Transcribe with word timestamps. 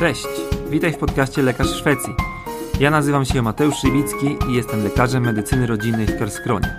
Cześć, 0.00 0.26
witaj 0.70 0.92
w 0.92 0.96
podcaście 0.96 1.42
Lekarz 1.42 1.68
Szwecji. 1.68 2.14
Ja 2.80 2.90
nazywam 2.90 3.24
się 3.24 3.42
Mateusz 3.42 3.74
Szywicki 3.76 4.36
i 4.48 4.52
jestem 4.54 4.84
lekarzem 4.84 5.24
medycyny 5.24 5.66
rodzinnej 5.66 6.06
w 6.06 6.18
Kerskronie. 6.18 6.76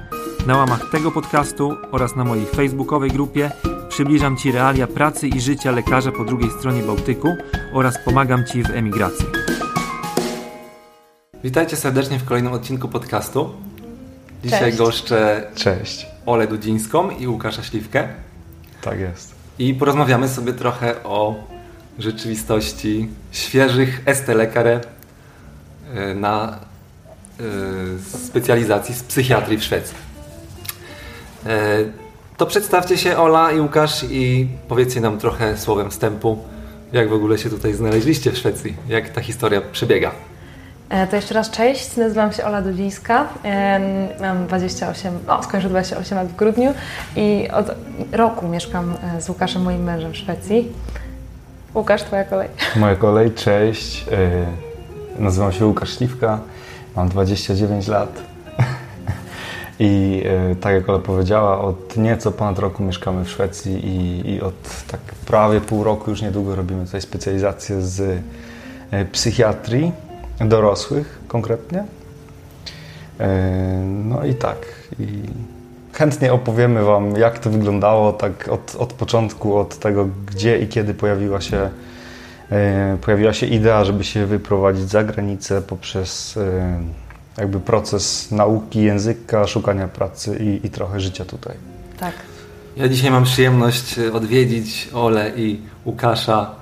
Na 0.47 0.58
łamach 0.58 0.90
tego 0.92 1.12
podcastu 1.12 1.78
oraz 1.92 2.15
na 2.15 2.23
mojej 2.23 2.46
facebookowej 2.46 3.12
grupie 3.12 3.52
przybliżam 3.89 4.38
Ci 4.38 4.52
realia 4.52 4.88
pracy 4.88 5.28
i 5.28 5.42
życia 5.42 5.71
lekarza 5.71 6.12
po 6.12 6.26
drugiej 6.26 6.49
stronie 6.52 6.81
Bałtyku 6.81 7.36
oraz 7.73 7.97
pomagam 8.05 8.46
Ci 8.46 8.64
w 8.64 8.70
emigracji. 8.70 9.26
Witajcie 11.44 11.76
serdecznie 11.76 12.20
w 12.20 12.26
kolejnym 12.26 12.54
odcinku 12.54 12.88
podcastu. 12.88 13.50
Dzisiaj 14.44 14.60
Cześć. 14.60 14.78
goszczę 14.78 15.48
Cześć. 15.56 16.08
Olę 16.26 16.48
Dudzińską 16.48 17.10
i 17.10 17.28
Łukasza 17.28 17.64
Śliwkę. 17.64 18.08
Tak 18.82 19.00
jest. 19.00 19.36
I 19.60 19.74
porozmawiamy 19.74 20.28
sobie 20.28 20.54
trochę 20.54 21.04
o 21.04 21.52
rzeczywistości 22.00 23.10
świeżych 23.32 24.02
estelekare 24.05 24.79
y, 26.11 26.15
na 26.15 26.60
y, 27.39 28.18
specjalizacji 28.28 28.96
z 28.96 29.04
psychiatrii 29.04 29.57
w 29.57 29.64
Szwecji. 29.64 29.96
Y, 31.46 31.50
To 32.38 32.45
przedstawcie 32.45 32.98
się 32.98 33.17
Ola 33.17 33.52
i 33.52 33.59
Łukasz 33.59 34.03
i 34.03 34.48
powiedzcie 34.67 35.02
nam 35.02 35.17
trochę 35.17 35.58
słowem 35.58 35.89
wstępu, 35.92 36.38
jak 36.94 37.09
w 37.09 37.14
ogóle 37.14 37.38
się 37.38 37.50
tutaj 37.50 37.73
znaleźliście 37.73 38.31
w 38.31 38.38
Szwecji, 38.38 38.76
jak 38.88 39.09
ta 39.09 39.22
historia 39.22 39.62
przebiega. 39.72 40.12
E, 40.89 41.08
To 41.08 41.16
jeszcze 41.16 41.34
raz 41.34 41.50
cześć, 41.50 41.98
nazywam 41.98 42.34
się 42.34 42.45
Ola 42.45 42.62
Dudzińska, 42.62 43.28
mam 44.22 44.48
28, 44.48 45.14
o 45.28 45.44
skończę 45.44 45.70
28 45.70 46.17
lat 46.17 46.28
w 46.28 46.36
grudniu 46.36 46.73
i 47.16 47.48
od 47.53 47.66
roku 48.12 48.48
mieszkam 48.48 48.95
e, 49.17 49.22
z 49.22 49.30
Łukaszem, 49.30 49.62
moim 49.62 49.84
mężem 49.84 50.12
w 50.12 50.17
Szwecji. 50.17 50.72
Łukasz, 51.75 52.03
Twoja 52.03 52.23
kolej. 52.23 52.48
Moja 52.75 52.95
kolej, 52.95 53.31
cześć. 53.31 54.06
Yy, 54.06 54.45
Nazywam 55.20 55.52
się 55.52 55.66
Łukasz 55.66 55.98
Śliwka, 55.98 56.39
mam 56.95 57.09
29 57.09 57.88
lat. 57.88 58.22
I 59.80 60.22
yy, 60.50 60.56
tak 60.56 60.73
jak 60.73 60.90
Ola 60.90 61.00
powiedziała, 61.00 61.62
od 61.62 61.98
nieco 61.98 62.32
ponad 62.32 62.60
roku 62.60 62.84
mieszkamy 62.84 63.26
w 63.26 63.30
Szwecji 63.30 63.88
i, 63.88 64.30
i 64.32 64.42
od 64.42 64.86
tak 64.92 65.00
prawie 65.26 65.62
pół 65.62 65.84
roku 65.84 66.10
już 66.10 66.22
niedługo 66.22 66.56
robimy 66.56 66.86
tutaj 66.86 67.02
specjalizację 67.02 67.82
z 67.82 68.23
yy, 68.92 69.06
psychiatrii 69.06 69.92
dorosłych 70.40 71.20
konkretnie. 71.28 71.84
No 73.84 74.26
i 74.26 74.36
tak. 74.36 74.58
I 75.00 75.23
chętnie 75.94 76.34
opowiemy 76.34 76.84
Wam, 76.84 77.16
jak 77.16 77.39
to 77.39 77.50
wyglądało 77.50 78.14
tak 78.14 78.47
od, 78.47 78.75
od 78.75 78.94
początku, 78.94 79.58
od 79.58 79.80
tego, 79.80 80.08
gdzie 80.25 80.59
i 80.59 80.67
kiedy 80.67 80.94
pojawiła 80.94 81.42
się, 81.42 81.70
e, 82.52 82.98
pojawiła 83.02 83.33
się 83.33 83.45
idea, 83.45 83.86
żeby 83.86 84.03
się 84.03 84.25
wyprowadzić 84.25 84.89
za 84.89 85.03
granicę 85.03 85.61
poprzez 85.61 86.38
e, 86.38 86.80
jakby 87.38 87.59
proces 87.59 88.31
nauki 88.31 88.81
języka, 88.81 89.48
szukania 89.48 89.88
pracy 89.88 90.38
i, 90.39 90.67
i 90.67 90.70
trochę 90.70 91.00
życia 91.00 91.25
tutaj. 91.25 91.56
Tak. 92.00 92.14
Ja 92.78 92.89
dzisiaj 92.89 93.11
mam 93.11 93.23
przyjemność 93.23 94.00
e, 94.00 94.14
odwiedzić 94.14 94.89
Olę 94.94 95.31
i 95.36 95.61
Łukasza 95.86 96.61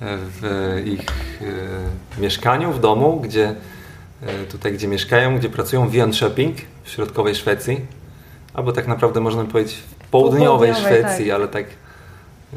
w 0.00 0.82
ich 0.86 1.06
mieszkaniu, 2.18 2.72
w 2.72 2.80
domu, 2.80 3.20
gdzie 3.20 3.54
tutaj, 4.50 4.72
gdzie 4.72 4.88
mieszkają, 4.88 5.38
gdzie 5.38 5.48
pracują 5.48 5.88
w 5.88 5.92
Jönköping 5.92 6.52
w 6.84 6.90
środkowej 6.90 7.34
Szwecji, 7.34 7.80
albo 8.54 8.72
tak 8.72 8.88
naprawdę 8.88 9.20
można 9.20 9.44
powiedzieć 9.44 9.74
w 9.76 9.94
południowej 10.10 10.72
Południowej, 10.72 10.74
Szwecji, 11.02 11.26
tak. 11.26 11.34
ale 11.34 11.48
tak, 11.48 11.64
e, 11.64 12.56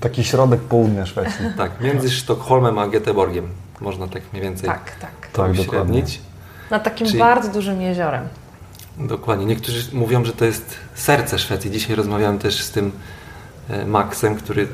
Taki 0.00 0.24
środek 0.24 0.60
południa 0.60 1.06
Szwecji. 1.06 1.44
tak 1.56 1.80
między 1.80 2.10
Sztokholmem 2.10 2.78
a 2.78 2.86
Göteborgiem, 2.88 3.42
można 3.80 4.08
tak 4.08 4.22
mniej 4.32 4.42
więcej 4.42 4.68
Tak, 4.68 4.96
tak. 5.00 5.10
to 5.32 5.42
Tak, 5.42 5.52
uśrednić. 5.52 6.20
Nad 6.70 6.84
takim 6.84 7.06
Czyli- 7.06 7.18
bardzo 7.18 7.52
dużym 7.52 7.80
jeziorem. 7.82 8.28
Dokładnie. 8.98 9.46
Niektórzy 9.46 9.96
mówią, 9.96 10.24
że 10.24 10.32
to 10.32 10.44
jest 10.44 10.76
serce 10.94 11.38
Szwecji. 11.38 11.70
Dzisiaj 11.70 11.96
rozmawiałem 11.96 12.38
też 12.38 12.62
z 12.64 12.70
tym 12.70 12.92
e, 13.70 13.86
Maxem, 13.86 14.34
który 14.36 14.68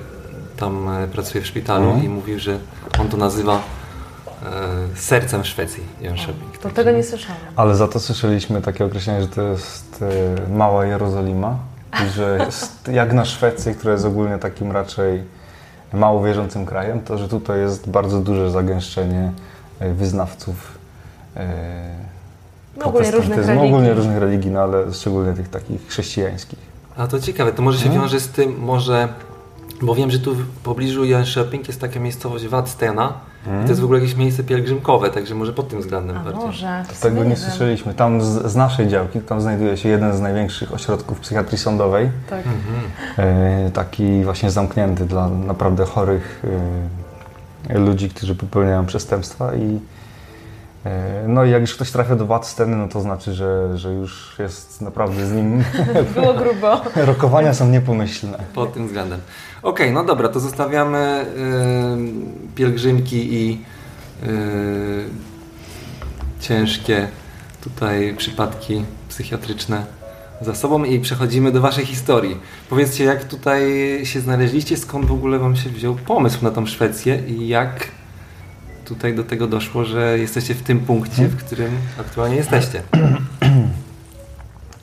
tam 0.56 0.88
e, 0.88 1.08
pracuje 1.08 1.44
w 1.44 1.46
szpitalu 1.46 1.84
Mhm. 1.84 2.04
i 2.04 2.08
mówił, 2.08 2.38
że 2.38 2.58
on 3.00 3.08
to 3.08 3.16
nazywa 3.16 3.62
sercem 4.94 5.44
Szwecji, 5.44 5.82
Jönköping. 6.00 6.58
To 6.62 6.70
tego 6.70 6.90
nie 6.90 7.02
słyszałam. 7.04 7.40
Ale 7.56 7.74
za 7.76 7.88
to 7.88 8.00
słyszeliśmy 8.00 8.62
takie 8.62 8.84
określenie, 8.84 9.20
że 9.22 9.28
to 9.28 9.42
jest 9.42 10.04
e, 10.48 10.50
mała 10.52 10.86
Jerozolima 10.86 11.58
i 12.06 12.08
że 12.10 12.38
jest 12.46 12.88
jak 12.88 13.12
na 13.12 13.24
Szwecji, 13.24 13.74
która 13.74 13.92
jest 13.92 14.04
ogólnie 14.04 14.38
takim 14.38 14.72
raczej 14.72 15.22
mało 15.92 16.22
wierzącym 16.24 16.66
krajem, 16.66 17.00
to 17.00 17.18
że 17.18 17.28
tutaj 17.28 17.60
jest 17.60 17.90
bardzo 17.90 18.20
duże 18.20 18.50
zagęszczenie 18.50 19.32
e, 19.80 19.92
wyznawców 19.94 20.78
e, 21.36 21.46
No, 22.76 22.84
ogólnie 22.86 23.10
różnych 23.10 23.26
protestantyzmu, 23.26 23.60
religii. 23.60 23.74
ogólnie 23.74 23.94
różnych 23.94 24.18
religii, 24.18 24.50
no 24.50 24.60
ale 24.60 24.94
szczególnie 24.94 25.32
tych 25.32 25.48
takich 25.48 25.86
chrześcijańskich. 25.88 26.58
A 26.96 27.06
to 27.06 27.20
ciekawe, 27.20 27.52
to 27.52 27.62
może 27.62 27.78
się 27.78 27.84
Mhm. 27.84 28.02
wiąże 28.02 28.20
z 28.20 28.28
tym, 28.28 28.58
może, 28.58 29.08
bo 29.82 29.94
wiem, 29.94 30.10
że 30.10 30.18
tu 30.18 30.34
w 30.34 30.46
pobliżu 30.46 31.02
Jönköping 31.02 31.66
jest 31.68 31.80
taka 31.80 32.00
miejscowość 32.00 32.46
Vadstena 32.46 33.12
i 33.46 33.62
to 33.62 33.68
jest 33.68 33.80
w 33.80 33.84
ogóle 33.84 34.00
jakieś 34.00 34.16
miejsce 34.16 34.44
pielgrzymkowe, 34.44 35.10
także 35.10 35.34
może 35.34 35.52
pod 35.52 35.68
tym 35.68 35.80
względem 35.80 36.16
A 36.16 36.20
bardziej. 36.20 36.44
może. 36.46 36.84
w 36.88 37.00
Tego 37.00 37.16
nie 37.16 37.28
wiem. 37.28 37.36
słyszeliśmy. 37.36 37.94
Tam 37.94 38.22
z, 38.22 38.26
z 38.52 38.56
naszej 38.56 38.88
działki, 38.88 39.20
tam 39.20 39.40
znajduje 39.40 39.76
się 39.76 39.88
jeden 39.88 40.16
z 40.16 40.20
największych 40.20 40.74
ośrodków 40.74 41.20
psychiatrii 41.20 41.58
sądowej. 41.58 42.10
Tak. 42.30 42.42
Mhm. 42.46 42.90
E, 43.66 43.70
taki 43.70 44.24
właśnie 44.24 44.50
zamknięty 44.50 45.06
dla 45.06 45.28
naprawdę 45.28 45.84
chorych 45.84 46.42
e, 47.68 47.78
ludzi, 47.78 48.08
którzy 48.08 48.34
popełniają 48.34 48.86
przestępstwa 48.86 49.54
i 49.54 49.80
no 51.28 51.44
i 51.44 51.50
jak 51.50 51.60
już 51.60 51.74
ktoś 51.74 51.90
trafia 51.90 52.16
do 52.16 52.26
wad 52.26 52.46
sceny, 52.46 52.76
no 52.76 52.88
to 52.88 53.00
znaczy, 53.00 53.34
że, 53.34 53.78
że 53.78 53.92
już 53.92 54.34
jest 54.38 54.80
naprawdę 54.80 55.26
z 55.26 55.32
nim 55.32 55.64
Było 56.14 56.34
grubo. 56.34 56.82
rokowania 57.12 57.54
są 57.54 57.68
niepomyślne. 57.68 58.38
Pod 58.54 58.74
tym 58.74 58.86
względem. 58.86 59.20
Okej, 59.62 59.92
no 59.92 60.04
dobra, 60.04 60.28
to 60.28 60.40
zostawiamy 60.40 61.26
y, 62.50 62.54
pielgrzymki 62.54 63.34
i 63.34 63.64
y, 64.22 65.04
ciężkie 66.40 67.08
tutaj 67.60 68.14
przypadki 68.16 68.84
psychiatryczne 69.08 69.84
za 70.40 70.54
sobą 70.54 70.84
i 70.84 71.00
przechodzimy 71.00 71.52
do 71.52 71.60
Waszej 71.60 71.86
historii. 71.86 72.36
Powiedzcie, 72.70 73.04
jak 73.04 73.24
tutaj 73.24 73.62
się 74.04 74.20
znaleźliście, 74.20 74.76
skąd 74.76 75.06
w 75.06 75.12
ogóle 75.12 75.38
Wam 75.38 75.56
się 75.56 75.70
wziął 75.70 75.94
pomysł 75.94 76.44
na 76.44 76.50
tą 76.50 76.66
Szwecję 76.66 77.22
i 77.26 77.48
jak 77.48 77.88
tutaj 78.90 79.14
do 79.14 79.24
tego 79.24 79.46
doszło, 79.46 79.84
że 79.84 80.18
jesteście 80.18 80.54
w 80.54 80.62
tym 80.62 80.80
punkcie, 80.80 81.28
w 81.28 81.36
którym 81.36 81.70
aktualnie 82.00 82.36
jesteście. 82.36 82.82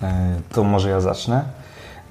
E, 0.02 0.36
To 0.54 0.64
może 0.64 0.90
ja 0.90 1.02
zacznę. 1.02 1.44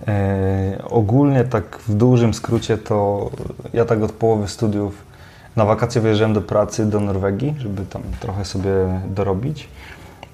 E, 0.09 0.83
Ogólnie 0.85 1.45
tak 1.45 1.79
w 1.89 1.95
dużym 1.95 2.35
skrócie 2.35 2.79
to 2.79 3.31
ja 3.73 3.85
tak 3.85 4.03
od 4.03 4.13
połowy 4.13 4.49
studiów 4.49 5.05
na 5.57 5.65
wakacje 5.65 6.01
wyjeżdżałem 6.01 6.35
do 6.35 6.43
pracy 6.43 6.87
do 6.87 7.01
Norwegii, 7.01 7.55
żeby 7.59 7.85
tam 7.87 8.03
trochę 8.21 8.45
sobie 8.45 8.71
dorobić. 9.09 9.69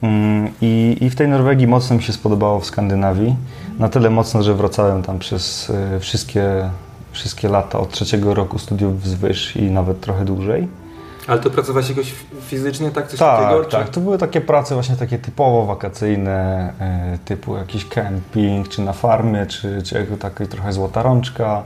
Mm, 0.03 0.49
I, 0.61 0.97
I 1.01 1.11
w 1.11 1.15
tej 1.15 1.29
Norwegii 1.29 1.67
mocno 1.67 1.97
mi 1.97 2.03
się 2.03 2.13
spodobało 2.13 2.61
w 2.61 2.67
Skandynawii. 2.67 3.37
Na 3.79 3.89
tyle 3.89 4.11
mocno, 4.11 4.43
że 4.43 4.55
wracałem 4.55 5.03
tam 5.03 5.19
przez 5.19 5.71
e, 5.71 6.01
wszystkie, 6.01 6.71
wszystkie 7.13 7.49
lata 7.49 7.79
od 7.79 7.91
trzeciego 7.91 8.35
roku 8.35 8.59
studiów 8.59 9.03
wzwyż 9.03 9.57
i 9.57 9.71
nawet 9.71 10.01
trochę 10.01 10.25
dłużej. 10.25 10.82
Ale 11.27 11.41
to 11.41 11.51
pracowałeś 11.51 11.89
jakoś 11.89 12.15
fizycznie, 12.41 12.91
tak? 12.91 13.09
Coś 13.09 13.19
takiego? 13.19 13.61
Tak, 13.61 13.71
tak. 13.71 13.89
To 13.89 14.01
były 14.01 14.19
takie 14.19 14.41
prace 14.41 14.75
właśnie 14.75 14.97
takie 14.97 15.19
typowo 15.19 15.67
wakacyjne, 15.67 16.73
e, 16.81 17.19
typu 17.25 17.57
jakiś 17.57 17.89
camping, 17.89 18.69
czy 18.69 18.83
na 18.83 18.93
farmie, 18.93 19.47
czy, 19.47 19.83
czy 19.83 20.07
taka 20.21 20.47
trochę 20.47 20.73
złota 20.73 21.03
rączka. 21.03 21.63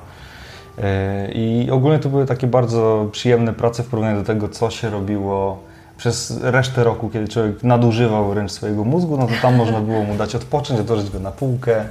E, 0.78 1.28
I 1.32 1.70
ogólnie 1.70 1.98
to 1.98 2.08
były 2.08 2.26
takie 2.26 2.46
bardzo 2.46 3.08
przyjemne 3.12 3.52
prace 3.52 3.82
w 3.82 3.86
porównaniu 3.86 4.18
do 4.18 4.24
tego, 4.24 4.48
co 4.48 4.70
się 4.70 4.90
robiło 4.90 5.62
przez 5.96 6.40
resztę 6.42 6.84
roku, 6.84 7.08
kiedy 7.08 7.28
człowiek 7.28 7.62
nadużywał 7.62 8.28
wręcz 8.28 8.52
swojego 8.52 8.84
mózgu, 8.84 9.16
no 9.16 9.26
to 9.26 9.32
tam 9.42 9.56
można 9.56 9.80
było 9.80 10.02
mu 10.02 10.14
dać 10.14 10.34
odpocząć, 10.34 10.80
odłożyć 10.80 11.10
go 11.10 11.18
na 11.18 11.30
półkę 11.30 11.84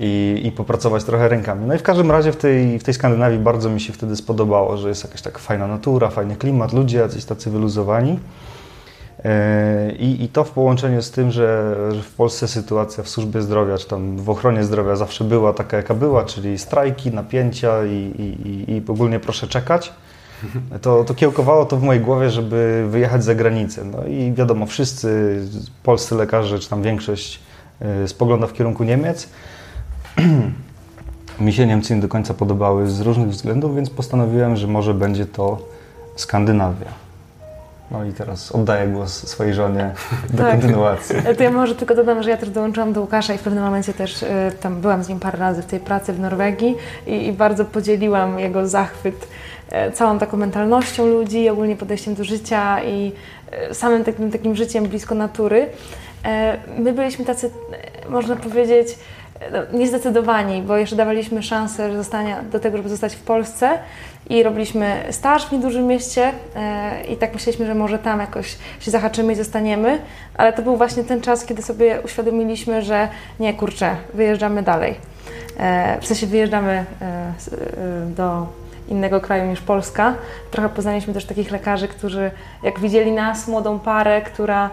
i, 0.00 0.40
i 0.44 0.52
popracować 0.52 1.04
trochę 1.04 1.28
rękami. 1.28 1.66
No 1.66 1.74
i 1.74 1.78
w 1.78 1.82
każdym 1.82 2.10
razie 2.10 2.32
w 2.32 2.36
tej, 2.36 2.78
w 2.78 2.84
tej 2.84 2.94
Skandynawii 2.94 3.38
bardzo 3.38 3.70
mi 3.70 3.80
się 3.80 3.92
wtedy 3.92 4.16
spodobało, 4.16 4.76
że 4.76 4.88
jest 4.88 5.04
jakaś 5.04 5.22
taka 5.22 5.38
fajna 5.38 5.66
natura, 5.66 6.08
fajny 6.10 6.36
klimat, 6.36 6.72
ludzie 6.72 6.98
jacyś 6.98 7.24
tacy 7.24 7.50
wyluzowani. 7.50 8.18
E, 9.24 9.92
I, 9.98 10.24
I 10.24 10.28
to 10.28 10.44
w 10.44 10.50
połączeniu 10.50 11.02
z 11.02 11.10
tym, 11.10 11.30
że, 11.30 11.76
że 11.94 12.02
w 12.02 12.10
Polsce 12.14 12.48
sytuacja 12.48 13.04
w 13.04 13.08
służbie 13.08 13.42
zdrowia, 13.42 13.78
czy 13.78 13.88
tam 13.88 14.16
w 14.16 14.30
ochronie 14.30 14.64
zdrowia 14.64 14.96
zawsze 14.96 15.24
była 15.24 15.52
taka, 15.52 15.76
jaka 15.76 15.94
była, 15.94 16.24
czyli 16.24 16.58
strajki, 16.58 17.10
napięcia 17.10 17.84
i, 17.84 17.90
i, 17.94 18.72
i- 18.76 18.82
ogólnie 18.88 19.20
proszę 19.20 19.46
czekać, 19.46 19.92
to, 20.82 21.04
to 21.04 21.14
kiełkowało 21.14 21.64
to 21.64 21.76
w 21.76 21.82
mojej 21.82 22.02
głowie, 22.02 22.30
żeby 22.30 22.86
wyjechać 22.90 23.24
za 23.24 23.34
granicę. 23.34 23.84
No 23.84 24.04
i 24.06 24.32
wiadomo, 24.32 24.66
wszyscy 24.66 25.40
polscy 25.82 26.14
lekarze, 26.14 26.58
czy 26.58 26.68
tam 26.70 26.82
większość 26.82 27.40
e, 27.80 28.08
spogląda 28.08 28.46
w 28.46 28.52
kierunku 28.52 28.84
Niemiec. 28.84 29.28
Mi 31.40 31.52
się 31.52 31.66
Niemcy 31.66 31.94
nie 31.94 32.00
do 32.00 32.08
końca 32.08 32.34
podobały 32.34 32.90
z 32.90 33.00
różnych 33.00 33.28
względów, 33.28 33.76
więc 33.76 33.90
postanowiłem, 33.90 34.56
że 34.56 34.66
może 34.66 34.94
będzie 34.94 35.26
to 35.26 35.58
Skandynawia. 36.16 36.86
No 37.90 38.04
i 38.04 38.12
teraz 38.12 38.52
oddaję 38.52 38.88
głos 38.88 39.28
swojej 39.28 39.54
żonie 39.54 39.90
do 40.30 40.42
Tak. 40.42 40.52
kontynuacji. 40.52 41.16
To 41.36 41.42
ja 41.42 41.50
może 41.50 41.74
tylko 41.74 41.94
dodam, 41.94 42.22
że 42.22 42.30
ja 42.30 42.36
też 42.36 42.50
dołączyłam 42.50 42.92
do 42.92 43.00
Łukasza 43.00 43.34
i 43.34 43.38
w 43.38 43.42
pewnym 43.42 43.64
momencie 43.64 43.94
też 43.94 44.22
y, 44.22 44.26
tam 44.60 44.80
byłam 44.80 45.04
z 45.04 45.08
nim 45.08 45.20
parę 45.20 45.38
razy 45.38 45.62
w 45.62 45.66
tej 45.66 45.80
pracy 45.80 46.12
w 46.12 46.20
Norwegii 46.20 46.76
i, 47.06 47.26
i 47.26 47.32
bardzo 47.32 47.64
podzieliłam 47.64 48.38
jego 48.38 48.68
zachwyt 48.68 49.28
e, 49.70 49.92
całą 49.92 50.18
taką 50.18 50.36
mentalnością 50.36 51.06
ludzi, 51.06 51.48
ogólnie 51.48 51.76
podejściem 51.76 52.14
do 52.14 52.24
życia 52.24 52.82
i 52.82 53.12
e, 53.50 53.74
samym 53.74 54.04
takim, 54.04 54.30
takim 54.30 54.56
życiem 54.56 54.84
blisko 54.84 55.14
natury. 55.14 55.68
E, 56.24 56.58
My 56.78 56.92
byliśmy 56.92 57.24
tacy, 57.24 57.50
e, 58.06 58.10
można 58.10 58.36
powiedzieć, 58.36 58.88
e, 58.88 58.94
no, 59.52 59.78
niezdecydowani, 59.78 60.62
bo 60.62 60.76
jeszcze 60.76 60.96
dawaliśmy 60.96 61.42
szansę 61.42 61.96
zostania, 61.96 62.42
do 62.42 62.60
tego, 62.60 62.76
żeby 62.76 62.88
zostać 62.88 63.14
w 63.14 63.20
Polsce 63.20 63.78
i 64.30 64.42
robiliśmy 64.42 65.04
staż 65.10 65.46
w 65.46 65.52
niedużym 65.52 65.86
mieście 65.86 66.32
e, 66.56 67.04
i 67.04 67.16
tak 67.16 67.34
myśleliśmy, 67.34 67.66
że 67.66 67.74
może 67.74 67.98
tam 67.98 68.20
jakoś 68.20 68.56
się 68.80 68.90
zahaczymy 68.90 69.32
i 69.32 69.36
zostaniemy, 69.36 69.98
ale 70.34 70.52
to 70.52 70.62
był 70.62 70.76
właśnie 70.76 71.04
ten 71.04 71.20
czas, 71.20 71.44
kiedy 71.44 71.62
sobie 71.62 72.00
uświadomiliśmy, 72.04 72.82
że 72.82 73.08
nie, 73.40 73.54
kurczę, 73.54 73.96
wyjeżdżamy 74.14 74.62
dalej. 74.62 74.94
E, 75.58 76.00
w 76.00 76.06
sensie 76.06 76.26
wyjeżdżamy 76.26 76.84
e, 77.00 77.32
do 78.06 78.46
innego 78.88 79.20
kraju 79.20 79.50
niż 79.50 79.60
Polska. 79.60 80.14
Trochę 80.50 80.68
poznaliśmy 80.68 81.14
też 81.14 81.24
takich 81.24 81.50
lekarzy, 81.50 81.88
którzy 81.88 82.30
jak 82.62 82.80
widzieli 82.80 83.12
nas, 83.12 83.48
młodą 83.48 83.78
parę, 83.78 84.22
która 84.22 84.70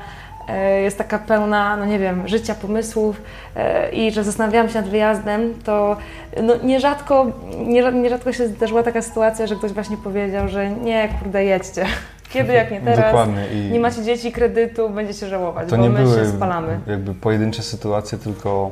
jest 0.84 0.98
taka 0.98 1.20
pełna, 1.20 1.78
no 1.78 1.86
nie 1.86 2.00
wiem, 2.00 2.28
życia, 2.28 2.56
pomysłów 2.56 3.22
e, 3.56 3.90
i 3.92 4.12
że 4.12 4.24
zastanawiałam 4.24 4.70
się 4.70 4.76
nad 4.82 4.90
wyjazdem, 4.90 5.54
to 5.64 5.98
no 6.44 6.54
nierzadko, 6.64 7.26
nierzad- 7.68 7.96
nierzadko 7.96 8.34
się 8.34 8.48
zdarzyła 8.48 8.84
taka 8.84 9.02
sytuacja, 9.02 9.48
że 9.48 9.56
ktoś 9.56 9.72
właśnie 9.72 9.98
powiedział, 9.98 10.48
że 10.48 10.70
nie, 10.70 11.10
kurde, 11.20 11.46
jedźcie. 11.46 11.86
Kiedy 12.34 12.54
jak 12.54 12.72
nie 12.72 12.82
teraz? 12.82 13.06
Dokładnie. 13.06 13.48
I 13.54 13.72
Nie 13.72 13.80
macie 13.80 14.04
dzieci, 14.04 14.32
kredytu, 14.32 14.90
będziecie 14.90 15.28
żałować, 15.28 15.70
to 15.70 15.76
bo 15.78 15.84
nie 15.84 15.90
my 15.90 16.04
były 16.04 16.16
się 16.26 16.26
spalamy. 16.32 16.80
jakby 16.88 17.14
pojedyncze 17.14 17.64
sytuacje, 17.64 18.18
tylko 18.18 18.72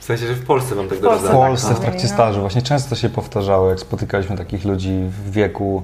W 0.00 0.04
sensie, 0.04 0.26
że 0.26 0.34
w 0.34 0.46
Polsce 0.46 0.74
wam 0.74 0.88
tak 0.88 0.98
W 0.98 1.00
Polsce, 1.00 1.18
w 1.18 1.22
doradza. 1.22 1.38
tak. 1.40 1.48
Polsce 1.48 1.74
w 1.74 1.80
trakcie 1.80 2.02
no. 2.02 2.08
stażu. 2.14 2.40
Właśnie 2.40 2.62
często 2.62 2.94
się 2.96 3.08
powtarzało, 3.08 3.70
jak 3.70 3.80
spotykaliśmy 3.80 4.36
takich 4.36 4.64
ludzi 4.64 5.00
w 5.08 5.30
wieku 5.30 5.82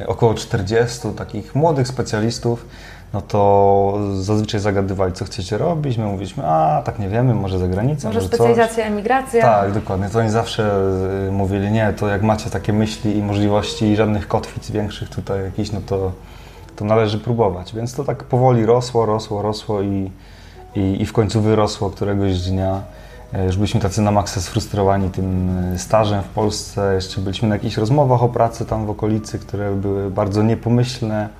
e, 0.00 0.06
około 0.06 0.34
40, 0.34 1.08
takich 1.16 1.54
młodych 1.54 1.88
specjalistów, 1.88 2.66
no 3.12 3.20
to 3.20 3.98
zazwyczaj 4.14 4.60
zagadywali, 4.60 5.12
co 5.12 5.24
chcecie 5.24 5.58
robić. 5.58 5.98
My 5.98 6.04
mówiliśmy, 6.04 6.46
a 6.46 6.82
tak 6.84 6.98
nie 6.98 7.08
wiemy, 7.08 7.34
może 7.34 7.58
za 7.58 7.68
granicą, 7.68 8.08
Może 8.08 8.18
może 8.18 8.28
specjalizacja, 8.28 8.84
emigracja. 8.84 9.42
Coś. 9.42 9.50
Tak, 9.50 9.72
dokładnie. 9.72 10.08
To 10.08 10.18
oni 10.18 10.30
zawsze 10.30 10.72
y, 11.28 11.32
mówili, 11.32 11.70
nie, 11.70 11.92
to 11.92 12.08
jak 12.08 12.22
macie 12.22 12.50
takie 12.50 12.72
myśli 12.72 13.16
i 13.16 13.22
możliwości 13.22 13.84
i 13.84 13.96
żadnych 13.96 14.28
kotwic 14.28 14.70
większych 14.70 15.08
tutaj 15.08 15.44
jakichś, 15.44 15.72
no 15.72 15.80
to, 15.86 16.12
to 16.76 16.84
należy 16.84 17.18
próbować. 17.18 17.74
Więc 17.74 17.94
to 17.94 18.04
tak 18.04 18.24
powoli 18.24 18.66
rosło, 18.66 19.06
rosło, 19.06 19.42
rosło 19.42 19.82
i, 19.82 20.10
i, 20.74 21.02
i 21.02 21.06
w 21.06 21.12
końcu 21.12 21.40
wyrosło 21.40 21.90
któregoś 21.90 22.40
dnia. 22.40 22.80
E, 23.32 23.44
Już 23.44 23.56
byliśmy 23.56 23.80
tacy 23.80 24.02
na 24.02 24.10
maksa 24.10 24.40
sfrustrowani 24.40 25.10
tym 25.10 25.50
e, 25.74 25.78
stażem 25.78 26.22
w 26.22 26.28
Polsce. 26.28 26.94
Jeszcze 26.94 27.20
byliśmy 27.20 27.48
na 27.48 27.54
jakichś 27.54 27.76
rozmowach 27.76 28.22
o 28.22 28.28
pracy 28.28 28.66
tam 28.66 28.86
w 28.86 28.90
okolicy, 28.90 29.38
które 29.38 29.74
były 29.74 30.10
bardzo 30.10 30.42
niepomyślne. 30.42 31.39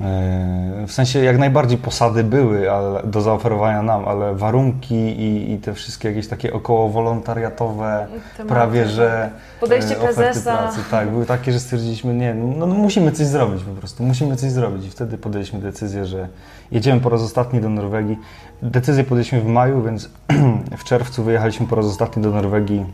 E, 0.00 0.86
W 0.86 0.92
sensie 0.92 1.18
jak 1.24 1.38
najbardziej 1.38 1.78
posady 1.78 2.24
były 2.24 2.70
ale, 2.70 3.02
do 3.02 3.20
zaoferowania 3.20 3.82
nam, 3.82 4.08
ale 4.08 4.34
warunki 4.34 4.94
i, 4.94 5.52
i 5.52 5.58
te 5.58 5.74
wszystkie 5.74 6.08
jakieś 6.08 6.28
takie 6.28 6.52
około 6.52 6.88
wolontariatowe, 6.88 8.06
Tematy, 8.36 8.54
prawie 8.54 8.86
że 8.86 9.30
Podejście 9.60 9.96
e, 9.96 10.00
prezesa. 10.14 10.56
pracy, 10.58 10.80
tak, 10.90 11.10
były 11.10 11.26
takie, 11.26 11.52
że 11.52 11.60
stwierdziliśmy, 11.60 12.14
nie, 12.14 12.34
no, 12.34 12.66
no 12.66 12.74
musimy 12.74 13.12
coś 13.12 13.26
zrobić 13.26 13.64
po 13.64 13.70
prostu, 13.70 14.02
musimy 14.02 14.36
coś 14.36 14.50
zrobić. 14.50 14.86
I 14.86 14.90
wtedy 14.90 15.18
podjęliśmy 15.18 15.58
decyzję, 15.60 16.06
że 16.06 16.28
jedziemy 16.72 17.00
po 17.00 17.08
raz 17.08 17.22
ostatni 17.22 17.60
do 17.60 17.68
Norwegii. 17.68 18.18
Decyzję 18.62 19.04
podjęliśmy 19.04 19.40
w 19.40 19.46
maju, 19.46 19.82
więc 19.82 20.10
w 20.78 20.84
czerwcu 20.84 21.24
wyjechaliśmy 21.24 21.66
po 21.66 21.76
raz 21.76 21.86
ostatni 21.86 22.22
do 22.22 22.30
Norwegii 22.30 22.86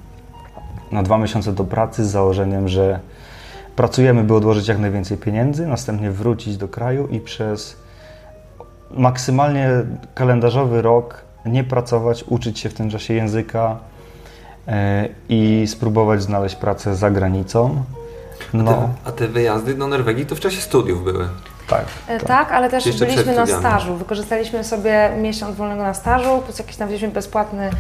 na 0.93 1.03
dwa 1.03 1.19
miesiące 1.19 1.53
do 1.53 1.65
pracy 1.65 2.05
z 2.05 2.09
założeniem, 2.11 2.69
że 2.69 3.01
pracujemy, 3.81 4.25
by 4.25 4.35
odłożyć 4.35 4.69
jak 4.69 4.79
najwięcej 4.79 5.19
pieniędzy, 5.19 5.67
następnie 5.67 6.11
wrócić 6.11 6.57
do 6.57 6.69
kraju 6.69 7.09
i 7.11 7.21
przez 7.21 7.77
maksymalnie 8.91 9.71
kalendarzowy 10.15 10.83
rok 10.83 11.23
nie 11.47 11.65
pracować, 11.65 12.25
uczyć 12.29 12.59
się 12.59 12.69
w 12.69 12.75
tym 12.75 12.91
czasie 12.91 13.15
języka 13.15 13.79
e, 14.69 15.09
i 15.29 15.65
spróbować 15.67 16.23
znaleźć 16.23 16.57
pracę 16.57 16.97
za 16.97 17.11
granicą. 17.11 17.83
No. 18.53 18.63
No, 18.63 18.89
A 19.05 19.13
te 19.13 19.29
wyjazdy 19.29 19.75
do 19.75 19.87
Norwegii 19.87 20.27
to 20.27 20.35
w 20.35 20.41
czasie 20.41 20.61
studiów 20.61 21.05
były. 21.05 21.29
Tak. 21.71 21.85
Tak. 22.09 22.23
Tak, 22.29 22.53
ale 22.53 22.71
też 22.71 22.87
jeszcze 22.87 23.07
byliśmy 23.07 23.35
na 23.35 23.47
stażu. 23.47 23.95
Wykorzystaliśmy 23.97 24.65
sobie 24.65 25.11
miesiąc 25.19 25.57
wolnego 25.57 25.83
na 25.83 25.95
stażu, 25.95 26.43
plus 26.45 26.59
jakiś 26.59 26.77
tam 26.77 26.89
wzięliśmy 26.89 27.09
bezpłatny. 27.09 27.71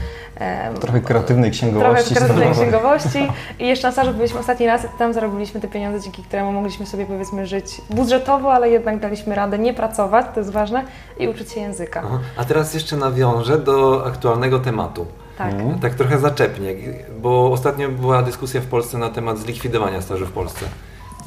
E, 0.40 0.74
Trochę 0.74 1.00
kreatywnej 1.00 1.50
Trochę 1.50 1.66
księgowości. 1.70 2.14
kreatywnej 2.14 2.46
stażowej. 2.54 2.68
księgowości 2.68 3.28
i 3.58 3.66
jeszcze 3.66 3.88
na 3.88 3.92
stażu 3.92 4.12
byliśmy 4.14 4.40
ostatni 4.40 4.66
raz 4.66 4.84
i 4.84 4.88
tam 4.98 5.12
zarobiliśmy 5.12 5.60
te 5.60 5.68
pieniądze, 5.68 6.00
dzięki 6.00 6.22
któremu 6.22 6.52
mogliśmy 6.52 6.86
sobie 6.86 7.06
powiedzmy 7.06 7.46
żyć 7.46 7.80
budżetowo, 7.90 8.52
ale 8.52 8.70
jednak 8.70 9.00
daliśmy 9.00 9.34
radę 9.34 9.58
nie 9.58 9.74
pracować, 9.74 10.26
to 10.34 10.40
jest 10.40 10.52
ważne, 10.52 10.84
i 11.18 11.28
uczyć 11.28 11.52
się 11.52 11.60
języka. 11.60 12.02
Aha. 12.04 12.18
A 12.36 12.44
teraz 12.44 12.74
jeszcze 12.74 12.96
nawiążę 12.96 13.58
do 13.58 14.06
aktualnego 14.06 14.58
tematu. 14.58 15.06
Tak. 15.38 15.52
Mhm. 15.52 15.78
Tak 15.78 15.94
trochę 15.94 16.18
zaczepnie, 16.18 16.74
bo 17.22 17.52
ostatnio 17.52 17.88
była 17.88 18.22
dyskusja 18.22 18.60
w 18.60 18.66
Polsce 18.66 18.98
na 18.98 19.08
temat 19.08 19.38
zlikwidowania 19.38 20.00
staży 20.02 20.26
w 20.26 20.32
Polsce. 20.32 20.66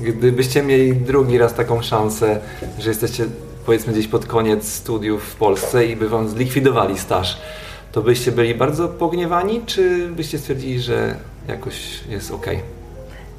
Gdybyście 0.04 0.64
mieli 0.64 0.96
drugi 0.96 1.38
raz 1.38 1.54
taką 1.54 1.82
szansę, 1.82 2.40
że 2.80 2.90
jesteście 2.90 3.26
powiedzmy 3.66 3.94
gdzieś 3.94 4.08
pod 4.08 4.26
koniec 4.26 4.68
studiów 4.68 5.24
w 5.24 5.36
Polsce 5.36 5.86
i 5.86 5.96
by 5.96 6.10
wam 6.10 6.30
zlikwidowali 6.30 7.00
staż, 7.00 7.38
to 7.92 8.02
byście 8.02 8.32
byli 8.32 8.56
bardzo 8.56 8.88
pogniewani, 8.88 9.62
czy 9.66 10.08
byście 10.08 10.40
stwierdzili, 10.40 10.80
że 10.80 11.16
jakoś 11.48 12.08
jest 12.10 12.32
ok? 12.32 12.48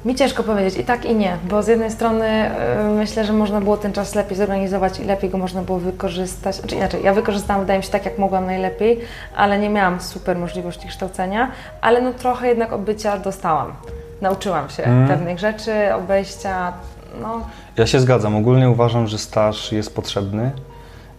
Mi 0.05 0.15
ciężko 0.15 0.43
powiedzieć 0.43 0.77
i 0.77 0.83
tak 0.83 1.05
i 1.05 1.15
nie, 1.15 1.37
bo 1.49 1.63
z 1.63 1.67
jednej 1.67 1.91
strony 1.91 2.25
e, 2.25 2.93
myślę, 2.97 3.25
że 3.25 3.33
można 3.33 3.61
było 3.61 3.77
ten 3.77 3.93
czas 3.93 4.15
lepiej 4.15 4.37
zorganizować 4.37 4.99
i 4.99 5.03
lepiej 5.03 5.29
go 5.29 5.37
można 5.37 5.61
było 5.61 5.79
wykorzystać. 5.79 6.55
Znaczy 6.55 6.75
inaczej, 6.75 7.03
ja 7.03 7.13
wykorzystałam 7.13 7.61
wydaje 7.61 7.79
mi 7.79 7.85
się 7.85 7.91
tak 7.91 8.05
jak 8.05 8.17
mogłam 8.17 8.45
najlepiej, 8.45 8.99
ale 9.35 9.59
nie 9.59 9.69
miałam 9.69 10.01
super 10.01 10.37
możliwości 10.37 10.87
kształcenia, 10.87 11.51
ale 11.81 12.01
no 12.01 12.13
trochę 12.13 12.47
jednak 12.47 12.73
obycia 12.73 13.17
dostałam. 13.17 13.73
Nauczyłam 14.21 14.69
się 14.69 14.83
Mm. 14.83 15.07
pewnych 15.07 15.39
rzeczy, 15.39 15.93
obejścia, 15.93 16.73
no 17.21 17.41
Ja 17.77 17.87
się 17.87 17.99
zgadzam. 17.99 18.35
Ogólnie 18.35 18.69
uważam, 18.69 19.07
że 19.07 19.17
staż 19.17 19.71
jest 19.71 19.95
potrzebny 19.95 20.51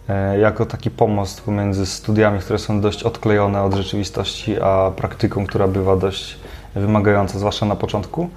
e, 0.09 0.39
jako 0.39 0.65
taki 0.65 0.91
pomost 0.91 1.41
pomiędzy 1.41 1.85
studiami, 1.85 2.39
które 2.39 2.59
są 2.59 2.81
dość 2.81 3.03
odklejone 3.03 3.63
od 3.63 3.73
rzeczywistości, 3.73 4.61
a 4.61 4.91
praktyką, 4.95 5.45
która 5.47 5.67
bywa 5.67 5.95
dość 5.95 6.39
wymagająca, 6.75 7.39
zwłaszcza 7.39 7.65
na 7.65 7.75
początku. 7.75 8.29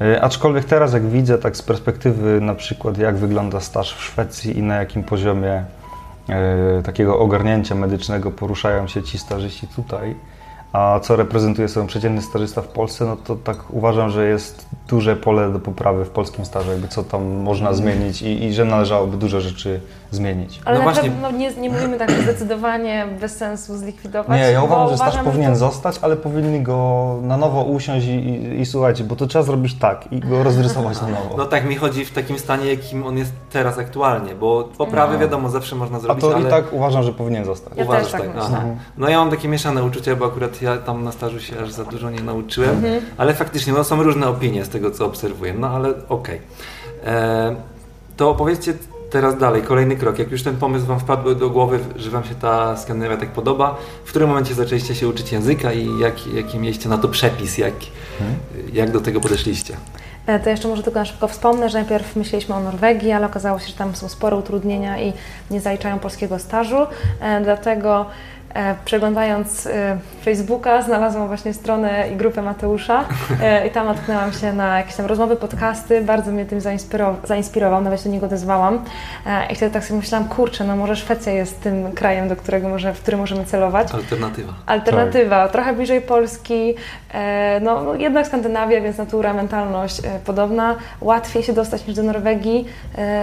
E, 0.00 0.22
Aczkolwiek 0.22 0.64
teraz, 0.64 0.92
jak 0.92 1.06
widzę, 1.06 1.38
tak 1.38 1.56
z 1.56 1.62
perspektywy 1.62 2.40
na 2.40 2.54
przykład, 2.54 2.98
jak 2.98 3.16
wygląda 3.16 3.60
staż 3.60 3.94
w 3.94 4.02
Szwecji 4.02 4.58
i 4.58 4.62
na 4.62 4.74
jakim 4.76 5.02
poziomie 5.04 5.64
e, 6.28 6.82
takiego 6.82 7.18
ogarnięcia 7.18 7.74
medycznego 7.74 8.30
poruszają 8.30 8.86
się 8.88 9.02
ci 9.02 9.18
stażyści 9.18 9.66
tutaj, 9.68 10.14
a 10.76 11.00
co 11.00 11.16
reprezentuje 11.16 11.68
sobą 11.68 11.86
przeciętny 11.86 12.22
stażysta 12.22 12.62
w 12.62 12.68
Polsce, 12.68 13.04
no 13.04 13.16
to 13.16 13.36
tak 13.36 13.56
uważam, 13.70 14.10
że 14.10 14.28
jest 14.28 14.66
duże 14.88 15.16
pole 15.16 15.52
do 15.52 15.58
poprawy 15.58 16.04
w 16.04 16.10
polskim 16.10 16.44
stażu, 16.44 16.70
jakby 16.70 16.88
co 16.88 17.04
tam 17.04 17.26
można 17.26 17.72
zmienić 17.72 18.22
i, 18.22 18.44
i 18.44 18.54
że 18.54 18.64
należałoby 18.64 19.16
dużo 19.16 19.40
rzeczy 19.40 19.80
zmienić. 20.10 20.60
ale 20.64 20.78
No 20.78 20.84
na 20.84 20.90
właśnie. 20.92 21.10
pewno 21.10 21.30
nie, 21.30 21.50
nie 21.54 21.70
mówimy 21.70 21.98
tak 21.98 22.10
zdecydowanie 22.10 23.06
bez 23.20 23.36
sensu 23.36 23.78
zlikwidować. 23.78 24.40
Nie, 24.40 24.50
ja 24.52 24.62
uważam, 24.62 24.88
że 24.88 24.96
staż 24.96 25.16
powinien 25.24 25.52
to- 25.52 25.58
zostać, 25.58 25.98
ale 26.02 26.16
powinni 26.16 26.60
go 26.62 27.18
na 27.22 27.36
nowo 27.36 27.62
usiąść 27.62 28.06
i, 28.06 28.10
i, 28.10 28.60
i 28.60 28.66
słuchajcie, 28.66 29.04
bo 29.04 29.16
to 29.16 29.26
trzeba 29.26 29.42
zrobić 29.42 29.74
tak 29.74 30.12
i 30.12 30.20
go 30.20 30.42
rozrysować 30.42 31.00
na 31.02 31.08
nowo. 31.08 31.34
No 31.38 31.44
tak 31.44 31.64
mi 31.68 31.76
chodzi 31.76 32.04
w 32.04 32.12
takim 32.12 32.38
stanie, 32.38 32.66
jakim 32.66 33.06
on 33.06 33.18
jest 33.18 33.32
teraz 33.50 33.78
aktualnie, 33.78 34.34
bo 34.34 34.68
poprawy 34.78 35.14
No. 35.14 35.20
wiadomo 35.20 35.48
zawsze 35.50 35.76
można 35.76 35.96
A 35.96 36.00
zrobić, 36.00 36.24
to 36.24 36.34
ale... 36.36 36.48
i 36.48 36.50
tak 36.50 36.72
uważam, 36.72 37.02
że 37.02 37.12
powinien 37.12 37.44
zostać. 37.44 37.72
Ja 37.76 37.84
Uważasz 37.84 38.12
też 38.12 38.20
tak. 38.20 38.30
Aha. 38.40 38.62
No 38.98 39.08
ja 39.08 39.18
mam 39.18 39.30
takie 39.30 39.48
mieszane 39.48 39.84
uczucia, 39.84 40.16
bo 40.16 40.26
akurat 40.26 40.62
ja 40.62 40.76
tam 40.76 41.04
na 41.04 41.12
stażu 41.12 41.40
się 41.40 41.60
aż 41.62 41.70
za 41.72 41.84
dużo 41.84 42.10
nie 42.10 42.20
nauczyłem, 42.22 42.70
Mhm. 42.70 43.00
ale 43.16 43.34
faktycznie 43.34 43.72
no, 43.72 43.84
są 43.84 44.02
różne 44.02 44.28
opinie 44.28 44.64
z 44.64 44.68
tego, 44.68 44.90
co 44.90 45.06
obserwuję, 45.06 45.54
no 45.54 45.68
ale 45.68 45.88
okej. 46.08 46.40
E, 47.06 47.56
To 48.16 48.30
opowiedzcie 48.30 48.74
teraz 49.16 49.38
dalej, 49.38 49.62
kolejny 49.62 49.96
krok. 49.96 50.18
Jak 50.18 50.30
już 50.30 50.42
ten 50.42 50.56
pomysł 50.56 50.86
Wam 50.86 51.00
wpadł 51.00 51.34
do 51.34 51.50
głowy, 51.50 51.78
że 51.96 52.10
Wam 52.10 52.24
się 52.24 52.34
ta 52.34 52.76
Skandynawia 52.76 53.16
tak 53.16 53.28
podoba, 53.30 53.76
w 54.04 54.08
którym 54.08 54.28
momencie 54.28 54.54
zaczęliście 54.54 54.94
się 54.94 55.08
uczyć 55.08 55.32
języka 55.32 55.72
i 55.72 55.98
jak, 55.98 56.26
jaki 56.26 56.58
mieliście 56.58 56.88
na 56.88 56.98
to 56.98 57.08
przepis, 57.08 57.58
jak, 57.58 57.74
Mhm. 58.20 58.38
jak 58.72 58.90
do 58.90 59.00
tego 59.00 59.20
podeszliście? 59.20 59.76
E, 60.26 60.40
To 60.40 60.50
jeszcze 60.50 60.68
może 60.68 60.82
tylko 60.82 60.98
na 60.98 61.04
szybko 61.04 61.28
wspomnę, 61.28 61.68
że 61.70 61.78
najpierw 61.78 62.16
myśleliśmy 62.16 62.54
o 62.54 62.60
Norwegii, 62.60 63.12
ale 63.12 63.26
okazało 63.26 63.58
się, 63.58 63.66
że 63.66 63.72
tam 63.74 63.96
są 63.96 64.08
spore 64.08 64.36
utrudnienia 64.36 65.00
i 65.02 65.12
nie 65.50 65.60
zaliczają 65.60 65.98
polskiego 65.98 66.38
stażu. 66.38 66.76
E, 67.20 67.40
Dlatego 67.44 68.06
przeglądając 68.84 69.66
e, 69.66 69.98
Facebooka, 70.24 70.82
znalazłam 70.82 71.26
właśnie 71.26 71.54
stronę 71.54 72.08
i 72.12 72.16
grupę 72.16 72.42
Mateusza 72.42 73.04
e, 73.42 73.66
i 73.66 73.70
tam 73.70 73.86
natknęłam 73.86 74.32
się 74.32 74.52
na 74.52 74.78
jakieś 74.78 74.94
tam 74.94 75.06
rozmowy, 75.06 75.36
podcasty, 75.36 76.00
bardzo 76.00 76.32
mnie 76.32 76.46
tym 76.46 76.60
zainspirował, 76.60 77.16
zainspirował 77.24 77.82
nawet 77.82 78.00
się 78.00 78.08
do 78.08 78.14
niego 78.14 78.26
odezwałam. 78.26 78.84
I 79.50 79.54
wtedy 79.54 79.72
tak 79.72 79.84
sobie 79.84 80.00
myślałam, 80.00 80.28
kurczę, 80.28 80.64
no 80.64 80.76
może 80.76 80.96
Szwecja 80.96 81.32
jest 81.32 81.60
tym 81.60 81.92
krajem, 81.92 82.28
do 82.28 82.36
którego 82.36 82.68
może, 82.68 82.94
w 82.94 83.00
który 83.02 83.16
możemy 83.16 83.44
celować. 83.44 83.92
Alternatywa. 83.92 84.52
Alternatywa, 84.66 85.42
tak. 85.42 85.52
trochę 85.52 85.72
bliżej 85.72 86.00
Polski, 86.00 86.74
no, 87.60 87.82
no 87.82 87.94
jednak 87.94 88.26
Skandynawia, 88.26 88.80
więc 88.80 88.98
natura, 88.98 89.34
mentalność 89.34 90.02
podobna, 90.24 90.76
łatwiej 91.00 91.42
się 91.42 91.52
dostać 91.52 91.86
niż 91.86 91.96
do 91.96 92.02
Norwegii, 92.02 92.64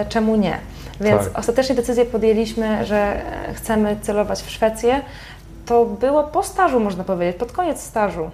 czemu 0.09 0.35
nie? 0.35 0.57
Więc 1.01 1.23
tak. 1.23 1.39
ostatecznie 1.39 1.75
decyzję 1.75 2.05
podjęliśmy, 2.05 2.85
że 2.85 3.21
chcemy 3.53 3.97
celować 4.01 4.41
w 4.41 4.49
Szwecję. 4.49 5.01
To 5.65 5.85
było 5.85 6.23
po 6.23 6.43
stażu, 6.43 6.79
można 6.79 7.03
powiedzieć, 7.03 7.37
pod 7.37 7.51
koniec 7.51 7.81
stażu. 7.81 8.31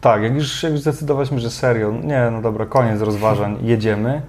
Tak, 0.00 0.22
jak 0.22 0.34
już, 0.34 0.62
jak 0.62 0.72
już 0.72 0.80
zdecydowaliśmy, 0.80 1.40
że 1.40 1.50
serio, 1.50 1.92
nie, 2.02 2.28
no 2.32 2.42
dobra, 2.42 2.66
koniec 2.66 3.00
rozważań, 3.00 3.58
jedziemy. 3.72 4.22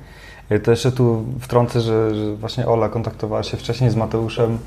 To 0.64 0.72
jeszcze 0.72 0.92
tu 0.92 1.25
wtrącę, 1.40 1.82
że, 1.82 2.16
że 2.16 2.36
właśnie 2.36 2.68
Ola 2.68 2.90
kontaktowała 2.90 3.44
się 3.44 3.58
wcześniej 3.58 3.90
z 3.90 3.96
Mateuszem 3.96 4.60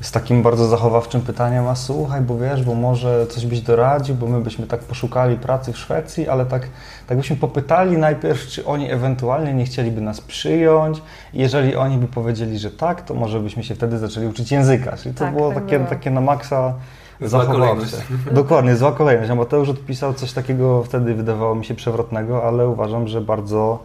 z 0.00 0.12
takim 0.12 0.42
bardzo 0.42 0.66
zachowawczym 0.66 1.20
pytaniem, 1.20 1.68
a 1.68 1.74
słuchaj, 1.74 2.20
bo 2.20 2.38
wiesz, 2.38 2.62
bo 2.62 2.74
może 2.74 3.26
coś 3.26 3.46
byś 3.46 3.60
doradził, 3.60 4.14
bo 4.14 4.26
my 4.26 4.40
byśmy 4.40 4.66
tak 4.66 4.80
poszukali 4.80 5.36
pracy 5.36 5.72
w 5.72 5.78
Szwecji, 5.78 6.28
ale 6.28 6.46
tak, 6.46 6.68
tak 7.06 7.18
byśmy 7.18 7.36
popytali 7.36 7.98
najpierw, 7.98 8.46
czy 8.46 8.66
oni 8.66 8.90
ewentualnie 8.90 9.54
nie 9.54 9.64
chcieliby 9.64 10.00
nas 10.00 10.20
przyjąć. 10.20 11.02
Jeżeli 11.34 11.76
oni 11.76 11.98
by 11.98 12.06
powiedzieli, 12.06 12.58
że 12.58 12.70
tak, 12.70 13.02
to 13.02 13.14
może 13.14 13.40
byśmy 13.40 13.64
się 13.64 13.74
wtedy 13.74 13.98
zaczęli 13.98 14.26
uczyć 14.26 14.52
języka. 14.52 14.96
Czyli 14.96 15.14
to 15.14 15.24
tak, 15.24 15.34
było 15.34 15.52
tak 15.52 15.64
takie, 15.64 15.78
było. 15.78 15.90
takie 15.90 16.10
na 16.10 16.20
maksa 16.20 16.74
zachowawcze. 17.20 17.96
Dokładnie, 18.32 18.76
zła 18.76 18.92
kolejność. 18.92 19.30
A 19.30 19.34
Mateusz 19.34 19.68
odpisał 19.68 20.14
coś 20.14 20.32
takiego 20.32 20.82
wtedy 20.82 21.14
wydawało 21.14 21.54
mi 21.54 21.64
się 21.64 21.74
przewrotnego, 21.74 22.44
ale 22.44 22.68
uważam, 22.68 23.08
że 23.08 23.20
bardzo 23.20 23.82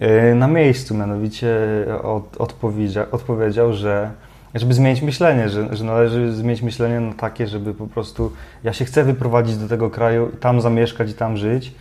e, 0.00 0.34
na 0.34 0.48
miejscu, 0.48 0.94
mianowicie 0.94 1.56
od, 2.02 2.36
odpowiedział, 2.36 3.06
odpowiedział, 3.12 3.72
że 3.72 4.10
żeby 4.54 4.74
zmienić 4.74 5.02
myślenie, 5.02 5.48
że, 5.48 5.76
że 5.76 5.84
należy 5.84 6.32
zmienić 6.32 6.62
myślenie 6.62 7.00
na 7.00 7.14
takie, 7.14 7.46
żeby 7.46 7.74
po 7.74 7.86
prostu 7.86 8.32
ja 8.64 8.72
się 8.72 8.84
chcę 8.84 9.04
wyprowadzić 9.04 9.56
do 9.56 9.68
tego 9.68 9.90
kraju, 9.90 10.30
tam 10.40 10.60
zamieszkać 10.60 11.10
i 11.10 11.14
tam 11.14 11.36
żyć 11.36 11.74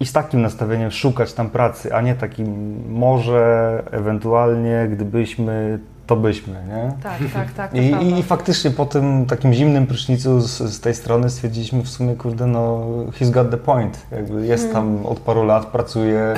i 0.00 0.06
z 0.06 0.12
takim 0.12 0.42
nastawieniem 0.42 0.90
szukać 0.90 1.32
tam 1.32 1.50
pracy, 1.50 1.94
a 1.94 2.00
nie 2.00 2.14
takim 2.14 2.76
może 2.88 3.82
ewentualnie 3.90 4.88
gdybyśmy 4.92 5.78
to 6.06 6.16
byśmy, 6.16 6.52
nie? 6.52 6.92
Tak, 7.02 7.18
tak, 7.34 7.52
tak. 7.52 7.74
I, 7.74 8.18
I, 8.18 8.22
faktycznie 8.22 8.70
po 8.70 8.86
tym 8.86 9.26
takim 9.26 9.54
zimnym 9.54 9.86
prysznicu 9.86 10.40
z, 10.40 10.58
z, 10.58 10.80
tej 10.80 10.94
strony 10.94 11.30
stwierdziliśmy 11.30 11.82
w 11.82 11.88
sumie, 11.88 12.16
kurde, 12.16 12.46
no 12.46 12.80
he's 13.20 13.30
got 13.30 13.50
the 13.50 13.56
point. 13.56 14.06
Jakby 14.10 14.46
jest 14.46 14.72
tam 14.72 14.84
hmm. 14.84 15.06
od 15.06 15.20
paru 15.20 15.44
lat, 15.44 15.66
pracuje, 15.66 16.34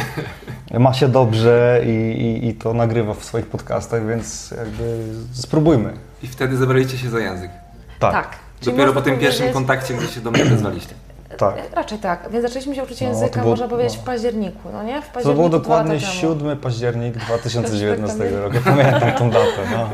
ma 0.78 0.94
się 0.94 1.09
dobrze 1.09 1.83
i, 1.87 1.90
i, 1.90 2.49
i, 2.49 2.54
to 2.54 2.75
nagrywa 2.75 3.14
w 3.14 3.25
swoich 3.25 3.47
podcastach, 3.47 4.06
więc 4.06 4.50
jakby 4.50 4.99
spróbujmy. 5.33 5.92
I 6.23 6.26
wtedy 6.26 6.56
zabraliście 6.56 6.99
się 6.99 7.11
za 7.11 7.18
język. 7.18 7.50
Tak. 7.99 8.12
tak. 8.12 8.37
Dopiero 8.64 8.92
po 8.92 9.02
tym 9.02 9.18
pierwszym 9.18 9.52
kontakcie, 9.52 9.94
gdzie 9.94 10.06
się 10.06 10.21
do 10.21 10.30
mnie 10.30 10.42
odezwaliście. 10.42 10.94
Tak. 11.38 11.54
Raczej 11.72 11.98
tak. 11.98 12.28
Więc 12.30 12.44
zaczęliśmy 12.44 12.74
się 12.74 12.82
uczyć 12.82 13.00
no, 13.00 13.08
języka, 13.08 13.40
było, 13.40 13.50
można 13.50 13.68
powiedzieć, 13.68 13.96
no. 13.96 14.02
w 14.02 14.06
październiku, 14.06 14.68
no 14.72 14.82
nie? 14.82 15.02
W 15.02 15.06
październiku 15.06 15.28
to 15.28 15.34
było 15.34 15.48
dokładnie 15.48 16.00
7 16.00 16.56
październik 16.58 17.16
2019 17.26 18.18
tak 18.18 18.32
roku. 18.32 18.56
Pamiętam 18.64 19.12
tą 19.12 19.30
datę. 19.30 19.60
No. 19.72 19.88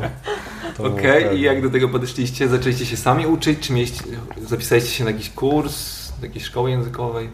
Okej, 0.89 1.25
okay. 1.25 1.37
i 1.37 1.41
jak 1.41 1.63
do 1.63 1.71
tego 1.71 1.89
podeszliście? 1.89 2.49
Zaczęliście 2.49 2.87
się 2.87 2.97
sami 2.97 3.27
uczyć? 3.27 3.59
Czy 3.59 3.73
mieliście, 3.73 4.05
zapisaliście 4.43 4.91
się 4.91 5.05
na 5.05 5.11
jakiś 5.11 5.31
kurs, 5.31 6.09
do 6.21 6.27
jakiejś 6.27 6.45
szkoły 6.45 6.71
językowej? 6.71 7.29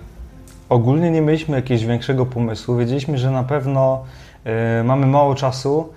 Ogólnie 0.69 1.11
nie 1.11 1.21
mieliśmy 1.21 1.57
jakiegoś 1.57 1.87
większego 1.87 2.27
pomysłu. 2.27 2.77
Wiedzieliśmy, 2.77 3.19
że 3.19 3.31
na 3.31 3.43
pewno 3.43 4.05
y, 4.81 4.85
mamy 4.85 5.07
mało 5.07 5.35
czasu, 5.35 5.89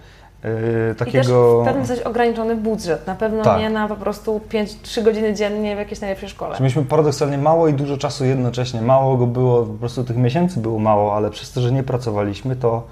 Yy, 0.43 0.95
takiego... 0.95 1.19
I 1.19 1.23
też 1.23 1.31
w 1.31 1.65
pewnym 1.65 1.85
sensie 1.85 2.03
ograniczony 2.03 2.55
budżet, 2.55 3.07
na 3.07 3.15
pewno 3.15 3.43
tak. 3.43 3.59
nie 3.59 3.69
na 3.69 3.87
po 3.87 3.95
prostu 3.95 4.41
5-3 4.49 5.03
godziny 5.03 5.33
dziennie 5.33 5.75
w 5.75 5.79
jakiejś 5.79 6.01
najlepszej 6.01 6.29
szkole. 6.29 6.51
Czyli 6.51 6.63
mieliśmy 6.63 6.85
paradoksalnie 6.85 7.37
mało 7.37 7.67
i 7.67 7.73
dużo 7.73 7.97
czasu 7.97 8.25
jednocześnie. 8.25 8.81
Mało 8.81 9.17
go 9.17 9.27
było, 9.27 9.65
po 9.65 9.73
prostu 9.73 10.03
tych 10.03 10.17
miesięcy 10.17 10.59
było 10.59 10.79
mało, 10.79 11.15
ale 11.15 11.29
przez 11.29 11.51
to, 11.51 11.61
że 11.61 11.71
nie 11.71 11.83
pracowaliśmy, 11.83 12.55
to, 12.55 12.83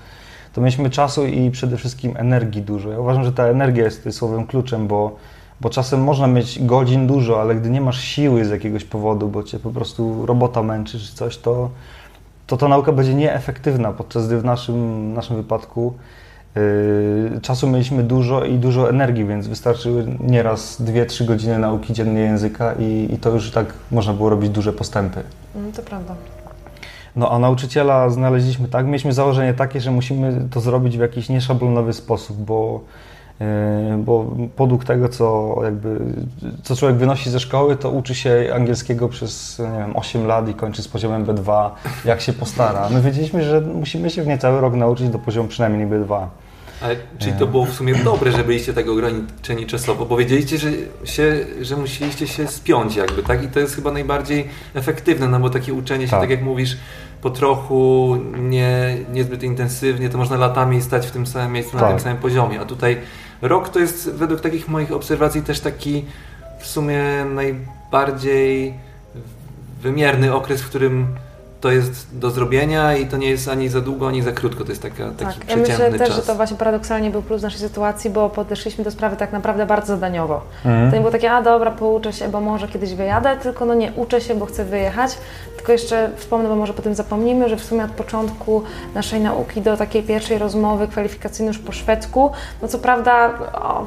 to 0.53 0.61
mieliśmy 0.61 0.89
czasu 0.89 1.25
i 1.25 1.51
przede 1.51 1.77
wszystkim 1.77 2.17
energii 2.17 2.61
dużo. 2.61 2.89
Ja 2.89 2.99
uważam, 2.99 3.23
że 3.23 3.33
ta 3.33 3.43
energia 3.43 3.83
jest 3.83 4.11
słowem 4.11 4.47
kluczem, 4.47 4.87
bo, 4.87 5.15
bo 5.61 5.69
czasem 5.69 6.03
można 6.03 6.27
mieć 6.27 6.65
godzin 6.65 7.07
dużo, 7.07 7.41
ale 7.41 7.55
gdy 7.55 7.69
nie 7.69 7.81
masz 7.81 8.01
siły 8.01 8.45
z 8.45 8.49
jakiegoś 8.49 8.83
powodu, 8.83 9.27
bo 9.27 9.43
cię 9.43 9.59
po 9.59 9.69
prostu 9.69 10.25
robota 10.25 10.63
męczy 10.63 10.99
czy 10.99 11.15
coś, 11.15 11.37
to, 11.37 11.69
to 12.47 12.57
ta 12.57 12.67
nauka 12.67 12.91
będzie 12.91 13.13
nieefektywna, 13.13 13.91
podczas 13.91 14.27
gdy 14.27 14.37
w 14.37 14.45
naszym, 14.45 15.13
naszym 15.13 15.35
wypadku 15.35 15.93
czasu 17.41 17.67
mieliśmy 17.67 18.03
dużo 18.03 18.45
i 18.45 18.57
dużo 18.57 18.89
energii, 18.89 19.25
więc 19.25 19.47
wystarczyły 19.47 20.05
nieraz 20.19 20.81
2-3 20.81 21.25
godziny 21.25 21.59
nauki 21.59 21.93
dziennie 21.93 22.21
języka 22.21 22.73
i, 22.79 23.09
i, 23.13 23.17
to 23.17 23.29
już 23.29 23.51
tak 23.51 23.73
można 23.91 24.13
było 24.13 24.29
robić 24.29 24.49
duże 24.49 24.73
postępy. 24.73 25.23
Mm, 25.55 25.71
to 25.71 25.81
prawda. 25.81 26.15
No 27.15 27.31
a 27.31 27.39
nauczyciela 27.39 28.09
znaleźliśmy 28.09 28.67
tak, 28.67 28.85
mieliśmy 28.85 29.13
założenie 29.13 29.53
takie, 29.53 29.81
że 29.81 29.91
musimy 29.91 30.47
to 30.51 30.59
zrobić 30.59 30.97
w 30.97 31.01
jakiś 31.01 31.29
nieszablonowy 31.29 31.93
sposób, 31.93 32.37
bo, 32.37 32.81
yy, 33.39 33.47
bo 33.97 34.25
podług 34.55 34.85
tego, 34.85 35.09
co, 35.09 35.55
jakby, 35.63 35.99
co 36.63 36.75
człowiek 36.75 36.97
wynosi 36.97 37.29
ze 37.29 37.39
szkoły, 37.39 37.75
to 37.75 37.91
uczy 37.91 38.15
się 38.15 38.49
angielskiego 38.55 39.09
przez 39.09 39.59
nie 39.59 39.79
wiem, 39.79 39.97
8 39.97 40.27
lat 40.27 40.49
i 40.49 40.53
kończy 40.53 40.83
z 40.83 40.87
poziomem 40.87 41.25
B2, 41.25 41.69
jak 42.05 42.21
się 42.21 42.33
postara. 42.33 42.89
My 42.89 43.01
wiedzieliśmy, 43.01 43.43
że 43.43 43.61
musimy 43.61 44.09
się 44.09 44.23
w 44.23 44.27
niecały 44.27 44.61
rok 44.61 44.73
nauczyć 44.73 45.09
do 45.09 45.19
poziomu 45.19 45.49
przynajmniej 45.49 45.87
B2. 45.87 46.27
Ale 46.81 46.95
czyli 47.19 47.33
to 47.33 47.47
było 47.47 47.65
w 47.65 47.73
sumie 47.73 47.95
dobre, 47.95 48.31
że 48.31 48.43
byliście 48.43 48.73
tak 48.73 48.87
ograniczeni 48.87 49.65
czasowo, 49.65 50.05
bo 50.05 50.17
wiedzieliście, 50.17 50.57
że, 50.57 50.71
się, 51.03 51.45
że 51.61 51.77
musieliście 51.77 52.27
się 52.27 52.47
spiąć 52.47 52.95
jakby, 52.95 53.23
tak? 53.23 53.43
I 53.43 53.47
to 53.47 53.59
jest 53.59 53.75
chyba 53.75 53.91
najbardziej 53.91 54.47
efektywne, 54.73 55.27
no 55.27 55.39
bo 55.39 55.49
takie 55.49 55.73
uczenie 55.73 56.05
się, 56.05 56.11
tak, 56.11 56.19
tak 56.19 56.29
jak 56.29 56.41
mówisz, 56.41 56.77
po 57.21 57.29
trochu, 57.29 58.17
nie, 58.39 58.97
niezbyt 59.13 59.43
intensywnie, 59.43 60.09
to 60.09 60.17
można 60.17 60.37
latami 60.37 60.81
stać 60.81 61.07
w 61.07 61.11
tym 61.11 61.27
samym 61.27 61.51
miejscu, 61.51 61.71
tak. 61.71 61.81
na 61.81 61.87
tym 61.87 61.99
samym 61.99 62.17
poziomie. 62.17 62.61
A 62.61 62.65
tutaj 62.65 62.97
rok 63.41 63.69
to 63.69 63.79
jest 63.79 64.11
według 64.11 64.41
takich 64.41 64.67
moich 64.67 64.91
obserwacji 64.91 65.41
też 65.41 65.59
taki 65.59 66.05
w 66.59 66.67
sumie 66.67 67.03
najbardziej 67.35 68.73
wymierny 69.81 70.33
okres, 70.33 70.61
w 70.61 70.69
którym 70.69 71.07
to 71.61 71.71
jest 71.71 72.19
do 72.19 72.31
zrobienia 72.31 72.97
i 72.97 73.07
to 73.07 73.17
nie 73.17 73.29
jest 73.29 73.47
ani 73.47 73.69
za 73.69 73.81
długo, 73.81 74.07
ani 74.07 74.21
za 74.21 74.31
krótko. 74.31 74.63
To 74.63 74.69
jest 74.69 74.81
taka, 74.81 75.11
taki 75.11 75.39
tak. 75.39 75.49
Ja 75.49 75.57
myślę 75.57 75.91
też, 75.91 76.07
czas. 76.07 76.15
że 76.15 76.21
to 76.21 76.35
właśnie 76.35 76.57
paradoksalnie 76.57 77.11
był 77.11 77.21
plus 77.21 77.41
naszej 77.41 77.59
sytuacji, 77.59 78.09
bo 78.09 78.29
podeszliśmy 78.29 78.83
do 78.83 78.91
sprawy 78.91 79.15
tak 79.15 79.31
naprawdę 79.31 79.65
bardzo 79.65 79.93
zadaniowo. 79.93 80.41
Mhm. 80.65 80.89
To 80.89 80.95
nie 80.95 81.01
było 81.01 81.11
takie, 81.11 81.31
a 81.31 81.41
dobra, 81.41 81.71
pouczę 81.71 82.13
się, 82.13 82.29
bo 82.29 82.41
może 82.41 82.67
kiedyś 82.67 82.93
wyjadę, 82.93 83.37
tylko 83.37 83.65
no 83.65 83.73
nie, 83.73 83.91
uczę 83.91 84.21
się, 84.21 84.35
bo 84.35 84.45
chcę 84.45 84.65
wyjechać. 84.65 85.17
Tylko 85.55 85.71
jeszcze 85.71 86.09
wspomnę, 86.15 86.49
bo 86.49 86.55
może 86.55 86.73
potem 86.73 86.95
zapomnimy, 86.95 87.49
że 87.49 87.57
w 87.57 87.63
sumie 87.63 87.83
od 87.83 87.91
początku 87.91 88.63
naszej 88.95 89.21
nauki 89.21 89.61
do 89.61 89.77
takiej 89.77 90.03
pierwszej 90.03 90.37
rozmowy 90.37 90.87
kwalifikacyjnej 90.87 91.47
już 91.55 91.59
po 91.59 91.71
szwedzku, 91.71 92.31
no 92.61 92.67
co 92.67 92.79
prawda 92.79 93.39
o, 93.53 93.85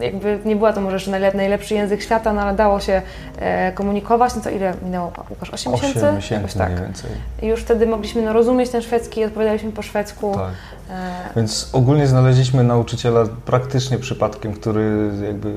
jakby 0.00 0.38
nie 0.44 0.56
była 0.56 0.72
to 0.72 0.80
może 0.80 0.96
jeszcze 0.96 1.10
najlepszy 1.34 1.74
język 1.74 2.02
świata, 2.02 2.32
no 2.32 2.40
ale 2.42 2.56
dało 2.56 2.80
się 2.80 3.02
e, 3.38 3.72
komunikować. 3.72 4.34
No 4.36 4.42
to 4.42 4.50
ile 4.50 4.74
minęło, 4.82 5.12
Łukasz? 5.30 5.50
8 5.50 5.72
miesięcy? 5.72 5.98
8 5.98 6.16
miesięcy 6.16 6.58
tak. 6.58 6.70
mniej 6.70 6.82
więcej. 6.82 7.10
I 7.42 7.46
już 7.46 7.60
wtedy 7.60 7.86
mogliśmy 7.86 8.22
no, 8.22 8.32
rozumieć 8.32 8.70
ten 8.70 8.82
szwedzki 8.82 9.20
i 9.20 9.24
odpowiadaliśmy 9.24 9.72
po 9.72 9.82
szwedzku. 9.82 10.34
Tak. 10.34 10.52
E... 10.90 11.34
Więc 11.36 11.70
ogólnie 11.72 12.06
znaleźliśmy 12.06 12.64
nauczyciela 12.64 13.24
praktycznie 13.44 13.98
przypadkiem, 13.98 14.52
który 14.52 15.10
jakby 15.26 15.52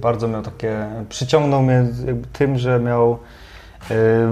bardzo 0.00 0.28
miał 0.28 0.42
takie, 0.42 0.86
przyciągnął 1.08 1.62
mnie 1.62 1.84
tym, 2.32 2.58
że 2.58 2.80
miał 2.80 3.12
e, 3.12 3.16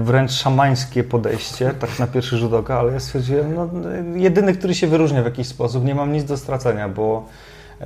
wręcz 0.03 0.31
szamańskie 0.31 1.03
podejście, 1.03 1.73
tak 1.79 1.99
na 1.99 2.07
pierwszy 2.07 2.37
rzut 2.37 2.53
oka, 2.53 2.79
ale 2.79 2.93
ja 2.93 2.99
stwierdziłem, 2.99 3.55
no 3.55 3.69
jedyny, 4.15 4.53
który 4.53 4.75
się 4.75 4.87
wyróżnia 4.87 5.21
w 5.21 5.25
jakiś 5.25 5.47
sposób, 5.47 5.85
nie 5.85 5.95
mam 5.95 6.13
nic 6.13 6.23
do 6.23 6.37
stracenia, 6.37 6.89
bo 6.89 7.25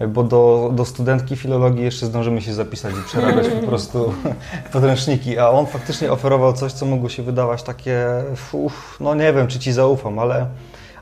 bo 0.07 0.23
do, 0.23 0.71
do 0.73 0.85
studentki 0.85 1.35
filologii 1.35 1.83
jeszcze 1.83 2.05
zdążymy 2.05 2.41
się 2.41 2.53
zapisać 2.53 2.93
i 3.01 3.03
przerabiać 3.03 3.47
po 3.47 3.67
prostu 3.67 4.13
podręczniki, 4.73 5.39
a 5.39 5.49
on 5.49 5.65
faktycznie 5.65 6.11
oferował 6.11 6.53
coś, 6.53 6.71
co 6.71 6.85
mogło 6.85 7.09
się 7.09 7.23
wydawać 7.23 7.63
takie, 7.63 8.05
uf, 8.51 8.97
no 8.99 9.15
nie 9.15 9.33
wiem, 9.33 9.47
czy 9.47 9.59
ci 9.59 9.71
zaufam, 9.71 10.19
ale, 10.19 10.47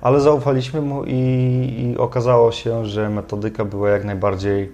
ale 0.01 0.21
zaufaliśmy 0.21 0.81
mu 0.81 1.03
i, 1.05 1.13
i 1.79 1.97
okazało 1.97 2.51
się, 2.51 2.85
że 2.85 3.09
metodyka 3.09 3.65
była 3.65 3.89
jak 3.89 4.03
najbardziej 4.03 4.71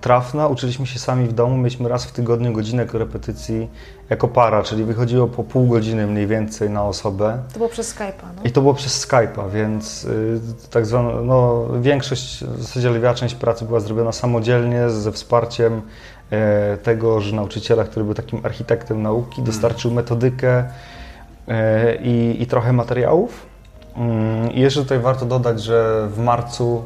trafna. 0.00 0.48
Uczyliśmy 0.48 0.86
się 0.86 0.98
sami 0.98 1.26
w 1.26 1.32
domu. 1.32 1.56
Mieliśmy 1.56 1.88
raz 1.88 2.04
w 2.04 2.12
tygodniu 2.12 2.52
godzinę 2.52 2.86
korepetycji 2.86 3.68
jako 4.10 4.28
para, 4.28 4.62
czyli 4.62 4.84
wychodziło 4.84 5.26
po 5.26 5.44
pół 5.44 5.66
godziny 5.66 6.06
mniej 6.06 6.26
więcej 6.26 6.70
na 6.70 6.84
osobę. 6.84 7.38
To 7.52 7.58
było 7.58 7.68
przez 7.68 7.94
Skype'a, 7.94 8.26
no? 8.36 8.42
I 8.44 8.50
to 8.50 8.60
było 8.60 8.74
przez 8.74 9.06
Skype'a, 9.06 9.50
więc 9.50 10.04
y, 10.04 10.40
tak 10.70 10.86
zwana, 10.86 11.20
no, 11.22 11.66
większość, 11.80 12.44
w 12.44 12.62
zasadzie 12.62 12.90
lwia 12.90 13.14
część 13.14 13.34
pracy 13.34 13.64
była 13.64 13.80
zrobiona 13.80 14.12
samodzielnie 14.12 14.90
ze 14.90 15.12
wsparciem 15.12 15.82
e, 16.30 16.76
tego, 16.76 17.20
że 17.20 17.36
nauczyciela, 17.36 17.84
który 17.84 18.04
był 18.04 18.14
takim 18.14 18.40
architektem 18.44 19.02
nauki, 19.02 19.42
dostarczył 19.42 19.90
metodykę 19.90 20.64
e, 21.48 21.96
i, 21.96 22.42
i 22.42 22.46
trochę 22.46 22.72
materiałów. 22.72 23.46
Mm, 23.96 24.52
I 24.52 24.60
jeszcze 24.60 24.82
tutaj 24.82 24.98
warto 24.98 25.26
dodać, 25.26 25.62
że 25.62 26.08
w 26.10 26.18
marcu 26.18 26.82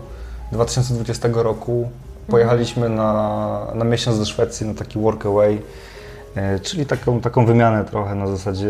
2020 0.52 1.29
roku 1.33 1.90
pojechaliśmy 2.30 2.88
na, 2.88 3.60
na 3.75 3.84
miesiąc 3.84 4.18
do 4.18 4.25
Szwecji 4.25 4.66
na 4.66 4.75
taki 4.75 4.99
workaway, 4.99 5.62
e, 6.37 6.60
czyli 6.60 6.87
taką, 6.87 7.20
taką 7.20 7.46
wymianę 7.46 7.84
trochę 7.84 8.14
na 8.14 8.26
zasadzie 8.26 8.68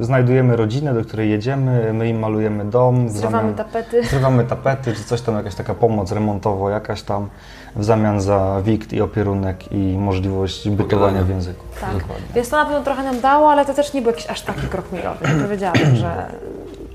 e, 0.00 0.04
znajdujemy 0.04 0.56
rodzinę, 0.56 0.94
do 0.94 1.04
której 1.04 1.30
jedziemy, 1.30 1.92
my 1.92 2.08
im 2.08 2.18
malujemy 2.18 2.64
dom, 2.64 3.08
Zrywamy 3.10 3.52
zamian- 3.52 3.54
tapety. 3.56 4.02
zrywamy 4.10 4.44
tapety, 4.44 4.92
czy 4.92 5.04
coś 5.04 5.20
tam, 5.20 5.34
jakaś 5.34 5.54
taka 5.54 5.74
pomoc 5.74 6.12
remontowo 6.12 6.70
jakaś 6.70 7.02
tam 7.02 7.28
w 7.76 7.84
zamian 7.84 8.20
za 8.20 8.62
wikt 8.64 8.92
i 8.92 9.00
opierunek 9.00 9.72
i 9.72 9.98
możliwość 9.98 10.68
bytowania 10.68 11.22
w 11.24 11.28
języku. 11.28 11.64
Tak. 11.80 11.92
Dokładnie. 11.92 12.26
Więc 12.34 12.48
to 12.48 12.56
na 12.56 12.64
pewno 12.64 12.82
trochę 12.82 13.02
nam 13.02 13.20
dało, 13.20 13.50
ale 13.52 13.64
to 13.64 13.74
też 13.74 13.92
nie 13.92 14.02
był 14.02 14.10
jakiś 14.10 14.26
aż 14.26 14.42
taki 14.42 14.66
krok 14.66 14.92
milowy. 14.92 15.26
Nie 15.36 15.42
powiedziałabym, 15.46 15.96
że 15.96 16.26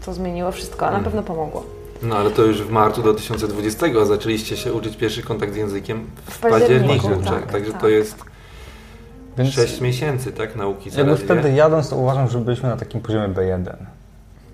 to 0.05 0.13
zmieniło 0.13 0.51
wszystko, 0.51 0.87
a 0.87 0.91
na 0.91 0.99
pewno 0.99 1.23
pomogło. 1.23 1.63
No 2.03 2.17
ale 2.17 2.31
to 2.31 2.43
już 2.43 2.61
w 2.61 2.69
marcu 2.69 3.01
2020 3.01 4.05
zaczęliście 4.05 4.57
się 4.57 4.73
uczyć 4.73 4.97
pierwszy 4.97 5.23
kontakt 5.23 5.53
z 5.53 5.55
językiem 5.55 6.07
w, 6.25 6.31
W 6.31 6.39
październiku, 6.39 6.93
październiku, 6.93 7.23
tak, 7.23 7.41
tak, 7.41 7.51
także 7.51 7.71
tak. 7.71 7.81
to 7.81 7.89
jest 7.89 8.15
Więc 9.37 9.53
6 9.53 9.81
miesięcy, 9.81 10.31
tak, 10.31 10.55
nauki 10.55 10.89
jakby 10.97 11.17
wtedy 11.17 11.51
jadąc, 11.51 11.89
to 11.89 11.95
uważam, 11.95 12.27
że 12.29 12.39
byliśmy 12.39 12.69
na 12.69 12.77
takim 12.77 13.01
poziomie 13.01 13.27
B1. 13.27 13.75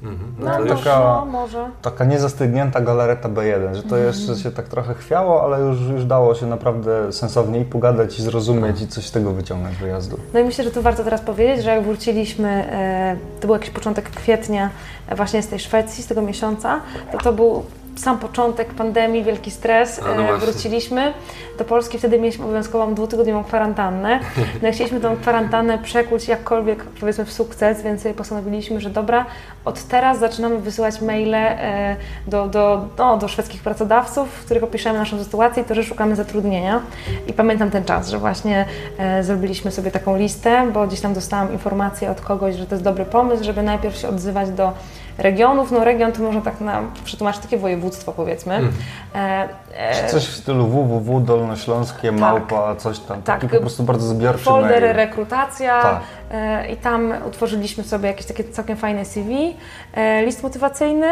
Mhm. 0.04 0.36
No, 0.40 0.46
No 0.60 0.66
to 0.66 0.76
taka- 0.76 1.00
no, 1.00 1.26
może. 1.26 1.70
Taka 1.82 2.06
niezastygnięta 2.06 2.82
galareta 2.82 3.30
B1, 3.30 3.76
że 3.76 3.84
to 3.84 3.98
jeszcze 3.98 4.36
się 4.36 4.52
tak 4.52 4.68
trochę 4.68 4.94
chwiało, 4.94 5.44
ale 5.44 5.60
już, 5.62 5.82
już 5.82 6.06
dało 6.06 6.36
się 6.36 6.46
naprawdę 6.46 7.14
sensownie 7.14 7.60
i 7.60 7.66
pogadać 7.66 8.20
i 8.20 8.22
zrozumieć 8.22 8.82
i 8.82 8.88
coś 8.88 9.08
z 9.08 9.12
tego 9.12 9.32
wyciągnąć 9.34 9.76
z 9.76 9.80
wyjazdu. 9.80 10.18
No 10.34 10.40
i 10.40 10.44
myślę, 10.44 10.64
że 10.64 10.72
tu 10.72 10.82
warto 10.82 11.04
teraz 11.04 11.22
powiedzieć, 11.22 11.64
że 11.64 11.70
jak 11.70 11.84
wróciliśmy, 11.84 12.50
e, 12.72 13.18
to 13.42 13.48
był 13.48 13.56
jakiś 13.56 13.70
początek 13.70 14.10
kwietnia 14.10 14.70
właśnie 15.16 15.44
z 15.44 15.48
tej 15.48 15.60
Szwecji, 15.60 16.04
z 16.04 16.08
tego 16.08 16.22
miesiąca, 16.22 16.80
to 17.12 17.18
to 17.18 17.34
był 17.34 17.64
sam 18.00 18.20
początek 18.20 18.74
pandemii, 18.74 19.24
wielki 19.24 19.52
stres. 19.52 20.02
No 20.02 20.12
E, 20.12 20.16
właśnie. 20.16 20.38
Wróciliśmy 20.38 21.14
do 21.58 21.66
Polski, 21.66 21.98
wtedy 21.98 22.20
mieliśmy 22.20 22.46
obowiązkową 22.46 22.94
dwutygodniową 22.94 23.44
kwarantannę. 23.44 24.20
No 24.62 24.70
i 24.70 24.72
chcieliśmy 24.72 25.00
tą 25.00 25.18
kwarantannę 25.18 25.78
przekuć 25.78 26.28
jakkolwiek, 26.28 26.84
powiedzmy, 26.84 27.26
w 27.26 27.34
sukces, 27.34 27.82
więc 27.82 28.02
sobie 28.02 28.14
postanowiliśmy, 28.16 28.82
że 28.82 28.90
dobra, 28.90 29.26
od 29.66 29.84
teraz 29.84 30.20
zaczynamy 30.20 30.58
wysyłać 30.58 31.02
maile 31.02 31.36
e, 31.36 31.96
do, 32.28 32.48
do, 32.48 32.88
no, 32.98 33.18
do 33.18 33.28
szwedzkich 33.28 33.62
pracodawców, 33.62 34.30
w 34.30 34.46
których 34.46 34.64
opiszemy 34.64 35.00
naszą 35.00 35.24
sytuację 35.24 35.64
i 35.64 35.66
to, 35.66 35.76
że 35.76 35.84
szukamy 35.84 36.16
zatrudnienia. 36.16 36.82
I 37.28 37.34
pamiętam 37.34 37.72
ten 37.72 37.86
czas, 37.86 38.10
że 38.10 38.18
właśnie 38.18 38.66
e, 38.98 39.24
zrobiliśmy 39.24 39.72
sobie 39.72 39.92
taką 39.92 40.18
listę, 40.18 40.68
bo 40.74 40.88
gdzieś 40.88 41.02
tam 41.02 41.14
dostałam 41.14 41.54
informację 41.54 42.12
od 42.12 42.22
kogoś, 42.22 42.56
że 42.56 42.66
to 42.66 42.76
jest 42.76 42.84
dobry 42.84 43.06
pomysł, 43.06 43.44
żeby 43.44 43.64
najpierw 43.64 43.98
się 43.98 44.08
odzywać 44.08 44.50
do 44.50 44.74
regionów. 45.18 45.72
No 45.72 45.84
region 45.84 46.12
to 46.12 46.22
można 46.24 46.42
tak 46.42 46.62
na, 46.62 46.82
przetłumaczyć 47.06 47.42
takie 47.42 47.58
województwo 47.58 48.12
powiedzmy. 48.12 48.54
Mhm. 48.56 48.74
E, 49.16 49.94
Czy 49.94 50.04
e, 50.04 50.08
coś 50.10 50.26
w 50.28 50.36
stylu 50.36 50.68
www, 50.68 51.20
dolnośląskie, 51.20 52.12
małpa, 52.12 52.76
coś 52.76 53.00
tam. 53.00 53.22
Tak. 53.22 53.42
Taki 53.42 53.54
po 53.56 53.62
prostu 53.62 53.84
bardzo 53.84 54.08
zbiorczy 54.08 54.44
folder 54.44 54.82
mail. 54.82 54.96
rekrutacja 54.96 55.82
Tak. 55.82 56.00
e, 56.32 56.68
i 56.72 56.78
tam 56.78 57.14
utworzyliśmy 57.28 57.84
sobie 57.84 58.08
jakieś 58.08 58.26
takie 58.26 58.44
całkiem 58.44 58.78
fajne 58.78 59.06
CV, 59.06 59.56
e, 59.94 60.26
list 60.26 60.44
motywacyjny, 60.44 61.08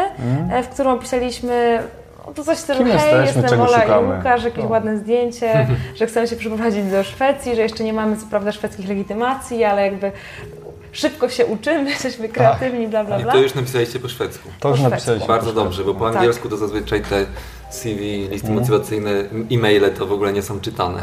e, 0.50 0.62
w 0.62 0.68
którym 0.68 0.92
opisaliśmy 0.92 1.82
no, 2.26 2.32
to 2.32 2.44
coś 2.44 2.56
w 2.56 2.60
stylu, 2.60 2.80
Mhm. 2.82 2.98
Hej, 2.98 3.14
jesteśmy, 3.20 3.42
jestem 3.42 3.60
Ola 3.60 3.80
szukamy?" 3.80 4.14
i 4.14 4.16
Łukasz, 4.18 4.44
jakieś 4.44 4.64
No. 4.64 4.70
ładne 4.70 4.96
zdjęcie, 4.96 5.66
że 5.98 6.06
chcemy 6.06 6.28
się 6.28 6.36
przeprowadzić 6.36 6.84
do 6.90 7.04
Szwecji, 7.04 7.56
że 7.56 7.62
jeszcze 7.62 7.84
nie 7.84 7.92
mamy 7.92 8.16
co 8.16 8.26
prawda 8.26 8.52
szwedzkich 8.52 8.88
legitymacji, 8.88 9.64
ale 9.64 9.82
jakby 9.84 10.12
szybko 10.96 11.28
się 11.28 11.46
uczymy, 11.46 11.90
jesteśmy 11.96 12.28
kreatywni, 12.28 12.88
bla 12.88 13.04
bla 13.04 13.18
I 13.20 13.22
bla. 13.22 13.32
to 13.32 13.38
już 13.38 13.54
napisaliście 13.54 13.98
po 13.98 14.08
szwedzku. 14.08 14.48
To 14.60 14.68
już 14.68 14.80
Po 14.80 14.88
napisaliśmy. 14.88 15.28
Bardzo 15.28 15.52
po 15.52 15.60
dobrze, 15.60 15.84
bo 15.84 15.94
po 15.94 16.00
szwedzku. 16.00 16.18
angielsku 16.18 16.48
to 16.48 16.56
zazwyczaj 16.56 17.02
te 17.02 17.26
CV, 17.70 18.28
listy 18.30 18.48
Mhm. 18.48 18.54
motywacyjne, 18.54 19.10
e-maile 19.52 19.90
to 19.98 20.06
w 20.06 20.12
ogóle 20.12 20.32
nie 20.32 20.42
są 20.42 20.60
czytane. 20.60 21.02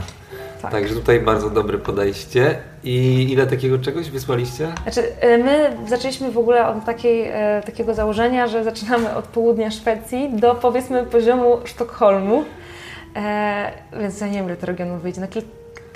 Tak. 0.61 0.71
Także 0.71 0.93
tutaj 0.95 1.19
bardzo 1.19 1.49
dobre 1.49 1.77
podejście. 1.77 2.59
I 2.83 3.27
ile 3.31 3.47
takiego 3.47 3.79
czegoś 3.79 4.09
wysłaliście? 4.09 4.71
Znaczy, 4.83 5.03
e, 5.19 5.37
my 5.37 5.77
zaczęliśmy 5.87 6.31
w 6.31 6.37
ogóle 6.37 6.67
od 6.67 6.85
takiej, 6.85 7.21
e, 7.27 7.61
takiego 7.65 7.93
założenia, 7.93 8.47
że 8.47 8.63
zaczynamy 8.63 9.15
od 9.15 9.25
południa 9.25 9.71
Szwecji 9.71 10.29
do 10.33 10.55
powiedzmy 10.55 11.03
poziomu 11.03 11.57
Sztokholmu. 11.65 12.43
E, 13.15 13.71
więc 13.99 14.21
ja 14.21 14.27
nie 14.27 14.33
wiem, 14.33 14.45
ile 14.45 14.55
to 14.55 14.65
regionów 14.65 15.01
wyjdzie. 15.01 15.21
Na 15.21 15.27
kil- 15.27 15.41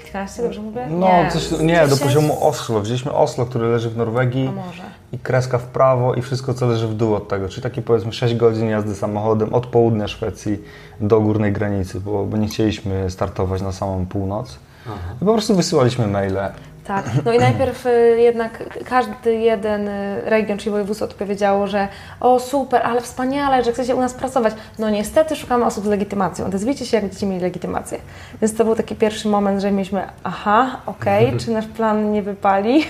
kilkanaście, 0.07 0.43
dobrze 0.43 0.61
mówię? 0.61 0.87
No, 0.89 1.09
coś, 1.31 1.51
nie, 1.51 1.79
do 1.81 1.95
10? 1.95 2.01
poziomu 2.01 2.47
Oslo. 2.47 2.81
Wzięliśmy 2.81 3.13
Oslo, 3.13 3.45
który 3.45 3.67
leży 3.67 3.89
w 3.89 3.97
Norwegii 3.97 4.47
A 4.47 4.51
może. 4.51 4.83
i 5.11 5.19
kreska 5.19 5.57
w 5.57 5.63
prawo 5.63 6.13
i 6.13 6.21
wszystko, 6.21 6.53
co 6.53 6.67
leży 6.67 6.87
w 6.87 6.93
dół 6.93 7.15
od 7.15 7.27
tego. 7.27 7.49
Czyli 7.49 7.61
takie 7.61 7.81
powiedzmy 7.81 8.13
6 8.13 8.35
godzin 8.35 8.69
jazdy 8.69 8.95
samochodem 8.95 9.53
od 9.53 9.65
południa 9.65 10.07
Szwecji 10.07 10.59
do 10.99 11.21
górnej 11.21 11.53
granicy, 11.53 11.99
bo, 11.99 12.25
bo 12.25 12.37
nie 12.37 12.47
chcieliśmy 12.47 13.09
startować 13.09 13.61
na 13.61 13.71
samą 13.71 14.05
północ. 14.05 14.59
Aha. 14.85 14.97
I 15.21 15.25
po 15.25 15.33
prostu 15.33 15.55
wysyłaliśmy 15.55 16.07
maile. 16.07 16.51
Tak. 16.87 17.05
No 17.25 17.33
i 17.33 17.39
najpierw 17.39 17.85
y, 17.85 18.15
jednak 18.19 18.63
każdy 18.85 19.35
jeden 19.35 19.87
y, 19.87 20.21
region, 20.25 20.57
czyli 20.57 20.71
województwo 20.71 21.05
odpowiedziało, 21.05 21.67
że 21.67 21.87
o 22.19 22.39
super, 22.39 22.81
ale 22.85 23.01
wspaniale, 23.01 23.63
że 23.63 23.71
chcecie 23.71 23.95
u 23.95 23.99
nas 24.01 24.13
pracować. 24.13 24.53
No 24.79 24.89
niestety 24.89 25.35
szukamy 25.35 25.65
osób 25.65 25.83
z 25.85 25.87
legitymacją. 25.87 26.45
Odezwijcie 26.45 26.85
się, 26.85 26.97
jak 26.97 27.03
będziecie 27.03 27.25
mieli 27.25 27.41
legitymację. 27.41 27.97
Więc 28.41 28.55
to 28.57 28.65
był 28.65 28.75
taki 28.75 28.95
pierwszy 28.95 29.27
moment, 29.27 29.61
że 29.61 29.71
mieliśmy 29.71 30.01
aha, 30.23 30.77
okej, 30.85 31.33
czy 31.37 31.51
nasz 31.51 31.65
plan 31.67 32.11
nie 32.11 32.21
wypali. 32.21 32.85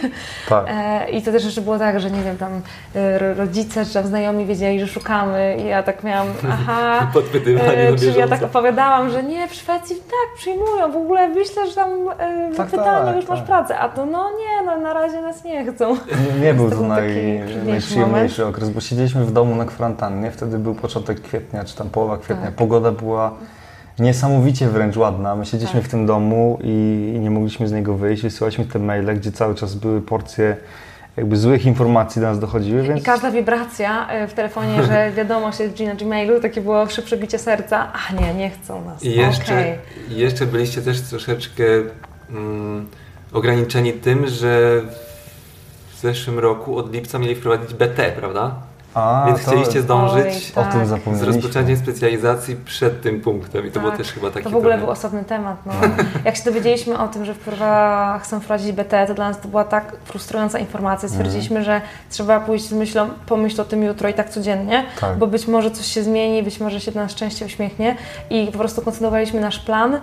Tak. 0.50 0.66
E, 0.78 1.10
I 1.10 1.22
to 1.22 1.32
też 1.32 1.46
jeszcze 1.46 1.62
było 1.62 1.80
tak, 1.80 2.00
że 2.00 2.12
nie 2.12 2.22
wiem, 2.22 2.38
tam 2.38 2.52
y, 2.96 3.20
ro- 3.20 3.34
rodzice 3.34 3.86
czy 3.86 3.94
tam 3.94 4.08
znajomi 4.08 4.46
wiedzieli, 4.46 4.80
że 4.80 4.88
szukamy 4.88 5.58
i 5.60 5.66
ja 5.66 5.84
tak 5.84 6.04
miałam, 6.04 6.28
aha, 6.52 7.08
Podpytywanie 7.14 7.90
e, 7.90 7.96
czyli 7.96 8.20
ja 8.20 8.28
tak 8.28 8.44
opowiadałam, 8.44 9.10
że 9.10 9.24
nie, 9.24 9.48
w 9.48 9.54
Szwecji 9.54 9.96
tak 9.96 10.38
przyjmują, 10.38 10.92
w 10.92 10.96
ogóle 10.96 11.28
myślę, 11.30 11.68
że 11.68 11.76
tam 11.76 11.90
e, 12.20 12.50
Tak, 12.58 12.72
tak, 12.72 13.16
już 13.16 13.28
masz 13.28 13.40
tak. 13.40 13.48
pracę, 13.48 13.80
a 13.88 13.90
to 13.90 14.06
no 14.06 14.32
nie, 14.32 14.66
no 14.66 14.78
na 14.78 14.94
razie 14.94 15.22
nas 15.22 15.44
nie 15.44 15.66
chcą. 15.66 15.98
Nie, 16.34 16.40
nie 16.42 16.54
był 16.54 16.70
To 16.70 16.82
naj, 16.82 17.42
najprzyjemniejszy 17.66 18.46
okres, 18.46 18.70
bo 18.70 18.82
siedzieliśmy 18.82 19.26
w 19.26 19.32
domu 19.32 19.56
na 19.56 19.66
kwarantannie, 19.66 20.32
wtedy 20.32 20.60
był 20.60 20.76
początek 20.76 21.22
kwietnia, 21.22 21.64
czy 21.64 21.76
tam 21.76 21.90
połowa 21.90 22.18
kwietnia. 22.18 22.46
Tak. 22.46 22.56
Pogoda 22.56 22.92
była 22.92 23.34
niesamowicie 24.00 24.68
wręcz 24.68 24.98
ładna. 24.98 25.36
My 25.36 25.46
siedzieliśmy 25.46 25.80
Tak. 25.80 25.90
w 25.90 25.92
tym 25.92 26.06
domu 26.06 26.60
i, 26.64 27.14
i 27.16 27.20
nie 27.20 27.32
mogliśmy 27.32 27.68
z 27.68 27.72
niego 27.72 27.94
wyjść. 27.94 28.24
Wysyłaliśmy 28.24 28.66
te 28.66 28.80
maile, 28.80 29.16
gdzie 29.16 29.32
cały 29.32 29.56
czas 29.56 29.76
były 29.76 30.02
porcje 30.02 30.58
jakby 31.18 31.38
złych 31.38 31.66
informacji 31.66 32.22
do 32.22 32.28
nas 32.28 32.40
dochodziły, 32.40 32.84
więc 32.84 33.02
I 33.02 33.04
każda 33.04 33.32
wibracja 33.32 34.10
e, 34.10 34.28
w 34.28 34.34
telefonie, 34.34 34.84
że 34.84 35.12
wiadomość 35.18 35.60
jest 35.60 35.80
na 35.80 35.96
Gmailu, 35.96 36.40
takie 36.40 36.62
było 36.62 36.88
szybsze 36.88 37.18
bicie 37.18 37.40
serca, 37.40 37.94
a 37.94 38.22
nie, 38.22 38.34
nie 38.34 38.50
chcą 38.50 38.86
nas. 38.86 39.04
I 39.04 39.16
jeszcze, 39.16 39.78
i 40.10 40.16
jeszcze 40.16 40.46
byliście 40.46 40.82
też 40.82 41.02
troszeczkę 41.02 41.64
mm, 42.30 42.88
ograniczeni 43.34 43.94
tym, 43.94 44.28
że 44.28 44.82
w 45.96 46.00
zeszłym 46.02 46.40
roku 46.40 46.78
od 46.78 46.94
lipca 46.94 47.20
mieli 47.20 47.36
wprowadzić 47.36 47.74
BT, 47.74 48.12
prawda? 48.12 48.52
A, 48.94 49.24
Więc 49.28 49.46
to- 49.46 49.52
chcieliście 49.52 49.82
zdążyć 49.82 50.54
Oj, 50.56 50.64
o 50.64 50.64
tym 50.64 50.72
tak. 50.80 50.86
z 50.86 50.90
zapomnieliśmy. 50.90 51.34
rozpoczęciem 51.34 51.78
specjalizacji 51.78 52.56
przed 52.66 53.02
tym 53.02 53.22
punktem 53.22 53.68
i 53.68 53.72
to 53.72 53.80
było 53.80 53.92
Tak. 53.92 53.98
też 53.98 54.12
chyba 54.14 54.32
taki 54.32 54.44
To 54.44 54.50
w 54.50 54.56
ogóle 54.56 54.78
był 54.78 54.90
osobny 54.90 55.24
temat. 55.24 55.58
No. 55.66 55.74
Jak 56.26 56.36
się 56.36 56.44
dowiedzieliśmy 56.44 56.98
o 57.00 57.08
tym, 57.08 57.26
że 57.26 57.34
wprowadza, 57.34 58.20
chcą 58.24 58.40
wprowadzić 58.40 58.72
BT, 58.72 59.08
to 59.08 59.14
dla 59.14 59.28
nas 59.28 59.40
to 59.42 59.48
była 59.48 59.64
tak 59.64 59.96
frustrująca 60.06 60.60
informacja. 60.60 61.10
Stwierdziliśmy, 61.10 61.64
że 61.64 61.82
trzeba 62.10 62.40
pójść 62.40 62.66
z 62.66 62.72
myślą, 62.72 63.10
pomyśl 63.26 63.62
o 63.62 63.66
tym 63.66 63.84
jutro 63.84 64.10
i 64.10 64.14
tak 64.14 64.30
codziennie, 64.30 64.86
Tak. 65.00 65.18
bo 65.18 65.28
być 65.28 65.48
może 65.48 65.72
coś 65.72 65.86
się 65.86 66.04
zmieni, 66.04 66.44
być 66.44 66.60
może 66.60 66.80
się 66.82 66.92
do 66.92 67.00
nas 67.00 67.12
szczęście 67.12 67.46
uśmiechnie 67.46 67.96
i 68.30 68.48
po 68.52 68.58
prostu 68.58 68.82
kontynuowaliśmy 68.82 69.40
nasz 69.42 69.60
plan, 69.60 70.00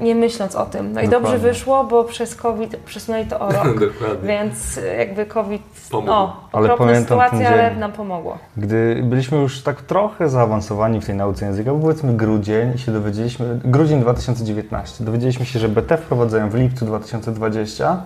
nie 0.00 0.14
myśląc 0.14 0.56
o 0.56 0.66
tym. 0.66 0.92
No 0.92 1.00
i 1.00 1.04
Dokładnie. 1.04 1.30
dobrze 1.30 1.48
wyszło, 1.48 1.84
bo 1.84 2.04
przez 2.04 2.34
COVID 2.34 2.76
przesunęli 2.76 3.26
to 3.26 3.40
o 3.40 3.52
rok. 3.52 3.64
Dokładnie. 3.66 4.28
Więc 4.28 4.78
e, 4.78 4.96
jakby 4.96 5.26
COVID, 5.26 5.62
Pomógł. 5.90 6.12
o, 6.12 6.48
Ale 6.52 6.68
pamiętam 6.68 7.02
sytuacja, 7.02 7.48
ale 7.48 7.76
nam 7.76 7.92
pomogło. 7.92 8.38
Gdy 8.56 9.00
byliśmy 9.04 9.38
już 9.38 9.62
tak 9.62 9.82
trochę 9.82 10.28
zaawansowani 10.28 11.00
w 11.00 11.06
tej 11.06 11.14
nauce 11.14 11.46
języka, 11.46 11.72
bo 11.72 11.78
powiedzmy 11.78 12.12
grudzień 12.14 12.72
i 12.74 12.78
się 12.78 12.92
dowiedzieliśmy, 12.92 13.60
grudzień 13.64 14.00
2019, 14.00 15.04
dowiedzieliśmy 15.04 15.46
się, 15.46 15.58
że 15.58 15.68
BT 15.68 15.96
wprowadzają 15.96 16.50
w 16.50 16.54
lipcu 16.54 16.86
2020 16.86 18.02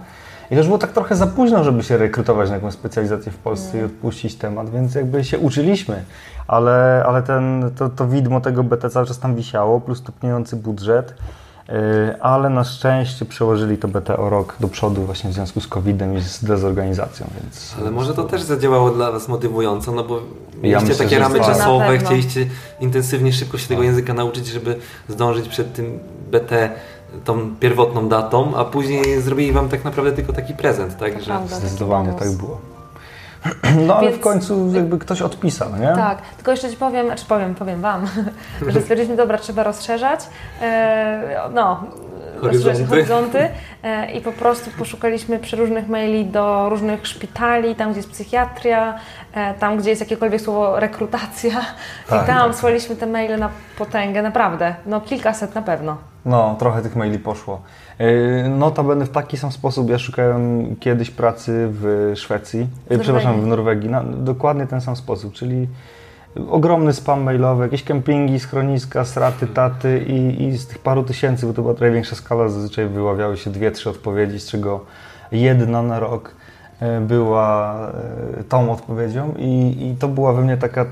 i 0.53 0.55
to 0.55 0.59
już 0.59 0.67
było 0.67 0.79
tak 0.79 0.93
trochę 0.93 1.17
za 1.17 1.27
późno, 1.27 1.65
żeby 1.65 1.83
się 1.83 1.97
rekrutować 1.97 2.49
na 2.49 2.55
jakąś 2.55 2.75
specjalizację 2.75 3.33
w 3.33 3.37
Polsce 3.37 3.79
i 3.79 3.83
odpuścić 3.83 4.35
temat, 4.35 4.71
więc 4.71 4.95
jakby 4.95 5.25
się 5.25 5.39
uczyliśmy, 5.39 6.05
ale, 6.47 7.05
ale 7.07 7.23
ten, 7.23 7.71
to, 7.77 7.89
to 7.89 8.09
widmo 8.09 8.41
tego 8.41 8.65
BT 8.65 8.91
cały 8.91 9.07
czas 9.07 9.19
tam 9.19 9.35
wisiało, 9.35 9.81
plus 9.81 9.99
stopniujący 9.99 10.57
budżet. 10.57 11.15
E, 11.69 12.23
ale 12.23 12.51
na 12.51 12.65
szczęście 12.65 13.25
przełożyli 13.25 13.79
to 13.79 13.89
BT 13.89 14.17
o 14.17 14.31
rok 14.31 14.57
do 14.61 14.69
przodu 14.69 15.03
właśnie 15.03 15.31
w 15.31 15.33
związku 15.33 15.61
z 15.61 15.67
COVID-em 15.67 16.17
i 16.17 16.21
z 16.21 16.45
dezorganizacją, 16.45 17.27
więc... 17.43 17.75
Ale 17.81 17.91
może 17.91 18.15
to 18.15 18.25
też 18.25 18.43
zadziałało 18.43 18.91
dla 18.91 19.13
Was 19.13 19.29
motywująco, 19.29 19.93
no 19.93 20.05
bo 20.05 20.21
mieliście 20.63 20.89
myślę, 20.89 21.05
takie 21.05 21.19
ramy 21.19 21.39
tak. 21.39 21.49
Czasowe, 21.49 21.99
chcieliście 21.99 22.47
intensywnie, 22.81 23.33
szybko 23.33 23.59
się 23.59 23.69
tego 23.69 23.83
języka 23.83 24.15
nauczyć, 24.15 24.47
żeby 24.47 24.77
zdążyć 25.09 25.49
przed 25.49 25.73
tym 25.73 25.99
BT 26.31 26.71
tą 27.25 27.57
pierwotną 27.61 28.09
datą, 28.09 28.53
a 28.57 28.65
później 28.65 29.21
zrobili 29.21 29.53
Wam 29.53 29.69
tak 29.69 29.85
naprawdę 29.85 30.13
tylko 30.13 30.33
taki 30.33 30.55
prezent, 30.55 30.99
tak? 30.99 31.13
To 31.15 31.21
Że 31.21 31.27
prawda. 31.27 31.57
Zdecydowanie 31.57 32.13
tak 32.13 32.31
było. 32.31 32.61
No 33.87 33.97
ale 33.97 34.07
Więc- 34.09 34.21
w 34.21 34.21
końcu 34.21 34.73
jakby 34.75 34.99
ktoś 34.99 35.23
odpisał, 35.23 35.69
nie? 35.77 35.93
Tak, 35.95 36.19
tylko 36.37 36.51
jeszcze 36.51 36.71
Ci 36.71 36.77
powiem, 36.77 37.07
czy 37.17 37.25
powiem, 37.25 37.55
powiem 37.55 37.81
Wam, 37.81 38.07
że 38.69 38.81
stwierdziliśmy, 38.81 39.17
dobra, 39.17 39.39
trzeba 39.39 39.63
rozszerzać, 39.63 40.21
e, 40.63 41.41
no, 41.55 41.85
Horyzonty. 42.41 42.87
horyzonty 42.87 43.49
e, 43.83 44.13
i 44.13 44.21
po 44.21 44.33
prostu 44.33 44.71
poszukaliśmy 44.79 45.39
przeróżnych 45.39 45.89
maili 45.89 46.27
do 46.27 46.69
różnych 46.69 47.07
szpitali, 47.07 47.75
tam 47.75 47.91
gdzie 47.91 47.99
jest 47.99 48.11
psychiatria, 48.11 48.99
e, 49.35 49.55
tam 49.55 49.77
gdzie 49.79 49.91
jest 49.91 50.01
jakiekolwiek 50.03 50.41
słowo 50.41 50.81
rekrutacja 50.81 51.53
Tak, 52.09 52.25
i 52.25 52.27
tam 52.27 52.51
tak. 52.51 52.55
słaliśmy 52.61 52.97
te 52.97 53.07
maile 53.07 53.39
na 53.39 53.49
potęgę, 53.79 54.23
naprawdę, 54.23 54.75
no 54.87 55.01
kilkaset 55.01 55.55
na 55.55 55.63
pewno. 55.63 55.97
No, 56.27 56.57
trochę 56.59 56.83
tych 56.83 56.97
maili 56.97 57.19
poszło. 57.19 57.61
Yy, 57.99 58.49
Notabene 58.49 59.07
w 59.07 59.11
taki 59.11 59.37
sam 59.37 59.53
sposób 59.53 59.91
ja 59.91 59.99
szukałem 59.99 60.77
kiedyś 60.77 61.11
pracy 61.11 61.69
w 61.71 62.13
Szwecji, 62.17 62.61
yy, 62.61 62.67
Norwegii. 62.67 63.03
przepraszam, 63.03 63.41
w 63.41 63.47
Norwegii, 63.47 63.91
na 63.91 64.03
dokładnie 64.05 64.67
ten 64.67 64.81
sam 64.81 64.97
sposób, 64.97 65.33
czyli 65.33 65.69
ogromny 66.51 66.93
spam 66.93 67.23
mailowy, 67.23 67.63
jakieś 67.65 67.83
kempingi, 67.83 68.41
schroniska, 68.41 69.05
straty, 69.05 69.47
taty 69.47 70.05
i, 70.09 70.45
i 70.45 70.59
z 70.59 70.67
tych 70.67 70.79
paru 70.79 71.03
tysięcy, 71.03 71.47
bo 71.47 71.53
to 71.53 71.63
była 71.63 71.75
trochę 71.75 71.93
większa 71.93 72.17
skala, 72.17 72.49
zazwyczaj 72.49 72.89
wyławiały 72.89 73.37
się 73.37 73.51
dwie, 73.51 73.71
trzy 73.71 73.91
odpowiedzi, 73.91 74.41
z 74.41 74.47
czego 74.47 74.81
jedna 75.33 75.83
na 75.83 76.01
rok 76.01 76.29
e, 76.29 76.42
była 77.01 77.75
e, 78.41 78.45
tą 78.45 78.73
odpowiedzią 78.73 79.35
i, 79.39 79.77
i 79.91 79.97
to 79.99 80.09
była 80.09 80.33
we 80.33 80.43
mnie 80.43 80.57
taka, 80.57 80.87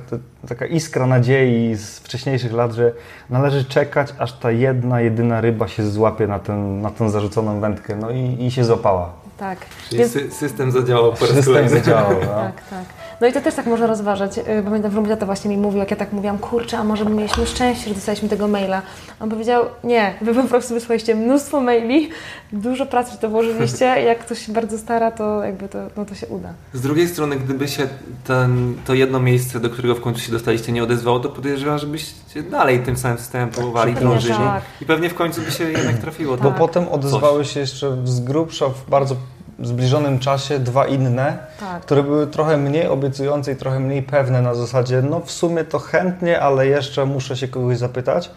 taka 0.48 0.66
iskra 0.66 1.06
nadziei 1.06 1.74
z 1.74 1.98
wcześniejszych 1.98 2.52
lat, 2.52 2.72
że 2.72 2.92
należy 3.30 3.64
czekać, 3.64 4.14
aż 4.18 4.32
ta 4.32 4.50
jedna, 4.50 5.00
jedyna 5.00 5.40
ryba 5.40 5.68
się 5.68 5.86
złapie 5.86 6.26
na, 6.26 6.38
ten, 6.38 6.80
na 6.82 6.90
tę 6.90 7.10
zarzuconą 7.10 7.60
wędkę, 7.60 7.96
no 7.96 8.10
i, 8.10 8.36
i 8.44 8.50
się 8.50 8.64
złapała. 8.64 9.12
Tak. 9.38 9.58
Czyli 9.88 9.98
Więc- 9.98 10.12
sy- 10.16 10.30
system 10.30 10.70
zadziałał 10.72 11.12
po 11.12 11.26
raz 11.26 11.34
System 11.34 11.44
kolejny. 11.44 11.68
zadziałał. 11.70 12.10
No. 12.20 12.26
Tak, 12.26 12.54
tak. 12.70 12.84
No 13.20 13.26
i 13.26 13.32
to 13.32 13.40
też 13.40 13.54
tak 13.54 13.66
można 13.66 13.86
rozważać. 13.86 14.38
Y, 14.38 14.44
Pamiętam, 14.64 14.92
że 14.92 15.00
mój 15.00 15.08
tata 15.08 15.26
właśnie 15.26 15.50
mi 15.50 15.56
mówił, 15.56 15.78
jak 15.78 15.90
ja 15.90 15.96
tak 15.96 16.12
mówiłam, 16.12 16.38
kurczę, 16.38 16.78
a 16.78 16.84
może 16.84 17.04
my 17.04 17.10
mieliśmy 17.10 17.46
szczęście, 17.46 17.88
że 17.88 17.94
dostaliśmy 17.94 18.28
tego 18.28 18.48
maila. 18.48 18.82
On 19.20 19.30
powiedział, 19.30 19.64
nie, 19.84 20.14
wy 20.22 20.34
po 20.34 20.42
prostu 20.42 20.74
wysłaliście 20.74 21.14
mnóstwo 21.14 21.60
maili, 21.60 22.08
dużo 22.52 22.86
pracy 22.86 23.18
to 23.20 23.28
włożyliście, 23.28 23.84
jak 24.08 24.18
ktoś 24.18 24.46
się 24.46 24.52
bardzo 24.52 24.78
stara, 24.78 25.10
to 25.10 25.44
jakby 25.44 25.68
to, 25.68 25.78
no 25.96 26.04
to 26.04 26.14
się 26.14 26.26
uda. 26.26 26.48
Z 26.72 26.80
drugiej 26.80 27.08
strony, 27.08 27.36
gdyby 27.36 27.68
się 27.68 27.88
ten, 28.26 28.74
to 28.86 28.94
jedno 28.94 29.20
miejsce, 29.20 29.60
do 29.60 29.70
którego 29.70 29.94
w 29.94 30.00
końcu 30.00 30.20
się 30.20 30.32
dostaliście, 30.32 30.72
nie 30.72 30.82
odezwało, 30.82 31.20
to 31.20 31.28
podejrzewam, 31.28 31.78
żebyście 31.78 32.42
dalej 32.50 32.80
tym 32.80 32.96
samym 32.96 33.18
systemem 33.18 33.48
próbowali, 33.48 33.94
drążyli. 33.94 34.34
tak. 34.34 34.62
I 34.80 34.84
pewnie 34.86 35.08
w 35.10 35.14
końcu 35.14 35.40
by 35.42 35.50
się 35.50 35.64
jednak 35.64 35.98
trafiło. 35.98 36.36
Bo 36.36 36.48
Tak. 36.50 36.58
potem 36.58 36.88
odezwały 36.88 37.44
się 37.44 37.60
jeszcze 37.60 37.96
z 38.04 38.20
grubsza 38.20 38.68
w 38.68 38.90
bardzo 38.90 39.16
zbliżonym 39.62 40.18
czasie 40.18 40.58
dwa 40.58 40.86
inne, 40.86 41.38
Tak. 41.60 41.82
które 41.82 42.02
były 42.02 42.26
trochę 42.26 42.56
mniej 42.56 42.86
obiecujące 42.86 43.52
i 43.52 43.56
trochę 43.56 43.80
mniej 43.80 44.02
pewne 44.02 44.42
na 44.42 44.54
zasadzie, 44.54 45.02
no 45.02 45.20
w 45.20 45.30
sumie 45.30 45.64
to 45.64 45.78
chętnie, 45.78 46.40
ale 46.40 46.66
jeszcze 46.66 47.06
muszę 47.06 47.36
się 47.36 47.48
kogoś 47.48 47.78
zapytać. 47.78 48.30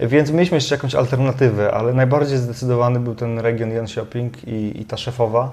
Więc 0.00 0.30
mieliśmy 0.30 0.54
jeszcze 0.56 0.74
jakąś 0.74 0.94
alternatywę, 0.94 1.74
ale 1.74 1.94
najbardziej 1.94 2.38
zdecydowany 2.38 3.00
był 3.00 3.14
ten 3.14 3.38
region 3.38 3.70
Jönköping 3.70 4.30
i, 4.46 4.80
i 4.80 4.84
ta 4.84 4.96
szefowa, 4.96 5.50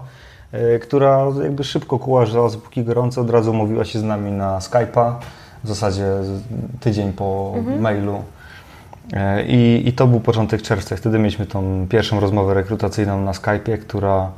y, 0.54 0.80
która 0.80 1.26
jakby 1.44 1.64
szybko 1.64 2.00
kuła 2.00 2.26
żelazo, 2.26 2.58
póki 2.58 2.84
gorąco, 2.84 3.22
od 3.22 3.30
razu 3.30 3.52
umówiła 3.52 3.86
się 3.86 4.00
z 4.00 4.04
nami 4.04 4.32
na 4.32 4.60
Skype'a, 4.60 5.14
w 5.64 5.68
zasadzie 5.68 6.06
tydzień 6.80 7.14
po 7.14 7.54
mailu. 7.80 8.24
E, 9.14 9.46
I, 9.46 9.88
I 9.88 9.94
to 9.94 10.08
był 10.08 10.20
początek 10.20 10.62
czerwca. 10.62 10.96
Wtedy 10.96 11.20
mieliśmy 11.20 11.46
tą 11.46 11.88
pierwszą 11.90 12.20
rozmowę 12.20 12.54
rekrutacyjną 12.54 13.22
na 13.22 13.32
Skype'ie, 13.32 13.78
która 13.78 14.32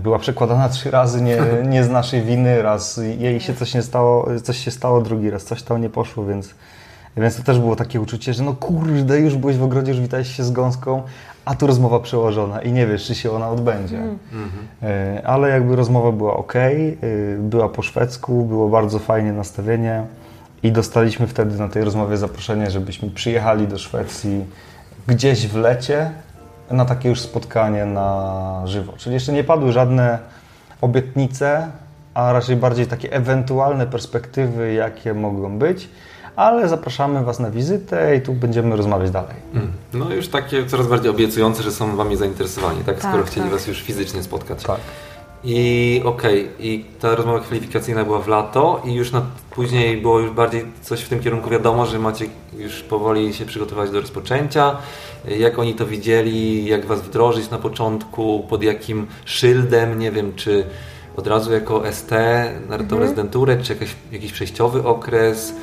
była 0.00 0.18
przekładana 0.18 0.68
trzy 0.68 0.90
razy 0.90 1.22
nie, 1.22 1.38
nie 1.64 1.84
z 1.84 1.90
naszej 1.90 2.22
winy. 2.22 2.62
Raz 2.62 3.00
jej 3.18 3.40
się 3.40 3.54
coś 3.54 3.74
nie 3.74 3.82
stało, 3.82 4.28
coś 4.42 4.58
się 4.58 4.70
stało, 4.70 5.00
drugi 5.00 5.30
raz 5.30 5.44
coś 5.44 5.62
tam 5.62 5.80
nie 5.80 5.90
poszło, 5.90 6.24
więc, 6.24 6.54
więc 7.16 7.36
to 7.36 7.42
też 7.42 7.58
było 7.58 7.76
takie 7.76 8.00
uczucie, 8.00 8.34
że 8.34 8.42
no 8.42 8.54
kurde, 8.54 9.20
już 9.20 9.36
byłeś 9.36 9.56
w 9.56 9.62
ogrodzie, 9.62 9.92
już 9.92 10.00
witałeś 10.00 10.36
się 10.36 10.44
z 10.44 10.50
gąską, 10.50 11.02
a 11.44 11.54
tu 11.54 11.66
rozmowa 11.66 12.00
przełożona 12.00 12.62
i 12.62 12.72
nie 12.72 12.86
wiesz, 12.86 13.06
czy 13.06 13.14
się 13.14 13.30
ona 13.30 13.50
odbędzie. 13.50 13.98
Mm. 13.98 14.18
E, 14.82 15.22
Ale 15.26 15.48
jakby 15.48 15.76
rozmowa 15.76 16.12
była 16.12 16.36
ok, 16.36 16.52
była 17.38 17.68
po 17.68 17.82
szwedzku, 17.82 18.44
było 18.44 18.68
bardzo 18.68 18.98
fajnie 18.98 19.32
nastawienie 19.32 20.04
i 20.62 20.72
dostaliśmy 20.72 21.26
wtedy 21.26 21.58
na 21.58 21.68
tej 21.68 21.84
rozmowie 21.84 22.16
zaproszenie, 22.16 22.70
żebyśmy 22.70 23.10
przyjechali 23.10 23.68
do 23.68 23.78
Szwecji 23.78 24.44
gdzieś 25.06 25.46
w 25.46 25.56
lecie 25.56 26.10
na 26.70 26.84
takie 26.84 27.08
już 27.08 27.20
spotkanie 27.20 27.84
na 27.84 28.62
żywo. 28.64 28.92
Czyli 28.96 29.14
jeszcze 29.14 29.32
nie 29.32 29.44
padły 29.44 29.72
żadne 29.72 30.18
obietnice, 30.80 31.68
a 32.14 32.32
raczej 32.32 32.56
bardziej 32.56 32.86
takie 32.86 33.12
ewentualne 33.12 33.86
perspektywy, 33.86 34.72
jakie 34.72 35.14
mogą 35.14 35.58
być, 35.58 35.88
ale 36.36 36.68
zapraszamy 36.68 37.24
Was 37.24 37.40
na 37.40 37.50
wizytę 37.50 38.16
i 38.16 38.20
tu 38.20 38.32
będziemy 38.32 38.76
rozmawiać 38.76 39.10
dalej. 39.10 39.34
Mm. 39.54 39.72
No 39.92 40.14
już 40.14 40.28
takie 40.28 40.66
coraz 40.66 40.86
bardziej 40.86 41.10
obiecujące, 41.10 41.62
że 41.62 41.72
są 41.72 41.96
Wami 41.96 42.16
zainteresowani, 42.16 42.84
tak? 42.84 42.98
Skoro 42.98 43.18
Tak, 43.18 43.26
chcieli 43.26 43.46
tak. 43.46 43.52
Was 43.58 43.66
już 43.66 43.82
fizycznie 43.82 44.22
spotkać. 44.22 44.62
Tak. 44.62 44.80
I 45.44 46.02
okej, 46.04 46.48
i 46.58 46.84
ta 47.00 47.14
rozmowa 47.14 47.40
kwalifikacyjna 47.40 48.04
była 48.04 48.18
w 48.18 48.28
lato 48.28 48.82
i 48.84 48.94
już 48.94 49.12
na, 49.12 49.22
później 49.50 49.96
było 49.96 50.18
już 50.18 50.30
bardziej 50.30 50.64
coś 50.82 51.00
w 51.00 51.08
tym 51.08 51.20
kierunku. 51.20 51.50
Wiadomo, 51.50 51.86
że 51.86 51.98
macie 51.98 52.26
już 52.58 52.82
powoli 52.82 53.34
się 53.34 53.46
przygotować 53.46 53.90
do 53.90 54.00
rozpoczęcia. 54.00 54.76
Jak 55.38 55.58
oni 55.58 55.74
to 55.74 55.86
widzieli, 55.86 56.64
jak 56.64 56.86
Was 56.86 57.02
wdrożyć 57.02 57.50
na 57.50 57.58
początku, 57.58 58.46
pod 58.48 58.62
jakim 58.62 59.06
szyldem, 59.24 59.98
nie 59.98 60.10
wiem, 60.10 60.32
czy 60.36 60.64
od 61.16 61.26
razu 61.26 61.52
jako 61.52 61.92
ST 61.92 62.10
na 62.68 62.78
tą 62.78 62.98
rezydenturę, 62.98 63.62
czy 63.62 63.72
jakiś, 63.72 63.94
jakiś 64.12 64.32
przejściowy 64.32 64.84
okres, 64.84 65.54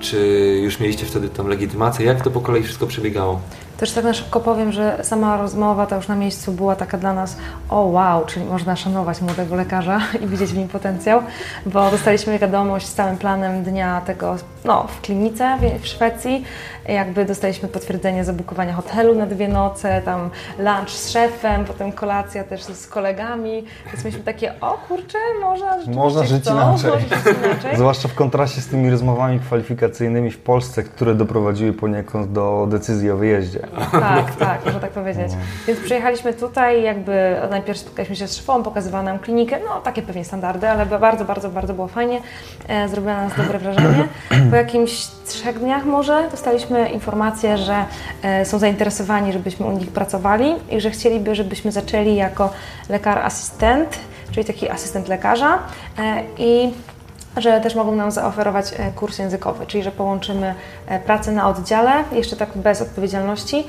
czy 0.00 0.18
już 0.62 0.80
mieliście 0.80 1.06
wtedy 1.06 1.28
tą 1.28 1.48
legitymację, 1.48 2.06
jak 2.06 2.22
to 2.24 2.30
po 2.30 2.40
kolei 2.40 2.62
wszystko 2.62 2.86
przebiegało? 2.86 3.40
Też 3.76 3.92
tak 3.92 4.04
na 4.04 4.14
szybko 4.14 4.40
powiem, 4.40 4.72
że 4.72 4.98
sama 5.02 5.36
rozmowa 5.36 5.86
ta 5.86 5.96
już 5.96 6.08
na 6.08 6.16
miejscu 6.16 6.52
była 6.52 6.76
taka 6.76 6.98
dla 6.98 7.12
nas, 7.12 7.36
o 7.68 7.80
wow, 7.80 8.24
czyli 8.26 8.44
można 8.46 8.76
szanować 8.76 9.20
młodego 9.20 9.56
lekarza 9.56 10.00
i 10.22 10.26
widzieć 10.26 10.50
w 10.50 10.56
nim 10.56 10.68
potencjał, 10.68 11.22
bo 11.66 11.90
dostaliśmy 11.90 12.38
wiadomość 12.38 12.86
z 12.86 12.94
całym 12.94 13.16
planem 13.16 13.62
dnia 13.62 14.00
tego, 14.00 14.36
no, 14.64 14.86
w 14.86 15.00
klinice 15.00 15.58
w- 15.82 15.86
Szwecji, 15.86 16.44
jakby 16.92 17.24
dostaliśmy 17.24 17.68
potwierdzenie 17.68 18.24
zabukowania 18.24 18.72
hotelu 18.72 19.14
na 19.14 19.26
dwie 19.26 19.48
noce, 19.48 20.02
tam 20.04 20.30
lunch 20.58 20.90
z 20.90 21.10
szefem, 21.10 21.64
potem 21.64 21.92
kolacja 21.92 22.44
też 22.44 22.62
z 22.62 22.86
kolegami, 22.86 23.64
więc 23.86 24.04
mieliśmy 24.04 24.24
takie, 24.24 24.60
o 24.60 24.78
kurczę, 24.88 25.18
można 25.40 25.76
Można 25.86 26.24
żyć 26.24 26.42
chcą, 26.42 26.52
inaczej. 26.52 26.90
Można 26.90 27.00
żyć 27.00 27.10
inaczej. 27.44 27.76
Zwłaszcza 27.80 28.08
w 28.08 28.14
kontraście 28.14 28.60
z 28.60 28.66
tymi 28.66 28.90
rozmowami 28.90 29.40
kwalifikacyjnymi 29.40 30.30
w 30.30 30.38
Polsce, 30.38 30.82
które 30.82 31.14
doprowadziły 31.14 31.72
poniekąd 31.72 32.32
do 32.32 32.66
decyzji 32.70 33.10
o 33.10 33.16
wyjeździe. 33.16 33.60
Tak, 33.92 34.36
tak, 34.36 34.64
można 34.64 34.80
tak 34.80 34.90
powiedzieć. 34.90 35.32
Więc 35.66 35.80
przyjechaliśmy 35.80 36.34
tutaj, 36.34 36.82
jakby 36.82 37.36
najpierw 37.50 37.78
spotkaliśmy 37.78 38.16
się 38.16 38.28
z 38.28 38.36
szefą, 38.36 38.62
pokazywała 38.62 39.02
nam 39.02 39.18
klinikę, 39.18 39.56
no 39.68 39.80
takie 39.80 40.02
pewnie 40.02 40.24
standardy, 40.24 40.68
ale 40.68 40.86
bardzo, 40.86 41.24
bardzo, 41.24 41.50
bardzo 41.50 41.74
było 41.74 41.88
fajnie. 41.88 42.20
E, 42.68 42.88
zrobiła 42.88 43.14
na 43.14 43.24
nas 43.24 43.36
dobre 43.36 43.58
wrażenie. 43.58 44.08
Po 44.50 44.56
jakimś 44.56 45.06
trzech 45.26 45.58
dniach 45.58 45.84
może 45.84 46.28
dostaliśmy 46.30 46.79
informację, 46.88 47.58
że 47.58 47.84
e, 48.22 48.44
są 48.44 48.58
zainteresowani, 48.58 49.32
żebyśmy 49.32 49.66
u 49.66 49.72
nich 49.72 49.88
pracowali 49.88 50.54
i 50.70 50.80
że 50.80 50.90
chcieliby, 50.90 51.34
żebyśmy 51.34 51.72
zaczęli 51.72 52.14
jako 52.16 52.50
lekar 52.88 53.18
asystent, 53.18 53.98
czyli 54.30 54.46
taki 54.46 54.68
asystent 54.68 55.08
lekarza 55.08 55.58
e, 55.98 56.22
i 56.38 56.72
że 57.36 57.60
też 57.60 57.74
mogą 57.74 57.94
nam 57.96 58.10
zaoferować 58.10 58.72
e, 58.78 58.92
kurs 58.92 59.18
językowy, 59.18 59.66
czyli 59.66 59.82
że 59.82 59.90
połączymy 59.92 60.54
pracę 61.06 61.32
na 61.32 61.48
oddziale, 61.48 62.04
jeszcze 62.12 62.36
tak 62.36 62.48
bez 62.54 62.82
odpowiedzialności 62.82 63.64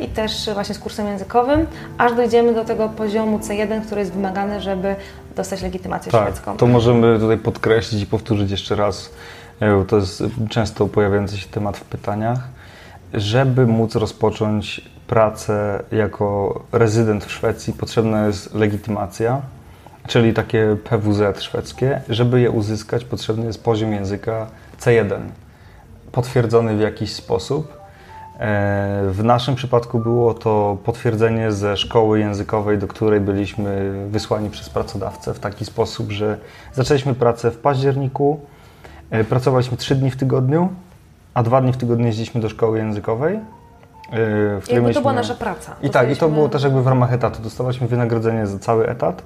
i 0.00 0.08
też 0.08 0.50
właśnie 0.54 0.74
z 0.74 0.78
kursem 0.78 1.06
językowym, 1.06 1.66
aż 1.98 2.12
dojdziemy 2.12 2.54
do 2.54 2.64
tego 2.64 2.88
poziomu 2.88 3.38
C1, 3.38 3.82
który 3.86 4.00
jest 4.00 4.12
wymagany, 4.12 4.60
żeby 4.60 4.96
dostać 5.36 5.62
legitymację 5.62 6.12
Tak, 6.12 6.22
szwedzką. 6.22 6.56
to 6.56 6.66
możemy 6.66 7.18
tutaj 7.18 7.38
podkreślić 7.38 8.02
i 8.02 8.06
powtórzyć 8.06 8.50
jeszcze 8.50 8.76
raz, 8.76 9.10
to 9.88 9.96
jest 9.96 10.24
często 10.48 10.86
pojawiający 10.86 11.38
się 11.38 11.48
temat 11.48 11.76
w 11.76 11.84
pytaniach. 11.84 12.48
Żeby 13.14 13.66
móc 13.66 13.94
rozpocząć 13.94 14.90
pracę 15.06 15.82
jako 15.92 16.60
rezydent 16.72 17.24
w 17.24 17.32
Szwecji, 17.32 17.72
potrzebna 17.72 18.26
jest 18.26 18.54
legitymacja, 18.54 19.42
czyli 20.06 20.34
takie 20.34 20.76
PWZ 20.84 21.42
szwedzkie. 21.42 22.00
Żeby 22.08 22.40
je 22.40 22.50
uzyskać, 22.50 23.04
potrzebny 23.04 23.46
jest 23.46 23.64
poziom 23.64 23.92
języka 23.92 24.46
C1, 24.80 25.20
potwierdzony 26.12 26.76
w 26.76 26.80
jakiś 26.80 27.12
sposób. 27.12 27.72
E, 28.38 29.02
w 29.10 29.24
naszym 29.24 29.54
przypadku 29.54 29.98
było 29.98 30.34
to 30.34 30.78
potwierdzenie 30.84 31.52
ze 31.52 31.76
szkoły 31.76 32.18
językowej, 32.18 32.78
do 32.78 32.86
której 32.86 33.20
byliśmy 33.20 33.92
wysłani 34.08 34.50
przez 34.50 34.70
pracodawcę 34.70 35.34
w 35.34 35.38
taki 35.38 35.64
sposób, 35.64 36.10
że 36.10 36.38
zaczęliśmy 36.72 37.14
pracę 37.14 37.50
w 37.50 37.58
październiku, 37.58 38.40
pracowaliśmy 39.28 39.76
trzy 39.76 39.94
dni 39.94 40.10
w 40.10 40.16
tygodniu, 40.16 40.68
a 41.34 41.42
dwa 41.42 41.60
dni 41.60 41.72
w 41.72 41.76
tygodniu 41.76 42.06
jeździliśmy 42.06 42.40
do 42.40 42.48
szkoły 42.48 42.78
językowej. 42.78 43.34
e, 43.36 43.40
W 44.60 44.60
której 44.62 44.74
jakby 44.76 44.94
to 44.94 45.00
była 45.00 45.12
mieliśmy- 45.12 45.34
nasza 45.34 45.44
praca. 45.44 45.74
i 45.82 45.90
tak, 45.90 46.10
i 46.10 46.16
to 46.16 46.28
było 46.28 46.48
też 46.48 46.62
jakby 46.62 46.82
w 46.82 46.86
ramach 46.86 47.12
etatu. 47.12 47.42
Dostawaliśmy 47.42 47.88
wynagrodzenie 47.88 48.46
za 48.46 48.58
cały 48.58 48.88
etat. 48.88 49.22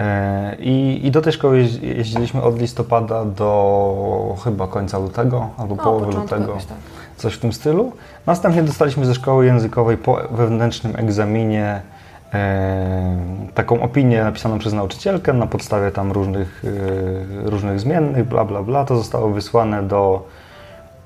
E, 0.00 0.56
I, 0.58 1.00
I 1.06 1.10
do 1.10 1.22
tej 1.22 1.32
szkoły 1.32 1.56
jeździ- 1.58 1.86
jeździliśmy 1.96 2.42
od 2.42 2.58
listopada 2.60 3.24
do 3.24 4.36
chyba 4.44 4.66
końca 4.66 4.98
lutego 4.98 5.48
albo 5.58 5.74
No, 5.76 5.82
połowy 5.82 6.06
lutego, 6.06 6.52
tak. 6.52 6.76
coś 7.16 7.34
w 7.34 7.38
tym 7.40 7.52
stylu. 7.52 7.92
Następnie 8.26 8.62
dostaliśmy 8.62 9.06
ze 9.06 9.14
szkoły 9.14 9.46
językowej 9.46 9.96
po 9.96 10.18
wewnętrznym 10.30 10.96
egzaminie 10.96 11.64
e, 11.64 11.99
taką 13.54 13.82
opinię 13.82 14.24
napisaną 14.24 14.58
przez 14.58 14.72
nauczycielkę 14.72 15.32
na 15.32 15.46
podstawie 15.46 15.90
tam 15.90 16.12
różnych, 16.12 16.62
e, 17.44 17.50
różnych 17.50 17.80
zmiennych, 17.80 18.28
bla 18.28 18.44
bla 18.44 18.62
bla. 18.62 18.84
To 18.84 18.96
zostało 18.96 19.30
wysłane 19.30 19.82
do, 19.82 20.28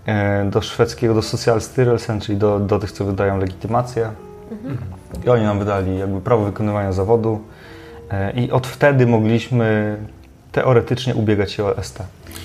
e, 0.07 0.45
do 0.45 0.63
szwedzkiego, 0.63 1.15
do 1.15 1.23
Socialstyrelsen, 1.23 2.21
czyli 2.21 2.39
do, 2.39 2.61
do 2.61 2.79
tych, 2.79 2.93
co 2.93 3.05
wydają 3.05 3.39
legitymację. 3.39 4.11
I 5.25 5.29
oni 5.29 5.43
nam 5.45 5.59
wydali 5.59 5.99
jakby 5.99 6.21
prawo 6.21 6.45
wykonywania 6.45 6.93
zawodu 6.93 7.41
e, 8.11 8.33
i 8.33 8.51
od 8.51 8.67
wtedy 8.67 9.07
mogliśmy 9.07 9.97
teoretycznie 10.53 11.15
ubiegać 11.15 11.53
się 11.53 11.65
o 11.65 11.83
ST. 11.83 12.03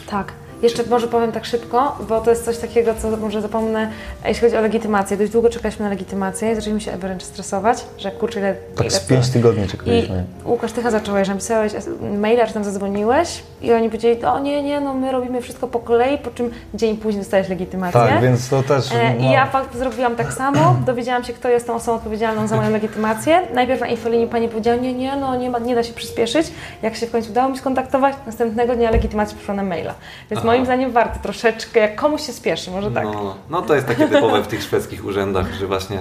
Tak. 0.09 0.33
Jeszcze 0.62 0.84
może 0.89 1.08
powiem 1.08 1.32
tak 1.32 1.45
szybko, 1.45 1.98
bo 2.10 2.22
to 2.22 2.30
jest 2.30 2.45
coś 2.45 2.58
takiego, 2.58 2.93
co 3.02 3.17
może 3.17 3.41
zapomnę, 3.41 3.91
jeśli 4.26 4.41
chodzi 4.41 4.58
o 4.58 4.62
legitymację. 4.62 5.17
Dość 5.17 5.32
długo 5.32 5.50
czekaliśmy 5.50 5.84
na 5.84 5.89
legitymację 5.89 6.52
i 6.52 6.56
zaczęliśmy 6.56 6.91
się 6.91 6.98
wręcz 6.98 7.24
stresować, 7.24 7.86
że 7.98 8.12
kurczę, 8.12 8.39
ile... 8.39 8.56
Tak 8.76 8.86
ile 8.86 8.95
z 8.95 9.00
5 9.00 9.30
tygodni 9.30 9.63
I 9.63 9.67
czekaliśmy. 9.67 10.24
Łukasz, 10.45 10.72
Ty 10.72 10.91
zacząłeś, 10.91 11.28
że 11.28 11.34
napisałeś 11.34 11.74
maila, 12.17 12.48
czy 12.48 12.54
tam 12.54 12.63
zadzwoniłeś 12.63 13.43
i 13.62 13.74
oni 13.74 13.88
powiedzieli, 13.89 14.26
o 14.26 14.39
nie, 14.39 14.63
nie, 14.63 14.82
no 14.82 14.93
my 14.93 15.12
robimy 15.12 15.41
wszystko 15.41 15.67
po 15.67 15.80
kolei, 15.80 16.17
po 16.17 16.32
czym 16.32 16.52
dzień 16.74 16.98
później 16.98 17.24
dostałeś 17.24 17.50
legitymację. 17.50 18.02
Tak, 18.02 18.22
więc 18.22 18.50
to 18.50 18.63
też... 18.63 18.91
E, 18.91 19.13
no, 19.19 19.30
I 19.30 19.32
ja 19.32 19.45
fakt 19.45 19.78
zrobiłam 19.78 20.15
tak 20.15 20.34
samo, 20.34 20.76
dowiedziałam 20.86 21.24
się, 21.24 21.34
kto 21.34 21.50
jest 21.50 21.67
tą 21.67 21.76
osobą 21.76 21.98
odpowiedzialną 21.98 22.48
za 22.48 22.56
moją 22.56 22.72
legitymację. 22.72 23.41
Najpierw 23.54 23.82
na 23.82 23.88
infolinii 23.88 24.28
pani 24.28 24.50
powiedziała, 24.50 24.78
nie, 24.78 24.93
nie, 24.93 25.15
no 25.15 25.36
nie, 25.36 25.50
ma, 25.50 25.60
nie 25.60 25.76
da 25.76 25.84
się 25.84 25.93
przyspieszyć. 25.93 26.48
Jak 26.82 26.95
się 26.95 27.08
w 27.08 27.12
końcu 27.12 27.32
udało 27.32 27.50
mi 27.50 27.58
skontaktować, 27.58 28.15
następnego 28.26 28.76
dnia 28.76 28.91
legitymacja 28.91 29.38
przyszła 29.38 29.56
na 29.56 29.63
maila. 29.63 29.93
Więc. 30.32 30.48
Moim 30.49 30.65
zdaniem 30.65 30.91
warto 30.91 31.19
troszeczkę, 31.23 31.79
jak 31.79 31.95
komuś 31.95 32.21
się 32.27 32.33
spieszy, 32.33 32.71
może 32.71 32.91
tak. 32.91 33.03
No, 33.03 33.35
no 33.49 33.62
to 33.62 33.75
jest 33.75 33.88
takie 33.88 34.07
typowe 34.07 34.43
w 34.43 34.47
tych 34.47 34.63
szwedzkich 34.63 35.05
urzędach, 35.05 35.53
że 35.53 35.67
właśnie 35.67 35.97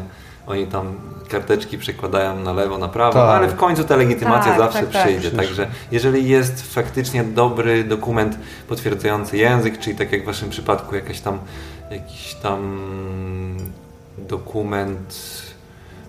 oni 0.47 0.67
tam 0.67 0.95
karteczki 1.31 1.79
przekładają 1.79 2.37
na 2.37 2.53
lewo, 2.53 2.79
na 2.79 2.89
prawo, 2.89 3.13
Tak. 3.13 3.31
ale 3.31 3.49
w 3.49 3.57
końcu 3.57 3.85
ta 3.85 3.97
legitymacja 3.97 4.51
Tak, 4.53 4.61
zawsze 4.61 4.81
tak, 4.81 4.91
tak. 4.91 5.03
przyjdzie. 5.07 5.31
Także 5.31 5.67
jeżeli 5.93 6.29
jest 6.29 6.75
faktycznie 6.75 7.25
dobry 7.25 7.85
dokument 7.85 8.39
potwierdzający 8.69 9.37
język, 9.37 9.79
czyli 9.79 9.97
tak 9.97 10.13
jak 10.13 10.23
w 10.23 10.27
waszym 10.27 10.51
przypadku 10.51 10.95
jakaś 10.95 11.21
tam, 11.21 11.39
jakiś 11.91 12.35
tam 12.35 12.79
dokument 14.19 15.15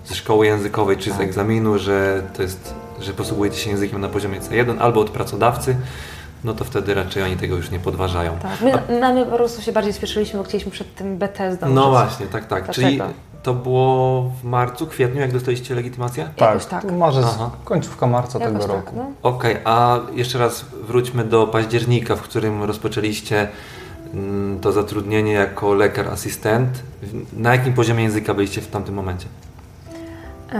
ze 0.05 0.15
szkoły 0.15 0.45
językowej 0.45 0.97
czy 0.97 1.09
z 1.09 1.13
Tak. 1.13 1.21
egzaminu, 1.21 1.77
że 1.79 2.23
to 2.35 2.41
jest, 2.41 2.73
że 3.01 3.13
posługujecie 3.13 3.57
się 3.57 3.69
językiem 3.69 4.01
na 4.01 4.09
poziomie 4.09 4.39
C1 4.41 4.75
albo 4.79 5.01
od 5.01 5.09
pracodawcy, 5.09 5.75
no 6.43 6.53
to 6.53 6.65
wtedy 6.65 6.93
raczej 6.93 7.23
oni 7.23 7.37
tego 7.37 7.55
już 7.55 7.71
nie 7.71 7.79
podważają. 7.79 8.37
Tak. 8.41 8.61
My, 8.61 8.99
my 9.13 9.25
po 9.25 9.35
prostu 9.35 9.61
się 9.61 9.71
bardziej 9.71 9.93
spieszyliśmy, 9.93 10.39
bo 10.39 10.45
chcieliśmy 10.45 10.71
przed 10.71 10.95
tym 10.95 11.17
BT 11.17 11.53
zdążyć. 11.53 11.75
No 11.75 11.89
właśnie, 11.89 12.25
tak, 12.25 12.47
tak. 12.47 12.63
Dlaczego? 12.63 12.87
Czyli 12.87 13.01
to 13.43 13.53
było 13.53 14.31
w 14.41 14.43
marcu, 14.43 14.87
kwietniu, 14.87 15.21
jak 15.21 15.33
dostaliście 15.33 15.75
legitymację? 15.75 16.29
Jakoś 16.37 16.65
tak. 16.65 16.91
Może 16.91 17.21
z 17.21 17.25
Aha. 17.25 17.51
końcówka 17.63 18.07
marca 18.07 18.39
Jakoś 18.39 18.53
tego 18.53 18.73
tak, 18.73 18.85
roku. 18.85 18.95
no. 18.97 19.11
Okej, 19.23 19.57
a 19.65 19.99
jeszcze 20.13 20.39
raz 20.39 20.65
wróćmy 20.87 21.23
do 21.23 21.47
października, 21.47 22.15
w 22.15 22.21
którym 22.21 22.63
rozpoczęliście 22.63 23.47
mm, 24.13 24.59
to 24.59 24.71
zatrudnienie 24.71 25.33
jako 25.33 25.73
lekar 25.73 26.07
asystent. 26.07 26.83
Na 27.33 27.55
jakim 27.55 27.73
poziomie 27.73 28.03
języka 28.03 28.33
byliście 28.33 28.61
w 28.61 28.67
tamtym 28.67 28.95
momencie? 28.95 29.25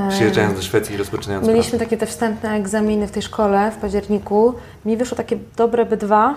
Przyjeżdżając 0.10 0.56
do 0.56 0.62
Szwecji 0.62 0.96
i 0.96 0.98
rozpoczynając 0.98 1.48
Mieliśmy 1.48 1.70
pracę. 1.72 1.86
takie 1.86 1.98
te 1.98 2.06
wstępne 2.06 2.50
egzaminy 2.50 3.08
w 3.08 3.12
tej 3.12 3.22
szkole 3.22 3.72
w 3.72 3.78
październiku. 3.78 4.54
Mi 4.86 4.98
wyszło 4.98 5.18
takie 5.18 5.38
dobre 5.58 5.86
B2, 5.86 6.34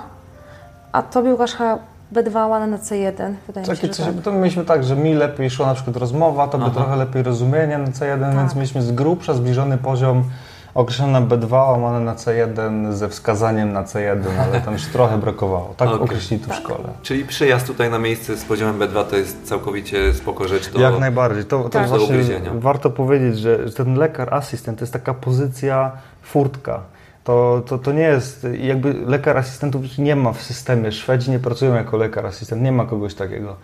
a 0.92 1.02
tobie 1.02 1.30
Łukasz 1.32 1.52
chyba 1.54 1.78
B2 2.14 2.48
łana 2.50 2.66
na 2.66 2.78
C1. 2.78 3.34
Wydaje 3.46 3.66
mi 3.66 3.66
się, 3.66 3.74
Takie 3.74 3.86
że 3.86 3.88
coś, 3.92 4.06
tak. 4.06 4.14
to 4.24 4.32
mieliśmy 4.32 4.64
tak, 4.64 4.84
że 4.84 4.96
mi 4.96 5.14
lepiej 5.14 5.50
szła 5.50 5.66
na 5.66 5.74
przykład 5.74 5.96
rozmowa, 5.96 6.48
to 6.48 6.58
by 6.58 6.70
trochę 6.70 6.96
lepiej 6.96 7.22
rozumienie 7.22 7.78
na 7.78 7.86
C1, 7.86 8.20
Tak. 8.20 8.36
więc 8.36 8.54
mieliśmy 8.54 8.82
z 8.82 8.92
grubsza 8.92 9.34
zbliżony 9.34 9.78
poziom 9.78 10.24
określony 10.74 11.12
na 11.12 11.22
B2, 11.22 11.52
łamane 11.52 12.00
na 12.00 12.14
C1 12.14 12.92
ze 12.92 13.08
wskazaniem 13.08 13.72
na 13.72 13.84
C1, 13.84 14.22
ale 14.38 14.60
tam 14.60 14.74
już 14.74 14.86
trochę 14.86 15.18
brakowało. 15.18 15.74
Tak 15.76 15.88
Okej. 15.88 16.00
określili 16.00 16.44
tu 16.44 16.50
w 16.50 16.54
szkole. 16.54 16.88
Czyli 17.02 17.24
przyjazd 17.24 17.66
tutaj 17.66 17.90
na 17.90 17.98
miejsce 17.98 18.36
z 18.36 18.44
poziomem 18.44 18.78
B2 18.78 19.04
to 19.04 19.16
jest 19.16 19.44
całkowicie 19.44 20.14
spoko 20.14 20.48
rzecz 20.48 20.72
do... 20.72 20.80
Jak 20.80 20.98
najbardziej. 20.98 21.44
To, 21.44 21.62
to 21.62 21.68
Tak. 21.68 21.88
właśnie 21.88 22.40
warto 22.54 22.90
powiedzieć, 22.90 23.38
że 23.38 23.58
ten 23.58 23.94
lekar 23.94 24.34
asystent 24.34 24.78
to 24.78 24.82
jest 24.82 24.92
taka 24.92 25.14
pozycja 25.14 25.92
furtka. 26.22 26.80
To, 27.24 27.62
to, 27.66 27.78
to 27.78 27.92
nie 27.92 28.02
jest, 28.02 28.46
jakby 28.60 28.92
lekar 28.92 29.36
asystentów 29.36 29.98
nie 29.98 30.16
ma 30.16 30.32
w 30.32 30.42
systemie, 30.42 30.92
Szwedzi 30.92 31.30
nie 31.30 31.38
pracują 31.38 31.74
jako 31.74 31.96
lekar 31.96 32.26
asystent, 32.26 32.62
nie 32.62 32.72
ma 32.72 32.84
kogoś 32.84 33.14
takiego. 33.14 33.56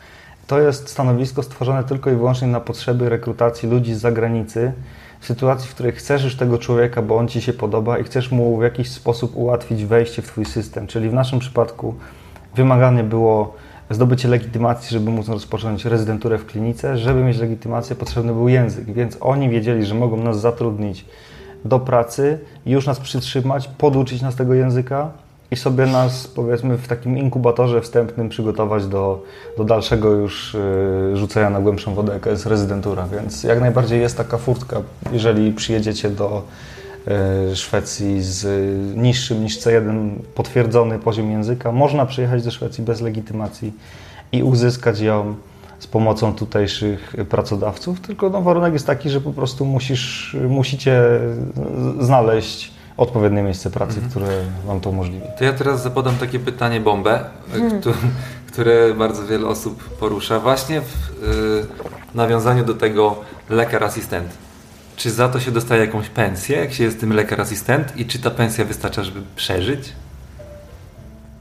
To 0.46 0.60
jest 0.60 0.88
stanowisko 0.88 1.42
stworzone 1.42 1.84
tylko 1.84 2.10
i 2.10 2.14
wyłącznie 2.14 2.48
na 2.48 2.60
potrzeby 2.60 3.08
rekrutacji 3.08 3.68
ludzi 3.68 3.94
z 3.94 4.00
zagranicy, 4.00 4.72
sytuacji, 5.20 5.68
w 5.68 5.74
której 5.74 5.92
chcesz 5.92 6.24
już 6.24 6.36
tego 6.36 6.58
człowieka, 6.58 7.02
bo 7.02 7.16
on 7.16 7.28
Ci 7.28 7.42
się 7.42 7.52
podoba 7.52 7.98
i 7.98 8.04
chcesz 8.04 8.30
mu 8.30 8.58
w 8.58 8.62
jakiś 8.62 8.90
sposób 8.90 9.36
ułatwić 9.36 9.84
wejście 9.84 10.22
w 10.22 10.26
Twój 10.26 10.44
system. 10.44 10.86
Czyli 10.86 11.08
w 11.08 11.14
naszym 11.14 11.38
przypadku 11.38 11.94
wymagane 12.54 13.04
było 13.04 13.54
zdobycie 13.90 14.28
legitymacji, 14.28 14.90
żeby 14.90 15.10
móc 15.10 15.28
rozpocząć 15.28 15.84
rezydenturę 15.84 16.38
w 16.38 16.46
klinice. 16.46 16.98
Żeby 16.98 17.24
mieć 17.24 17.38
legitymację, 17.38 17.96
potrzebny 17.96 18.32
był 18.32 18.48
język, 18.48 18.84
więc 18.84 19.16
oni 19.20 19.48
wiedzieli, 19.48 19.86
że 19.86 19.94
mogą 19.94 20.16
nas 20.16 20.40
zatrudnić 20.40 21.04
do 21.64 21.80
pracy, 21.80 22.38
już 22.66 22.86
nas 22.86 23.00
przytrzymać, 23.00 23.68
poduczyć 23.78 24.22
nas 24.22 24.36
tego 24.36 24.54
języka 24.54 25.10
i 25.50 25.56
sobie 25.56 25.86
nas, 25.86 26.26
powiedzmy, 26.26 26.78
w 26.78 26.88
takim 26.88 27.18
inkubatorze 27.18 27.80
wstępnym 27.80 28.28
przygotować 28.28 28.86
do, 28.86 29.22
do 29.56 29.64
dalszego 29.64 30.10
już 30.10 30.54
y, 30.54 31.10
rzucenia 31.14 31.50
na 31.50 31.60
głębszą 31.60 31.94
wodę, 31.94 32.12
jaka 32.12 32.30
jest 32.30 32.46
rezydentura. 32.46 33.06
Więc 33.12 33.44
jak 33.44 33.60
najbardziej 33.60 34.00
jest 34.00 34.16
taka 34.16 34.38
furtka, 34.38 34.82
jeżeli 35.12 35.52
przyjedziecie 35.52 36.10
do 36.10 36.42
y, 37.52 37.56
Szwecji 37.56 38.22
z 38.22 38.46
niższym 38.96 39.42
niż 39.42 39.58
C1 39.58 40.10
potwierdzony 40.34 40.98
poziom 40.98 41.30
języka. 41.30 41.72
Można 41.72 42.06
przyjechać 42.06 42.42
do 42.42 42.50
Szwecji 42.50 42.84
bez 42.84 43.00
legitymacji 43.00 43.72
i 44.32 44.42
uzyskać 44.42 45.00
ją 45.00 45.34
z 45.78 45.86
pomocą 45.86 46.34
tutejszych 46.34 47.16
pracodawców, 47.28 48.00
tylko 48.00 48.30
no, 48.30 48.42
warunek 48.42 48.72
jest 48.72 48.86
taki, 48.86 49.10
że 49.10 49.20
po 49.20 49.32
prostu 49.32 49.64
musisz, 49.64 50.36
musicie 50.48 51.02
znaleźć 52.00 52.77
odpowiednie 52.98 53.42
miejsce 53.42 53.70
pracy, 53.70 54.00
które 54.10 54.28
Wam 54.66 54.80
to 54.80 54.90
umożliwi. 54.90 55.26
To 55.38 55.44
ja 55.44 55.52
teraz 55.52 55.82
zapodam 55.82 56.16
takie 56.16 56.38
pytanie 56.38 56.80
bombę, 56.80 57.24
któ- 57.80 57.94
które 58.46 58.94
bardzo 58.94 59.26
wiele 59.26 59.46
osób 59.46 59.84
porusza 59.84 60.40
właśnie 60.40 60.80
w 60.80 61.10
y, 61.22 61.66
nawiązaniu 62.14 62.64
do 62.64 62.74
tego 62.74 63.16
lekar 63.50 63.84
asystent. 63.84 64.28
Czy 64.96 65.10
za 65.10 65.28
to 65.28 65.40
się 65.40 65.50
dostaje 65.50 65.84
jakąś 65.84 66.08
pensję, 66.08 66.58
jak 66.58 66.72
się 66.72 66.84
jest 66.84 67.00
tym 67.00 67.12
lekar 67.12 67.40
asystent 67.40 67.96
i 67.96 68.06
czy 68.06 68.18
ta 68.18 68.30
pensja 68.30 68.64
wystarcza, 68.64 69.04
żeby 69.04 69.20
przeżyć? 69.36 69.92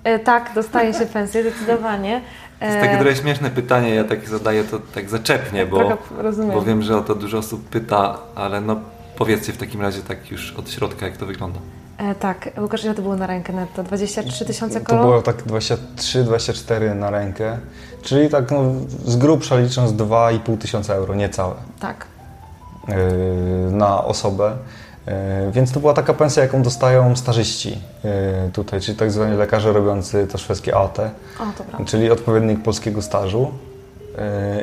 E, 0.04 0.20
tak, 0.20 0.52
dostaje 0.56 0.94
się 0.94 1.06
pensję, 1.06 1.42
zdecydowanie. 1.42 2.22
To 2.60 2.66
jest 2.66 2.80
takie 2.80 2.98
trochę 2.98 3.16
śmieszne 3.16 3.50
pytanie, 3.50 3.96
ja 3.96 4.04
tak 4.04 4.30
zadaję 4.30 4.64
to 4.64 4.80
tak 4.96 5.10
zaczepnie, 5.10 5.66
bo, 5.66 5.98
rozumiem. 6.18 6.52
bo 6.52 6.62
wiem, 6.62 6.82
że 6.82 6.98
o 6.98 7.02
to 7.02 7.16
dużo 7.16 7.38
osób 7.38 7.70
pyta, 7.70 8.18
ale 8.36 8.62
no 8.62 8.80
powiedzcie 9.18 9.54
w 9.54 9.58
takim 9.58 9.82
razie 9.82 10.02
tak 10.02 10.32
już 10.32 10.54
od 10.54 10.70
środka, 10.72 11.06
jak 11.06 11.18
to 11.18 11.26
wygląda. 11.26 11.60
E, 11.98 12.16
tak, 12.16 12.50
Łukasz, 12.62 12.84
ile 12.84 12.94
to 12.96 13.02
było 13.02 13.16
na 13.16 13.28
rękę 13.28 13.54
netto? 13.54 13.84
23 13.84 14.46
tysiące 14.46 14.80
To 14.80 14.86
koron? 14.86 15.02
było 15.02 15.22
tak 15.22 15.44
23-24 15.46 16.96
na 16.96 17.10
rękę, 17.10 17.58
czyli 18.02 18.30
tak 18.30 18.52
no, 18.52 18.64
z 19.06 19.16
grubsza 19.16 19.58
licząc 19.58 19.92
2,5 19.92 20.58
tysiąca 20.58 20.94
euro, 20.94 21.16
niecałe. 21.16 21.56
Tak. 21.80 22.06
yy, 22.88 22.96
na 23.72 24.04
osobę. 24.04 24.58
Yy, 25.08 25.14
Więc 25.52 25.72
to 25.72 25.80
była 25.80 25.94
taka 25.94 26.14
pensja, 26.14 26.44
jaką 26.44 26.62
dostają 26.64 27.16
stażyści 27.16 27.70
yy, 28.04 28.12
tutaj, 28.54 28.82
czyli 28.82 28.98
tak 28.98 29.12
zwani 29.12 29.38
lekarze 29.38 29.74
robiący 29.74 30.28
to 30.28 30.38
szwedzkie 30.38 30.76
AT, 30.78 31.00
O, 31.00 31.04
to 31.58 31.64
prawda. 31.64 31.86
czyli 31.86 32.12
odpowiednik 32.12 32.64
polskiego 32.64 33.02
stażu. 33.02 33.52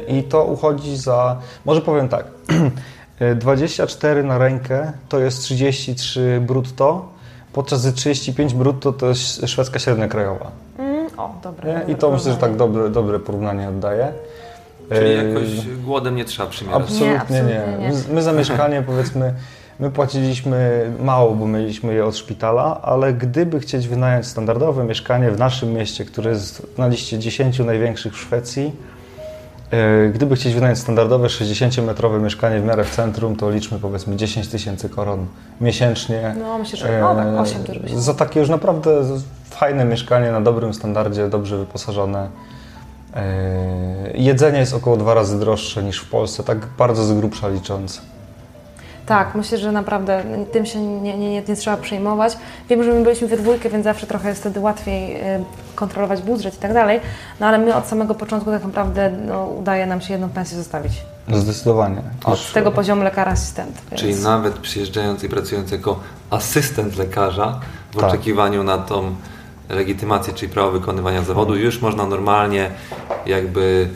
I 0.08 0.22
to 0.22 0.44
uchodzi 0.44 0.96
za, 0.96 1.36
może 1.64 1.80
powiem 1.80 2.08
tak, 2.08 2.24
24 3.37 4.24
na 4.24 4.38
rękę 4.38 4.92
to 5.09 5.18
jest 5.18 5.42
33 5.42 6.42
brutto, 6.46 7.09
podczas 7.53 7.83
gdy 7.83 7.92
35 7.92 8.55
brutto 8.55 8.92
to 8.92 9.09
jest 9.09 9.48
szwedzka 9.48 9.79
średnia 9.79 10.09
krajowa. 10.09 10.50
Mm, 10.79 11.07
o, 11.16 11.35
dobra. 11.42 11.72
Nie? 11.72 11.92
I 11.92 11.96
to 11.96 12.11
myślę, 12.11 12.33
że 12.33 12.38
tak 12.38 12.57
dobre, 12.57 12.90
dobre 12.90 13.18
porównanie 13.18 13.68
oddaje. 13.68 14.12
Czyli 14.92 15.11
E, 15.11 15.29
jakoś 15.29 15.68
głodem 15.85 16.16
nie 16.16 16.24
trzeba 16.24 16.48
przymierać. 16.48 16.83
Absolutnie 16.83 17.07
nie. 17.09 17.20
absolutnie 17.20 17.79
nie. 17.81 17.92
My, 18.09 18.14
my 18.14 18.22
za 18.22 18.33
mieszkanie 18.33 18.83
powiedzmy, 18.87 19.35
my 19.81 19.90
płaciliśmy 19.90 20.90
mało, 21.00 21.35
bo 21.35 21.46
mieliśmy 21.46 21.94
je 21.94 22.05
od 22.05 22.16
szpitala, 22.16 22.81
ale 22.83 23.12
gdyby 23.12 23.61
chcieć 23.61 23.88
wynająć 23.88 24.27
standardowe 24.27 24.85
mieszkanie 24.85 25.31
w 25.31 25.38
naszym 25.38 25.72
mieście, 25.72 26.05
które 26.05 26.31
jest 26.31 26.79
na 26.79 26.88
liście 26.88 27.18
10 27.18 27.59
największych 27.59 28.14
w 28.14 28.18
Szwecji, 28.18 28.64
e, 28.66 28.93
gdyby 30.14 30.37
chcieć 30.37 30.55
wynająć 30.55 30.79
standardowe 30.79 31.29
60-metrowe 31.29 32.22
mieszkanie 32.22 32.61
w 32.61 32.64
miarę 32.64 32.85
w 32.85 32.90
centrum, 32.90 33.37
to 33.37 33.50
liczmy 33.50 33.79
powiedzmy 33.79 34.16
10 34.16 34.48
tysięcy 34.48 34.88
koron 34.88 35.27
miesięcznie. 35.61 36.35
No 36.38 36.59
myślę, 36.59 36.79
że 36.79 37.00
no, 37.00 37.14
tak, 37.14 37.27
8 37.40 37.64
to 37.64 37.72
już 37.72 37.83
by 37.83 37.88
się 37.88 37.94
E, 37.94 38.00
Za 38.00 38.14
takie 38.14 38.40
już 38.40 38.48
naprawdę 38.48 38.90
fajne 39.50 39.85
mieszkanie 39.85 40.33
na 40.33 40.40
dobrym 40.40 40.74
standardzie, 40.74 41.29
dobrze 41.29 41.59
wyposażone. 41.59 42.29
E, 43.16 43.22
Jedzenie 44.14 44.59
jest 44.59 44.74
około 44.74 44.96
dwa 44.96 45.14
razy 45.14 45.38
droższe 45.38 45.83
niż 45.83 45.98
w 46.00 46.11
Polsce, 46.11 46.42
tak 46.42 46.59
bardzo 46.79 47.05
z 47.05 47.12
grubsza 47.12 47.48
licząc. 47.48 48.03
Tak, 49.06 49.34
myślę, 49.34 49.58
że 49.58 49.72
naprawdę 49.72 50.22
tym 50.52 50.66
się 50.66 50.78
nie, 50.80 51.00
nie, 51.00 51.30
nie, 51.30 51.42
nie 51.48 51.56
trzeba 51.56 51.76
przejmować. 51.76 52.36
Wiem, 52.68 52.84
że 52.84 52.92
my 52.92 53.02
byliśmy 53.02 53.28
we 53.28 53.36
dwójkę, 53.36 53.70
więc 53.70 53.84
zawsze 53.84 54.06
trochę 54.06 54.28
jest 54.28 54.40
wtedy 54.40 54.60
łatwiej 54.60 55.16
y, 55.16 55.44
kontrolować 55.74 56.22
budżet 56.22 56.54
i 56.54 56.58
tak 56.58 56.72
dalej, 56.74 57.00
no 57.40 57.46
ale 57.46 57.58
my 57.58 57.74
od 57.74 57.86
samego 57.86 58.14
początku 58.14 58.50
tak 58.50 58.64
naprawdę 58.64 59.10
no, 59.10 59.46
udaje 59.46 59.86
nam 59.86 60.00
się 60.00 60.12
jedną 60.12 60.28
pensję 60.28 60.56
zostawić. 60.56 60.92
Zdecydowanie. 61.32 62.02
Od 62.24 62.52
tego 62.52 62.72
poziomu 62.72 63.02
lekara 63.02 63.32
asystent. 63.32 63.82
Więc... 63.90 64.00
Czyli 64.00 64.14
nawet 64.14 64.54
przyjeżdżając 64.54 65.24
i 65.24 65.28
pracując 65.28 65.70
jako 65.70 66.00
asystent 66.30 66.96
lekarza 66.96 67.60
w 67.92 67.96
Tak. 67.96 68.04
oczekiwaniu 68.04 68.62
na 68.62 68.78
tą 68.78 69.14
legitymację, 69.68 70.34
czyli 70.34 70.52
prawo 70.52 70.70
wykonywania 70.70 71.22
zawodu, 71.22 71.56
już 71.56 71.80
można 71.82 72.06
normalnie 72.06 72.70
jakby 73.26 73.88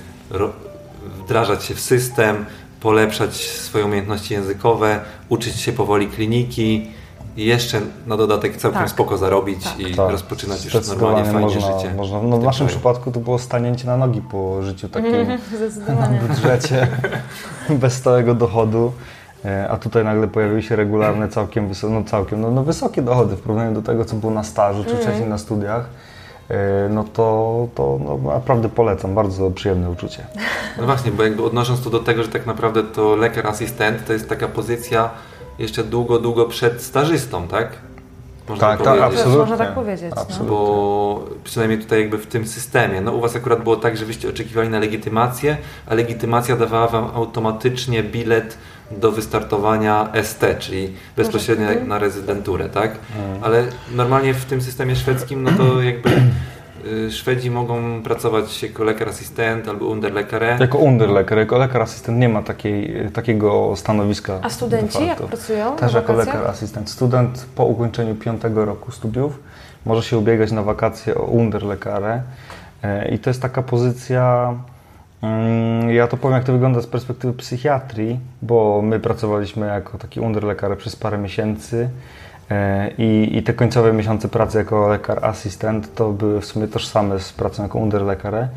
wdrażać 1.24 1.64
się 1.64 1.74
w 1.74 1.80
system, 1.80 2.46
polepszać 2.80 3.34
swoje 3.36 3.84
umiejętności 3.84 4.34
językowe, 4.34 5.00
uczyć 5.28 5.56
się 5.56 5.72
powoli 5.72 6.06
kliniki 6.08 6.90
i 7.36 7.44
jeszcze 7.44 7.80
na 8.06 8.16
dodatek 8.16 8.56
całkiem 8.56 8.80
Tak. 8.80 8.90
spoko 8.90 9.16
zarobić 9.18 9.64
Tak. 9.64 9.80
i 9.80 9.94
Tak, 9.94 10.10
rozpoczynać 10.10 10.64
już 10.64 10.74
normalnie 10.88 11.24
fajnie 11.24 11.40
można, 11.40 11.78
życie. 11.78 11.94
Można, 11.94 12.18
w 12.20 12.22
no 12.22 12.28
w 12.36 12.38
tym 12.38 12.46
naszym 12.46 12.66
kraju. 12.66 12.78
przypadku 12.78 13.10
to 13.12 13.20
było 13.20 13.38
stanięcie 13.38 13.86
na 13.86 13.96
nogi 13.96 14.22
po 14.30 14.62
życiu 14.62 14.88
takim 14.88 15.12
Zdecydowanie. 15.56 16.20
budżecie 16.28 16.86
bez 17.80 17.92
stałego 17.92 18.34
dochodu. 18.34 18.92
E, 19.44 19.68
A 19.70 19.76
tutaj 19.76 20.04
nagle 20.04 20.28
pojawiły 20.28 20.62
się 20.62 20.76
regularne, 20.76 21.28
całkiem, 21.28 21.68
wyso- 21.68 21.90
no 21.90 22.02
całkiem 22.04 22.40
no, 22.40 22.50
no 22.50 22.62
wysokie 22.64 23.02
dochody 23.02 23.36
w 23.36 23.40
porównaniu 23.40 23.74
do 23.74 23.82
tego, 23.82 24.04
co 24.04 24.16
było 24.16 24.32
na 24.32 24.44
stażu 24.44 24.84
czy 24.84 24.96
wcześniej 24.96 25.28
na 25.28 25.38
studiach. 25.38 25.88
E, 26.50 26.88
No 26.88 27.04
to, 27.04 27.68
to 27.74 27.98
no, 28.04 28.32
naprawdę 28.32 28.68
polecam, 28.68 29.14
bardzo 29.14 29.50
przyjemne 29.50 29.90
uczucie. 29.90 30.26
No 30.78 30.86
właśnie, 30.86 31.12
bo 31.12 31.22
jakby 31.22 31.44
odnosząc 31.44 31.82
to 31.84 31.90
do 31.90 31.98
tego, 31.98 32.22
że 32.22 32.28
tak 32.28 32.46
naprawdę 32.46 32.82
to 32.84 33.16
lekarz 33.16 33.44
asystent 33.44 34.06
to 34.06 34.12
jest 34.12 34.28
taka 34.28 34.48
pozycja 34.48 35.10
jeszcze 35.58 35.84
długo, 35.84 36.18
długo 36.18 36.44
przed 36.46 36.82
stażystą, 36.82 37.48
tak? 37.48 37.68
Można 38.48 38.68
Tak, 38.68 38.78
tak, 38.82 38.86
powiedzieć. 38.86 39.04
absolutnie. 39.18 39.38
Można 39.38 39.56
tak 39.56 39.74
powiedzieć, 39.74 40.12
no. 40.16 40.22
Absolutnie. 40.22 40.48
Bo 40.48 41.24
przynajmniej 41.44 41.78
tutaj 41.80 42.00
jakby 42.00 42.18
w 42.18 42.26
tym 42.26 42.46
systemie, 42.46 43.00
no 43.00 43.12
u 43.12 43.20
Was 43.20 43.36
akurat 43.36 43.62
było 43.62 43.76
tak, 43.76 43.96
że 43.96 44.04
Wyście 44.04 44.28
oczekiwali 44.28 44.68
na 44.68 44.78
legitymację, 44.78 45.56
a 45.86 45.94
legitymacja 45.94 46.56
dawała 46.56 46.86
Wam 46.86 47.10
automatycznie 47.14 48.02
bilet 48.02 48.58
do 48.90 49.12
wystartowania 49.12 50.08
ST, 50.22 50.44
czyli 50.58 50.94
bezpośrednio 51.16 51.68
Mhm. 51.68 51.88
na 51.88 51.98
rezydenturę, 51.98 52.68
tak? 52.68 52.90
Mm. 52.90 53.44
Ale 53.44 53.64
normalnie 53.94 54.34
w 54.34 54.44
tym 54.44 54.60
systemie 54.62 54.96
szwedzkim, 54.96 55.42
no 55.42 55.50
to 55.50 55.82
jakby 55.82 56.10
y, 56.86 57.12
Szwedzi 57.12 57.50
mogą 57.50 58.02
pracować 58.02 58.62
jako 58.62 58.84
lekar 58.84 59.08
asystent 59.08 59.68
albo 59.68 59.86
underlekare. 59.86 60.56
Jako 60.60 60.78
underleker, 60.78 61.38
jako 61.38 61.58
lekar 61.58 61.82
asystent 61.82 62.18
nie 62.18 62.28
ma 62.28 62.42
takiej, 62.42 62.94
takiego 63.12 63.76
stanowiska. 63.76 64.38
A 64.42 64.50
studenci 64.50 64.98
de 64.98 65.04
jak 65.06 65.18
pracują 65.18 65.76
Też 65.76 65.94
jako 65.94 66.12
wakacjach? 66.12 66.34
lekar 66.36 66.50
asystent. 66.50 66.90
Student 66.90 67.46
po 67.54 67.64
ukończeniu 67.64 68.14
piątego 68.14 68.64
roku 68.64 68.92
studiów 68.92 69.38
może 69.86 70.02
się 70.02 70.18
ubiegać 70.18 70.52
na 70.52 70.62
wakacje 70.62 71.14
o 71.14 71.22
underlekarę 71.22 72.22
E, 72.82 73.08
i 73.08 73.18
to 73.18 73.30
jest 73.30 73.42
taka 73.42 73.62
pozycja, 73.62 74.54
ja 75.88 76.06
to 76.06 76.16
powiem 76.16 76.34
jak 76.34 76.44
to 76.44 76.52
wygląda 76.52 76.80
z 76.80 76.86
perspektywy 76.86 77.32
psychiatrii, 77.32 78.20
bo 78.42 78.82
my 78.82 79.00
pracowaliśmy 79.00 79.66
jako 79.66 79.98
taki 79.98 80.20
underlekarze 80.20 80.76
przez 80.76 80.96
parę 80.96 81.18
miesięcy 81.18 81.88
e, 82.50 82.90
i, 82.98 83.36
i 83.38 83.42
te 83.42 83.52
końcowe 83.52 83.92
miesiące 83.92 84.28
pracy 84.28 84.58
jako 84.58 84.88
lekar 84.88 85.24
asystent 85.24 85.94
to 85.94 86.10
były 86.12 86.40
w 86.40 86.44
sumie 86.44 86.68
tożsame 86.68 87.18
z 87.20 87.32
pracą 87.32 87.62
jako 87.62 87.78
underlekarze. 87.78 88.48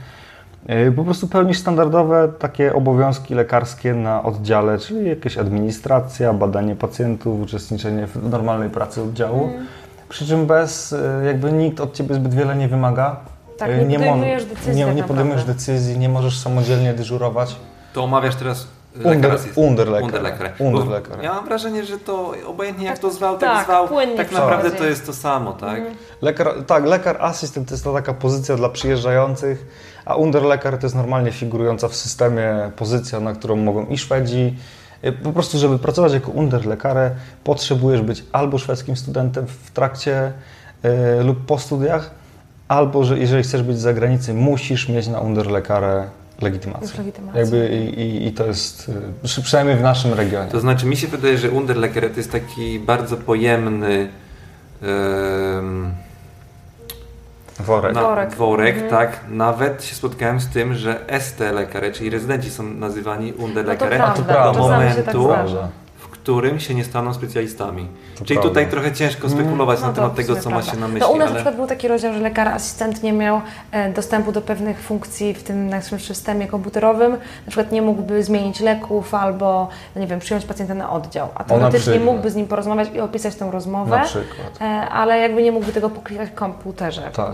E, 0.67 0.91
Po 0.91 1.03
prostu 1.03 1.27
pełnisz 1.27 1.57
standardowe 1.57 2.31
takie 2.39 2.73
obowiązki 2.73 3.35
lekarskie 3.35 3.93
na 3.93 4.23
oddziale, 4.23 4.77
czyli 4.77 5.09
jakaś 5.09 5.37
administracja, 5.37 6.33
badanie 6.33 6.75
pacjentów, 6.75 7.41
uczestniczenie 7.41 8.07
w 8.07 8.29
normalnej 8.29 8.69
pracy 8.69 9.01
oddziału. 9.01 9.43
Mm. 9.43 9.67
Przy 10.09 10.25
czym 10.25 10.45
bez, 10.45 10.93
e, 10.93 11.25
jakby 11.25 11.51
nikt 11.51 11.79
od 11.79 11.93
Ciebie 11.93 12.15
zbyt 12.15 12.33
wiele 12.33 12.55
nie 12.55 12.67
wymaga. 12.67 13.15
Tak, 13.61 13.69
E, 13.69 13.85
nie 13.85 13.99
mo- 13.99 14.05
podejmujesz 14.05 14.45
decyzji 14.45 14.75
Nie, 14.75 14.85
tak 14.85 14.95
nie 14.95 15.03
podejmujesz 15.03 15.43
decyzji, 15.43 15.97
nie 15.99 16.09
możesz 16.09 16.39
samodzielnie 16.39 16.93
dyżurować. 16.93 17.55
To 17.93 18.03
omawiasz 18.03 18.35
teraz 18.35 18.67
Under- 18.95 19.15
lekar 19.15 19.31
asystent. 19.31 19.57
underlekarę. 19.57 20.51
Underlekarę. 20.59 21.23
Ja 21.23 21.33
mam 21.33 21.45
wrażenie, 21.45 21.85
że 21.85 21.97
to 21.99 22.33
obojętnie 22.47 22.85
jak 22.85 22.99
to 22.99 23.11
zwał, 23.11 23.37
tak, 23.37 23.49
tak, 23.57 23.65
zwał, 23.65 23.87
płynnie 23.87 24.15
tak 24.17 24.31
naprawdę 24.31 24.71
to 24.71 24.85
jest 24.85 25.05
to 25.05 25.13
samo, 25.13 25.53
tak? 25.53 25.81
Lekar, 26.21 26.53
tak, 26.67 26.85
lekar 26.85 27.17
asystent 27.19 27.67
to 27.67 27.73
jest 27.73 27.83
to 27.83 27.93
taka 27.93 28.13
pozycja 28.13 28.55
dla 28.55 28.69
przyjeżdżających, 28.69 29.65
a 30.05 30.15
underlekar 30.15 30.77
to 30.77 30.85
jest 30.85 30.95
normalnie 30.95 31.31
figurująca 31.31 31.87
w 31.87 31.95
systemie 31.95 32.71
pozycja, 32.75 33.19
na 33.19 33.33
którą 33.33 33.55
mogą 33.55 33.85
i 33.85 33.97
Szwedzi. 33.97 34.55
Y, 35.05 35.11
Po 35.11 35.31
prostu, 35.31 35.57
żeby 35.57 35.79
pracować 35.79 36.13
jako 36.13 36.31
underlekarę, 36.31 37.11
potrzebujesz 37.43 38.01
być 38.01 38.23
albo 38.31 38.57
szwedzkim 38.57 38.95
studentem 38.97 39.47
w 39.47 39.71
trakcie 39.71 40.33
y, 41.19 41.23
lub 41.23 41.45
po 41.45 41.57
studiach, 41.57 42.11
albo 42.71 43.03
że 43.03 43.19
jeżeli 43.19 43.43
chcesz 43.43 43.63
być 43.63 43.77
z 43.77 43.81
zagranicy, 43.81 44.33
musisz 44.33 44.89
mieć 44.89 45.07
na 45.07 45.19
underlekarę 45.19 46.03
legitymację. 46.41 46.97
Legitymację. 46.97 47.41
Jakby 47.41 47.67
i, 47.69 47.99
i, 48.01 48.27
I 48.27 48.31
to 48.31 48.45
jest, 48.45 48.89
y, 48.89 48.93
przy- 49.23 49.41
przynajmniej 49.41 49.77
w 49.77 49.81
naszym 49.81 50.13
regionie. 50.13 50.51
To 50.51 50.59
znaczy 50.59 50.85
mi 50.85 50.97
się 50.97 51.07
wydaje, 51.07 51.37
że 51.37 51.51
Underlecker 51.51 52.09
to 52.11 52.17
jest 52.17 52.31
taki 52.31 52.79
bardzo 52.79 53.17
pojemny 53.17 54.09
em, 54.81 55.91
Worek. 57.59 57.93
na, 57.95 58.01
Worek. 58.01 58.33
worek 58.35 58.75
Mhm. 58.75 58.89
tak? 58.91 59.19
Nawet 59.29 59.83
się 59.83 59.95
spotkałem 59.95 60.39
z 60.39 60.47
tym, 60.47 60.73
że 60.75 60.99
ST 61.19 61.39
lekare, 61.39 61.91
czyli 61.91 62.09
rezydenci 62.09 62.49
są 62.49 62.63
nazywani 62.63 63.33
Underleckere 63.33 63.97
No 63.97 64.05
to 64.05 64.13
to 64.13 64.23
prawda, 64.23 64.33
prawda. 64.33 64.59
do 64.61 64.67
tak 64.69 64.79
momentu, 65.13 65.27
którym 66.11 66.59
się 66.59 66.75
nie 66.75 66.83
staną 66.83 67.13
specjalistami. 67.13 67.87
To 68.19 68.25
Czyli 68.25 68.39
prawda. 68.39 68.49
tutaj 68.49 68.69
trochę 68.69 68.91
ciężko 68.93 69.29
spekulować 69.29 69.81
No 69.81 69.87
na 69.87 69.93
temat 69.93 70.15
tego, 70.15 70.35
co 70.35 70.49
ma 70.49 70.55
prawda. 70.55 70.71
się 70.73 70.79
na 70.79 70.87
myśli, 70.87 71.01
No 71.01 71.09
u 71.09 71.17
nas 71.17 71.19
na 71.19 71.25
ale... 71.25 71.35
przykład 71.35 71.55
był 71.55 71.67
taki 71.67 71.87
rozdział, 71.87 72.13
że 72.13 72.19
lekar 72.19 72.47
asystent 72.47 73.03
nie 73.03 73.13
miał 73.13 73.41
e, 73.71 73.93
dostępu 73.93 74.31
do 74.31 74.41
pewnych 74.41 74.79
funkcji 74.79 75.33
w 75.33 75.43
tym 75.43 75.69
naszym 75.69 75.99
systemie 75.99 76.47
komputerowym. 76.47 77.11
Na 77.11 77.47
przykład 77.51 77.71
nie 77.71 77.81
mógłby 77.81 78.23
zmienić 78.23 78.59
leków 78.59 79.13
albo, 79.15 79.69
no 79.95 80.01
nie 80.01 80.07
wiem, 80.07 80.19
przyjąć 80.19 80.45
pacjenta 80.45 80.73
na 80.73 80.89
oddział. 80.91 81.27
A 81.35 81.43
teoretycznie 81.43 81.79
przykład. 81.79 82.03
mógłby 82.03 82.31
z 82.31 82.35
nim 82.35 82.47
porozmawiać 82.47 82.89
i 82.95 82.99
opisać 82.99 83.35
tą 83.35 83.51
rozmowę, 83.51 83.97
Na 83.97 84.03
przykład. 84.05 84.61
e, 84.61 84.63
ale 84.89 85.17
jakby 85.19 85.43
nie 85.43 85.51
mógłby 85.51 85.71
tego 85.71 85.89
poklikać 85.89 86.29
w 86.29 86.33
komputerze. 86.33 87.01
Tak. 87.01 87.33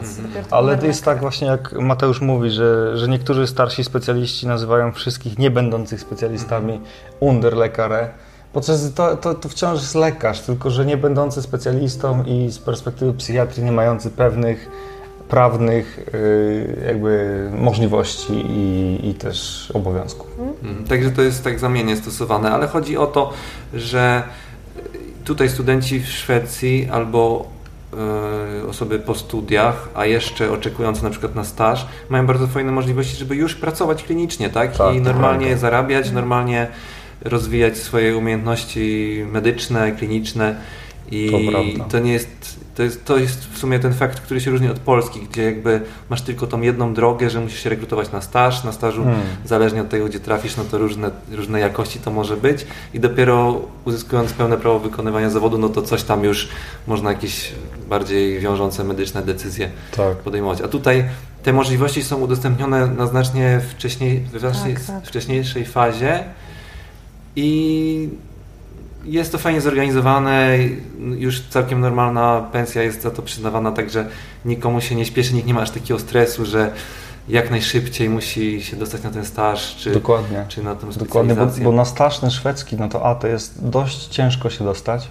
To 0.50 0.58
Ale 0.58 0.78
to 0.78 0.86
jest 0.86 1.00
tak 1.00 1.08
lekara. 1.08 1.22
właśnie 1.22 1.48
jak 1.48 1.74
Mateusz 1.74 2.22
mówi, 2.22 2.50
że, 2.50 2.98
że 2.98 3.08
niektórzy 3.08 3.48
starsi 3.48 3.84
specjaliści 3.84 4.48
nazywają 4.48 4.92
wszystkich 4.92 5.38
nie 5.40 5.52
będących 5.52 6.02
specjalistami 6.02 6.82
underlekarę. 7.20 8.10
Podczas 8.58 8.93
to, 8.93 9.17
to, 9.17 9.34
to 9.34 9.50
wciąż 9.50 9.82
jest 9.82 9.96
lekarz, 9.96 10.41
tylko 10.41 10.70
że 10.70 10.86
nie 10.86 10.98
będący 10.98 11.41
specjalistą 11.41 12.24
i 12.24 12.52
z 12.52 12.60
perspektywy 12.60 13.13
psychiatrii 13.13 13.63
nie 13.63 13.72
mający 13.72 14.10
pewnych 14.10 14.70
prawnych 15.30 16.10
yy, 16.13 16.84
jakby 16.88 17.50
możliwości 17.54 18.34
i, 18.34 19.00
i 19.10 19.13
też 19.13 19.72
obowiązków. 19.74 20.28
Mhm. 20.39 20.86
Także 20.86 21.12
to 21.12 21.22
jest 21.22 21.43
tak 21.43 21.60
zamiennie 21.60 21.96
stosowane, 21.96 22.52
ale 22.52 22.67
chodzi 22.67 22.98
o 22.98 23.08
to, 23.08 23.34
że 23.74 24.24
tutaj 25.26 25.50
studenci 25.50 26.00
w 26.00 26.08
Szwecji 26.08 26.89
albo 26.91 27.48
e, 28.63 28.67
osoby 28.70 29.00
po 29.00 29.15
studiach, 29.15 29.89
a 29.96 30.06
jeszcze 30.06 30.52
oczekujące 30.52 31.04
na 31.04 31.10
przykład 31.10 31.36
na 31.36 31.43
staż, 31.43 31.88
mają 32.10 32.28
bardzo 32.28 32.48
fajne 32.48 32.72
możliwości, 32.72 33.17
żeby 33.17 33.36
już 33.36 33.56
pracować 33.56 34.04
klinicznie, 34.04 34.50
tak? 34.50 34.78
Tak, 34.78 34.96
I 34.96 35.02
normalnie 35.02 35.46
prawda. 35.46 35.62
zarabiać, 35.62 36.12
normalnie 36.12 36.67
rozwijać 37.21 37.77
swoje 37.77 38.17
umiejętności 38.17 39.25
medyczne, 39.32 39.91
kliniczne 39.91 40.56
i 41.12 41.30
To 41.77 41.84
to 41.89 41.99
nie 41.99 42.13
jest 42.13 42.67
to 42.77 42.84
jest, 42.84 43.06
to 43.06 43.17
jest 43.17 43.45
w 43.45 43.58
sumie 43.58 43.80
ten 43.80 43.93
fakt, 43.93 44.20
który 44.20 44.41
się 44.41 44.51
różni 44.51 44.70
od 44.70 44.80
Polski, 44.80 45.20
gdzie 45.32 45.43
jakby 45.43 45.82
masz 46.09 46.22
tylko 46.22 46.47
tą 46.47 46.61
jedną 46.61 46.93
drogę, 46.93 47.30
że 47.30 47.39
musisz 47.41 47.63
się 47.63 47.70
rekrutować 47.70 48.11
na 48.11 48.22
staż, 48.22 48.63
na 48.63 48.72
stażu 48.72 49.03
Hmm. 49.03 49.22
zależnie 49.45 49.82
od 49.82 49.89
tego, 49.89 50.05
gdzie 50.05 50.20
trafisz, 50.20 50.57
no 50.57 50.63
to 50.63 50.78
różne, 50.78 51.11
różne 51.32 51.59
jakości 51.59 51.99
to 51.99 52.11
może 52.11 52.38
być 52.38 52.65
i 52.93 52.99
dopiero 52.99 53.61
uzyskując 53.86 54.34
pełne 54.34 54.57
prawo 54.57 54.80
wykonywania 54.80 55.30
zawodu, 55.30 55.57
no 55.57 55.70
to 55.70 55.82
coś 55.82 56.03
tam 56.03 56.24
już 56.24 56.49
można 56.88 57.11
jakieś 57.11 57.51
bardziej 57.89 58.39
wiążące 58.39 58.84
medyczne 58.84 59.22
decyzje 59.22 59.70
Tak. 59.95 60.18
podejmować. 60.18 60.61
A 60.61 60.68
tutaj 60.68 61.05
te 61.43 61.53
możliwości 61.53 62.03
są 62.03 62.18
udostępnione 62.22 62.88
na 62.88 63.07
znacznie 63.07 63.61
wcześniej, 63.78 64.24
Tak, 64.41 64.86
tak. 64.88 65.05
wcześniejszej 65.07 65.65
fazie 65.65 66.24
i 67.38 68.10
jest 69.06 69.32
to 69.32 69.38
fajnie 69.38 69.62
zorganizowane, 69.62 70.58
już 71.18 71.42
całkiem 71.42 71.80
normalna 71.80 72.50
pensja 72.52 72.84
jest 72.84 73.02
za 73.02 73.12
to 73.12 73.22
przyznawana, 73.22 73.72
także 73.72 74.06
nikomu 74.46 74.82
się 74.82 74.96
nie 74.96 75.06
śpieszy, 75.06 75.34
nikt 75.34 75.48
nie 75.48 75.54
ma 75.54 75.62
aż 75.62 75.72
takiego 75.72 76.00
stresu, 76.00 76.46
że 76.46 76.72
jak 77.30 77.52
najszybciej 77.52 78.10
musi 78.10 78.62
się 78.62 78.78
dostać 78.78 79.04
na 79.04 79.10
ten 79.10 79.26
staż, 79.26 79.76
czy, 79.76 79.92
Dokładnie. 79.92 80.46
czy 80.48 80.64
na 80.64 80.76
tą 80.76 80.92
Dokładnie, 80.92 81.36
bo, 81.36 81.46
bo 81.64 81.72
na 81.72 81.86
staż 81.86 82.20
ten 82.20 82.32
szwedzki, 82.32 82.76
no 82.76 82.90
to 82.90 83.06
A 83.06 83.16
to 83.16 83.28
jest 83.28 83.70
dość 83.70 84.08
ciężko 84.08 84.50
się 84.50 84.66
dostać, 84.66 85.08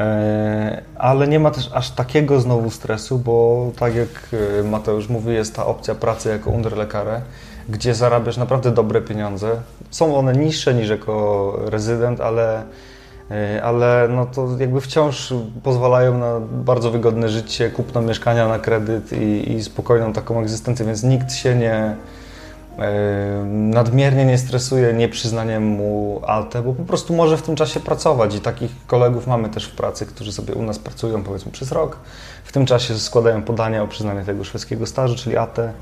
e, 0.00 0.82
ale 0.96 1.28
nie 1.28 1.40
ma 1.40 1.50
też 1.50 1.70
aż 1.74 1.90
takiego 1.90 2.40
znowu 2.40 2.70
stresu, 2.70 3.18
bo 3.18 3.70
tak 3.78 3.94
jak 3.94 4.28
e, 4.60 4.62
Mateusz 4.62 5.08
mówi, 5.08 5.34
jest 5.34 5.56
ta 5.56 5.66
opcja 5.66 5.94
pracy 5.94 6.28
jako 6.28 6.50
underlekarę, 6.50 7.20
gdzie 7.68 7.94
zarabiasz 7.94 8.36
naprawdę 8.36 8.70
dobre 8.70 9.00
pieniądze. 9.00 9.50
Są 9.90 10.16
one 10.16 10.32
niższe 10.32 10.74
niż 10.74 10.88
jako 10.88 11.56
rezydent, 11.64 12.20
ale, 12.20 12.62
e, 13.30 13.62
ale 13.62 14.08
no 14.10 14.26
to 14.26 14.48
jakby 14.58 14.80
wciąż 14.80 15.34
pozwalają 15.62 16.18
na 16.18 16.40
bardzo 16.40 16.90
wygodne 16.90 17.28
życie, 17.28 17.70
kupno 17.70 18.02
mieszkania 18.02 18.48
na 18.48 18.58
kredyt 18.58 19.12
i, 19.12 19.52
i 19.52 19.64
spokojną 19.64 20.12
taką 20.12 20.40
egzystencję, 20.40 20.86
więc 20.86 21.02
nikt 21.02 21.32
się 21.32 21.54
nie, 21.54 21.96
e, 22.78 23.44
nadmiernie 23.50 24.24
nie 24.24 24.38
stresuje 24.38 24.92
nieprzyznaniem 24.92 25.64
mu 25.66 26.20
ALTE, 26.26 26.62
bo 26.62 26.72
po 26.72 26.84
prostu 26.84 27.14
może 27.14 27.36
w 27.36 27.42
tym 27.42 27.56
czasie 27.56 27.80
pracować 27.80 28.34
i 28.34 28.40
takich 28.40 28.70
kolegów 28.86 29.26
mamy 29.26 29.48
też 29.48 29.64
w 29.64 29.76
pracy, 29.76 30.06
którzy 30.06 30.32
sobie 30.32 30.54
u 30.54 30.62
nas 30.62 30.78
pracują 30.78 31.22
powiedzmy 31.22 31.52
przez 31.52 31.72
rok. 31.72 31.96
W 32.44 32.52
tym 32.52 32.66
czasie 32.66 32.98
składają 32.98 33.42
podania 33.42 33.82
o 33.82 33.88
przyznanie 33.88 34.24
tego 34.24 34.44
szwedzkiego 34.44 34.86
stażu, 34.86 35.16
czyli 35.16 35.36
ATE. 35.36 35.72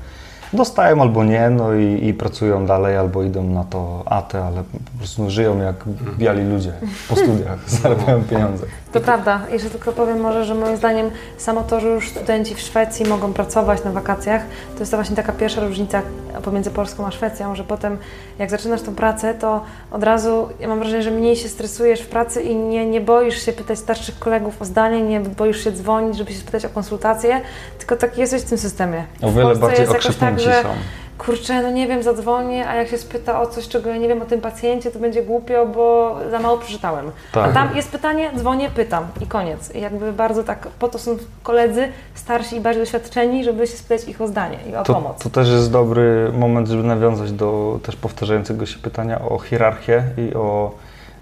Dostają 0.53 1.01
albo 1.01 1.23
nie, 1.23 1.49
no 1.49 1.73
i, 1.73 2.07
i 2.07 2.13
pracują 2.13 2.65
dalej, 2.65 2.97
albo 2.97 3.23
idą 3.23 3.43
na 3.43 3.63
to 3.63 4.03
ATE, 4.05 4.45
ale 4.45 4.63
po 4.63 4.97
prostu 4.97 5.29
żyją 5.29 5.61
jak 5.61 5.75
biali 6.17 6.43
ludzie 6.43 6.73
po 7.09 7.15
studiach, 7.15 7.69
zarabiają 7.81 8.23
pieniądze. 8.23 8.65
To 8.91 8.99
prawda. 8.99 9.41
Jeszcze 9.51 9.69
tylko 9.69 9.91
powiem 9.91 10.19
może, 10.19 10.45
że 10.45 10.55
moim 10.55 10.77
zdaniem 10.77 11.11
samo 11.37 11.63
to, 11.63 11.79
że 11.79 11.87
już 11.87 12.09
studenci 12.09 12.55
w 12.55 12.59
Szwecji 12.59 13.05
mogą 13.05 13.33
pracować 13.33 13.83
na 13.83 13.91
wakacjach, 13.91 14.41
to 14.73 14.79
jest 14.79 14.91
to 14.91 14.97
właśnie 14.97 15.15
taka 15.15 15.31
pierwsza 15.31 15.61
różnica 15.61 16.01
pomiędzy 16.41 16.71
Polską 16.71 17.05
a 17.05 17.11
Szwecją, 17.11 17.55
że 17.55 17.63
potem 17.63 17.97
jak 18.39 18.49
zaczynasz 18.49 18.81
tą 18.81 18.95
pracę, 18.95 19.33
to 19.33 19.63
od 19.91 20.03
razu 20.03 20.49
ja 20.59 20.67
mam 20.67 20.79
wrażenie, 20.79 21.03
że 21.03 21.11
mniej 21.11 21.35
się 21.35 21.49
stresujesz 21.49 22.01
w 22.01 22.07
pracy 22.07 22.41
i 22.41 22.55
nie, 22.55 22.85
nie 22.85 23.01
boisz 23.01 23.45
się 23.45 23.53
pytać 23.53 23.79
starszych 23.79 24.19
kolegów 24.19 24.61
o 24.61 24.65
zdanie, 24.65 25.01
nie 25.01 25.19
boisz 25.19 25.63
się 25.63 25.71
dzwonić, 25.71 26.17
żeby 26.17 26.31
się 26.31 26.39
spytać 26.39 26.65
o 26.65 26.69
konsultację, 26.69 27.41
tylko 27.77 27.95
tak 27.95 28.17
jesteś 28.17 28.41
w 28.41 28.45
tym 28.45 28.57
systemie. 28.57 29.03
O 29.21 29.31
wiele 29.31 29.55
bardziej 29.55 29.79
jest 29.79 29.91
jakoś 29.93 30.05
okrzepnięci 30.05 30.45
tak, 30.45 30.53
że 30.53 30.63
są. 30.63 30.69
Kurczę, 31.17 31.61
no 31.61 31.71
nie 31.71 31.87
wiem, 31.87 32.03
zadzwonię, 32.03 32.67
a 32.67 32.75
jak 32.75 32.87
się 32.87 32.97
spyta 32.97 33.41
o 33.41 33.47
coś, 33.47 33.67
czego 33.67 33.89
ja 33.89 33.97
nie 33.97 34.07
wiem 34.07 34.21
o 34.21 34.25
tym 34.25 34.41
pacjencie, 34.41 34.91
to 34.91 34.99
będzie 34.99 35.23
głupio, 35.23 35.65
bo 35.65 36.17
za 36.31 36.39
mało 36.39 36.57
przeczytałem. 36.57 37.11
Tak. 37.31 37.49
A 37.49 37.53
tam 37.53 37.75
jest 37.75 37.91
pytanie, 37.91 38.31
dzwonię, 38.37 38.69
pytam 38.75 39.07
i 39.21 39.27
koniec. 39.27 39.75
I 39.75 39.81
jakby 39.81 40.13
bardzo 40.13 40.43
tak, 40.43 40.67
po 40.67 40.87
to 40.87 40.99
są 40.99 41.17
koledzy 41.43 41.87
starsi 42.13 42.55
i 42.55 42.61
bardziej 42.61 42.83
doświadczeni, 42.83 43.43
żeby 43.43 43.67
się 43.67 43.77
spytać 43.77 44.07
ich 44.07 44.21
o 44.21 44.27
zdanie 44.27 44.57
i 44.69 44.75
o 44.75 44.83
To, 44.83 44.93
pomoc. 44.93 45.23
to 45.23 45.29
też 45.29 45.49
jest 45.49 45.71
dobry 45.71 46.31
moment, 46.33 46.67
żeby 46.67 46.83
nawiązać 46.83 47.31
do 47.31 47.79
też 47.83 47.95
powtarzającego 47.95 48.65
się 48.65 48.79
pytania 48.79 49.21
o 49.21 49.39
hierarchię 49.39 50.03
i 50.17 50.33
o 50.33 50.71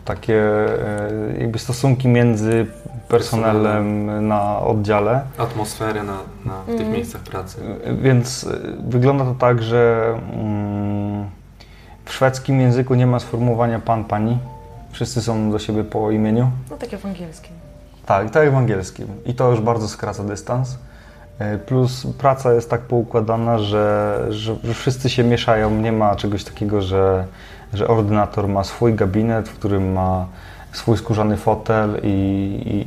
takie 0.05 0.35
e, 0.35 1.09
jakby 1.39 1.59
stosunki 1.59 2.07
między 2.07 2.65
personelem 3.11 4.27
na 4.27 4.59
oddziale. 4.59 5.21
atmosferę 5.37 6.03
na, 6.03 6.17
na 6.45 6.61
w 6.61 6.65
tych 6.65 6.73
Mhm. 6.75 6.91
miejscach 6.91 7.21
pracy. 7.21 7.57
Więc 8.01 8.43
y, 8.43 8.75
wygląda 8.87 9.23
to 9.25 9.33
tak, 9.35 9.61
że 9.63 10.13
mm, 10.33 11.25
w 12.05 12.13
szwedzkim 12.13 12.61
języku 12.61 12.95
nie 12.95 13.07
ma 13.07 13.19
sformułowania 13.19 13.79
pan, 13.79 14.03
pani. 14.03 14.37
Wszyscy 14.91 15.21
są 15.21 15.51
do 15.51 15.59
siebie 15.59 15.83
po 15.83 16.11
imieniu. 16.11 16.51
No 16.71 16.77
takie 16.77 16.97
w 16.97 17.05
angielskim. 17.05 17.51
Tak, 18.05 18.29
tak 18.29 18.43
jak 18.43 18.53
w 18.53 18.57
angielskim. 18.57 19.07
I 19.25 19.33
to 19.33 19.51
już 19.51 19.61
bardzo 19.61 19.87
skraca 19.87 20.23
dystans. 20.23 20.77
Y, 21.55 21.57
Plus 21.57 22.07
praca 22.17 22.53
jest 22.53 22.69
tak 22.69 22.81
poukładana, 22.81 23.59
że, 23.59 24.17
że, 24.29 24.55
że 24.63 24.73
wszyscy 24.73 25.09
się 25.09 25.23
mieszają. 25.23 25.71
Nie 25.71 25.91
ma 25.91 26.15
czegoś 26.15 26.43
takiego, 26.43 26.81
że, 26.81 27.25
że 27.73 27.87
ordynator 27.87 28.47
ma 28.47 28.63
swój 28.63 28.93
gabinet, 28.93 29.49
w 29.49 29.53
którym 29.53 29.91
ma 29.91 30.25
swój 30.71 30.97
skórzany 30.97 31.37
fotel 31.37 31.99
i, 32.03 32.07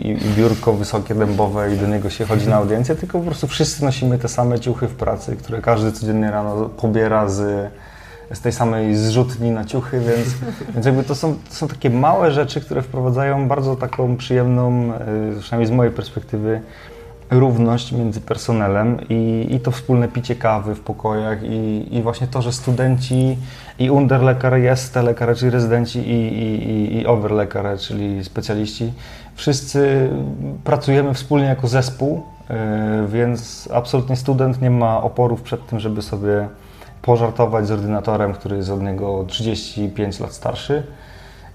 i, 0.02 0.10
i 0.10 0.16
biurko 0.36 0.72
wysokie, 0.72 1.14
dębowe 1.14 1.74
i 1.74 1.78
do 1.78 1.86
niego 1.86 2.10
się 2.10 2.24
chodzi 2.24 2.48
na 2.48 2.56
audiencję, 2.56 2.94
tylko 2.94 3.18
po 3.18 3.24
prostu 3.24 3.46
wszyscy 3.46 3.84
nosimy 3.84 4.18
te 4.18 4.28
same 4.28 4.60
ciuchy 4.60 4.88
w 4.88 4.94
pracy, 4.94 5.36
które 5.36 5.62
każdy 5.62 5.92
codziennie 5.92 6.30
rano 6.30 6.68
pobiera 6.68 7.28
z, 7.28 7.70
z 8.32 8.40
tej 8.40 8.52
samej 8.52 8.96
zrzutni 8.96 9.50
na 9.50 9.64
ciuchy, 9.64 10.00
więc, 10.00 10.28
więc 10.74 10.86
jakby 10.86 11.04
to 11.04 11.14
są, 11.14 11.34
to 11.48 11.54
są 11.54 11.68
takie 11.68 11.90
małe 11.90 12.32
rzeczy, 12.32 12.60
które 12.60 12.82
wprowadzają 12.82 13.48
bardzo 13.48 13.76
taką 13.76 14.16
przyjemną, 14.16 14.92
y, 15.36 15.40
przynajmniej 15.40 15.66
z 15.66 15.70
mojej 15.70 15.92
perspektywy, 15.92 16.60
równość 17.30 17.92
między 17.92 18.20
personelem 18.20 18.98
i, 19.08 19.46
i 19.50 19.60
to 19.60 19.70
wspólne 19.70 20.08
picie 20.08 20.34
kawy 20.36 20.74
w 20.74 20.80
pokojach 20.80 21.42
i, 21.42 21.88
i 21.96 22.02
właśnie 22.02 22.26
to, 22.26 22.42
że 22.42 22.52
studenci 22.52 23.38
i 23.78 23.90
underlekarze, 23.90 24.60
jest 24.60 24.96
lekarze, 24.96 25.34
czyli 25.34 25.50
rezydenci 25.50 25.98
i, 25.98 26.12
i, 26.12 26.70
i, 26.70 27.00
i 27.00 27.06
overlekarze, 27.06 27.78
czyli 27.78 28.24
specjaliści, 28.24 28.92
wszyscy 29.34 30.10
pracujemy 30.64 31.14
wspólnie 31.14 31.46
jako 31.46 31.68
zespół, 31.68 32.22
y, 32.50 33.08
więc 33.08 33.68
absolutnie 33.72 34.16
student 34.16 34.62
nie 34.62 34.70
ma 34.70 35.02
oporów 35.02 35.42
przed 35.42 35.66
tym, 35.66 35.80
żeby 35.80 36.02
sobie 36.02 36.48
pożartować 37.02 37.66
z 37.66 37.70
ordynatorem, 37.70 38.32
który 38.32 38.56
jest 38.56 38.70
od 38.70 38.82
niego 38.82 39.24
35 39.28 40.20
lat 40.20 40.32
starszy. 40.32 40.82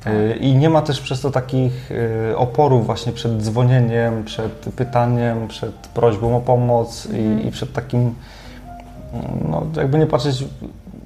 Y, 0.08 0.38
I 0.41 0.56
nie 0.56 0.70
ma 0.70 0.82
też 0.82 1.02
przez 1.02 1.22
to 1.22 1.32
takich 1.32 1.91
y, 1.91 2.38
oporów 2.38 2.86
właśnie 2.86 3.12
przed 3.12 3.41
dzwonieniem, 3.41 4.24
przed 4.24 4.54
pytaniem, 4.76 5.47
przed 5.47 5.76
prośbą 5.76 6.38
o 6.38 6.41
pomoc 6.41 7.08
i, 7.14 7.47
i 7.47 7.52
przed 7.52 7.74
takim, 7.74 8.16
no 9.50 9.66
jakby 9.76 9.97
nie 9.97 10.08
patrzeć, 10.08 10.45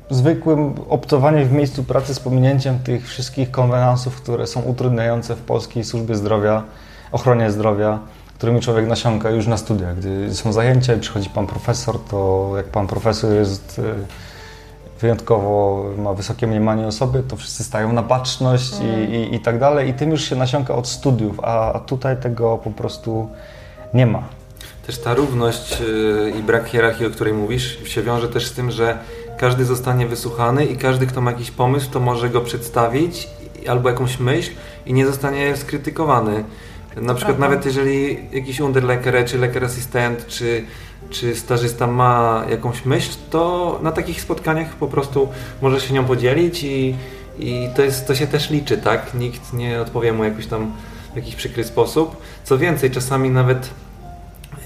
zwykłym 0.10 0.74
obcowaniem 0.90 1.48
w 1.48 1.52
miejscu 1.52 1.84
pracy 1.84 2.16
z 2.16 2.20
pominięciem 2.20 2.80
tych 2.80 3.08
wszystkich 3.08 3.52
konwenansów, 3.52 4.22
które 4.22 4.48
są 4.48 4.62
utrudniające 4.62 5.36
w 5.36 5.42
polskiej 5.42 5.84
służbie 5.84 6.16
zdrowia, 6.16 6.64
ochronie 7.12 7.52
zdrowia, 7.52 8.00
którymi 8.38 8.62
człowiek 8.62 8.88
nasiąka 8.88 9.30
już 9.30 9.48
na 9.48 9.58
studiach. 9.58 9.98
Gdy 9.98 10.36
są 10.36 10.54
zajęcia 10.54 10.94
i 10.94 11.00
przychodzi 11.00 11.30
pan 11.30 11.48
profesor, 11.48 12.00
to 12.10 12.52
jak 12.56 12.66
pan 12.66 12.88
profesor 12.88 13.34
jest 13.34 13.80
y, 13.80 13.84
wyjątkowo 15.04 15.86
ma 15.98 16.14
wysokie 16.14 16.48
mniemanie 16.48 16.88
o 16.88 16.92
sobie, 16.92 17.24
to 17.24 17.36
wszyscy 17.36 17.64
stają 17.64 17.94
na 17.94 18.04
baczność 18.04 18.74
i, 18.82 19.14
i, 19.14 19.36
i 19.36 19.40
tak 19.40 19.60
dalej 19.60 19.90
i 19.90 19.94
tym 19.94 20.12
już 20.12 20.22
się 20.22 20.36
nasiąka 20.36 20.76
od 20.76 20.88
studiów, 20.88 21.40
a, 21.44 21.74
a 21.74 21.80
tutaj 21.80 22.18
tego 22.18 22.58
po 22.58 22.72
prostu 22.72 23.30
nie 23.94 24.06
ma. 24.06 24.24
Też 24.88 24.98
ta 24.98 25.14
równość 25.14 25.80
yy, 25.80 26.34
i 26.40 26.44
brak 26.44 26.68
hierarchii, 26.68 27.06
o 27.06 27.10
której 27.10 27.34
mówisz, 27.34 27.90
się 27.90 28.04
wiąże 28.04 28.30
też 28.30 28.48
z 28.48 28.54
tym, 28.54 28.72
że 28.72 28.98
każdy 29.38 29.66
zostanie 29.66 30.08
wysłuchany 30.08 30.66
i 30.66 30.78
każdy, 30.78 31.08
kto 31.08 31.22
ma 31.22 31.32
jakiś 31.32 31.52
pomysł, 31.52 31.92
to 31.92 32.00
może 32.00 32.30
go 32.30 32.42
przedstawić 32.42 33.28
albo 33.68 33.90
jakąś 33.90 34.20
myśl 34.20 34.52
i 34.86 34.94
nie 34.94 35.06
zostanie 35.06 35.58
skrytykowany. 35.58 36.44
Na 36.96 37.14
przykład 37.14 37.38
prawda. 37.38 37.56
nawet 37.56 37.66
jeżeli 37.66 38.18
jakiś 38.32 38.60
underlekarz, 38.60 39.32
czy 39.32 39.38
lekarz 39.38 39.64
asystent, 39.64 40.28
czy, 40.28 40.64
czy 41.10 41.36
stażysta 41.36 41.88
ma 41.88 42.46
jakąś 42.50 42.86
myśl, 42.86 43.12
to 43.30 43.80
na 43.84 43.92
takich 43.92 44.22
spotkaniach 44.22 44.76
po 44.76 44.88
prostu 44.88 45.30
może 45.62 45.82
się 45.82 45.94
nią 45.94 46.06
podzielić 46.06 46.64
i, 46.64 46.96
i 47.40 47.70
to, 47.76 47.82
jest, 47.82 48.08
to 48.08 48.16
się 48.16 48.28
też 48.28 48.50
liczy, 48.50 48.78
tak? 48.78 49.14
Nikt 49.14 49.54
nie 49.54 49.82
odpowie 49.82 50.14
mu 50.14 50.24
jakoś 50.24 50.48
tam 50.48 50.72
w 51.14 51.16
jakiś 51.16 51.36
przykry 51.36 51.64
sposób. 51.64 52.18
Co 52.44 52.58
więcej, 52.58 52.92
czasami 52.92 53.30
nawet 53.30 53.70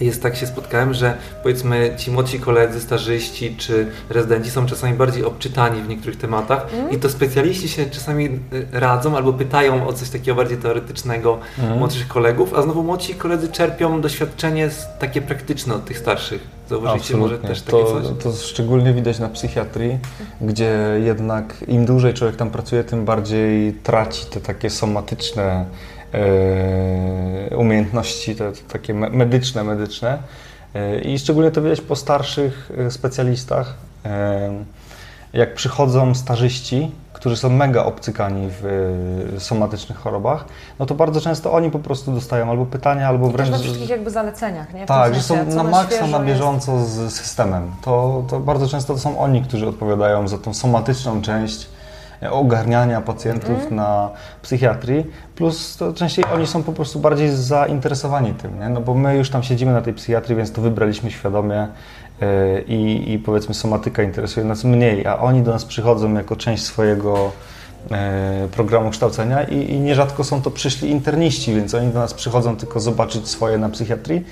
jest 0.02 0.24
tak 0.24 0.36
się 0.36 0.48
spotkałem, 0.48 0.94
że 0.94 1.18
powiedzmy 1.44 1.94
ci 1.98 2.12
młodsi 2.12 2.40
koledzy, 2.40 2.82
stażyści 2.82 3.56
czy 3.56 3.88
rezydenci 4.10 4.52
są 4.52 4.66
czasami 4.66 4.94
bardziej 4.94 5.24
obczytani 5.24 5.82
w 5.82 5.88
niektórych 5.88 6.18
tematach 6.18 6.68
i 6.92 6.98
to 6.98 7.10
specjaliści 7.10 7.70
się 7.70 7.86
czasami 7.86 8.26
y, 8.26 8.68
radzą 8.72 9.18
albo 9.18 9.34
pytają 9.34 9.88
o 9.88 9.94
coś 9.94 10.10
takiego 10.10 10.36
bardziej 10.36 10.58
teoretycznego 10.58 11.40
młodszych 11.78 12.08
kolegów, 12.08 12.54
a 12.54 12.62
znowu 12.62 12.84
młodsi 12.84 13.16
koledzy 13.16 13.48
czerpią 13.48 14.02
doświadczenie 14.02 14.70
takie 15.00 15.22
praktyczne 15.22 15.76
od 15.76 15.86
tych 15.86 15.98
starszych. 15.98 16.58
Zauważycie 16.70 17.18
może 17.18 17.38
też 17.38 17.62
takie 17.62 17.78
to, 17.78 18.02
coś? 18.02 18.24
to 18.24 18.32
szczególnie 18.32 18.94
widać 18.94 19.20
na 19.20 19.30
psychiatrii, 19.30 19.98
gdzie 20.42 20.78
jednak 21.04 21.56
im 21.68 21.86
dłużej 21.86 22.14
człowiek 22.14 22.36
tam 22.36 22.50
pracuje, 22.50 22.84
tym 22.84 23.06
bardziej 23.06 23.74
traci 23.74 24.26
te 24.26 24.42
takie 24.42 24.70
somatyczne 24.70 25.66
umiejętności, 27.58 28.36
te, 28.36 28.52
te 28.52 28.62
takie 28.62 28.94
me- 28.94 29.10
medyczne, 29.10 29.64
medyczne. 29.64 30.18
E, 30.76 31.00
I 31.00 31.20
szczególnie 31.20 31.52
to 31.52 31.62
widać 31.62 31.82
po 31.82 31.96
starszych 31.96 32.72
e, 32.78 32.92
specjalistach. 32.92 33.74
E, 34.06 34.50
jak 35.34 35.54
przychodzą 35.54 36.16
starzyści, 36.16 36.92
którzy 37.14 37.38
są 37.38 37.50
mega 37.50 37.86
obcykani 37.86 38.48
w 38.50 39.36
somatycznych 39.40 39.98
chorobach, 39.98 40.46
no 40.80 40.86
to 40.86 40.96
bardzo 40.96 41.22
często 41.22 41.54
oni 41.54 41.72
po 41.72 41.80
prostu 41.80 42.12
dostają 42.12 42.50
albo 42.50 42.66
pytania, 42.66 43.08
albo 43.08 43.30
wręcz... 43.30 43.50
we 43.50 43.60
wszystkich 43.60 43.90
jakby 43.90 44.10
zaleceniach, 44.12 44.74
nie? 44.74 44.86
W 44.86 44.88
Tak, 44.88 45.16
że 45.16 45.22
są 45.22 45.46
na 45.46 45.64
maksa 45.64 46.08
na 46.08 46.18
jest. 46.18 46.26
bieżąco 46.30 46.86
z 46.86 47.14
systemem. 47.14 47.72
To, 47.82 48.24
to 48.30 48.40
bardzo 48.40 48.68
często 48.68 48.94
to 48.94 49.00
są 49.00 49.20
oni, 49.20 49.42
którzy 49.42 49.68
odpowiadają 49.68 50.28
za 50.28 50.38
tą 50.38 50.54
somatyczną 50.54 51.22
część 51.22 51.64
e, 51.64 51.77
ogarniania 52.32 53.02
pacjentów 53.02 53.50
Mhm. 53.50 53.76
na 53.76 54.10
psychiatrii, 54.42 55.06
plus 55.36 55.78
to 55.78 55.94
częściej 55.94 56.26
oni 56.34 56.48
są 56.48 56.64
po 56.64 56.74
prostu 56.74 57.00
bardziej 57.00 57.30
zainteresowani 57.30 58.34
tym, 58.34 58.60
nie? 58.60 58.70
no 58.70 58.82
bo 58.82 58.94
my 58.94 59.18
już 59.18 59.30
tam 59.30 59.44
siedzimy 59.44 59.74
na 59.74 59.82
tej 59.82 59.94
psychiatrii, 59.94 60.36
więc 60.36 60.52
to 60.52 60.62
wybraliśmy 60.62 61.12
świadomie 61.12 61.68
e, 62.22 62.62
i, 62.62 63.14
i 63.14 63.20
powiedzmy 63.20 63.54
somatyka 63.54 64.04
interesuje 64.04 64.46
nas 64.46 64.64
mniej, 64.64 65.08
a 65.08 65.18
oni 65.20 65.42
do 65.42 65.52
nas 65.52 65.66
przychodzą 65.66 66.14
jako 66.14 66.36
część 66.36 66.64
swojego 66.64 67.32
e, 67.92 68.48
programu 68.52 68.90
kształcenia 68.90 69.44
i, 69.44 69.72
i 69.72 69.80
nierzadko 69.80 70.24
są 70.24 70.42
to 70.42 70.52
przyszli 70.52 70.90
interniści, 70.90 71.54
więc 71.56 71.74
oni 71.74 71.92
do 71.92 72.00
nas 72.00 72.14
przychodzą 72.14 72.56
tylko 72.56 72.80
zobaczyć 72.80 73.28
swoje 73.28 73.58
na 73.58 73.70
psychiatrii, 73.70 74.26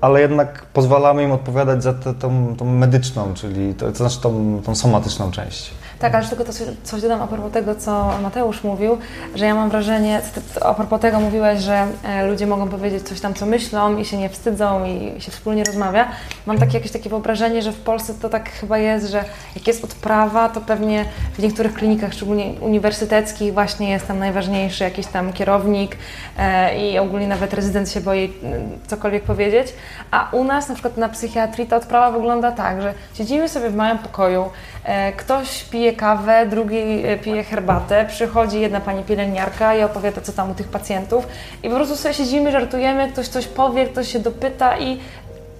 ale 0.00 0.20
jednak 0.20 0.66
pozwalamy 0.66 1.22
im 1.22 1.32
odpowiadać 1.32 1.82
za 1.82 1.94
tę 1.94 2.14
tą, 2.14 2.56
tą 2.56 2.64
medyczną, 2.64 3.34
czyli 3.34 3.74
to, 3.74 3.92
to 3.92 3.96
znaczy 3.96 4.20
tą, 4.20 4.62
tą 4.64 4.74
somatyczną 4.74 5.30
część. 5.30 5.70
Tak, 5.98 6.14
ale 6.14 6.26
tylko 6.26 6.44
to 6.44 6.52
coś, 6.52 6.66
coś 6.82 7.02
dodam 7.02 7.22
a 7.22 7.26
propos 7.26 7.52
tego, 7.52 7.74
co 7.74 8.18
Mateusz 8.22 8.64
mówił, 8.64 8.98
że 9.34 9.46
ja 9.46 9.54
mam 9.54 9.70
wrażenie, 9.70 10.20
a 10.64 10.74
propos 10.74 11.00
tego 11.00 11.20
mówiłeś, 11.20 11.60
że 11.60 11.86
e, 12.04 12.26
ludzie 12.26 12.46
mogą 12.46 12.68
powiedzieć 12.68 13.08
coś 13.08 13.20
tam, 13.20 13.34
co 13.34 13.46
myślą 13.46 13.96
i 13.96 14.04
się 14.04 14.16
nie 14.16 14.28
wstydzą 14.28 14.84
i 14.84 15.20
się 15.20 15.30
wspólnie 15.30 15.64
rozmawia. 15.64 16.08
Mam 16.46 16.58
takie 16.58 16.74
jakieś 16.74 16.92
takie 16.92 17.10
wyobrażenie, 17.10 17.62
że 17.62 17.72
w 17.72 17.80
Polsce 17.80 18.14
to 18.14 18.28
tak 18.28 18.50
chyba 18.50 18.78
jest, 18.78 19.06
że 19.06 19.24
jak 19.56 19.66
jest 19.66 19.84
odprawa, 19.84 20.48
to 20.48 20.60
pewnie 20.60 21.04
w 21.34 21.38
niektórych 21.38 21.74
klinikach, 21.74 22.12
szczególnie 22.12 22.44
uniwersyteckich, 22.60 23.54
właśnie 23.54 23.90
jest 23.90 24.06
tam 24.06 24.18
najważniejszy 24.18 24.84
jakiś 24.84 25.06
tam 25.06 25.32
kierownik 25.32 25.96
e, 26.38 26.78
i 26.78 26.98
ogólnie 26.98 27.28
nawet 27.28 27.54
rezydent 27.54 27.90
się 27.90 28.00
boi 28.00 28.32
cokolwiek 28.86 29.22
powiedzieć. 29.22 29.74
A 30.10 30.28
u 30.32 30.44
nas 30.44 30.68
na 30.68 30.74
przykład 30.74 30.96
na 30.96 31.08
psychiatrii 31.08 31.66
ta 31.66 31.76
odprawa 31.76 32.10
wygląda 32.10 32.52
tak, 32.52 32.82
że 32.82 32.94
siedzimy 33.14 33.48
sobie 33.48 33.70
w 33.70 33.76
małym 33.76 33.98
pokoju, 33.98 34.50
ktoś 35.16 35.64
pije 35.64 35.92
kawę, 35.92 36.46
drugi 36.46 37.06
e, 37.06 37.16
pije 37.18 37.44
herbatę, 37.44 38.04
przychodzi 38.08 38.60
jedna 38.60 38.80
pani 38.80 39.02
pielęgniarka 39.04 39.74
i 39.74 39.82
opowiada 39.82 40.20
co 40.20 40.32
tam 40.32 40.50
u 40.50 40.54
tych 40.54 40.68
pacjentów 40.68 41.26
i 41.62 41.68
po 41.68 41.74
prostu 41.74 41.96
sobie 41.96 42.14
siedzimy, 42.14 42.52
żartujemy, 42.52 43.08
ktoś 43.12 43.28
coś 43.28 43.46
powie, 43.46 43.86
ktoś 43.86 44.12
się 44.12 44.18
dopyta 44.18 44.78
i 44.78 44.98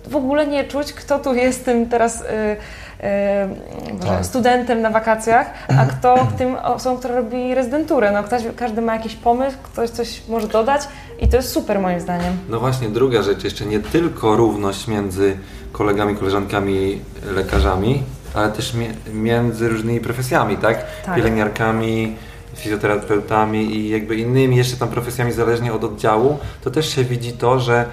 w 0.06 0.16
ogóle 0.16 0.46
nie 0.46 0.64
czuć, 0.64 0.92
kto 0.92 1.18
tu 1.18 1.34
jest 1.34 1.64
tym 1.64 1.88
teraz 1.88 2.20
y, 2.20 2.24
y, 2.24 3.94
Boże, 3.94 4.08
Tak. 4.12 4.26
studentem 4.26 4.82
na 4.82 4.90
wakacjach, 4.90 5.50
a 5.78 5.86
kto 5.86 6.26
tym 6.38 6.56
osobą, 6.56 6.96
która 6.98 7.14
robi 7.14 7.54
rezydenturę. 7.54 8.12
No, 8.12 8.22
ktoś, 8.22 8.42
każdy 8.56 8.82
ma 8.82 8.94
jakiś 8.94 9.14
pomysł, 9.14 9.56
ktoś 9.62 9.90
coś 9.90 10.22
może 10.28 10.48
dodać 10.48 10.82
i 11.20 11.28
to 11.28 11.36
jest 11.36 11.48
super 11.52 11.80
moim 11.80 12.00
zdaniem. 12.00 12.38
No 12.48 12.60
właśnie, 12.60 12.88
druga 12.88 13.22
rzecz, 13.22 13.44
jeszcze 13.44 13.66
nie 13.66 13.80
tylko 13.80 14.36
równość 14.36 14.88
między 14.88 15.36
kolegami, 15.72 16.16
koleżankami, 16.16 17.00
lekarzami, 17.34 18.02
ale 18.36 18.52
też 18.52 18.74
między 19.12 19.68
różnymi 19.68 20.00
profesjami, 20.00 20.56
tak? 20.56 21.02
Tak. 21.04 21.16
Pielęgniarkami, 21.16 22.16
fizjoterapeutami 22.56 23.76
i 23.76 23.88
jakby 23.88 24.16
innymi 24.16 24.56
jeszcze 24.56 24.76
tam 24.76 24.88
profesjami 24.88 25.32
zależnie 25.32 25.72
od 25.72 25.84
oddziału, 25.84 26.38
to 26.64 26.70
też 26.70 26.94
się 26.94 27.04
widzi 27.04 27.32
to, 27.32 27.60
że 27.60 27.84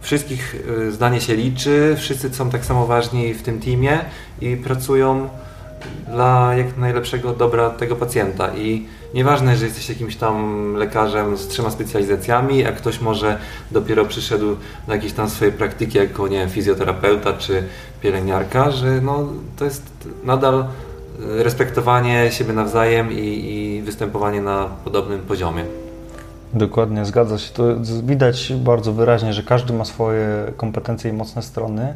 wszystkich 0.00 0.54
y, 0.88 0.92
zdanie 0.92 1.20
się 1.20 1.36
liczy, 1.36 1.94
wszyscy 1.98 2.34
są 2.34 2.50
tak 2.50 2.64
samo 2.64 2.86
ważni 2.86 3.34
w 3.34 3.42
tym 3.42 3.60
teamie 3.60 4.00
i 4.40 4.56
pracują 4.56 5.28
dla 6.08 6.54
jak 6.54 6.76
najlepszego 6.76 7.32
dobra 7.32 7.70
tego 7.70 7.96
pacjenta 7.96 8.54
i 8.56 8.86
nieważne, 9.14 9.56
że 9.56 9.64
jesteś 9.64 9.88
jakimś 9.88 10.16
tam 10.16 10.74
lekarzem 10.74 11.36
z 11.36 11.48
trzema 11.48 11.70
specjalizacjami, 11.70 12.64
a 12.64 12.72
ktoś 12.72 13.00
może 13.00 13.38
dopiero 13.70 14.04
przyszedł 14.04 14.56
do 14.86 14.94
jakiejś 14.94 15.12
tam 15.12 15.30
swojej 15.30 15.54
praktyki 15.54 15.98
jako, 15.98 16.28
nie 16.28 16.38
wiem, 16.38 16.50
fizjoterapeuta 16.50 17.32
czy 17.32 17.62
pielęgniarka, 18.00 18.70
że 18.70 19.00
no, 19.00 19.28
to 19.56 19.64
jest 19.64 19.82
nadal 20.24 20.60
y, 20.60 21.42
respektowanie 21.42 22.32
siebie 22.32 22.52
nawzajem 22.52 23.12
i, 23.12 23.16
i 23.18 23.82
występowanie 23.82 24.40
na 24.40 24.68
podobnym 24.84 25.20
poziomie. 25.20 25.64
Dokładnie, 26.54 27.04
zgadza 27.04 27.38
się. 27.38 27.54
To 27.54 27.64
widać 28.02 28.52
bardzo 28.56 28.92
wyraźnie, 28.92 29.32
że 29.32 29.42
każdy 29.42 29.72
ma 29.72 29.84
swoje 29.84 30.52
kompetencje 30.56 31.10
i 31.10 31.14
mocne 31.14 31.42
strony. 31.42 31.94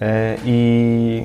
E, 0.00 0.36
I 0.44 1.22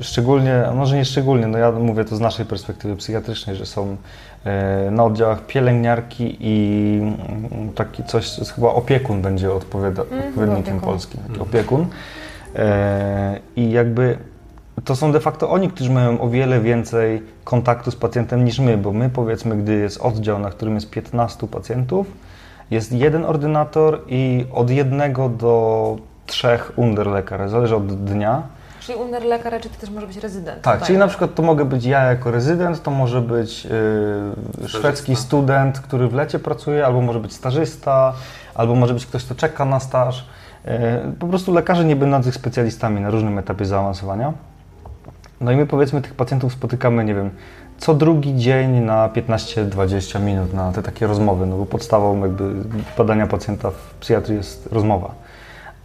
szczególnie, 0.00 0.66
a 0.66 0.74
może 0.74 0.96
nie 0.96 1.04
szczególnie, 1.04 1.46
no 1.46 1.58
ja 1.58 1.72
mówię 1.72 2.04
to 2.04 2.16
z 2.16 2.20
naszej 2.20 2.46
perspektywy 2.46 2.96
psychiatrycznej, 2.96 3.56
że 3.56 3.66
są 3.66 3.96
e, 4.44 4.90
na 4.90 5.04
oddziałach 5.04 5.46
pielęgniarki 5.46 6.36
i 6.40 6.98
mm, 7.00 7.72
taki 7.72 8.04
coś, 8.04 8.30
chyba 8.54 8.68
opiekun 8.68 9.22
będzie 9.22 9.52
odpowiada, 9.52 10.02
odpowiednikiem 10.02 10.58
opiekun. 10.58 10.80
polskim, 10.80 11.20
taki 11.28 11.40
opiekun. 11.40 11.86
E, 12.56 13.40
I 13.56 13.70
jakby 13.70 14.18
to 14.84 14.96
są 14.96 15.12
de 15.12 15.20
facto 15.20 15.50
oni, 15.50 15.68
którzy 15.68 15.90
mają 15.90 16.20
o 16.20 16.28
wiele 16.28 16.60
więcej 16.60 17.22
kontaktu 17.44 17.90
z 17.90 17.96
pacjentem 17.96 18.44
niż 18.44 18.58
my, 18.58 18.78
bo 18.78 18.92
my 18.92 19.10
powiedzmy, 19.10 19.56
gdy 19.56 19.74
jest 19.74 20.00
oddział, 20.00 20.38
na 20.38 20.50
którym 20.50 20.74
jest 20.74 20.90
15 20.90 21.46
pacjentów, 21.46 22.06
jest 22.70 22.92
jeden 22.92 23.24
ordynator 23.24 24.00
i 24.08 24.46
od 24.52 24.70
jednego 24.70 25.28
do 25.28 25.96
trzech 26.26 26.72
underlekarz, 26.76 27.50
zależy 27.50 27.76
od 27.76 28.04
dnia. 28.04 28.42
Czyli 28.80 28.98
under 28.98 29.24
lekarz, 29.24 29.62
czy 29.62 29.68
to 29.68 29.80
też 29.80 29.90
może 29.90 30.06
być 30.06 30.16
rezydent. 30.16 30.62
Tak, 30.62 30.74
tutaj. 30.74 30.86
czyli 30.86 30.98
na 30.98 31.08
przykład 31.08 31.34
to 31.34 31.42
mogę 31.42 31.64
być 31.64 31.84
ja 31.84 32.02
jako 32.02 32.30
rezydent, 32.30 32.82
to 32.82 32.90
może 32.90 33.20
być 33.20 33.64
yy, 34.60 34.68
szwedzki 34.68 35.16
student, 35.16 35.80
który 35.80 36.08
w 36.08 36.14
lecie 36.14 36.38
pracuje, 36.38 36.86
albo 36.86 37.00
może 37.00 37.20
być 37.20 37.32
stażysta, 37.32 38.12
albo 38.54 38.74
może 38.74 38.94
być 38.94 39.06
ktoś, 39.06 39.24
kto 39.24 39.34
czeka 39.34 39.64
na 39.64 39.80
staż. 39.80 40.28
Yy, 40.64 40.72
po 41.18 41.26
prostu 41.26 41.52
lekarze 41.52 41.84
nie 41.84 41.96
będących 41.96 42.34
specjalistami 42.34 43.00
na 43.00 43.10
różnym 43.10 43.38
etapie 43.38 43.64
zaawansowania. 43.64 44.32
No 45.40 45.52
i 45.52 45.56
my 45.56 45.66
powiedzmy 45.66 46.02
tych 46.02 46.14
pacjentów 46.14 46.52
spotykamy, 46.52 47.04
nie 47.04 47.14
wiem, 47.14 47.30
co 47.78 47.94
drugi 47.94 48.36
dzień 48.36 48.80
na 48.80 49.08
15-20 49.08 50.20
minut 50.20 50.54
na 50.54 50.72
te 50.72 50.82
takie 50.82 51.06
rozmowy, 51.06 51.46
no 51.46 51.56
bo 51.56 51.66
podstawą 51.66 52.20
jakby 52.20 52.54
badania 52.98 53.26
pacjenta 53.26 53.70
w 53.70 53.94
psychiatrii 54.00 54.36
jest 54.36 54.66
rozmowa. 54.72 55.14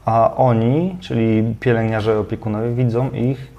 A 0.06 0.36
oni, 0.36 0.98
czyli 1.00 1.56
pielęgniarze, 1.60 2.20
opiekunowie, 2.20 2.70
widzą 2.72 3.10
ich 3.12 3.52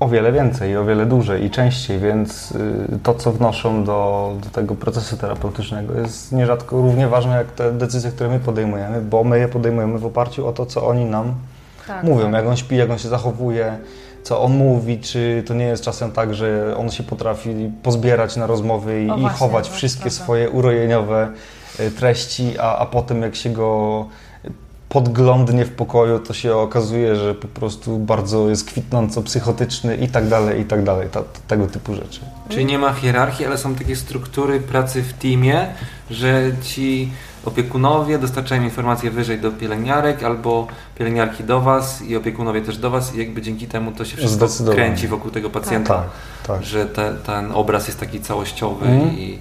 o 0.00 0.08
wiele 0.08 0.32
więcej, 0.32 0.76
o 0.76 0.84
wiele 0.84 1.06
dłużej 1.06 1.44
i 1.44 1.50
częściej, 1.50 1.98
więc 1.98 2.52
y, 2.52 2.98
to, 3.02 3.14
co 3.14 3.32
wnoszą 3.32 3.84
do, 3.84 4.32
do 4.44 4.50
tego 4.50 4.74
procesu 4.74 5.16
terapeutycznego 5.16 6.00
jest 6.00 6.32
nierzadko 6.32 6.76
równie 6.76 7.08
ważne 7.08 7.36
jak 7.36 7.46
te 7.50 7.72
decyzje, 7.72 8.10
które 8.10 8.30
my 8.30 8.40
podejmujemy, 8.40 9.00
bo 9.00 9.24
my 9.24 9.38
je 9.38 9.48
podejmujemy 9.48 9.98
w 9.98 10.06
oparciu 10.06 10.46
o 10.46 10.52
to, 10.52 10.66
co 10.66 10.86
oni 10.86 11.04
nam 11.04 11.34
Tak, 11.86 12.04
mówią, 12.04 12.24
tak. 12.24 12.32
jak 12.34 12.46
on 12.46 12.56
śpi, 12.56 12.76
jak 12.76 12.90
on 12.90 12.98
się 12.98 13.08
zachowuje, 13.08 13.78
co 14.22 14.42
on 14.42 14.52
mówi, 14.52 14.98
czy 14.98 15.42
to 15.46 15.54
nie 15.54 15.64
jest 15.64 15.84
czasem 15.84 16.12
tak, 16.12 16.34
że 16.34 16.74
on 16.76 16.90
się 16.90 17.02
potrafi 17.02 17.70
pozbierać 17.82 18.36
na 18.36 18.46
rozmowy 18.46 19.04
i, 19.04 19.10
O 19.10 19.16
i 19.16 19.20
właśnie, 19.20 19.38
chować 19.38 19.68
wszystkie 19.68 20.10
swoje 20.10 20.50
urojeniowe 20.50 21.28
y, 21.80 21.90
treści, 21.90 22.58
a, 22.58 22.76
a 22.78 22.86
potem 22.86 23.22
jak 23.22 23.34
się 23.36 23.50
go 23.50 24.06
podglądnie 24.94 25.64
w 25.64 25.70
pokoju, 25.70 26.18
to 26.18 26.34
się 26.34 26.56
okazuje, 26.56 27.16
że 27.16 27.34
po 27.34 27.48
prostu 27.48 27.98
bardzo 27.98 28.48
jest 28.48 28.64
kwitnąco 28.64 29.22
psychotyczny 29.22 29.96
i 29.96 30.08
tak 30.08 30.28
dalej, 30.28 30.60
i 30.60 30.64
tak 30.64 30.84
dalej, 30.84 31.08
ta, 31.12 31.22
tego 31.48 31.66
typu 31.66 31.94
rzeczy. 31.94 32.20
Czyli 32.48 32.64
nie 32.64 32.78
ma 32.78 32.92
hierarchii, 32.92 33.46
ale 33.46 33.58
są 33.58 33.74
takie 33.74 33.96
struktury 33.96 34.60
pracy 34.60 35.02
w 35.02 35.12
teamie, 35.12 35.66
że 36.10 36.42
ci 36.62 37.10
opiekunowie 37.44 38.18
dostarczają 38.18 38.62
informacje 38.62 39.10
wyżej 39.10 39.40
do 39.40 39.50
pielęgniarek 39.50 40.22
albo 40.24 40.66
pielęgniarki 40.98 41.44
do 41.44 41.60
Was 41.60 42.02
i 42.02 42.16
opiekunowie 42.16 42.62
też 42.62 42.78
do 42.78 42.90
Was 42.90 43.14
i 43.14 43.18
jakby 43.18 43.42
dzięki 43.42 43.66
temu 43.66 43.92
to 43.92 44.04
się 44.04 44.16
wszystko 44.16 44.72
kręci 44.72 45.08
wokół 45.08 45.30
tego 45.30 45.50
pacjenta, 45.50 45.94
Tak, 45.94 46.06
tak. 46.46 46.64
że 46.64 46.86
te, 46.86 47.14
ten 47.26 47.52
obraz 47.52 47.86
jest 47.86 48.00
taki 48.00 48.20
całościowy 48.20 48.86
Mhm. 48.86 49.18
i, 49.18 49.38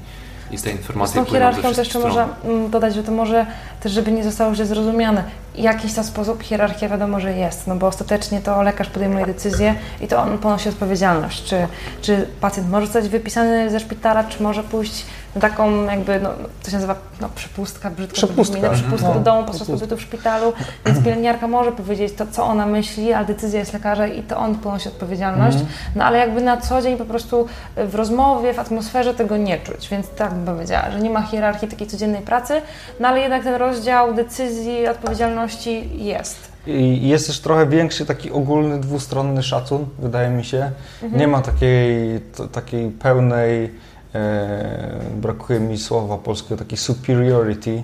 i 0.51 0.57
Z 0.57 0.65
informacje 0.65 1.21
tą 1.21 1.25
płyną 1.25 1.25
ze 1.25 1.31
hierarchią 1.31 1.61
też 1.61 1.71
wszystkich 1.71 1.95
jeszcze 1.95 2.07
można 2.07 2.27
mm, 2.45 2.69
dodać, 2.69 2.95
że 2.95 3.03
to 3.03 3.11
może 3.11 3.45
też, 3.81 3.91
żeby 3.91 4.11
nie 4.11 4.23
zostało 4.23 4.55
źle 4.55 4.65
zrozumiane, 4.65 5.23
jakiś 5.55 5.93
tam 5.93 6.03
sposób 6.03 6.43
hierarchia 6.43 6.89
wiadomo, 6.89 7.19
że 7.19 7.33
jest, 7.33 7.67
no 7.67 7.75
bo 7.75 7.87
ostatecznie 7.87 8.41
to 8.41 8.61
lekarz 8.63 8.89
podejmuje 8.89 9.25
decyzję 9.25 9.75
i 10.01 10.07
to 10.07 10.17
on 10.21 10.37
ponosi 10.37 10.69
odpowiedzialność, 10.69 11.43
czy, 11.43 11.67
czy 12.01 12.27
pacjent 12.41 12.69
może 12.69 12.85
zostać 12.85 13.09
wypisany 13.09 13.69
ze 13.71 13.79
szpitala, 13.79 14.23
czy 14.23 14.43
może 14.43 14.63
pójść 14.63 15.05
na 15.35 15.41
taką 15.41 15.83
jakby, 15.85 16.19
no, 16.19 16.29
to 16.63 16.69
się 16.69 16.75
nazywa 16.75 16.95
no, 17.21 17.29
przepustka, 17.35 17.89
brzydko 17.89 18.15
Przepustka, 18.15 18.69
brzmi, 18.69 18.87
no, 19.03 19.13
do 19.13 19.19
domu 19.19 19.43
podczas 19.43 19.67
pobytu 19.67 19.97
w 19.97 20.01
szpitalu, 20.01 20.53
więc 20.85 21.03
pielęgniarka 21.03 21.47
może 21.47 21.71
powiedzieć 21.71 22.13
to, 22.13 22.25
co 22.31 22.43
ona 22.43 22.65
myśli, 22.65 23.13
ale 23.13 23.25
decyzja 23.25 23.59
jest 23.59 23.73
lekarza 23.73 24.07
i 24.07 24.23
to 24.23 24.37
on 24.37 24.55
ponosi 24.55 24.87
odpowiedzialność, 24.89 25.57
Mhm. 25.57 25.73
no 25.95 26.03
ale 26.03 26.17
jakby 26.17 26.41
na 26.41 26.57
co 26.57 26.81
dzień 26.81 26.97
po 26.97 27.05
prostu 27.05 27.47
w 27.77 27.95
rozmowie, 27.95 28.53
w 28.53 28.59
atmosferze 28.59 29.13
tego 29.13 29.37
nie 29.37 29.59
czuć, 29.59 29.89
więc 29.89 30.09
tak 30.09 30.33
bym 30.33 30.45
powiedziała, 30.55 30.91
że 30.91 30.99
nie 30.99 31.09
ma 31.09 31.21
hierarchii 31.21 31.67
takiej 31.67 31.87
codziennej 31.87 32.21
pracy, 32.21 32.61
no 32.99 33.07
ale 33.07 33.19
jednak 33.19 33.43
ten 33.43 33.55
rozdział 33.55 34.13
decyzji, 34.13 34.87
odpowiedzialności 34.87 35.48
jest. 35.97 36.51
I 36.67 37.07
jest 37.07 37.27
też 37.27 37.39
trochę 37.39 37.67
większy 37.67 38.05
taki 38.05 38.31
ogólny, 38.31 38.79
dwustronny 38.79 39.43
szacun, 39.43 39.85
wydaje 39.99 40.29
mi 40.29 40.43
się. 40.45 40.71
Nie 41.11 41.27
ma 41.27 41.41
takiej, 41.41 42.19
to, 42.35 42.47
takiej 42.47 42.89
pełnej, 42.89 43.71
e, 44.15 44.99
brakuje 45.15 45.59
mi 45.59 45.77
słowa 45.77 46.17
polskiego, 46.17 46.57
takiej 46.57 46.77
superiority, 46.77 47.83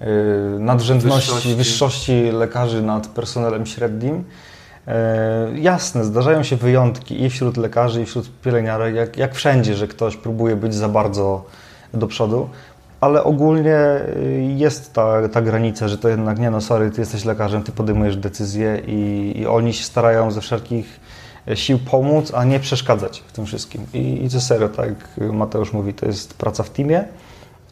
e, 0.00 0.06
nadrzędności, 0.58 1.26
Wyższości. 1.30 1.54
wyższości 1.54 2.22
lekarzy 2.32 2.82
nad 2.82 3.06
personelem 3.06 3.66
średnim. 3.66 4.24
E, 4.88 5.48
jasne, 5.54 6.04
zdarzają 6.04 6.42
się 6.42 6.56
wyjątki 6.56 7.22
i 7.22 7.30
wśród 7.30 7.56
lekarzy, 7.56 8.02
i 8.02 8.06
wśród 8.06 8.30
pielęgniarek, 8.42 8.94
jak, 8.94 9.16
jak 9.16 9.34
wszędzie, 9.34 9.74
że 9.74 9.88
ktoś 9.88 10.16
próbuje 10.16 10.56
być 10.56 10.74
za 10.74 10.88
bardzo 10.88 11.44
do 11.94 12.06
przodu, 12.06 12.48
ale 13.00 13.24
ogólnie 13.24 14.00
y, 14.16 14.54
jest 14.56 14.92
ta, 14.92 15.28
ta 15.28 15.42
granica, 15.42 15.88
że 15.88 15.98
to 15.98 16.08
jednak 16.08 16.38
nie 16.38 16.50
no, 16.50 16.60
sorry, 16.60 16.90
ty 16.90 17.00
jesteś 17.00 17.24
lekarzem, 17.24 17.62
ty 17.62 17.72
podejmujesz 17.72 18.16
decyzje 18.16 18.82
i, 18.86 19.32
i 19.36 19.46
oni 19.46 19.74
się 19.74 19.84
starają 19.84 20.30
ze 20.30 20.40
wszelkich 20.40 21.00
e, 21.48 21.56
sił 21.56 21.78
pomóc, 21.78 22.32
a 22.34 22.44
nie 22.44 22.60
przeszkadzać 22.60 23.24
w 23.26 23.32
tym 23.32 23.46
wszystkim. 23.46 23.86
I, 23.94 24.24
i 24.24 24.30
to 24.30 24.40
serio, 24.40 24.68
tak 24.68 24.88
jak 24.88 25.32
Mateusz 25.32 25.72
mówi, 25.72 25.94
to 25.94 26.06
jest 26.06 26.34
praca 26.34 26.62
w 26.62 26.70
teamie. 26.70 27.04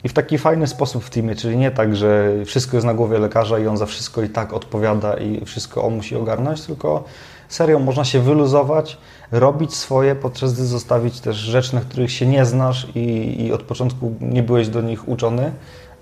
I 0.04 0.08
w 0.08 0.12
taki 0.12 0.38
fajny 0.38 0.66
sposób 0.66 1.04
w 1.04 1.10
teamie, 1.10 1.34
czyli 1.34 1.56
nie 1.56 1.70
tak, 1.70 1.96
że 1.96 2.32
wszystko 2.44 2.76
jest 2.76 2.86
na 2.86 2.94
głowie 2.94 3.18
lekarza 3.18 3.58
i 3.58 3.66
on 3.66 3.76
za 3.76 3.86
wszystko 3.86 4.22
i 4.22 4.28
tak 4.28 4.52
odpowiada 4.52 5.14
i 5.14 5.44
wszystko 5.44 5.84
on 5.84 5.94
musi 5.94 6.16
ogarnąć, 6.16 6.62
tylko 6.62 7.04
serio 7.48 7.78
można 7.78 8.04
się 8.04 8.20
wyluzować, 8.20 8.98
robić 9.30 9.74
swoje, 9.74 10.14
podczas 10.14 10.54
gdy 10.54 10.66
zostawić 10.66 11.20
też 11.20 11.36
rzeczy, 11.36 11.74
na 11.74 11.80
których 11.80 12.12
się 12.12 12.26
nie 12.26 12.44
znasz 12.44 12.86
i, 12.94 13.36
i 13.46 13.52
od 13.52 13.62
początku 13.62 14.14
nie 14.20 14.42
byłeś 14.42 14.68
do 14.68 14.80
nich 14.80 15.08
uczony, 15.08 15.52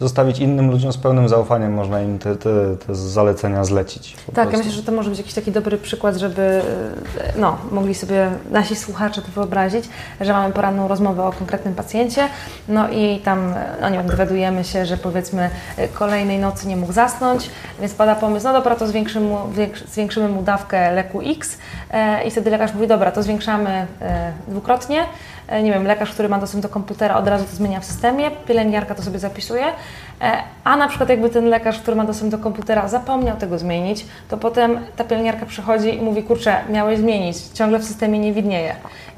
zostawić 0.01 0.39
innym 0.39 0.71
ludziom 0.71 0.93
z 0.93 0.97
pełnym 0.97 1.29
zaufaniem, 1.29 1.75
można 1.75 2.01
im 2.03 2.19
te, 2.19 2.37
te, 2.37 2.77
te 2.87 2.95
zalecenia 2.95 3.65
zlecić. 3.65 4.17
Tak, 4.35 4.53
ja 4.53 4.59
myślę, 4.59 4.73
że 4.73 4.83
to 4.83 4.93
może 4.93 5.11
być 5.11 5.19
jakiś 5.19 5.35
taki 5.35 5.53
dobry 5.53 5.79
przykład, 5.79 6.17
żeby 6.17 6.43
e, 6.43 7.33
no, 7.39 7.57
mogli 7.71 7.95
sobie 7.95 8.31
nasi 8.51 8.77
słuchacze 8.77 9.23
to 9.23 9.29
wyobrazić, 9.35 9.85
że 10.21 10.33
mamy 10.33 10.53
poranną 10.55 10.89
rozmowę 10.89 11.25
o 11.25 11.33
konkretnym 11.33 11.75
pacjencie, 11.75 12.29
no 12.69 12.89
i 12.89 13.21
tam, 13.25 13.55
no 13.81 13.89
nie 13.89 13.99
wiem, 13.99 14.07
dowiadujemy 14.07 14.65
się, 14.65 14.87
że 14.87 14.97
powiedzmy 14.97 15.51
e, 15.77 15.89
kolejnej 15.89 16.39
nocy 16.39 16.69
nie 16.69 16.77
mógł 16.77 16.93
zasnąć, 16.93 17.51
więc 17.81 17.95
pada 17.95 18.15
pomysł, 18.15 18.47
no 18.47 18.53
dobra, 18.53 18.77
to 18.77 18.87
zwiększymy 18.87 19.27
mu, 19.29 19.37
większ- 19.37 19.87
zwiększymy 19.89 20.29
mu 20.29 20.43
dawkę 20.43 20.93
leku 20.93 21.21
X 21.25 21.59
e, 21.91 22.25
i 22.25 22.31
wtedy 22.31 22.51
lekarz 22.51 22.75
mówi, 22.75 22.87
dobra, 22.87 23.13
to 23.13 23.23
zwiększamy 23.23 23.87
dwukrotnie, 24.49 25.05
nie 25.63 25.73
wiem, 25.73 25.87
lekarz, 25.87 26.13
który 26.13 26.29
ma 26.29 26.39
dostęp 26.39 26.63
do 26.63 26.69
komputera 26.69 27.17
od 27.17 27.29
razu 27.29 27.45
to 27.45 27.57
zmienia 27.57 27.81
w 27.81 27.85
systemie, 27.85 28.31
pielęgniarka 28.31 28.95
to 28.95 29.03
sobie 29.03 29.19
zapisuje, 29.19 29.65
e, 30.21 30.43
a 30.65 30.77
na 30.77 30.89
przykład 30.89 31.09
jakby 31.09 31.31
ten 31.31 31.49
lekarz, 31.49 31.79
który 31.79 31.97
ma 31.97 32.05
dostęp 32.05 32.31
do 32.31 32.39
komputera 32.39 32.89
zapomniał 32.89 33.37
tego 33.37 33.59
zmienić, 33.59 34.07
to 34.29 34.37
potem 34.37 34.79
ta 34.97 35.05
pielęgniarka 35.05 35.47
przychodzi 35.47 35.95
i 35.95 36.03
mówi, 36.03 36.23
kurczę, 36.23 36.57
miałeś 36.71 36.99
zmienić, 36.99 37.37
ciągle 37.55 37.79
w 37.79 37.85
systemie 37.85 38.19
nie 38.19 38.33
widnieje. 38.33 38.75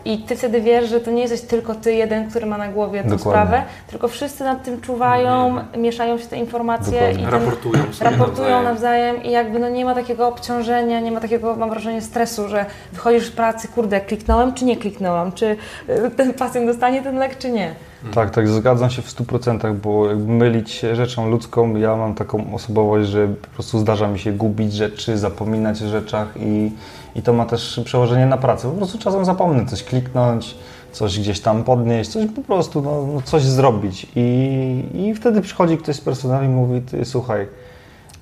I 0.06 0.18
Ty 0.18 0.36
wtedy 0.36 0.60
wiesz, 0.60 0.88
że 0.90 1.00
to 1.00 1.10
nie 1.10 1.22
jesteś 1.22 1.40
tylko 1.40 1.74
Ty 1.74 1.94
jeden, 1.94 2.30
który 2.30 2.46
ma 2.46 2.58
na 2.58 2.68
głowie 2.68 3.02
tę 3.02 3.08
Dokładnie. 3.08 3.30
sprawę, 3.30 3.62
tylko 3.86 4.08
wszyscy 4.08 4.44
nad 4.44 4.64
tym 4.64 4.80
czuwają, 4.80 5.56
mieszają 5.78 6.18
się 6.18 6.26
te 6.26 6.36
informacje 6.36 6.92
Dokładnie. 6.92 7.22
i 7.22 7.24
ten, 7.24 7.32
Raportują 7.32 7.82
sobie 7.92 8.10
raportują 8.10 8.48
nawzajem. 8.48 8.64
nawzajem 8.64 9.22
i 9.22 9.30
jakby 9.30 9.58
no 9.58 9.68
nie 9.68 9.84
ma 9.84 9.94
takiego 9.94 10.28
obciążenia, 10.28 11.00
nie 11.00 11.10
ma 11.12 11.20
takiego, 11.20 11.56
mam 11.56 11.70
wrażenie, 11.70 12.02
stresu, 12.02 12.48
że 12.48 12.66
wychodzisz 12.92 13.26
z 13.26 13.30
pracy, 13.30 13.68
kurde, 13.68 14.00
kliknąłem 14.00 14.54
czy 14.54 14.64
nie 14.64 14.76
kliknąłem, 14.76 15.32
czy 15.32 15.56
y, 15.88 16.10
ten 16.16 16.34
pacjent 16.34 16.66
dostanie 16.66 17.02
ten 17.02 17.16
lek, 17.18 17.38
czy 17.38 17.50
nie. 17.50 17.74
Tak, 18.14 18.30
tak, 18.30 18.48
zgadzam 18.48 18.90
się 18.90 19.02
w 19.02 19.08
100%, 19.08 19.74
bo 19.74 20.08
jakby 20.08 20.32
mylić 20.32 20.70
się 20.70 20.96
rzeczą 20.96 21.30
ludzką, 21.30 21.76
ja 21.76 21.96
mam 21.96 22.14
taką 22.14 22.54
osobowość, 22.54 23.08
że 23.08 23.28
po 23.28 23.48
prostu 23.48 23.78
zdarza 23.78 24.08
mi 24.08 24.18
się 24.18 24.32
gubić 24.32 24.72
rzeczy, 24.72 25.18
zapominać 25.18 25.82
o 25.82 25.88
rzeczach 25.88 26.28
i, 26.36 26.70
i 27.16 27.22
to 27.22 27.32
ma 27.32 27.46
też 27.46 27.80
przełożenie 27.84 28.26
na 28.26 28.36
pracę. 28.36 28.70
Po 28.70 28.76
prostu 28.76 28.98
czasem 28.98 29.24
zapomnę 29.24 29.66
coś 29.66 29.84
kliknąć, 29.84 30.56
coś 30.92 31.20
gdzieś 31.20 31.40
tam 31.40 31.64
podnieść, 31.64 32.10
coś 32.10 32.26
po 32.36 32.42
prostu, 32.42 32.82
no, 32.82 33.06
no 33.14 33.22
coś 33.22 33.42
zrobić 33.42 34.06
i, 34.16 34.84
i 34.94 35.14
wtedy 35.14 35.40
przychodzi 35.40 35.78
ktoś 35.78 35.96
z 35.96 36.00
personelu 36.00 36.44
i 36.44 36.48
mówi, 36.48 36.80
ty 36.80 37.04
słuchaj, 37.04 37.48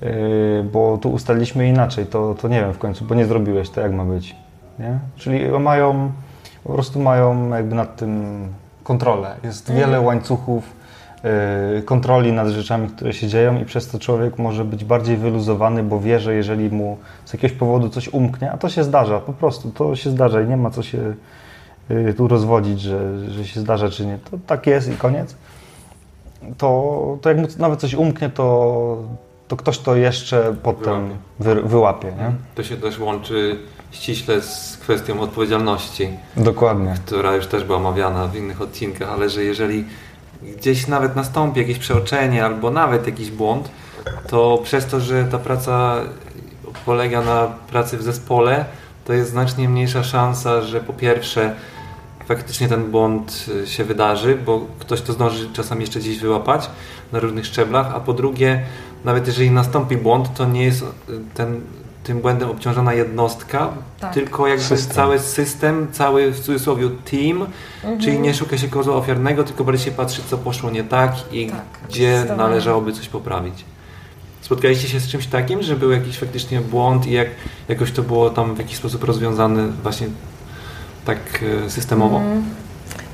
yy, 0.02 0.08
bo 0.72 0.98
tu 0.98 1.12
ustaliliśmy 1.12 1.68
inaczej, 1.68 2.06
to, 2.06 2.34
to 2.34 2.48
nie 2.48 2.60
wiem 2.60 2.72
w 2.72 2.78
końcu, 2.78 3.04
bo 3.04 3.14
nie 3.14 3.26
zrobiłeś, 3.26 3.70
to 3.70 3.80
jak 3.80 3.92
ma 3.92 4.04
być, 4.04 4.36
nie? 4.78 4.98
Czyli 5.16 5.48
mają, 5.48 6.12
po 6.64 6.72
prostu 6.72 7.00
mają 7.00 7.48
jakby 7.48 7.74
nad 7.74 7.96
tym 7.96 8.24
kontrolę. 8.84 9.36
Jest 9.44 9.72
wiele 9.72 10.00
łańcuchów 10.00 10.83
kontroli 11.84 12.32
nad 12.32 12.48
rzeczami, 12.48 12.88
które 12.88 13.12
się 13.12 13.28
dzieją 13.28 13.60
i 13.60 13.64
przez 13.64 13.88
to 13.88 13.98
człowiek 13.98 14.38
może 14.38 14.64
być 14.64 14.84
bardziej 14.84 15.16
wyluzowany, 15.16 15.82
bo 15.82 16.00
wie, 16.00 16.20
że 16.20 16.34
jeżeli 16.34 16.70
mu 16.70 16.98
z 17.24 17.32
jakiegoś 17.32 17.58
powodu 17.58 17.88
coś 17.88 18.08
umknie, 18.08 18.52
a 18.52 18.58
to 18.58 18.68
się 18.68 18.84
zdarza, 18.84 19.20
po 19.20 19.32
prostu 19.32 19.70
to 19.70 19.96
się 19.96 20.10
zdarza 20.10 20.42
i 20.42 20.48
nie 20.48 20.56
ma 20.56 20.70
co 20.70 20.82
się 20.82 21.14
yy, 21.88 22.14
tu 22.14 22.28
rozwodzić, 22.28 22.80
że, 22.80 23.30
że 23.30 23.44
się 23.44 23.60
zdarza 23.60 23.88
czy 23.88 24.06
nie. 24.06 24.18
To 24.30 24.38
tak 24.46 24.66
jest 24.66 24.92
i 24.92 24.96
koniec. 24.96 25.36
To, 26.58 27.18
to 27.22 27.28
jak 27.28 27.38
mu 27.38 27.46
nawet 27.58 27.80
coś 27.80 27.94
umknie, 27.94 28.30
to, 28.30 28.98
to 29.48 29.56
ktoś 29.56 29.78
to 29.78 29.96
jeszcze 29.96 30.56
potem 30.62 31.10
wy, 31.38 31.62
wyłapie. 31.62 32.08
Nie? 32.08 32.32
To 32.54 32.62
się 32.62 32.76
też 32.76 32.98
łączy 32.98 33.58
ściśle 33.90 34.42
z 34.42 34.76
kwestią 34.76 35.20
odpowiedzialności, 35.20 36.08
Dokładnie. 36.36 36.94
która 37.06 37.34
już 37.34 37.46
też 37.46 37.64
była 37.64 37.78
omawiana 37.78 38.26
w 38.26 38.36
innych 38.36 38.62
odcinkach, 38.62 39.08
ale 39.10 39.30
że 39.30 39.44
jeżeli 39.44 39.84
gdzieś 40.56 40.86
nawet 40.86 41.16
nastąpi 41.16 41.60
jakieś 41.60 41.78
przeoczenie 41.78 42.44
albo 42.44 42.70
nawet 42.70 43.06
jakiś 43.06 43.30
błąd, 43.30 43.70
to 44.28 44.60
przez 44.64 44.86
to, 44.86 45.00
że 45.00 45.24
ta 45.24 45.38
praca 45.38 45.96
polega 46.86 47.22
na 47.22 47.46
pracy 47.46 47.98
w 47.98 48.02
zespole, 48.02 48.64
to 49.04 49.12
jest 49.12 49.30
znacznie 49.30 49.68
mniejsza 49.68 50.04
szansa, 50.04 50.62
że 50.62 50.80
po 50.80 50.92
pierwsze 50.92 51.54
faktycznie 52.28 52.68
ten 52.68 52.90
błąd 52.90 53.46
y, 53.62 53.66
się 53.66 53.84
wydarzy, 53.84 54.38
bo 54.46 54.66
ktoś 54.78 55.00
to 55.00 55.12
zdąży 55.12 55.48
czasami 55.52 55.80
jeszcze 55.80 55.98
gdzieś 56.00 56.18
wyłapać 56.18 56.70
na 57.12 57.20
różnych 57.20 57.46
szczeblach, 57.46 57.94
a 57.94 58.00
po 58.00 58.12
drugie, 58.12 58.62
nawet 59.04 59.26
jeżeli 59.26 59.50
nastąpi 59.50 59.96
błąd, 59.96 60.34
to 60.34 60.44
nie 60.44 60.64
jest 60.64 60.82
y, 60.82 60.86
ten, 61.34 61.60
tym 62.04 62.20
błędem 62.20 62.50
obciążona 62.50 62.92
jednostka, 62.92 63.68
Tak. 64.00 64.14
tylko 64.14 64.46
jakby 64.46 64.64
System. 64.64 64.96
cały 64.96 65.18
system, 65.18 65.88
cały 65.92 66.32
w 66.32 66.40
cudzysłowie 66.40 66.88
team, 67.10 67.46
czyli 68.00 68.20
nie 68.20 68.34
szuka 68.34 68.58
się 68.58 68.68
kozła 68.68 68.96
ofiarnego, 68.96 69.44
tylko 69.44 69.64
bardziej 69.64 69.84
się 69.84 69.90
patrzy, 69.90 70.22
co 70.30 70.38
poszło 70.38 70.70
nie 70.70 70.84
tak 70.84 71.32
i 71.32 71.46
Tak, 71.46 71.88
gdzie 71.88 72.24
należałoby 72.36 72.92
coś 72.92 73.08
poprawić. 73.08 73.64
Spotkaliście 74.40 74.88
się 74.88 75.00
z 75.00 75.08
czymś 75.08 75.26
takim, 75.26 75.62
że 75.62 75.76
był 75.76 75.90
jakiś 75.90 76.18
faktycznie 76.18 76.60
błąd 76.60 77.06
i 77.06 77.12
jak 77.12 77.28
jakoś 77.68 77.92
to 77.92 78.02
było 78.02 78.30
tam 78.30 78.54
w 78.54 78.58
jakiś 78.58 78.76
sposób 78.76 79.04
rozwiązane 79.04 79.68
właśnie 79.82 80.06
tak 81.04 81.18
e, 81.66 81.70
systemowo? 81.70 82.16
Mm. 82.18 82.44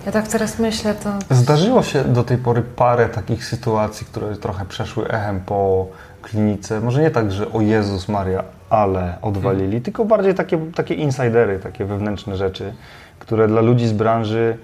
Ja 0.07 0.13
tak 0.13 0.29
teraz 0.29 0.59
myślę, 0.59 0.95
to 0.95 1.35
Zdarzyło 1.35 1.83
się 1.83 2.05
do 2.05 2.25
tej 2.25 2.39
pory 2.39 2.63
parę 2.63 3.09
takich 3.09 3.45
sytuacji, 3.45 4.07
które 4.07 4.37
trochę 4.37 4.65
przeszły 4.65 5.09
echem 5.09 5.41
po 5.41 5.87
klinice. 6.23 6.81
Może 6.81 7.03
nie 7.03 7.11
tak, 7.11 7.33
że 7.33 7.53
o 7.53 7.61
Jezus 7.61 8.09
Maria, 8.09 8.45
ale 8.71 9.15
odwalili, 9.23 9.81
tylko 9.81 10.05
bardziej 10.05 10.35
takie, 10.35 10.59
takie 10.75 10.95
insidery, 10.95 11.59
takie 11.59 11.85
wewnętrzne 11.85 12.37
rzeczy, 12.37 12.73
które 13.19 13.49
dla 13.49 13.61
ludzi 13.61 13.87
z 13.87 13.93
branży, 13.93 14.59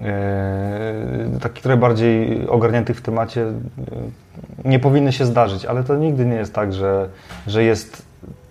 e, 0.00 1.38
takich 1.40 1.62
trochę 1.62 1.76
bardziej 1.76 2.46
ogarniętych 2.48 2.96
w 2.96 3.02
temacie, 3.02 3.42
e, 3.42 3.52
nie 4.64 4.78
powinny 4.78 5.12
się 5.12 5.26
zdarzyć, 5.26 5.64
ale 5.64 5.84
to 5.84 5.96
nigdy 5.96 6.26
nie 6.26 6.36
jest 6.36 6.54
tak, 6.54 6.72
że, 6.72 7.08
że 7.46 7.64
jest 7.64 8.02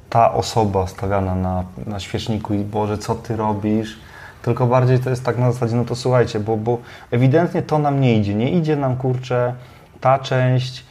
ta 0.10 0.34
osoba 0.34 0.88
stawiana 0.88 1.36
na, 1.36 1.64
na 1.88 2.00
świeczniku 2.00 2.54
i 2.54 2.60
Boże, 2.60 2.98
co 2.98 3.16
ty 3.16 3.36
robisz? 3.36 4.00
Tylko 4.42 4.68
bardziej 4.68 5.00
to 5.00 5.10
jest 5.10 5.26
tak 5.26 5.38
na 5.38 5.52
zasadzie, 5.52 5.76
no 5.76 5.86
to 5.86 5.96
słuchajcie, 5.96 6.40
bo, 6.40 6.58
bo 6.58 6.78
ewidentnie 7.12 7.62
to 7.62 7.80
nam 7.80 8.02
nie 8.02 8.18
idzie. 8.18 8.36
Nie 8.36 8.52
idzie 8.52 8.76
nam, 8.76 8.98
kurczę, 8.98 9.54
ta 10.02 10.20
część 10.20 10.91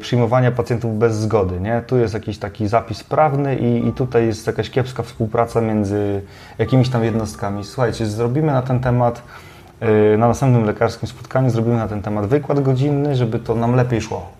przyjmowania 0.00 0.52
pacjentów 0.52 0.98
bez 0.98 1.16
zgody, 1.16 1.60
nie? 1.60 1.82
Tu 1.86 1.96
jest 1.96 2.14
jakiś 2.14 2.38
taki 2.38 2.68
zapis 2.68 3.04
prawny 3.04 3.56
i, 3.56 3.88
i 3.88 3.92
tutaj 3.92 4.26
jest 4.26 4.46
jakaś 4.46 4.70
kiepska 4.70 5.02
współpraca 5.02 5.60
między 5.60 6.22
jakimiś 6.58 6.88
tam 6.88 7.04
jednostkami. 7.04 7.64
Słuchajcie, 7.64 8.06
zrobimy 8.06 8.52
na 8.52 8.62
ten 8.62 8.80
temat 8.80 9.22
y, 10.14 10.18
na 10.18 10.28
następnym 10.28 10.64
lekarskim 10.64 11.08
spotkaniu 11.08 11.50
zrobimy 11.50 11.76
na 11.76 11.88
ten 11.88 12.02
temat 12.02 12.26
wykład 12.26 12.60
godzinny, 12.60 13.16
żeby 13.16 13.38
to 13.38 13.54
nam 13.54 13.74
lepiej 13.74 14.00
szło 14.00 14.38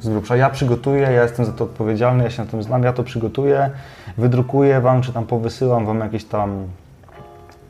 z 0.00 0.08
grubsza. 0.08 0.36
Ja 0.36 0.50
przygotuję, 0.50 1.02
ja 1.02 1.22
jestem 1.22 1.46
za 1.46 1.52
to 1.52 1.64
odpowiedzialny, 1.64 2.24
ja 2.24 2.30
się 2.30 2.44
na 2.44 2.50
tym 2.50 2.62
znam, 2.62 2.82
ja 2.82 2.92
to 2.92 3.04
przygotuję, 3.04 3.70
wydrukuję 4.18 4.80
Wam, 4.80 5.02
czy 5.02 5.12
tam 5.12 5.26
powysyłam 5.26 5.86
Wam 5.86 6.00
jakieś 6.00 6.24
tam 6.24 6.66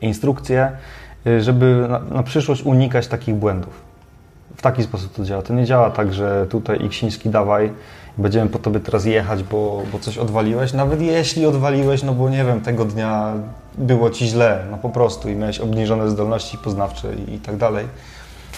instrukcje, 0.01 0.71
y, 1.27 1.41
żeby 1.41 1.85
na, 1.89 1.99
na 1.99 2.23
przyszłość 2.23 2.63
unikać 2.63 3.07
takich 3.07 3.35
błędów. 3.35 3.92
W 4.55 4.61
taki 4.61 4.83
sposób 4.83 5.13
to 5.13 5.23
działa. 5.23 5.41
To 5.41 5.53
nie 5.53 5.65
działa 5.65 5.91
tak, 5.91 6.13
że 6.13 6.47
tutaj 6.49 6.85
Iksiński 6.85 7.29
dawaj, 7.29 7.73
będziemy 8.17 8.49
po 8.49 8.59
Tobie 8.59 8.79
teraz 8.79 9.05
jechać, 9.05 9.43
bo, 9.43 9.83
bo 9.91 9.99
coś 9.99 10.17
odwaliłeś. 10.17 10.73
Nawet 10.73 11.01
jeśli 11.01 11.45
odwaliłeś, 11.45 12.03
no 12.03 12.13
bo 12.13 12.29
nie 12.29 12.45
wiem, 12.45 12.61
tego 12.61 12.85
dnia 12.85 13.33
było 13.77 14.09
Ci 14.09 14.27
źle, 14.27 14.65
no 14.71 14.77
po 14.77 14.89
prostu 14.89 15.29
i 15.29 15.35
miałeś 15.35 15.59
obniżone 15.59 16.09
zdolności 16.09 16.57
poznawcze 16.57 17.15
i, 17.15 17.33
i 17.33 17.39
tak 17.39 17.57
dalej 17.57 17.87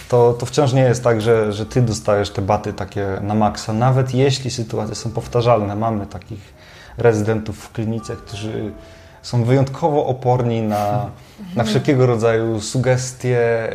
to, 0.08 0.32
to 0.32 0.46
wciąż 0.46 0.72
nie 0.72 0.82
jest 0.82 1.04
tak, 1.04 1.20
że, 1.20 1.52
że 1.52 1.66
ty 1.66 1.82
dostajesz 1.82 2.30
te 2.30 2.42
baty 2.42 2.72
takie 2.72 3.06
na 3.22 3.34
maksa. 3.34 3.72
Nawet 3.72 4.14
jeśli 4.14 4.50
sytuacje 4.50 4.94
są 4.94 5.10
powtarzalne, 5.10 5.76
mamy 5.76 6.06
takich 6.06 6.54
rezydentów 6.98 7.58
w 7.58 7.72
klinice, 7.72 8.16
którzy 8.16 8.72
są 9.26 9.44
wyjątkowo 9.44 10.06
oporni 10.06 10.62
na, 10.62 11.06
na 11.56 11.64
wszelkiego 11.64 12.06
rodzaju 12.06 12.60
sugestie 12.60 13.68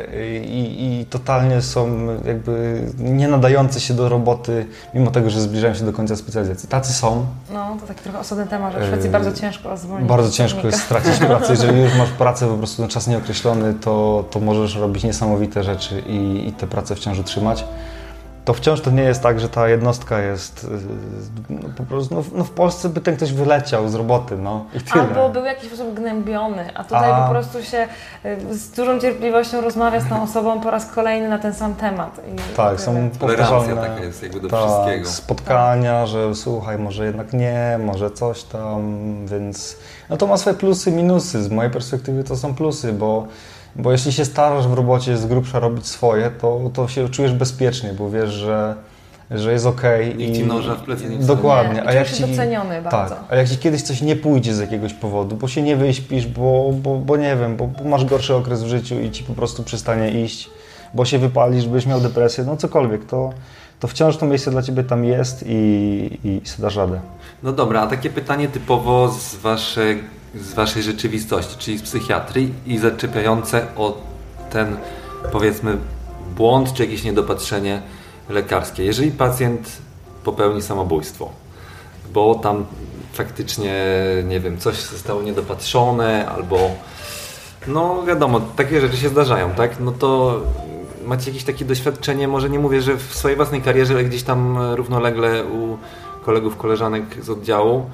i, 0.45 0.99
i 1.02 1.06
totalnie 1.06 1.62
są 1.62 2.08
jakby 2.26 2.82
nie 2.99 3.28
nadający 3.28 3.80
się 3.80 3.93
do 3.93 4.10
roboty, 4.10 4.66
mimo 4.93 5.12
tego, 5.12 5.30
że 5.30 5.41
zbliżają 5.41 5.74
się 5.74 5.86
do 5.86 5.93
końca 5.93 6.16
specjalizacji. 6.16 6.70
Tacy 6.70 6.93
są. 6.93 7.26
No, 7.54 7.78
to 7.82 7.88
taki 7.88 8.04
trochę 8.04 8.20
osobny 8.20 8.47
temat, 8.47 8.74
że 8.74 8.80
w 8.80 8.88
Szwecji 8.88 9.10
bardzo 9.10 9.34
ciężko 9.34 9.78
zwolnić. 9.78 10.10
Bardzo 10.10 10.32
ciężko 10.32 10.68
jest 10.68 10.82
stracić 10.82 11.20
pracę. 11.28 11.54
Jeżeli 11.54 11.82
już 11.82 11.95
masz 11.95 12.10
pracę 12.10 12.47
po 12.47 12.58
prostu 12.58 12.82
na 12.82 12.88
czas 12.88 13.08
nieokreślony, 13.08 13.74
to, 13.74 14.26
to 14.32 14.39
możesz 14.39 14.76
robić 14.76 15.04
niesamowite 15.04 15.64
rzeczy 15.64 15.99
i, 16.08 16.47
i 16.47 16.52
tę 16.52 16.68
pracę 16.68 16.95
wciąż 16.95 17.20
utrzymać 17.20 17.66
to 18.52 18.56
wciąż 18.56 18.82
to 18.82 18.91
nie 18.91 19.04
jest 19.04 19.24
tak, 19.24 19.39
że 19.39 19.49
ta 19.49 19.70
jednostka 19.70 20.20
jest 20.20 20.64
y, 20.64 20.68
no, 21.49 21.70
po 21.78 21.84
prostu, 21.84 22.16
no, 22.16 22.24
no, 22.34 22.43
w 22.43 22.49
Polsce 22.49 22.89
by 22.89 23.02
ten 23.02 23.16
ktoś 23.16 23.34
wyleciał 23.34 23.89
z 23.89 23.95
roboty, 23.95 24.38
no 24.38 24.66
i 24.74 24.82
tyle. 24.82 25.04
Albo 25.04 25.30
był 25.30 25.41
w 25.41 25.45
jakiś 25.45 25.68
sposób 25.68 25.93
gnębiony, 25.93 26.78
a 26.78 26.84
tutaj 26.84 27.12
a... 27.12 27.24
po 27.24 27.32
prostu 27.32 27.64
się 27.64 27.88
y, 28.26 28.58
z 28.58 28.72
dużą 28.72 28.99
cierpliwością 28.99 29.62
rozmawia 29.62 29.99
z 29.99 30.10
tą 30.10 30.24
osobą 30.24 30.62
po 30.62 30.72
raz 30.72 30.86
kolejny 30.86 31.30
na 31.30 31.39
ten 31.39 31.54
sam 31.54 31.76
temat. 31.76 32.22
I 32.34 32.56
tak, 32.56 32.82
są 32.82 33.10
powtarzalne 33.20 33.76
taka 33.76 34.04
jest 34.04 34.24
jakby 34.24 34.39
do 34.39 34.49
tak, 34.49 34.60
wszystkiego. 34.60 35.10
spotkania, 35.10 36.02
tak. 36.02 36.08
że 36.08 36.36
słuchaj, 36.36 36.80
może 36.80 37.06
jednak 37.06 37.34
nie, 37.34 37.80
może 37.86 38.12
coś 38.12 38.43
tam, 38.43 39.06
więc 39.26 39.78
no 40.10 40.18
to 40.18 40.28
ma 40.28 40.38
swoje 40.38 40.56
plusy 40.56 40.89
i 40.89 40.93
minusy. 40.93 41.43
Z 41.43 41.49
mojej 41.49 41.72
perspektywy 41.72 42.24
to 42.24 42.38
są 42.38 42.56
plusy, 42.56 42.93
bo 42.93 43.28
bo 43.76 43.91
jeśli 43.91 44.11
się 44.11 44.26
starasz 44.26 44.67
w 44.67 44.74
robocie 44.74 45.17
z 45.17 45.26
grubsza 45.26 45.59
robić 45.59 45.88
swoje, 45.88 46.32
to, 46.41 46.72
to 46.74 46.88
się 46.88 47.09
czujesz 47.09 47.34
bezpiecznie, 47.34 47.93
bo 47.93 48.09
wiesz, 48.09 48.30
że, 48.30 48.76
że 49.32 49.51
jest 49.51 49.65
ok. 49.65 49.82
I 50.17 50.34
ci 50.34 50.45
noża 50.45 50.76
w 50.76 50.82
plecy 50.82 51.09
nie 51.09 51.17
Dokładnie. 51.17 51.74
Nie, 51.74 51.88
a 51.88 51.93
jak 51.93 52.11
ci, 52.11 52.22
doceniony 52.28 52.84
tak, 52.84 52.91
bardzo. 52.91 53.15
a 53.30 53.36
jak 53.36 53.49
ci 53.49 53.57
kiedyś 53.57 53.82
coś 53.82 54.01
nie 54.01 54.15
pójdzie 54.15 54.53
z 54.53 54.59
jakiegoś 54.59 54.93
powodu, 54.93 55.36
bo 55.36 55.47
się 55.47 55.61
nie 55.61 55.76
wyśpisz, 55.76 56.28
bo, 56.28 56.72
bo, 56.74 56.95
bo 56.95 57.17
nie 57.17 57.36
wiem, 57.36 57.57
bo, 57.57 57.67
bo 57.67 57.89
masz 57.89 58.05
gorszy 58.05 58.36
okres 58.36 58.63
w 58.63 58.67
życiu 58.67 58.99
i 58.99 59.11
ci 59.11 59.24
po 59.24 59.34
prostu 59.34 59.63
przestanie 59.63 60.24
iść, 60.24 60.49
bo 60.93 61.05
się 61.05 61.19
wypalisz, 61.19 61.67
byś 61.67 61.86
miał 61.86 62.01
depresję, 62.01 62.43
no 62.43 62.57
cokolwiek, 62.57 63.05
to, 63.05 63.30
to 63.80 63.88
wciąż 63.88 64.17
to 64.17 64.26
miejsce 64.26 64.51
dla 64.51 64.61
Ciebie 64.61 64.84
tam 64.84 65.05
jest 65.05 65.43
i, 65.47 65.53
i, 66.24 66.30
i 66.30 66.41
dasz 66.59 66.76
radę. 66.76 66.99
No 67.43 67.51
dobra, 67.51 67.82
a 67.82 67.88
takie 67.88 68.09
pytanie 68.09 68.47
typowo 68.47 69.11
z 69.11 69.36
Waszej 69.36 70.20
z 70.36 70.53
waszej 70.53 70.84
rzeczywistości, 70.84 71.57
czyli 71.57 71.77
z 71.77 71.82
psychiatrii 71.82 72.53
i 72.65 72.77
zaczepiające 72.77 73.67
o 73.75 73.97
ten 74.49 74.77
powiedzmy 75.32 75.77
błąd 76.36 76.73
czy 76.73 76.84
jakieś 76.84 77.03
niedopatrzenie 77.03 77.82
lekarskie. 78.29 78.84
Jeżeli 78.84 79.11
pacjent 79.11 79.77
popełni 80.23 80.61
samobójstwo, 80.61 81.29
bo 82.13 82.36
tam 82.36 82.65
faktycznie, 83.13 83.86
nie 84.23 84.39
wiem, 84.39 84.57
coś 84.57 84.75
zostało 84.75 85.21
niedopatrzone 85.21 86.29
albo 86.29 86.71
no 87.67 88.03
wiadomo, 88.03 88.41
takie 88.55 88.82
rzeczy 88.82 88.97
się 88.97 89.09
zdarzają, 89.09 89.51
tak? 89.51 89.79
No 89.79 89.91
to 89.91 90.39
macie 91.05 91.32
jakieś 91.32 91.43
takie 91.43 91.65
doświadczenie, 91.65 92.27
może 92.27 92.49
nie 92.49 92.59
mówię, 92.59 92.82
że 92.82 92.97
w 92.97 93.15
swojej 93.15 93.38
własnej 93.38 93.61
karierze, 93.61 93.93
ale 93.93 94.03
gdzieś 94.03 94.23
tam 94.23 94.57
równolegle 94.75 95.45
u 95.45 95.77
kolegów, 96.25 96.57
koleżanek 96.57 97.03
z 97.23 97.29
oddziału, 97.29 97.86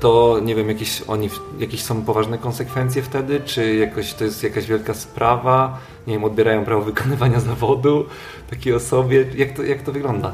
to 0.00 0.38
nie 0.42 0.54
wiem, 0.54 0.68
jakieś, 0.68 1.02
oni, 1.08 1.30
jakieś 1.58 1.82
są 1.82 2.02
poważne 2.02 2.38
konsekwencje 2.38 3.02
wtedy, 3.02 3.40
czy 3.40 3.74
jakoś 3.74 4.14
to 4.14 4.24
jest 4.24 4.42
jakaś 4.42 4.66
wielka 4.66 4.94
sprawa, 4.94 5.78
nie 6.06 6.14
wiem, 6.14 6.24
odbierają 6.24 6.64
prawo 6.64 6.82
wykonywania 6.82 7.40
zawodu 7.50 8.06
takiej 8.50 8.74
osobie, 8.74 9.24
jak 9.36 9.50
to, 9.50 9.62
jak 9.62 9.82
to 9.82 9.92
wygląda? 9.92 10.32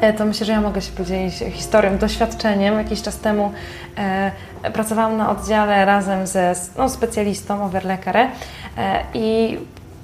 E, 0.00 0.12
to 0.12 0.24
myślę, 0.24 0.46
że 0.46 0.52
ja 0.52 0.60
mogę 0.60 0.82
się 0.82 0.92
podzielić 0.92 1.34
historią, 1.52 1.98
doświadczeniem. 1.98 2.74
Jakiś 2.74 3.02
czas 3.02 3.18
temu 3.18 3.52
e, 3.96 4.32
pracowałam 4.72 5.16
na 5.16 5.30
oddziale 5.30 5.84
razem 5.84 6.26
ze 6.26 6.54
no, 6.78 6.88
specjalistą, 6.88 7.64
overlekarem 7.64 8.30
e, 8.76 9.04
i 9.14 9.58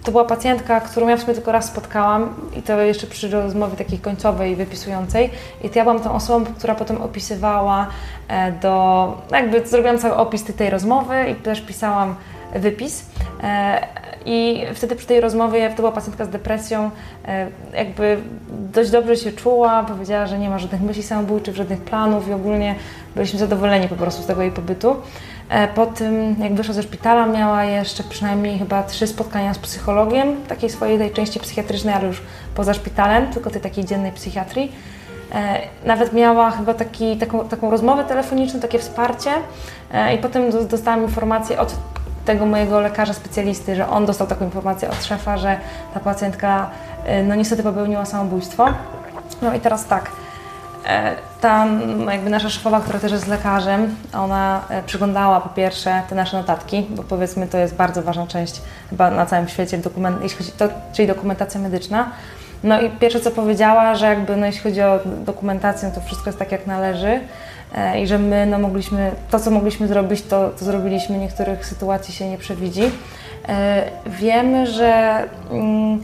to 0.05 0.11
była 0.11 0.25
pacjentka, 0.25 0.81
którą 0.81 1.09
ja 1.09 1.17
w 1.17 1.21
sumie 1.21 1.35
tylko 1.35 1.53
raz 1.53 1.67
spotkałam 1.67 2.35
i 2.57 2.63
to 2.63 2.81
jeszcze 2.81 3.07
przy 3.07 3.31
rozmowie 3.31 3.77
takiej 3.77 3.99
końcowej, 3.99 4.57
wypisującej. 4.57 5.31
I 5.63 5.71
to 5.71 5.79
ja 5.79 5.85
byłam 5.85 6.01
tą 6.01 6.13
osobą, 6.13 6.45
która 6.45 6.75
potem 6.75 7.03
opisywała 7.03 7.87
e, 8.29 8.53
do, 8.53 9.23
jakby 9.31 9.67
zrobiłam 9.67 9.99
cały 9.99 10.17
opis 10.17 10.45
tej 10.45 10.71
rozmowy 10.71 11.15
i 11.31 11.35
też 11.35 11.61
pisałam 11.61 12.15
wypis. 12.55 13.11
E, 13.43 13.87
I 14.27 14.65
wtedy 14.75 14.97
przy 14.97 15.07
tej 15.07 15.21
rozmowie, 15.21 15.71
to 15.71 15.77
była 15.77 15.93
pacjentka 15.93 16.25
z 16.25 16.29
depresją, 16.29 16.91
e, 17.25 17.47
jakby 17.77 18.19
dość 18.73 18.91
dobrze 18.91 19.17
się 19.17 19.33
czuła, 19.33 19.85
powiedziała, 19.85 20.27
że 20.27 20.39
nie 20.39 20.51
ma 20.51 20.59
żadnych 20.59 20.81
myśli 20.81 21.03
samobójczych, 21.03 21.57
żadnych 21.57 21.81
planów 21.81 22.29
i 22.29 22.33
ogólnie 22.33 22.75
byliśmy 23.15 23.39
zadowoleni 23.39 23.89
po 23.89 23.97
prostu 23.97 24.23
z 24.23 24.27
tego 24.27 24.43
jej 24.43 24.53
pobytu. 24.53 24.97
E, 25.55 25.69
po 25.69 25.87
tym, 25.87 26.37
jak 26.39 26.55
wyszła 26.55 26.75
ze 26.75 26.83
szpitala, 26.83 27.27
miała 27.27 27.65
jeszcze 27.65 28.03
przynajmniej 28.03 28.59
chyba 28.59 28.83
trzy 28.83 29.07
spotkania 29.07 29.55
z 29.55 29.59
psychologiem, 29.59 30.37
takiej 30.49 30.71
swojej 30.71 30.99
tej 30.99 31.11
części 31.11 31.41
psychiatrycznej, 31.41 31.95
ale 31.95 32.07
już 32.07 32.23
poza 32.55 32.75
szpitalem, 32.75 33.27
tylko 33.27 33.51
tej 33.51 33.61
takiej 33.61 33.85
dziennej 33.85 34.13
psychiatrii. 34.13 34.73
E, 35.33 35.59
nawet 35.87 36.13
miała 36.13 36.51
chyba 36.51 36.75
taki, 36.75 37.17
taką, 37.17 37.49
taką 37.49 37.71
rozmowę 37.71 38.05
telefoniczną, 38.05 38.61
takie 38.61 38.79
wsparcie 38.79 39.31
e, 39.93 40.15
i 40.15 40.19
potem 40.19 40.69
dostałam 40.69 41.03
informację 41.03 41.61
od 41.61 41.75
tego 42.25 42.47
mojego 42.47 42.81
lekarza 42.81 43.13
specjalisty, 43.13 43.77
że 43.77 43.89
on 43.89 44.07
dostał 44.07 44.27
taką 44.27 44.45
informację 44.45 44.91
od 44.91 45.05
szefa, 45.05 45.37
że 45.39 45.57
ta 45.95 46.01
pacjentka 46.01 46.71
no 47.25 47.35
niestety 47.35 47.63
popełniła 47.63 48.05
samobójstwo. 48.05 48.69
No 49.43 49.55
i 49.55 49.61
teraz 49.61 49.87
tak, 49.87 50.11
E, 51.45 51.47
ta 51.47 51.67
jakby 52.13 52.31
nasza 52.31 52.51
szefowa, 52.51 52.81
która 52.81 52.99
też 52.99 53.13
jest 53.13 53.29
lekarzem, 53.29 53.97
ona 54.13 54.61
e, 54.69 54.83
przyglądała 54.83 55.41
po 55.41 55.49
pierwsze 55.49 56.03
te 56.09 56.15
nasze 56.15 56.37
notatki, 56.37 56.87
bo 56.91 57.03
powiedzmy 57.03 57.47
to 57.47 57.59
jest 57.59 57.75
bardzo 57.75 58.03
ważna 58.03 58.27
część 58.27 58.63
chyba 58.91 59.11
na 59.11 59.27
całym 59.27 59.49
świecie, 59.49 59.79
dokument, 59.79 60.19
jeśli 60.23 60.39
chodzi, 60.39 60.53
to, 60.53 60.69
czyli 60.93 61.09
dokumentacja 61.09 61.61
medyczna. 61.61 62.11
No 62.63 62.81
i 62.81 62.91
pierwsze 62.91 63.21
co 63.21 63.31
powiedziała, 63.31 63.95
że 63.95 64.07
jakby 64.07 64.37
no, 64.37 64.47
jeśli 64.47 64.63
chodzi 64.63 64.83
o 64.83 64.99
dokumentację, 65.05 65.91
to 65.95 66.01
wszystko 66.01 66.29
jest 66.29 66.39
tak 66.39 66.53
jak 66.53 66.67
należy 66.67 67.21
e, 67.75 68.01
i 68.01 68.07
że 68.07 68.19
my 68.19 68.47
no, 68.47 68.59
mogliśmy, 68.59 69.11
to 69.31 69.41
co 69.41 69.51
mogliśmy 69.51 69.89
zrobić, 69.89 70.23
to, 70.23 70.51
to 70.51 70.65
zrobiliśmy, 70.65 71.19
niektórych 71.19 71.67
sytuacji 71.67 72.15
się 72.15 72.29
nie 72.29 72.39
przewidzi. 72.39 72.83
Wiemy, 74.07 74.67
że 74.67 75.23
mm, 75.51 76.01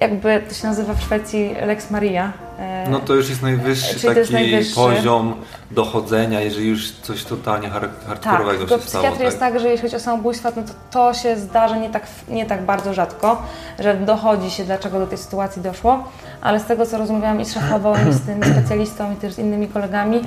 jakby 0.00 0.42
to 0.48 0.54
się 0.54 0.66
nazywa 0.66 0.94
w 0.94 1.02
Szwecji 1.02 1.54
Lex 1.66 1.90
Maria. 1.90 2.32
E, 2.58 2.86
no 2.90 3.00
to 3.00 3.14
już 3.14 3.28
jest 3.28 3.42
najwyższy 3.42 4.06
taki 4.06 4.18
jest 4.18 4.32
najwyższy. 4.32 4.74
poziom 4.74 5.34
dochodzenia, 5.70 6.40
jeżeli 6.40 6.68
już 6.68 6.92
coś 6.92 7.24
totalnie 7.24 7.70
hardkorowego 8.06 8.66
tak, 8.66 8.80
się 8.80 8.88
stało. 8.88 9.04
Tak, 9.10 9.20
jest 9.20 9.38
tak, 9.38 9.60
że 9.60 9.68
jeśli 9.68 9.82
chodzi 9.82 9.96
o 9.96 10.00
samobójstwa, 10.00 10.52
no 10.56 10.62
to 10.62 10.72
to 10.90 11.14
się 11.14 11.36
zdarza 11.36 11.76
nie 11.76 11.90
tak, 11.90 12.06
nie 12.28 12.46
tak 12.46 12.62
bardzo 12.62 12.94
rzadko, 12.94 13.42
że 13.78 13.94
dochodzi 13.94 14.50
się, 14.50 14.64
dlaczego 14.64 14.98
do 14.98 15.06
tej 15.06 15.18
sytuacji 15.18 15.62
doszło, 15.62 16.04
ale 16.40 16.60
z 16.60 16.64
tego, 16.64 16.86
co 16.86 16.98
rozmawiałam 16.98 17.40
i 17.40 17.44
z 17.44 17.54
szefową, 17.54 17.94
i 18.10 18.12
z 18.12 18.20
tym 18.20 18.44
specjalistą, 18.52 19.12
i 19.12 19.16
też 19.16 19.32
z 19.34 19.38
innymi 19.38 19.68
kolegami, 19.68 20.20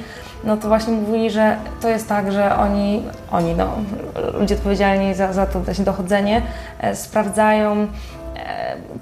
no 0.43 0.57
to 0.57 0.67
właśnie 0.67 0.93
mówili, 0.93 1.31
że 1.31 1.57
to 1.81 1.89
jest 1.89 2.09
tak, 2.09 2.31
że 2.31 2.55
oni, 2.55 3.03
oni 3.31 3.55
no, 3.55 3.67
ludzie 4.39 4.55
odpowiedzialni 4.55 5.15
za, 5.15 5.33
za 5.33 5.45
to 5.45 5.61
dochodzenie, 5.79 6.41
e, 6.79 6.95
sprawdzają 6.95 7.87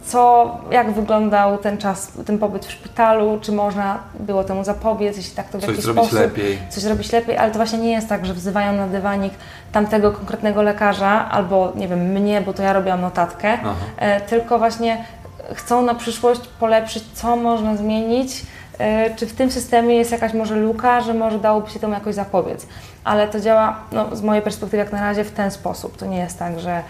co, 0.06 0.58
jak 0.72 0.92
wyglądał 0.92 1.58
ten 1.58 1.78
czas, 1.78 2.12
ten 2.26 2.40
pobyt 2.40 2.66
w 2.66 2.72
szpitalu, 2.72 3.40
czy 3.42 3.52
można 3.52 4.00
było 4.20 4.44
temu 4.44 4.64
zapobiec, 4.64 5.18
jeśli 5.18 5.36
tak 5.36 5.50
to 5.50 5.58
w 5.58 5.62
coś 5.62 5.70
jakiś 5.70 5.84
zrobić 5.84 6.04
sposób. 6.04 6.20
Lepiej. 6.20 6.60
Coś 6.70 6.84
zrobić 6.84 7.12
lepiej, 7.12 7.38
ale 7.38 7.52
to 7.52 7.58
właśnie 7.58 7.80
nie 7.80 7.92
jest 7.92 8.10
tak, 8.10 8.26
że 8.26 8.34
wzywają 8.34 8.74
na 8.74 8.88
dywanik 8.88 9.34
tamtego 9.72 10.12
konkretnego 10.12 10.62
lekarza 10.62 11.30
albo, 11.32 11.72
nie 11.76 11.88
wiem, 11.88 12.00
mnie, 12.00 12.42
bo 12.42 12.54
to 12.54 12.64
ja 12.64 12.74
robiłam 12.74 13.02
notatkę, 13.02 13.58
e, 13.98 14.22
tylko 14.22 14.60
właśnie 14.60 15.06
chcą 15.54 15.82
na 15.82 15.96
przyszłość 15.96 16.42
polepszyć, 16.60 17.04
co 17.14 17.36
można 17.36 17.76
zmienić, 17.76 18.46
e, 18.78 19.16
czy 19.16 19.26
w 19.28 19.34
tym 19.34 19.52
systemie 19.52 19.96
jest 19.96 20.12
jakaś 20.12 20.34
może 20.34 20.56
luka, 20.56 21.02
że 21.02 21.14
może 21.14 21.40
dałoby 21.40 21.70
się 21.70 21.80
temu 21.80 21.94
jakoś 21.94 22.16
zapobiec. 22.16 22.68
Ale 23.04 23.28
to 23.28 23.40
działa, 23.40 23.80
no, 23.92 24.16
z 24.16 24.22
mojej 24.22 24.44
perspektywy 24.44 24.78
jak 24.78 24.92
na 24.92 25.02
razie 25.02 25.24
w 25.24 25.32
ten 25.32 25.52
sposób. 25.52 25.98
To 25.98 26.06
nie 26.06 26.18
jest 26.18 26.40
tak, 26.40 26.60
że 26.60 26.84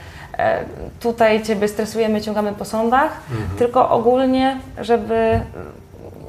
tutaj 0.99 1.43
Ciebie 1.43 1.67
stresujemy, 1.67 2.21
ciągamy 2.21 2.53
po 2.53 2.65
sądach, 2.65 3.11
mhm. 3.31 3.57
tylko 3.57 3.89
ogólnie, 3.89 4.59
żeby 4.81 5.39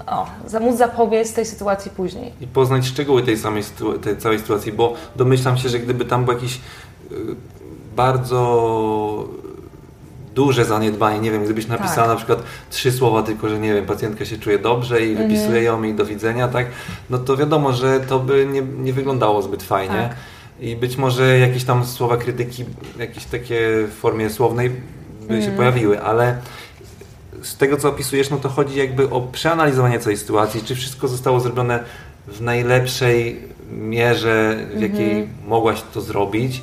o, 0.06 0.26
móc 0.60 0.78
zapobiec 0.78 1.34
tej 1.34 1.46
sytuacji 1.46 1.90
później. 1.90 2.32
I 2.40 2.46
poznać 2.46 2.86
szczegóły 2.86 3.22
tej 3.22 3.38
samej 3.38 3.62
tej 4.02 4.16
całej 4.16 4.38
sytuacji, 4.38 4.72
bo 4.72 4.94
domyślam 5.16 5.58
się, 5.58 5.68
że 5.68 5.78
gdyby 5.78 6.04
tam 6.04 6.24
był 6.24 6.34
jakiś 6.34 6.60
y, 7.12 7.16
bardzo 7.96 9.28
duże 10.34 10.64
zaniedbanie, 10.64 11.20
nie 11.20 11.30
wiem, 11.30 11.44
gdybyś 11.44 11.66
napisała 11.66 12.06
tak. 12.06 12.08
na 12.08 12.16
przykład 12.16 12.42
trzy 12.70 12.92
słowa 12.92 13.22
tylko, 13.22 13.48
że 13.48 13.58
nie 13.58 13.74
wiem, 13.74 13.86
pacjentka 13.86 14.24
się 14.24 14.38
czuje 14.38 14.58
dobrze 14.58 15.06
i 15.06 15.10
mhm. 15.10 15.28
wypisuje 15.28 15.62
ją 15.62 15.82
i 15.82 15.94
do 15.94 16.04
widzenia, 16.04 16.48
tak, 16.48 16.66
no 17.10 17.18
to 17.18 17.36
wiadomo, 17.36 17.72
że 17.72 18.00
to 18.00 18.18
by 18.18 18.46
nie, 18.52 18.62
nie 18.62 18.92
wyglądało 18.92 19.42
zbyt 19.42 19.62
fajnie. 19.62 20.08
Tak. 20.08 20.16
I 20.60 20.76
być 20.76 20.96
może 20.96 21.38
jakieś 21.38 21.64
tam 21.64 21.86
słowa 21.86 22.16
krytyki, 22.16 22.64
jakieś 22.98 23.24
takie 23.24 23.60
w 23.88 23.92
formie 23.92 24.30
słownej 24.30 24.70
by 25.28 25.34
mm. 25.34 25.42
się 25.42 25.50
pojawiły, 25.56 26.02
ale 26.02 26.38
z 27.42 27.56
tego 27.56 27.76
co 27.76 27.88
opisujesz, 27.88 28.30
no 28.30 28.36
to 28.36 28.48
chodzi 28.48 28.78
jakby 28.78 29.10
o 29.10 29.20
przeanalizowanie 29.20 29.98
całej 29.98 30.18
sytuacji, 30.18 30.62
czy 30.64 30.74
wszystko 30.74 31.08
zostało 31.08 31.40
zrobione 31.40 31.84
w 32.28 32.40
najlepszej 32.40 33.40
mierze, 33.70 34.66
w 34.74 34.80
jakiej 34.80 35.10
Mhm. 35.10 35.28
mogłaś 35.46 35.82
to 35.94 36.00
zrobić 36.00 36.62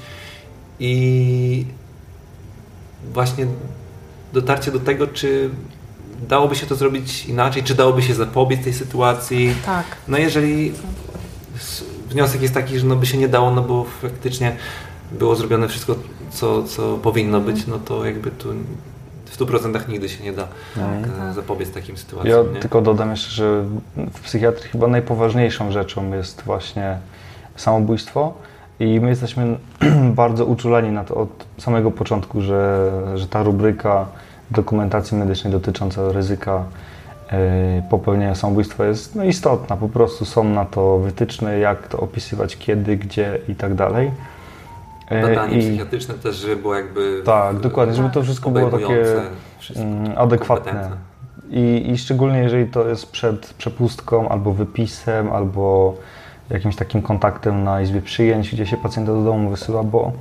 i 0.80 1.66
właśnie 3.14 3.48
dotarcie 4.34 4.72
do 4.72 4.80
tego, 4.80 5.08
czy 5.08 5.50
dałoby 6.30 6.56
się 6.56 6.66
to 6.66 6.76
zrobić 6.76 7.26
inaczej, 7.26 7.64
czy 7.64 7.76
dałoby 7.76 8.02
się 8.02 8.14
zapobiec 8.14 8.64
tej 8.64 8.74
sytuacji. 8.74 9.56
Tak. 9.66 9.86
No 10.08 10.18
jeżeli 10.18 10.74
wniosek 12.10 12.42
jest 12.42 12.54
taki, 12.54 12.80
że 12.80 12.86
no 12.86 12.96
by 12.96 13.06
się 13.06 13.18
nie 13.18 13.28
dało, 13.28 13.52
no 13.52 13.62
bo 13.62 13.84
faktycznie 14.02 14.56
było 15.12 15.36
zrobione 15.36 15.68
wszystko, 15.68 15.96
co, 16.32 16.64
co 16.64 16.98
powinno 16.98 17.42
być, 17.42 17.68
no 17.68 17.80
to 17.80 18.06
jakby 18.06 18.32
tu 18.32 18.50
w 19.26 19.38
100% 19.40 19.90
nigdy 19.90 20.10
się 20.10 20.24
nie 20.24 20.34
da 20.34 20.48
Mhm. 20.78 21.30
e, 21.30 21.34
zapobiec 21.34 21.72
takim 21.72 21.96
Ja 21.96 22.02
sytuacjom. 22.02 22.54
nie? 22.54 22.60
tylko 22.60 22.82
dodam 22.82 23.12
jeszcze, 23.12 23.32
że 23.32 23.64
w 24.14 24.20
psychiatrii 24.22 24.70
chyba 24.72 24.88
najpoważniejszą 24.88 25.72
rzeczą 25.72 26.14
jest 26.14 26.42
właśnie 26.46 26.98
samobójstwo 27.56 28.34
i 28.80 29.00
my 29.00 29.10
jesteśmy 29.10 29.58
bardzo 30.24 30.46
uczuleni 30.46 30.92
na 30.92 31.04
to 31.04 31.16
od 31.16 31.46
samego 31.58 31.92
początku, 31.92 32.42
że, 32.42 32.92
że 33.16 33.28
ta 33.28 33.44
rubryka 33.44 34.06
dokumentacji 34.52 35.18
medycznej 35.18 35.54
dotycząca 35.54 36.12
ryzyka 36.12 36.64
popełnienia 37.90 38.36
samobójstwa 38.36 38.86
jest 38.86 39.16
no, 39.16 39.24
istotna. 39.24 39.78
Po 39.78 39.90
prostu 39.90 40.26
są 40.26 40.44
na 40.44 40.66
to 40.66 40.98
wytyczne, 40.98 41.60
jak 41.60 41.88
to 41.88 42.00
opisywać, 42.00 42.58
kiedy, 42.58 42.98
gdzie 42.98 43.38
i 43.50 43.56
tak 43.56 43.76
dalej. 43.76 44.12
E, 45.10 45.22
Badanie 45.22 45.58
i- 45.58 45.62
psychiatryczne 45.62 46.14
też, 46.14 46.36
żeby 46.36 46.56
było 46.56 46.76
jakby 46.76 47.22
Tak, 47.26 47.60
dokładnie, 47.60 47.96
żeby 47.96 48.10
to 48.10 48.24
wszystko 48.24 48.50
było 48.50 48.70
takie 48.70 49.04
wszystko. 49.60 49.86
mm, 49.86 50.14
adekwatne. 50.18 50.90
I, 51.50 51.92
I 51.92 51.98
szczególnie 51.98 52.40
jeżeli 52.40 52.66
to 52.66 52.88
jest 52.88 53.12
przed 53.12 53.54
przepustką, 53.54 54.30
albo 54.30 54.54
wypisem, 54.54 55.32
albo 55.32 55.94
jakimś 56.50 56.76
takim 56.76 57.02
kontaktem 57.02 57.64
na 57.64 57.82
izbie 57.82 58.02
przyjęć, 58.02 58.52
gdzie 58.56 58.66
się 58.66 58.78
pacjenta 58.78 59.12
do 59.14 59.24
domu 59.24 59.50
wysyła, 59.50 59.84
bo 59.84 60.12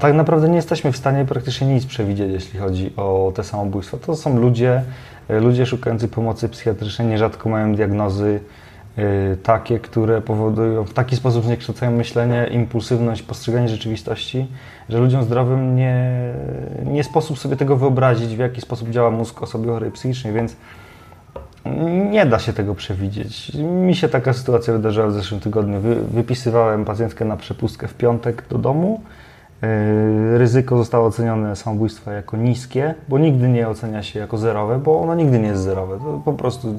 tak 0.00 0.14
naprawdę 0.14 0.48
nie 0.48 0.56
jesteśmy 0.56 0.92
w 0.92 0.96
stanie 0.96 1.24
praktycznie 1.24 1.66
nic 1.66 1.86
przewidzieć, 1.86 2.32
jeśli 2.32 2.58
chodzi 2.58 2.92
o 2.96 3.32
te 3.34 3.44
samobójstwa. 3.44 3.98
To 3.98 4.16
są 4.16 4.38
ludzie, 4.38 4.82
e, 5.28 5.40
ludzie 5.40 5.66
szukający 5.66 6.08
pomocy 6.08 6.48
psychiatrycznej, 6.48 7.08
nierzadko 7.08 7.48
mają 7.48 7.74
diagnozy 7.74 8.40
e, 8.96 9.36
takie, 9.36 9.78
które 9.78 10.20
powodują, 10.20 10.84
w 10.84 10.92
taki 10.92 11.16
sposób 11.16 11.44
zniekształcają 11.44 11.92
myślenie, 11.92 12.46
impulsywność, 12.50 13.22
postrzeganie 13.22 13.68
rzeczywistości, 13.68 14.46
że 14.88 14.98
ludziom 14.98 15.22
zdrowym 15.22 15.76
nie, 15.76 16.10
nie 16.84 17.04
sposób 17.04 17.38
sobie 17.38 17.56
tego 17.56 17.76
wyobrazić, 17.76 18.36
w 18.36 18.38
jaki 18.38 18.60
sposób 18.60 18.90
działa 18.90 19.10
mózg 19.10 19.42
osoby 19.42 19.68
chorej 19.68 19.90
psychicznie, 19.90 20.32
więc 20.32 20.56
nie 22.10 22.26
da 22.26 22.38
się 22.38 22.52
tego 22.52 22.74
przewidzieć. 22.74 23.52
Mi 23.54 23.96
się 23.96 24.08
taka 24.08 24.32
sytuacja 24.32 24.72
wydarzyła 24.72 25.06
w 25.06 25.12
zeszłym 25.12 25.40
tygodniu. 25.40 25.80
Wy, 25.80 25.94
wypisywałem 25.94 26.84
pacjentkę 26.84 27.24
na 27.24 27.36
przepustkę 27.36 27.88
w 27.88 27.94
piątek 27.94 28.44
do 28.50 28.58
domu. 28.58 29.00
Yy, 29.64 30.38
Ryzyko 30.38 30.78
zostało 30.78 31.06
ocenione 31.06 31.56
samobójstwa 31.56 32.12
jako 32.12 32.36
niskie, 32.36 32.94
bo 33.08 33.18
nigdy 33.18 33.48
nie 33.48 33.68
ocenia 33.68 34.02
się 34.02 34.20
jako 34.20 34.38
zerowe, 34.38 34.78
bo 34.78 35.00
ono 35.00 35.14
nigdy 35.14 35.38
nie 35.38 35.48
jest 35.48 35.62
zerowe. 35.62 35.98
To 35.98 36.20
po 36.24 36.32
prostu 36.32 36.74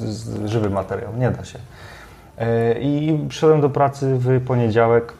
żywy 0.46 0.70
materiał, 0.70 1.12
nie 1.18 1.32
da 1.32 1.46
się. 1.46 1.60
Yy, 2.38 2.46
I 2.82 3.20
przyszedłem 3.30 3.62
do 3.62 3.70
pracy 3.70 4.18
w 4.18 4.46
poniedziałek. 4.46 5.14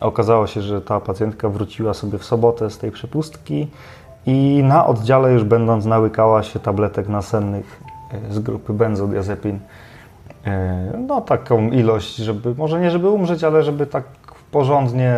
Okazało 0.00 0.46
się, 0.46 0.62
że 0.62 0.80
ta 0.80 1.00
pacjentka 1.00 1.48
wróciła 1.48 1.94
sobie 1.94 2.18
w 2.18 2.24
sobotę 2.24 2.70
z 2.70 2.78
tej 2.78 2.90
przepustki 2.90 3.68
i 4.26 4.62
na 4.64 4.86
oddziale 4.86 5.32
już 5.32 5.44
będąc 5.44 5.84
nałykała 5.84 6.42
się 6.42 6.60
tabletek 6.60 7.08
nasennych 7.08 7.80
e, 8.30 8.34
z 8.34 8.38
grupy 8.38 8.72
benzodiazepin. 8.72 9.58
E, 10.46 10.98
No 11.08 11.20
taką 11.20 11.70
ilość, 11.70 12.16
żeby, 12.16 12.54
może 12.54 12.80
nie 12.80 12.90
żeby 12.90 13.08
umrzeć, 13.08 13.44
ale 13.44 13.62
żeby 13.62 13.86
tak 13.86 14.04
porządnie 14.50 15.16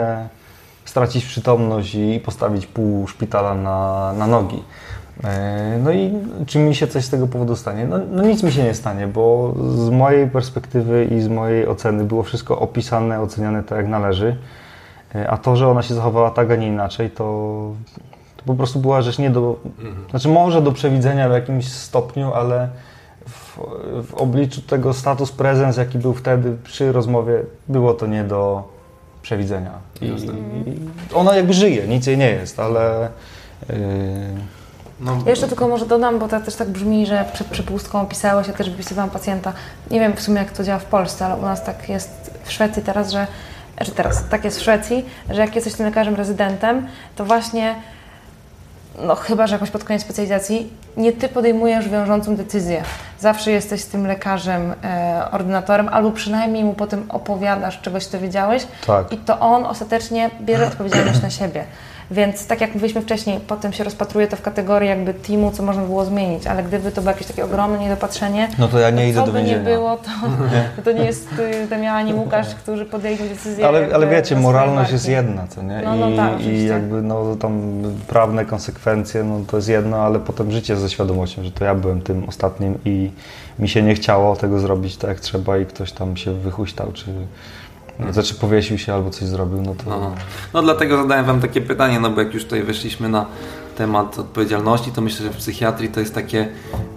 stracić 0.85 1.25
przytomność 1.25 1.95
i 1.95 2.21
postawić 2.25 2.67
pół 2.67 3.07
szpitala 3.07 3.55
na, 3.55 4.13
na 4.19 4.27
nogi. 4.27 4.63
E, 5.25 5.79
No 5.83 5.93
i 5.93 6.13
czy 6.47 6.59
mi 6.59 6.75
się 6.75 6.87
coś 6.87 7.05
z 7.05 7.11
tego 7.11 7.27
powodu 7.27 7.57
stanie? 7.57 7.85
No, 7.85 7.97
no 8.11 8.23
nic 8.23 8.43
mi 8.43 8.53
się 8.53 8.63
nie 8.63 8.75
stanie, 8.75 9.07
bo 9.07 9.55
z 9.77 9.91
mojej 9.91 10.31
perspektywy 10.31 11.05
i 11.05 11.21
z 11.21 11.29
mojej 11.29 11.67
oceny 11.69 12.05
było 12.05 12.23
wszystko 12.23 12.59
opisane, 12.59 13.21
oceniane 13.21 13.63
tak 13.63 13.79
jak 13.79 13.89
należy. 13.89 14.37
E, 15.15 15.31
A 15.31 15.37
to, 15.37 15.57
że 15.57 15.69
ona 15.69 15.83
się 15.83 15.95
zachowała 15.95 16.31
tak, 16.31 16.51
a 16.51 16.57
nie 16.57 16.67
inaczej, 16.69 17.11
to, 17.11 17.25
to 18.37 18.43
po 18.47 18.55
prostu 18.55 18.79
była 18.79 19.03
rzecz 19.03 19.19
nie 19.19 19.31
do. 19.31 19.57
Mhm. 19.79 20.05
Znaczy, 20.11 20.29
może 20.29 20.63
do 20.63 20.73
przewidzenia 20.73 21.29
w 21.29 21.33
jakimś 21.33 21.73
stopniu, 21.73 22.35
ale 22.35 22.69
w, 23.29 23.59
w 24.07 24.15
obliczu 24.15 24.63
tego 24.63 24.93
status 24.93 25.33
prezens, 25.33 25.77
jaki 25.77 25.99
był 25.99 26.15
wtedy 26.15 26.57
przy 26.65 26.93
rozmowie, 26.93 27.43
było 27.69 27.95
to 27.95 28.07
nie 28.07 28.25
do 28.25 28.69
przewidzenia. 29.31 29.71
I, 30.01 30.09
Jasne. 30.09 30.33
i 30.33 31.15
ona 31.15 31.37
jakby 31.37 31.55
żyje, 31.55 31.87
nic 31.89 32.07
jej 32.07 32.19
nie 32.19 32.31
jest, 32.31 32.61
ale. 32.61 33.09
Yy, 33.69 33.77
No, 35.01 35.19
Ja 35.25 35.31
jeszcze 35.31 35.49
tylko 35.49 35.69
może 35.69 35.87
dodam, 35.87 36.19
bo 36.19 36.29
to 36.29 36.41
też 36.41 36.55
tak 36.55 36.69
brzmi, 36.69 37.07
że 37.07 37.25
przed 37.33 37.47
przepustką 37.47 38.07
pisałeś, 38.07 38.47
ja 38.49 38.53
też 38.53 38.71
wypisywałam 38.71 39.11
pacjenta. 39.11 39.53
Nie 39.91 40.01
wiem 40.01 40.13
w 40.17 40.21
sumie 40.21 40.39
jak 40.39 40.51
to 40.51 40.65
działa 40.65 40.79
w 40.79 40.85
Polsce, 40.85 41.27
ale 41.27 41.37
u 41.37 41.43
nas 41.43 41.65
tak 41.65 41.89
jest 41.89 42.31
w 42.45 42.53
Szwecji 42.53 42.83
teraz, 42.83 43.11
że, 43.11 43.27
że 43.81 43.93
teraz 43.93 44.25
tak 44.29 44.45
jest 44.45 44.59
w 44.59 44.63
Szwecji, 44.63 45.05
że 45.31 45.41
jak 45.41 45.55
jesteś 45.55 45.75
tym 45.75 45.87
lekarzem 45.87 46.15
rezydentem, 46.15 46.87
to 47.17 47.25
właśnie, 47.25 47.75
no 48.99 49.15
chyba, 49.15 49.47
że 49.47 49.55
jakoś 49.55 49.71
pod 49.71 49.85
koniec 49.85 50.03
specjalizacji, 50.03 50.73
nie 50.97 51.13
ty 51.13 51.29
podejmujesz 51.29 51.89
wiążącą 51.89 52.37
decyzję. 52.37 52.83
Zawsze 53.19 53.51
jesteś 53.51 53.85
tym 53.85 54.07
lekarzem, 54.07 54.75
e, 54.85 55.29
ordynatorem, 55.31 55.89
albo 55.89 56.11
przynajmniej 56.11 56.65
mu 56.65 56.75
potem 56.75 57.05
opowiadasz, 57.09 57.81
czegoś 57.81 58.07
to 58.07 58.21
wiedziałeś, 58.21 58.67
tak. 58.87 59.13
i 59.13 59.17
to 59.17 59.41
on 59.41 59.67
ostatecznie 59.67 60.31
bierze 60.41 60.67
odpowiedzialność 60.73 61.23
na 61.23 61.31
siebie. 61.31 61.65
Więc 62.11 62.47
tak 62.47 62.61
jak 62.61 62.75
mówiliśmy 62.75 63.03
wcześniej, 63.03 63.41
potem 63.47 63.73
się 63.73 63.85
rozpatruje 63.85 64.27
to 64.27 64.37
w 64.37 64.43
kategorii 64.43 64.89
jakby 64.89 65.15
teamu, 65.15 65.51
co 65.51 65.63
można 65.63 65.83
było 65.83 66.05
zmienić, 66.05 66.47
ale 66.47 66.63
gdyby 66.63 66.93
to 66.93 67.01
było 67.01 67.13
jakieś 67.13 67.27
takie 67.27 67.45
ogromne 67.45 67.79
niedopatrzenie, 67.79 68.49
No 68.59 68.69
to 68.69 68.79
ja 68.79 68.91
nie 68.91 69.03
to 69.03 69.09
idę 69.09 69.25
do 69.25 69.33
by 69.33 69.43
nie 69.43 69.57
było, 69.57 69.97
to, 69.97 70.11
to 70.85 70.93
nie 70.93 71.05
jest 71.05 71.29
y, 71.33 71.67
Damian 71.67 71.97
ani 71.97 72.15
Łukasz, 72.15 72.55
którzy 72.55 72.85
podjęli 72.85 73.17
decyzję. 73.17 73.69
Ale, 73.69 73.89
ale 73.95 74.07
wiecie, 74.07 74.37
moralność 74.37 74.93
jest 74.93 75.09
jedna, 75.09 75.47
co 75.47 75.63
nie? 75.63 75.83
No, 75.85 75.95
no 75.95 76.11
I, 76.11 76.17
tak, 76.17 76.33
I 76.33 76.35
oczywiście. 76.35 76.67
jakby 76.67 77.03
no, 77.03 77.37
tam 77.37 77.83
prawne 78.09 78.45
konsekwencje, 78.45 79.25
no 79.25 79.41
to 79.47 79.57
jest 79.57 79.69
jedno, 79.69 79.97
ale 79.97 80.19
potem 80.19 80.53
życie 80.53 80.77
ze 80.77 80.91
świadomością, 80.91 81.45
że 81.45 81.51
to 81.51 81.65
ja 81.65 81.75
byłem 81.75 82.03
tym 82.03 82.29
ostatnim 82.29 82.79
i 82.85 83.11
mi 83.59 83.69
się 83.69 83.83
nie 83.83 83.95
chciało 83.95 84.37
tego 84.37 84.59
zrobić 84.59 84.97
tak 84.97 85.09
jak 85.11 85.21
trzeba 85.21 85.59
i 85.59 85.67
ktoś 85.67 85.93
tam 85.93 86.17
się 86.17 86.33
wychuśtał, 86.33 86.93
czy 86.93 87.05
znaczy 88.11 88.35
powiesił 88.35 88.79
się 88.79 88.95
albo 88.95 89.11
coś 89.11 89.29
zrobił, 89.29 89.63
no 89.63 89.75
to... 89.75 89.91
No, 89.91 90.01
no. 90.01 90.15
no 90.55 90.63
dlatego 90.63 90.97
zadałem 90.97 91.27
Wam 91.27 91.41
takie 91.41 91.61
pytanie, 91.61 92.01
no 92.01 92.11
bo 92.11 92.21
jak 92.21 92.35
już 92.35 92.45
tutaj 92.45 92.63
weszliśmy 92.63 93.09
na 93.09 93.27
temat 93.77 94.19
odpowiedzialności, 94.19 94.93
to 94.93 95.01
myślę, 95.01 95.27
że 95.27 95.33
w 95.33 95.37
psychiatrii 95.37 95.89
to 95.89 96.01
jest 96.01 96.15
takie 96.15 96.49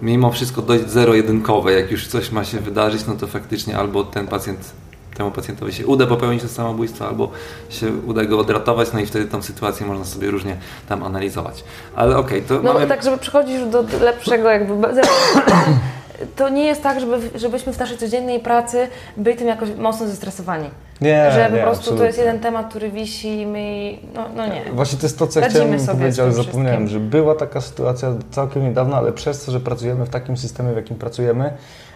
mimo 0.02 0.32
wszystko 0.32 0.62
dość 0.62 0.88
zero-jedynkowe. 0.88 1.72
Jak 1.72 1.90
już 1.90 2.06
coś 2.06 2.32
ma 2.32 2.44
się 2.44 2.60
wydarzyć, 2.60 3.06
no 3.06 3.14
to 3.14 3.26
faktycznie 3.26 3.78
albo 3.78 4.04
ten 4.04 4.26
pacjent, 4.26 4.70
temu 5.16 5.30
pacjentowi 5.30 5.72
się 5.72 5.86
uda 5.86 6.06
popełnić 6.06 6.42
to 6.42 6.48
samobójstwo, 6.48 7.08
albo 7.08 7.30
się 7.70 7.92
uda 8.06 8.24
go 8.24 8.38
odratować, 8.38 8.88
no 8.92 9.00
i 9.00 9.06
wtedy 9.06 9.24
tą 9.24 9.42
sytuację 9.42 9.86
można 9.86 10.04
sobie 10.04 10.30
różnie 10.30 10.56
tam 10.88 11.02
analizować. 11.02 11.64
Ale 11.96 12.16
okej, 12.16 12.42
to 12.42 12.54
No 12.62 12.72
mamy... 12.72 12.86
tak, 12.86 13.02
żeby 13.02 13.18
przychodzić 13.18 13.54
już 13.54 13.68
do 13.68 13.84
lepszego 14.00 14.50
jakby... 14.50 14.74
To 16.36 16.48
nie 16.48 16.64
jest 16.64 16.82
tak, 16.82 17.00
żeby, 17.00 17.30
żebyśmy 17.34 17.72
w 17.72 17.78
naszej 17.78 17.98
codziennej 17.98 18.40
pracy 18.40 18.88
byli 19.16 19.36
tym 19.36 19.48
jakoś 19.48 19.68
mocno 19.78 20.06
zestresowani. 20.06 20.70
Nie, 21.00 21.30
że 21.32 21.46
po 21.50 21.56
nie, 21.56 21.62
prostu 21.62 21.84
to 21.84 21.90
absolutnie. 21.90 22.06
jest 22.06 22.18
jeden 22.18 22.40
temat, 22.40 22.68
który 22.68 22.90
wisi 22.90 23.40
i 23.40 23.46
my... 23.46 23.90
No, 24.14 24.28
no 24.36 24.46
nie. 24.46 24.64
Właśnie 24.72 24.98
to 24.98 25.06
jest 25.06 25.18
to, 25.18 25.26
co 25.26 25.40
ja 25.40 25.48
chciałem 25.48 25.86
powiedzieć, 25.86 26.20
ale 26.20 26.32
zapomniałem, 26.32 26.80
wszystkim. 26.80 27.04
że 27.04 27.10
była 27.10 27.34
taka 27.34 27.60
sytuacja 27.60 28.14
całkiem 28.30 28.62
niedawno, 28.62 28.96
ale 28.96 29.12
przez 29.12 29.44
to, 29.44 29.52
że 29.52 29.60
pracujemy 29.60 30.06
w 30.06 30.10
takim 30.10 30.36
systemie, 30.36 30.72
w 30.72 30.76
jakim 30.76 30.96
pracujemy, 30.96 31.52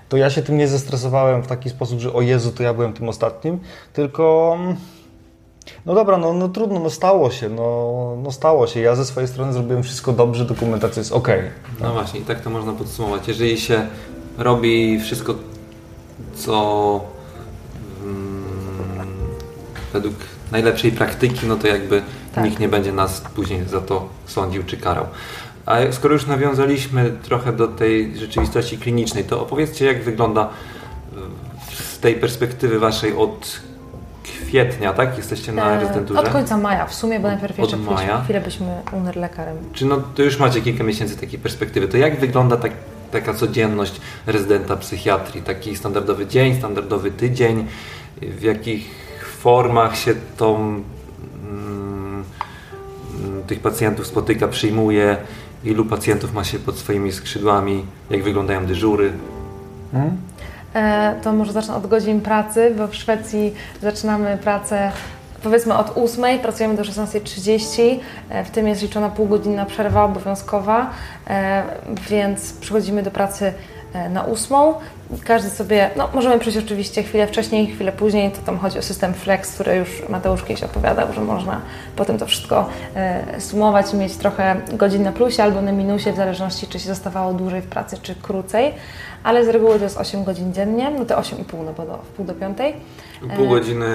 to 0.08 0.16
ja 0.16 0.30
się 0.30 0.42
tym 0.42 0.56
nie 0.56 0.68
zestresowałem 0.68 1.42
w 1.42 1.46
taki 1.46 1.70
sposób, 1.70 2.00
że 2.00 2.12
o 2.12 2.20
Jezu, 2.20 2.52
to 2.52 2.62
ja 2.62 2.74
byłem 2.74 2.92
tym 2.92 3.08
ostatnim, 3.08 3.60
tylko 3.92 4.56
mm, 4.60 4.76
no 5.86 5.94
dobra, 5.94 6.18
no, 6.18 6.32
no 6.32 6.48
trudno, 6.48 6.80
no 6.80 6.90
stało 6.90 7.30
się, 7.30 7.48
no, 7.48 8.16
no 8.22 8.32
stało 8.32 8.66
się. 8.66 8.80
Ja 8.80 8.94
ze 8.96 9.04
swojej 9.04 9.28
strony 9.28 9.52
zrobiłem 9.52 9.82
wszystko 9.82 10.12
dobrze, 10.12 10.44
dokumentacja 10.44 11.00
jest 11.00 11.12
ok. 11.12 11.28
No 11.80 11.92
właśnie, 11.92 12.20
i 12.20 12.22
tak 12.22 12.40
to 12.40 12.50
można 12.50 12.72
podsumować. 12.72 13.28
Jeżeli 13.28 13.60
się 13.60 13.86
robi 14.38 15.00
wszystko, 15.00 15.34
co 16.34 17.00
mm, 18.02 18.44
według 19.92 20.14
najlepszej 20.52 20.92
praktyki, 20.92 21.46
no 21.46 21.56
to 21.56 21.66
jakby 21.66 22.02
Tak. 22.34 22.44
nikt 22.44 22.58
nie 22.58 22.68
będzie 22.68 22.92
nas 22.92 23.20
później 23.20 23.64
za 23.64 23.80
to 23.80 24.08
sądził 24.26 24.64
czy 24.64 24.76
karał. 24.76 25.06
A 25.66 25.76
skoro 25.92 26.14
już 26.14 26.26
nawiązaliśmy 26.26 27.16
trochę 27.22 27.52
do 27.52 27.68
tej 27.68 28.16
rzeczywistości 28.18 28.78
klinicznej, 28.78 29.24
to 29.24 29.42
opowiedzcie, 29.42 29.86
jak 29.86 30.04
wygląda 30.04 30.48
y, 31.72 31.76
z 31.82 31.98
tej 31.98 32.14
perspektywy 32.14 32.78
waszej 32.78 33.16
od 33.16 33.60
kwietnia, 34.48 34.92
tak? 34.92 35.16
Jesteście 35.16 35.52
na 35.52 35.70
E, 35.76 35.80
rezydenturze? 35.80 36.20
Od 36.20 36.28
końca 36.28 36.56
maja 36.56 36.86
w 36.86 36.94
sumie, 36.94 37.20
bo 37.20 37.28
najpierw 37.28 37.52
Od 37.52 37.58
jeszcze 37.58 37.76
maja? 37.76 38.22
chwilę 38.24 38.40
byliśmy 38.40 38.66
u 38.92 39.20
lekarem. 39.20 39.56
Czy 39.72 39.86
no, 39.86 40.02
to 40.14 40.22
już 40.22 40.38
macie 40.38 40.60
kilka 40.60 40.84
miesięcy 40.84 41.16
takiej 41.16 41.38
perspektywy, 41.38 41.88
to 41.88 41.96
jak 41.96 42.20
wygląda 42.20 42.56
tak, 42.56 42.72
taka 43.10 43.34
codzienność 43.34 44.00
rezydenta 44.26 44.76
psychiatrii? 44.76 45.42
Taki 45.42 45.76
standardowy 45.76 46.26
dzień, 46.26 46.56
standardowy 46.58 47.10
tydzień, 47.10 47.66
w 48.22 48.42
jakich 48.42 48.84
formach 49.38 49.96
się 49.96 50.14
tą, 50.36 50.56
mm, 50.56 52.24
mm, 53.24 53.42
tych 53.46 53.60
pacjentów 53.60 54.06
spotyka, 54.06 54.48
przyjmuje, 54.48 55.16
ilu 55.64 55.84
pacjentów 55.84 56.34
ma 56.34 56.44
się 56.44 56.58
pod 56.58 56.78
swoimi 56.78 57.12
skrzydłami, 57.12 57.84
jak 58.10 58.22
wyglądają 58.22 58.66
dyżury. 58.66 59.12
Mhm. 59.94 60.16
E, 60.74 61.14
to 61.22 61.32
może 61.32 61.52
zacznę 61.52 61.74
od 61.74 61.86
godzin 61.86 62.20
pracy, 62.20 62.74
bo 62.78 62.88
w 62.88 62.94
Szwecji 62.94 63.54
zaczynamy 63.82 64.38
pracę 64.42 64.92
powiedzmy 65.42 65.74
od 65.74 65.92
8, 65.96 66.38
pracujemy 66.38 66.76
do 66.76 66.82
16.30, 66.82 68.00
e, 68.30 68.44
w 68.44 68.50
tym 68.50 68.68
jest 68.68 68.82
liczona 68.82 69.08
półgodzinna 69.08 69.66
przerwa 69.66 70.04
obowiązkowa, 70.04 70.90
e, 71.30 71.62
więc 72.10 72.52
przychodzimy 72.52 73.02
do 73.02 73.10
pracy 73.10 73.52
na 74.10 74.26
8. 74.26 74.56
Każdy 75.24 75.50
sobie, 75.50 75.90
no 75.96 76.08
możemy 76.14 76.38
przyjść 76.38 76.58
oczywiście 76.58 77.02
chwilę 77.02 77.26
wcześniej, 77.26 77.66
chwilę 77.66 77.92
później, 77.92 78.30
to 78.30 78.38
tam 78.46 78.58
chodzi 78.58 78.78
o 78.78 78.82
system 78.82 79.14
Flex, 79.14 79.54
który 79.54 79.76
już 79.76 80.02
Mateusz 80.08 80.44
kiedyś 80.44 80.62
opowiadał, 80.62 81.12
że 81.12 81.20
można 81.20 81.60
potem 81.96 82.18
to 82.18 82.26
wszystko 82.26 82.68
e, 82.94 83.40
sumować 83.40 83.94
i 83.94 83.96
mieć 83.96 84.16
trochę 84.16 84.56
godzin 84.72 85.02
na 85.02 85.12
plusie 85.12 85.42
albo 85.42 85.62
na 85.62 85.72
minusie, 85.72 86.12
w 86.12 86.16
zależności 86.16 86.66
czy 86.66 86.78
się 86.78 86.88
zostawało 86.88 87.32
dłużej 87.32 87.60
w 87.60 87.66
pracy, 87.66 87.96
czy 88.02 88.14
krócej, 88.14 88.74
ale 89.22 89.44
z 89.44 89.48
reguły 89.48 89.78
to 89.78 89.84
jest 89.84 89.98
8 89.98 90.24
godzin 90.24 90.54
dziennie, 90.54 90.90
no 90.90 91.04
to 91.04 91.14
8,5, 91.14 91.64
no 91.64 91.72
bo 91.72 91.86
do, 91.86 91.96
w 91.96 92.08
pół 92.08 92.26
do 92.26 92.34
piątej. 92.34 92.74
Pół 93.36 93.48
godziny 93.48 93.86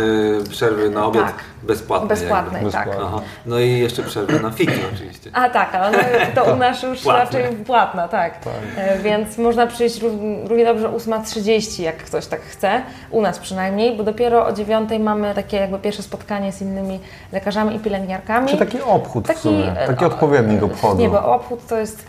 przerwy 0.49 0.89
na 0.89 1.05
obiad 1.05 1.26
tak. 1.26 1.36
bezpłatnej. 1.63 2.09
Bezpłatnej, 2.09 2.55
jakby. 2.55 2.71
tak. 2.71 2.89
Aha. 3.01 3.21
No 3.45 3.59
i 3.59 3.80
jeszcze 3.80 4.03
przerwy 4.03 4.39
na 4.39 4.51
fiki 4.51 4.74
oczywiście. 4.93 5.30
A 5.34 5.49
tak, 5.49 5.76
ale 5.76 5.91
no, 5.91 5.97
to 6.43 6.53
u 6.53 6.55
nas 6.55 6.84
już 6.84 7.01
Płatne. 7.01 7.24
raczej 7.41 7.55
płatna, 7.55 8.07
tak. 8.07 8.34
E, 8.78 8.99
Więc 8.99 9.38
można 9.38 9.67
przyjść 9.67 10.01
ró- 10.01 10.47
równie 10.47 10.65
dobrze 10.65 10.89
o 10.89 10.91
8.30, 10.93 11.84
jak 11.84 11.97
ktoś 11.97 12.26
tak 12.26 12.41
chce, 12.41 12.82
u 13.11 13.21
nas 13.21 13.39
przynajmniej, 13.39 13.97
bo 13.97 14.03
dopiero 14.03 14.45
o 14.45 14.51
9.00 14.51 14.99
mamy 14.99 15.36
takie 15.36 15.57
jakby 15.57 15.80
pierwsze 15.80 16.03
spotkanie 16.03 16.51
z 16.51 16.61
innymi 16.61 16.99
lekarzami 17.32 17.76
i 17.76 17.80
pielęgniarkami. 17.80 18.49
Czy 18.49 18.57
taki 18.57 18.82
obchód 18.82 19.28
w 19.28 19.39
sumie, 19.39 19.80
e, 19.80 19.88
taki 19.88 20.03
o, 20.05 20.07
odpowiednik 20.07 20.61
e, 20.61 20.65
obchodu. 20.65 21.01
Nie, 21.01 21.09
bo 21.09 21.26
obchód 21.36 21.67
to 21.67 21.78
jest, 21.78 21.99
e, 21.99 22.03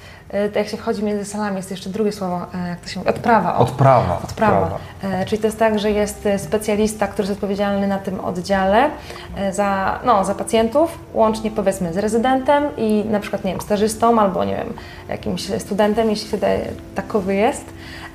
jak 0.54 0.68
się 0.68 0.76
wchodzi 0.76 1.04
między 1.04 1.24
salami, 1.24 1.56
jest 1.56 1.70
jeszcze 1.70 1.90
drugie 1.90 2.12
słowo, 2.12 2.46
e, 2.54 2.68
jak 2.68 2.80
to 2.80 2.88
się 2.88 3.00
mówi, 3.00 3.10
odprawa. 3.10 3.56
o. 3.56 3.58
Odprawa. 3.58 4.20
Odprawa. 4.24 4.78
E, 5.02 5.26
Czyli 5.26 5.42
to 5.42 5.46
jest 5.48 5.58
tak, 5.58 5.78
że 5.78 5.90
jest 5.90 6.26
e, 6.26 6.38
specjalista, 6.38 7.06
który 7.06 7.28
jest 7.28 7.38
odpowiedzialny 7.38 7.86
na 7.86 7.98
tym 7.98 8.20
oddziale 8.20 8.90
e, 9.36 9.52
za, 9.52 10.00
no, 10.04 10.24
za 10.24 10.34
pacjentów, 10.34 10.98
łącznie 11.14 11.50
powiedzmy 11.50 11.92
z 11.92 11.96
rezydentem 11.98 12.64
i 12.76 13.04
na 13.10 13.20
przykład, 13.20 13.44
nie 13.44 13.50
wiem, 13.52 13.60
stażystą 13.60 14.20
albo, 14.20 14.44
nie 14.44 14.56
wiem, 14.56 14.72
jakimś 15.08 15.50
studentem, 15.58 16.10
jeśli 16.10 16.28
wtedy 16.28 16.46
takowy 16.94 17.34
jest. 17.34 17.64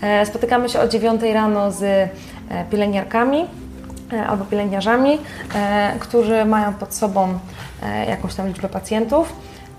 E, 0.01 0.25
Spotykamy 0.25 0.69
się 0.69 0.79
o 0.79 0.87
9 0.87 1.21
rano 1.33 1.71
z 1.71 1.83
e, 1.83 2.09
pielęgniarkami 2.71 3.45
e, 4.13 4.27
albo 4.27 4.45
pielęgniarzami, 4.45 5.17
e, 5.55 5.93
którzy 5.99 6.45
mają 6.45 6.73
pod 6.73 6.93
sobą 6.93 7.39
e, 7.83 8.05
jakąś 8.05 8.35
tam 8.35 8.47
liczbę 8.47 8.69
pacjentów. 8.69 9.33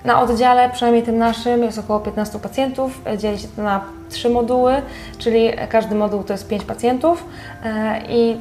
Na 0.04 0.20
oddziale, 0.20 0.70
przynajmniej 0.70 1.02
tym 1.02 1.18
naszym, 1.18 1.62
jest 1.62 1.78
około 1.78 2.00
15 2.00 2.38
pacjentów. 2.38 3.00
E, 3.06 3.18
Dzieli 3.18 3.38
się 3.38 3.48
to 3.56 3.62
na 3.62 3.80
trzy 4.10 4.30
moduły, 4.30 4.74
czyli 5.18 5.50
każdy 5.68 5.94
moduł 5.94 6.22
to 6.22 6.32
jest 6.32 6.48
5 6.48 6.64
pacjentów 6.64 7.24
e, 7.64 8.00
i 8.08 8.36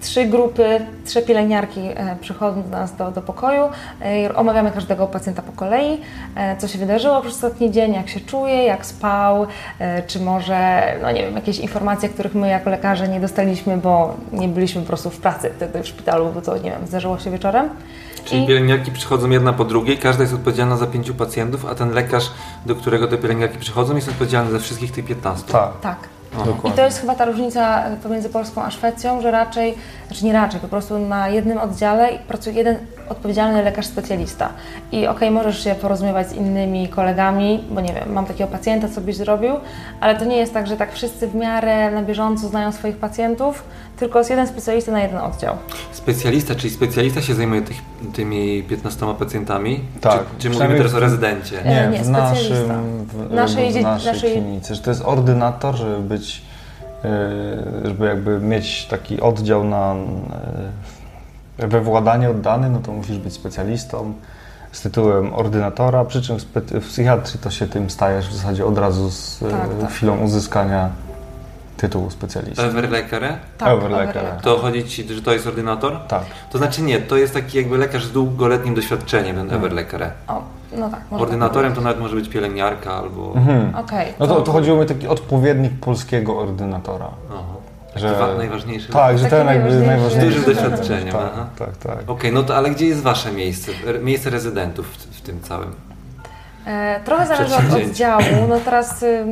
trzy 0.00 0.24
grupy, 0.24 0.86
trzy 1.04 1.22
pielęgniarki 1.22 1.80
e, 1.80 2.16
przychodzą 2.20 2.62
do 2.62 2.68
nas 2.68 2.96
do, 2.96 3.10
do 3.10 3.22
pokoju 3.22 3.64
omawiamy 4.34 4.70
każdego 4.70 5.06
pacjenta 5.06 5.42
po 5.42 5.52
kolei, 5.52 6.00
co 6.58 6.68
się 6.68 6.78
wydarzyło 6.78 7.20
przez 7.20 7.34
ostatni 7.34 7.70
dzień, 7.70 7.94
jak 7.94 8.08
się 8.08 8.20
czuje, 8.20 8.64
jak 8.64 8.86
spał, 8.86 9.46
czy 10.06 10.20
może, 10.20 10.82
no 11.02 11.12
nie 11.12 11.22
wiem, 11.22 11.34
jakieś 11.34 11.58
informacje, 11.58 12.08
których 12.08 12.34
my 12.34 12.48
jako 12.48 12.70
lekarze 12.70 13.08
nie 13.08 13.20
dostaliśmy, 13.20 13.76
bo 13.76 14.14
nie 14.32 14.48
byliśmy 14.48 14.80
po 14.80 14.86
prostu 14.86 15.10
w 15.10 15.20
pracy 15.20 15.50
wtedy 15.56 15.82
w 15.82 15.86
szpitalu, 15.86 16.32
bo 16.34 16.42
to, 16.42 16.56
nie 16.56 16.70
wiem, 16.70 16.86
zdarzyło 16.86 17.18
się 17.18 17.30
wieczorem. 17.30 17.68
Czyli 18.24 18.44
I- 18.44 18.46
pielęgniarki 18.46 18.92
przychodzą 18.92 19.30
jedna 19.30 19.52
po 19.52 19.64
drugiej, 19.64 19.98
każda 19.98 20.22
jest 20.22 20.34
odpowiedzialna 20.34 20.76
za 20.76 20.86
pięciu 20.86 21.14
pacjentów, 21.14 21.66
a 21.66 21.74
ten 21.74 21.90
lekarz, 21.92 22.30
do 22.66 22.74
którego 22.74 23.08
te 23.08 23.18
pielęgniarki 23.18 23.58
przychodzą, 23.58 23.96
jest 23.96 24.08
odpowiedzialny 24.08 24.50
za 24.52 24.58
wszystkich 24.58 24.92
tych 24.92 25.04
15. 25.04 25.52
Tak, 25.52 25.70
Tak. 25.80 25.96
Dokładnie. 26.38 26.70
I 26.70 26.72
to 26.72 26.84
jest 26.84 27.00
chyba 27.00 27.14
ta 27.14 27.24
różnica 27.24 27.84
pomiędzy 28.02 28.28
Polską 28.28 28.62
a 28.62 28.70
Szwecją, 28.70 29.20
że 29.20 29.30
raczej, 29.30 29.74
znaczy 30.06 30.24
nie 30.24 30.32
raczej, 30.32 30.60
po 30.60 30.68
prostu 30.68 30.98
na 30.98 31.28
jednym 31.28 31.58
oddziale 31.58 32.08
pracuje 32.28 32.56
jeden 32.56 32.76
odpowiedzialny 33.08 33.62
lekarz 33.62 33.86
specjalista. 33.86 34.48
I 34.92 35.06
okej, 35.06 35.30
możesz 35.30 35.64
się 35.64 35.74
porozumiewać 35.74 36.28
z 36.28 36.32
innymi 36.32 36.88
kolegami, 36.88 37.64
bo 37.70 37.80
nie 37.80 37.94
wiem, 37.94 38.12
mam 38.12 38.26
takiego 38.26 38.50
pacjenta, 38.50 38.88
co 38.88 39.00
byś 39.00 39.16
zrobił, 39.16 39.54
ale 40.00 40.16
to 40.18 40.24
nie 40.24 40.36
jest 40.36 40.54
tak, 40.54 40.66
że 40.66 40.76
tak 40.76 40.92
wszyscy 40.92 41.28
w 41.28 41.34
miarę 41.34 41.90
na 41.90 42.02
bieżąco 42.02 42.48
znają 42.48 42.72
swoich 42.72 42.96
pacjentów, 42.96 43.64
tylko 44.04 44.18
jest 44.18 44.30
jeden 44.30 44.46
specjalista 44.46 44.92
na 44.92 45.00
jeden 45.00 45.18
oddział. 45.18 45.56
Specjalista, 45.92 46.54
czyli 46.54 46.70
specjalista 46.74 47.22
się 47.22 47.34
zajmuje 47.34 47.62
tych, 47.62 47.76
tymi 48.14 48.62
15 48.62 49.14
pacjentami? 49.18 49.80
Tak, 50.00 50.20
Czy, 50.38 50.42
czy 50.42 50.50
mówimy 50.50 50.76
teraz 50.76 50.94
o 50.94 51.00
rezydencie? 51.00 51.56
Nie, 51.64 51.88
nie, 51.92 51.98
w 52.02 52.06
specjalista. 52.06 52.12
naszym, 52.12 53.04
w, 53.06 53.32
Naszej 53.34 53.72
w 53.72 53.82
naszej, 53.82 54.12
naszej- 54.12 54.32
klinice, 54.32 54.74
że 54.74 54.82
to 54.82 54.90
jest 54.90 55.02
ordynator, 55.04 55.74
żeby 55.74 55.98
być, 56.00 56.42
e, 57.04 57.88
żeby 57.88 58.06
jakby 58.06 58.40
mieć 58.40 58.86
taki 58.86 59.20
oddział 59.20 59.64
na 59.64 59.94
e, 61.58 61.66
we 61.68 61.80
władanie 61.80 62.30
oddany, 62.30 62.70
no 62.70 62.78
to 62.78 62.92
musisz 62.92 63.18
być 63.18 63.32
specjalistą 63.32 64.12
z 64.72 64.80
tytułem 64.80 65.34
ordynatora, 65.34 66.04
przy 66.04 66.22
czym 66.22 66.36
w 66.70 66.88
psychiatrii 66.88 67.40
to 67.40 67.50
się 67.50 67.66
tym 67.68 67.90
stajesz 67.90 68.28
w 68.28 68.34
zasadzie 68.34 68.66
od 68.66 68.78
razu 68.78 69.10
z 69.10 69.42
e, 69.42 69.50
Tak, 69.50 69.68
tak. 69.80 69.90
chwilą 69.90 70.18
uzyskania 70.18 70.90
tytułu 71.76 72.10
specjalisty. 72.10 72.62
Everleckere? 72.62 73.38
Tak. 73.58 74.42
To 74.42 74.58
chodzi 74.58 74.84
Ci, 74.84 75.14
że 75.14 75.22
to 75.22 75.32
jest 75.32 75.46
ordynator? 75.46 75.98
Tak. 76.08 76.22
To 76.52 76.58
znaczy 76.58 76.82
nie, 76.82 77.00
to 77.00 77.16
jest 77.16 77.34
taki 77.34 77.58
jakby 77.58 77.78
lekarz 77.78 78.04
z 78.04 78.12
długoletnim 78.12 78.74
doświadczeniem, 78.74 79.36
ten 79.36 79.52
Everleckere. 79.52 80.10
O, 80.28 80.42
no 80.76 80.90
tak, 80.90 81.00
Ordynatorem 81.10 81.72
to 81.74 81.80
nawet 81.80 82.00
może 82.00 82.16
być 82.16 82.28
pielęgniarka 82.28 82.92
albo... 82.94 83.32
Mhm. 83.36 83.72
tak 83.72 83.84
Okej. 83.84 84.12
No 84.20 84.26
to, 84.26 84.40
to 84.40 84.52
chodziło 84.52 84.80
mi 84.80 84.86
taki 84.86 85.08
odpowiednik 85.08 85.72
polskiego 85.80 86.38
ordynatora. 86.38 87.08
Aha. 87.30 87.42
Że- 87.96 88.14
Dwa 88.14 88.34
najważniejsze. 88.34 88.92
Tak, 88.92 89.18
że 89.18 89.26
ten 89.26 89.46
jakby 89.46 89.62
najważniejszy. 89.70 89.86
najważniejszy. 89.86 90.40
Z 90.40 90.44
dużym 90.44 90.54
doświadczeniem, 90.54 91.12
Tak, 91.12 91.32
tak, 91.58 91.76
tak. 91.76 92.10
Okej, 92.10 92.32
no 92.32 92.42
to 92.42 92.56
ale 92.56 92.70
gdzie 92.70 92.86
jest 92.86 93.02
Wasze 93.02 93.32
miejsce? 93.32 93.72
Miejsce 94.02 94.30
rezydentów 94.30 94.86
w, 94.86 95.16
w 95.16 95.20
tym 95.20 95.40
całym? 95.40 95.72
E, 96.66 97.00
Trochę 97.04 97.26
zależy 97.26 97.54
od 97.56 97.74
oddziału. 97.74 98.22
No 98.48 98.60
teraz 98.60 99.02
y, 99.02 99.24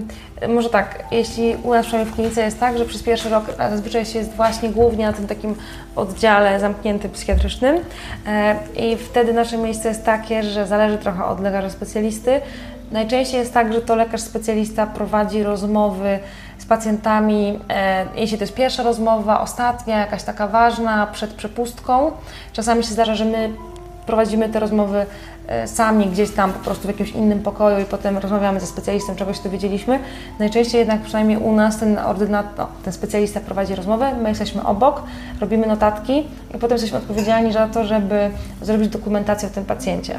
może 0.49 0.71
tak, 0.71 1.05
jeśli 1.11 1.57
u 1.63 1.75
nas 1.75 1.87
przynajmniej 1.87 2.13
w 2.13 2.17
klinice 2.17 2.43
jest 2.43 2.61
tak, 2.61 2.79
że 2.79 2.85
przez 2.85 3.03
pierwszy 3.03 3.29
rok 3.29 3.45
zazwyczaj 3.59 4.07
się 4.07 4.19
jest 4.19 4.33
właśnie 4.33 4.69
głównie 4.69 5.07
na 5.07 5.13
tym 5.13 5.27
takim 5.27 5.55
oddziale 5.97 6.61
zamkniętym 6.61 7.11
psychiatrycznym 7.11 7.77
e, 8.27 8.57
i 8.77 8.97
wtedy 8.97 9.33
nasze 9.33 9.59
miejsce 9.59 9.89
jest 9.89 10.05
takie, 10.05 10.43
że 10.43 10.67
zależy 10.67 10.99
trochę 10.99 11.25
od 11.25 11.41
lekarza 11.41 11.71
specjalisty. 11.71 12.41
Najczęściej 12.93 13.41
jest 13.41 13.55
tak, 13.55 13.73
że 13.73 13.81
to 13.81 13.97
lekarz 13.97 14.21
specjalista 14.21 14.87
prowadzi 14.87 15.43
rozmowy 15.43 16.19
z 16.59 16.67
pacjentami, 16.67 17.59
e, 17.69 18.07
jeśli 18.17 18.39
to 18.39 18.45
jest 18.45 18.55
pierwsza 18.55 18.83
rozmowa, 18.83 19.41
ostatnia, 19.41 19.99
jakaś 19.99 20.23
taka 20.23 20.47
ważna, 20.49 21.07
przed 21.07 21.31
przepustką. 21.35 22.13
Czasami 22.53 22.85
się 22.85 22.93
zdarza, 22.93 23.15
że 23.15 23.25
my 23.25 23.51
prowadzimy 24.07 24.49
te 24.49 24.61
rozmowy 24.61 25.07
e, 25.47 25.69
sami 25.69 26.07
gdzieś 26.07 26.31
tam 26.31 26.53
po 26.53 26.59
prostu 26.59 26.83
w 26.83 26.87
jakimś 26.91 27.11
innym 27.11 27.43
pokoju 27.43 27.81
i 27.81 27.85
potem 27.85 28.19
rozmawiamy 28.19 28.61
ze 28.61 28.67
specjalistą, 28.67 29.17
czegoś 29.17 29.39
dowiedzieliśmy. 29.41 29.99
Najczęściej 30.39 30.79
jednak 30.79 31.01
przynajmniej 31.01 31.39
u 31.39 31.53
nas 31.53 31.79
ten 31.79 31.99
ordynator, 31.99 32.53
no, 32.59 32.69
ten 32.85 32.93
specjalista 32.93 33.41
prowadzi 33.41 33.75
rozmowę, 33.75 34.15
my 34.23 34.29
jesteśmy 34.29 34.65
obok, 34.65 35.03
robimy 35.41 35.67
notatki 35.67 36.19
i 36.55 36.59
potem 36.59 36.73
jesteśmy 36.73 36.99
odpowiedzialni 36.99 37.53
za 37.53 37.69
to, 37.69 37.85
żeby 37.85 38.31
zrobić 38.63 38.89
dokumentację 38.89 39.49
o 39.49 39.51
tym 39.51 39.65
pacjencie. 39.65 40.19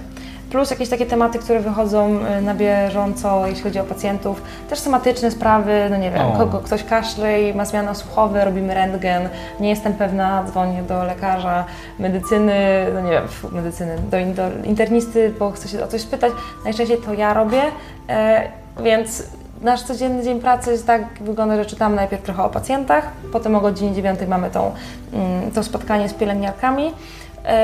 Plus 0.53 0.71
jakieś 0.71 0.89
takie 0.89 1.05
tematy, 1.05 1.39
które 1.39 1.59
wychodzą 1.59 2.19
e, 2.19 2.41
na 2.41 2.55
bieżąco, 2.55 3.47
jeśli 3.47 3.63
chodzi 3.63 3.79
o 3.79 3.83
pacjentów. 3.83 4.41
Też 4.69 4.79
somatyczne 4.79 5.31
sprawy, 5.31 5.87
no 5.89 5.97
nie 5.97 6.11
wiem, 6.11 6.21
O. 6.21 6.31
kogo 6.37 6.59
ktoś 6.59 6.83
kaszle 6.83 7.41
i 7.41 7.53
ma 7.53 7.65
zmiany 7.65 7.95
słuchowe, 7.95 8.45
robimy 8.45 8.73
rentgen, 8.73 9.29
nie 9.59 9.69
jestem 9.69 9.93
pewna, 9.93 10.43
dzwonię 10.43 10.83
do 10.83 11.03
lekarza 11.03 11.65
medycyny, 11.99 12.85
no 12.93 13.01
nie 13.01 13.11
wiem, 13.11 13.23
medycyny, 13.51 13.95
do, 14.11 14.17
do 14.33 14.67
internisty, 14.67 15.33
bo 15.39 15.51
chcę 15.51 15.67
się 15.67 15.83
o 15.83 15.87
coś 15.87 16.01
spytać. 16.01 16.33
Najczęściej 16.63 16.97
to 16.97 17.13
ja 17.13 17.33
robię, 17.33 17.61
e, 18.09 18.47
więc 18.83 19.23
nasz 19.61 19.83
codzienny 19.83 20.23
dzień 20.23 20.39
pracy 20.39 20.71
jest 20.71 20.87
tak, 20.87 21.01
wygląda, 21.21 21.55
że 21.55 21.65
czytamy 21.65 21.95
najpierw 21.95 22.23
trochę 22.23 22.43
o 22.43 22.49
pacjentach, 22.49 23.07
potem 23.31 23.55
o 23.55 23.61
godzinie 23.61 23.93
9 23.93 24.19
mamy 24.27 24.49
tą, 24.49 24.71
mm, 25.13 25.51
to 25.51 25.63
spotkanie 25.63 26.09
z 26.09 26.13
pielęgniarkami, 26.13 26.91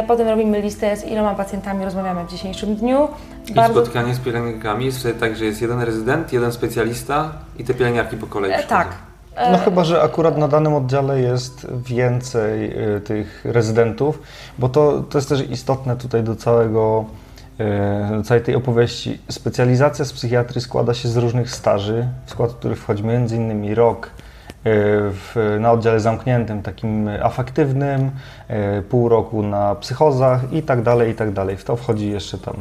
potem 0.08 0.28
robimy 0.28 0.62
listę 0.62 0.98
z 0.98 1.06
iloma 1.06 1.36
pacjentami 1.36 1.86
rozmawiamy 1.86 2.24
w 2.24 2.32
dzisiejszym 2.32 2.76
dniu. 2.76 3.08
I 3.48 3.54
spotkanie 3.72 4.16
z 4.16 4.20
pielęgniarkami 4.20 4.86
jest 4.86 5.00
wtedy 5.00 5.20
tak, 5.20 5.36
że 5.36 5.46
jest 5.46 5.62
jeden 5.62 5.82
rezydent, 5.82 6.34
jeden 6.34 6.52
specjalista 6.52 7.32
i 7.58 7.64
te 7.64 7.74
pielęgniarki 7.74 8.18
po 8.18 8.28
kolei 8.28 8.52
E, 8.52 8.54
przychodzą. 8.54 8.76
tak. 8.76 8.88
E, 9.36 9.52
No 9.52 9.58
chyba, 9.58 9.84
że 9.84 10.02
akurat 10.02 10.38
na 10.38 10.48
danym 10.48 10.74
oddziale 10.74 11.20
jest 11.22 11.68
więcej 11.86 12.74
tych 13.06 13.42
rezydentów, 13.46 14.20
bo 14.60 14.70
to, 14.70 15.04
to 15.10 15.18
jest 15.18 15.30
też 15.30 15.50
istotne 15.50 15.96
tutaj 15.96 16.24
do 16.24 16.36
całego, 16.36 17.06
do 18.18 18.24
całej 18.24 18.44
tej 18.44 18.56
opowieści. 18.56 19.20
Specjalizacja 19.30 20.06
z 20.06 20.14
psychiatrii 20.14 20.62
składa 20.62 20.94
się 20.94 21.10
z 21.10 21.18
różnych 21.18 21.52
staży, 21.52 22.08
w 22.26 22.32
skład 22.32 22.52
których 22.54 22.80
wchodzi 22.80 23.04
m.in. 23.10 23.74
rok 23.74 24.10
w, 24.64 25.58
na 25.60 25.72
oddziale 25.72 26.00
zamkniętym, 26.00 26.62
takim 26.62 27.10
afektywnym, 27.24 28.12
e, 28.48 28.82
pół 28.82 29.10
roku 29.10 29.44
na 29.44 29.76
psychozach 29.76 30.54
i 30.54 30.64
tak 30.64 30.82
dalej, 30.82 31.12
i 31.12 31.16
tak 31.16 31.32
dalej. 31.32 31.58
W 31.58 31.64
to 31.64 31.76
wchodzi 31.76 32.10
jeszcze 32.10 32.38
tam 32.38 32.56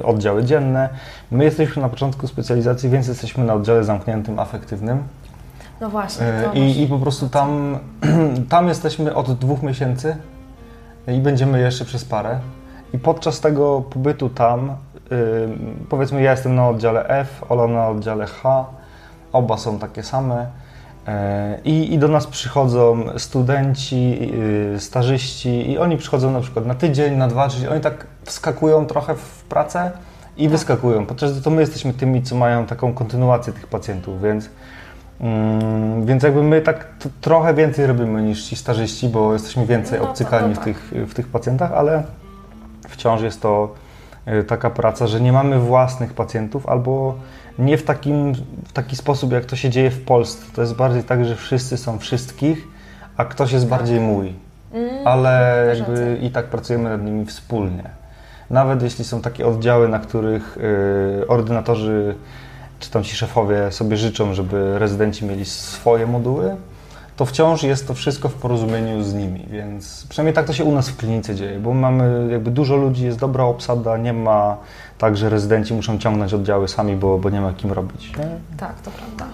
e, 0.00 0.04
oddziały 0.04 0.44
dzienne. 0.44 0.88
My 1.30 1.44
jesteśmy 1.44 1.82
na 1.82 1.88
początku 1.88 2.26
specjalizacji, 2.26 2.90
więc 2.90 3.08
jesteśmy 3.08 3.44
na 3.44 3.54
oddziale 3.54 3.84
zamkniętym 3.84 4.38
afektywnym. 4.38 5.02
No 5.80 5.90
właśnie. 5.90 6.26
I, 6.54 6.82
I 6.82 6.86
po 6.86 6.98
prostu 6.98 7.28
tam, 7.28 7.78
tam 8.48 8.68
jesteśmy 8.68 9.14
od 9.14 9.32
dwóch 9.32 9.62
miesięcy 9.62 10.16
i 11.08 11.20
będziemy 11.20 11.60
jeszcze 11.60 11.84
przez 11.84 12.04
parę. 12.04 12.40
I 12.94 12.98
podczas 12.98 13.40
tego 13.40 13.80
pobytu 13.80 14.28
tam, 14.28 14.76
powiedzmy, 15.88 16.22
ja 16.22 16.30
jestem 16.30 16.54
na 16.54 16.68
oddziale 16.68 17.08
F, 17.08 17.44
Ola 17.48 17.66
na 17.66 17.88
oddziale 17.88 18.26
H, 18.26 18.64
oba 19.32 19.56
są 19.56 19.78
takie 19.78 20.02
same. 20.02 20.46
E, 21.08 21.58
I, 21.64 21.94
I, 21.94 21.98
do 21.98 22.08
nas 22.08 22.26
przychodzą 22.26 23.04
studenci, 23.18 24.18
y, 24.74 24.80
stażyści 24.80 25.70
i 25.70 25.78
oni 25.78 25.96
przychodzą 25.96 26.30
na 26.30 26.40
przykład 26.40 26.66
na 26.66 26.74
tydzień, 26.74 27.16
na 27.16 27.28
dwa, 27.28 27.48
czyli 27.48 27.68
oni 27.68 27.80
tak 27.80 28.06
wskakują 28.24 28.86
trochę 28.86 29.14
w 29.14 29.44
pracę 29.44 29.90
i 30.36 30.42
tak. 30.42 30.50
wyskakują, 30.50 31.06
podczas 31.06 31.32
gdy 31.32 31.42
to 31.42 31.50
my 31.50 31.60
jesteśmy 31.60 31.92
tymi, 31.92 32.22
co 32.22 32.36
mają 32.36 32.66
taką 32.66 32.94
kontynuację 32.94 33.52
tych 33.52 33.66
pacjentów, 33.66 34.22
więc, 34.22 34.50
mm, 35.20 36.06
więc 36.06 36.22
jakby 36.22 36.42
my 36.42 36.60
tak 36.60 36.86
trochę 37.20 37.54
więcej 37.54 37.86
robimy 37.86 38.22
niż 38.22 38.44
ci 38.44 38.56
stażyści, 38.56 39.08
bo 39.08 39.32
jesteśmy 39.32 39.66
więcej 39.66 40.00
no, 40.00 40.10
obcykani 40.10 40.54
tak. 40.54 40.62
w, 40.62 40.64
tych, 40.64 40.92
w 41.08 41.14
tych 41.14 41.28
pacjentach, 41.28 41.72
ale 41.72 42.02
wciąż 42.88 43.22
jest 43.22 43.42
to 43.42 43.74
y, 44.28 44.44
taka 44.44 44.70
praca, 44.70 45.06
że 45.06 45.20
nie 45.20 45.32
mamy 45.32 45.58
własnych 45.58 46.12
pacjentów 46.12 46.66
albo 46.66 47.14
nie 47.58 47.78
w, 47.78 47.82
takim, 47.82 48.32
w 48.64 48.72
taki 48.72 48.96
sposób, 48.96 49.32
jak 49.32 49.44
to 49.44 49.56
się 49.56 49.70
dzieje 49.70 49.90
w 49.90 50.04
Polsce. 50.04 50.46
To 50.54 50.60
jest 50.60 50.74
bardziej 50.74 51.04
tak, 51.04 51.24
że 51.24 51.36
wszyscy 51.36 51.76
są 51.76 51.98
wszystkich, 51.98 52.68
a 53.16 53.24
ktoś 53.24 53.52
jest 53.52 53.68
tak. 53.68 53.78
bardziej 53.78 54.00
mój. 54.00 54.32
Mm, 54.72 55.06
Ale 55.06 55.64
jakby 55.78 56.18
i 56.22 56.30
tak 56.30 56.46
pracujemy 56.46 56.90
nad 56.90 57.04
nimi 57.04 57.26
wspólnie. 57.26 57.84
Nawet 58.50 58.82
jeśli 58.82 59.04
są 59.04 59.20
takie 59.20 59.46
oddziały, 59.46 59.88
na 59.88 59.98
których 59.98 60.58
y, 61.22 61.26
ordynatorzy 61.28 62.14
czy 62.80 62.90
tam 62.90 63.04
ci 63.04 63.16
szefowie 63.16 63.72
sobie 63.72 63.96
życzą, 63.96 64.34
żeby 64.34 64.78
rezydenci 64.78 65.24
mieli 65.24 65.44
swoje 65.44 66.06
moduły, 66.06 66.56
to 67.18 67.26
wciąż 67.26 67.62
jest 67.62 67.88
to 67.88 67.94
wszystko 67.94 68.28
w 68.28 68.34
porozumieniu 68.34 69.02
z 69.02 69.14
nimi, 69.14 69.46
więc 69.50 70.06
przynajmniej 70.08 70.34
tak 70.34 70.46
to 70.46 70.52
się 70.52 70.64
u 70.64 70.72
nas 70.72 70.88
w 70.88 70.96
klinice 70.96 71.34
dzieje, 71.34 71.58
bo 71.58 71.74
mamy 71.74 72.28
jakby 72.32 72.50
dużo 72.50 72.76
ludzi, 72.76 73.04
jest 73.04 73.18
dobra 73.18 73.44
obsada, 73.44 73.96
nie 73.96 74.12
ma 74.12 74.56
tak, 74.98 75.16
że 75.16 75.28
rezydenci 75.28 75.74
muszą 75.74 75.98
ciągnąć 75.98 76.34
oddziały 76.34 76.68
sami, 76.68 76.96
bo, 76.96 77.18
bo 77.18 77.30
nie 77.30 77.40
ma 77.40 77.52
kim 77.52 77.72
robić. 77.72 78.16
Nie? 78.16 78.28
Tak, 78.56 78.80
to 78.80 78.90
prawda. 78.90 79.26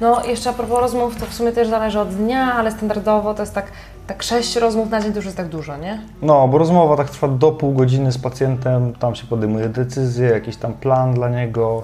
No 0.00 0.24
jeszcze 0.24 0.50
a 0.50 0.52
propos 0.52 0.80
rozmów, 0.80 1.16
to 1.16 1.26
w 1.26 1.34
sumie 1.34 1.52
też 1.52 1.68
zależy 1.68 2.00
od 2.00 2.08
dnia, 2.08 2.54
ale 2.54 2.70
standardowo 2.70 3.34
to 3.34 3.42
jest 3.42 3.54
tak, 3.54 3.66
tak 4.06 4.22
sześć 4.22 4.56
rozmów 4.56 4.90
na 4.90 5.00
dzień 5.00 5.12
to 5.12 5.18
już 5.18 5.24
jest 5.24 5.36
tak 5.36 5.48
dużo, 5.48 5.76
nie? 5.76 6.02
No, 6.22 6.48
bo 6.48 6.58
rozmowa 6.58 6.96
tak 6.96 7.10
trwa 7.10 7.28
do 7.28 7.52
pół 7.52 7.72
godziny 7.72 8.12
z 8.12 8.18
pacjentem, 8.18 8.92
tam 8.92 9.14
się 9.14 9.26
podejmuje 9.26 9.68
decyzje, 9.68 10.28
jakiś 10.28 10.56
tam 10.56 10.72
plan 10.72 11.14
dla 11.14 11.28
niego, 11.28 11.82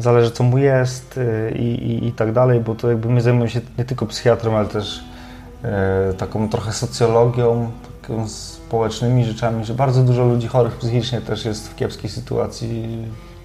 zależy 0.00 0.30
co 0.30 0.44
mu 0.44 0.58
jest 0.58 1.18
y, 1.18 1.54
i, 1.58 1.64
i, 1.64 2.06
i 2.08 2.12
tak 2.12 2.32
dalej, 2.32 2.60
bo 2.60 2.74
to 2.74 2.88
jakby 2.88 3.08
my 3.08 3.20
zajmujemy 3.20 3.50
się 3.50 3.60
nie 3.78 3.84
tylko 3.84 4.06
psychiatrą, 4.06 4.56
ale 4.56 4.68
też 4.68 5.04
e, 5.64 6.12
taką 6.18 6.48
trochę 6.48 6.72
socjologią, 6.72 7.70
taką 8.02 8.28
społecznymi 8.28 9.24
rzeczami, 9.24 9.64
że 9.64 9.74
bardzo 9.74 10.02
dużo 10.02 10.24
ludzi 10.24 10.48
chorych 10.48 10.76
psychicznie 10.76 11.20
też 11.20 11.44
jest 11.44 11.68
w 11.68 11.76
kiepskiej 11.76 12.10
sytuacji. 12.10 12.98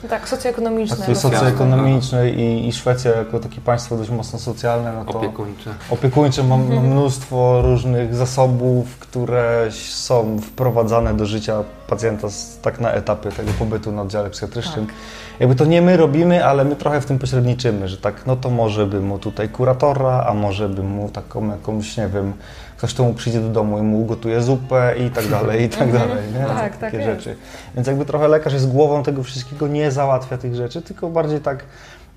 Tak, 0.09 0.29
socjoekonomicznej. 0.29 1.15
Socjoekonomicznej 1.15 2.39
i, 2.39 2.67
i 2.67 2.73
Szwecja 2.73 3.11
jako 3.11 3.39
takie 3.39 3.61
państwo 3.61 3.97
dość 3.97 4.09
mocno 4.09 4.39
socjalne. 4.39 4.93
No 4.93 5.05
to 5.05 5.19
opiekuńcze. 5.19 5.73
Opiekuńcze 5.89 6.43
ma, 6.43 6.57
ma 6.57 6.81
mnóstwo 6.81 7.61
różnych 7.61 8.15
zasobów, 8.15 8.99
które 8.99 9.67
są 9.71 10.39
wprowadzane 10.41 11.13
do 11.13 11.25
życia 11.25 11.63
pacjenta 11.87 12.29
z, 12.29 12.59
tak 12.61 12.79
na 12.79 12.91
etapy 12.91 13.31
tego 13.31 13.51
pobytu 13.59 13.91
na 13.91 14.01
oddziale 14.01 14.29
psychiatrycznym. 14.29 14.85
Tak. 14.85 14.95
Jakby 15.39 15.55
to 15.55 15.65
nie 15.65 15.81
my 15.81 15.97
robimy, 15.97 16.45
ale 16.45 16.65
my 16.65 16.75
trochę 16.75 17.01
w 17.01 17.05
tym 17.05 17.19
pośredniczymy, 17.19 17.87
że 17.87 17.97
tak, 17.97 18.25
no 18.25 18.35
to 18.35 18.49
może 18.49 18.85
by 18.85 19.01
mu 19.01 19.19
tutaj 19.19 19.49
kuratora, 19.49 20.25
a 20.27 20.33
może 20.33 20.69
by 20.69 20.83
mu 20.83 21.09
taką 21.09 21.51
jakąś, 21.51 21.97
nie 21.97 22.07
wiem, 22.07 22.33
ktoś 22.77 22.93
to 22.93 23.03
mu 23.03 23.13
przyjdzie 23.13 23.41
do 23.41 23.49
domu 23.49 23.79
i 23.79 23.81
mu 23.81 24.01
ugotuje 24.01 24.41
zupę 24.41 24.95
i 24.97 25.09
tak 25.09 25.27
dalej, 25.27 25.63
i 25.63 25.69
tak 25.69 25.81
mhm. 25.81 26.09
dalej, 26.09 26.23
nie? 26.33 26.45
Tak, 26.45 26.57
tak 26.57 26.77
takie 26.77 27.03
rzeczy. 27.03 27.35
Więc 27.75 27.87
jakby 27.87 28.05
trochę 28.05 28.27
lekarz 28.27 28.53
jest 28.53 28.71
głową 28.71 29.03
tego 29.03 29.23
wszystkiego, 29.23 29.67
nie 29.67 29.91
załatwia 29.91 30.37
tych 30.37 30.55
rzeczy, 30.55 30.81
tylko 30.81 31.09
bardziej 31.09 31.39
tak 31.39 31.63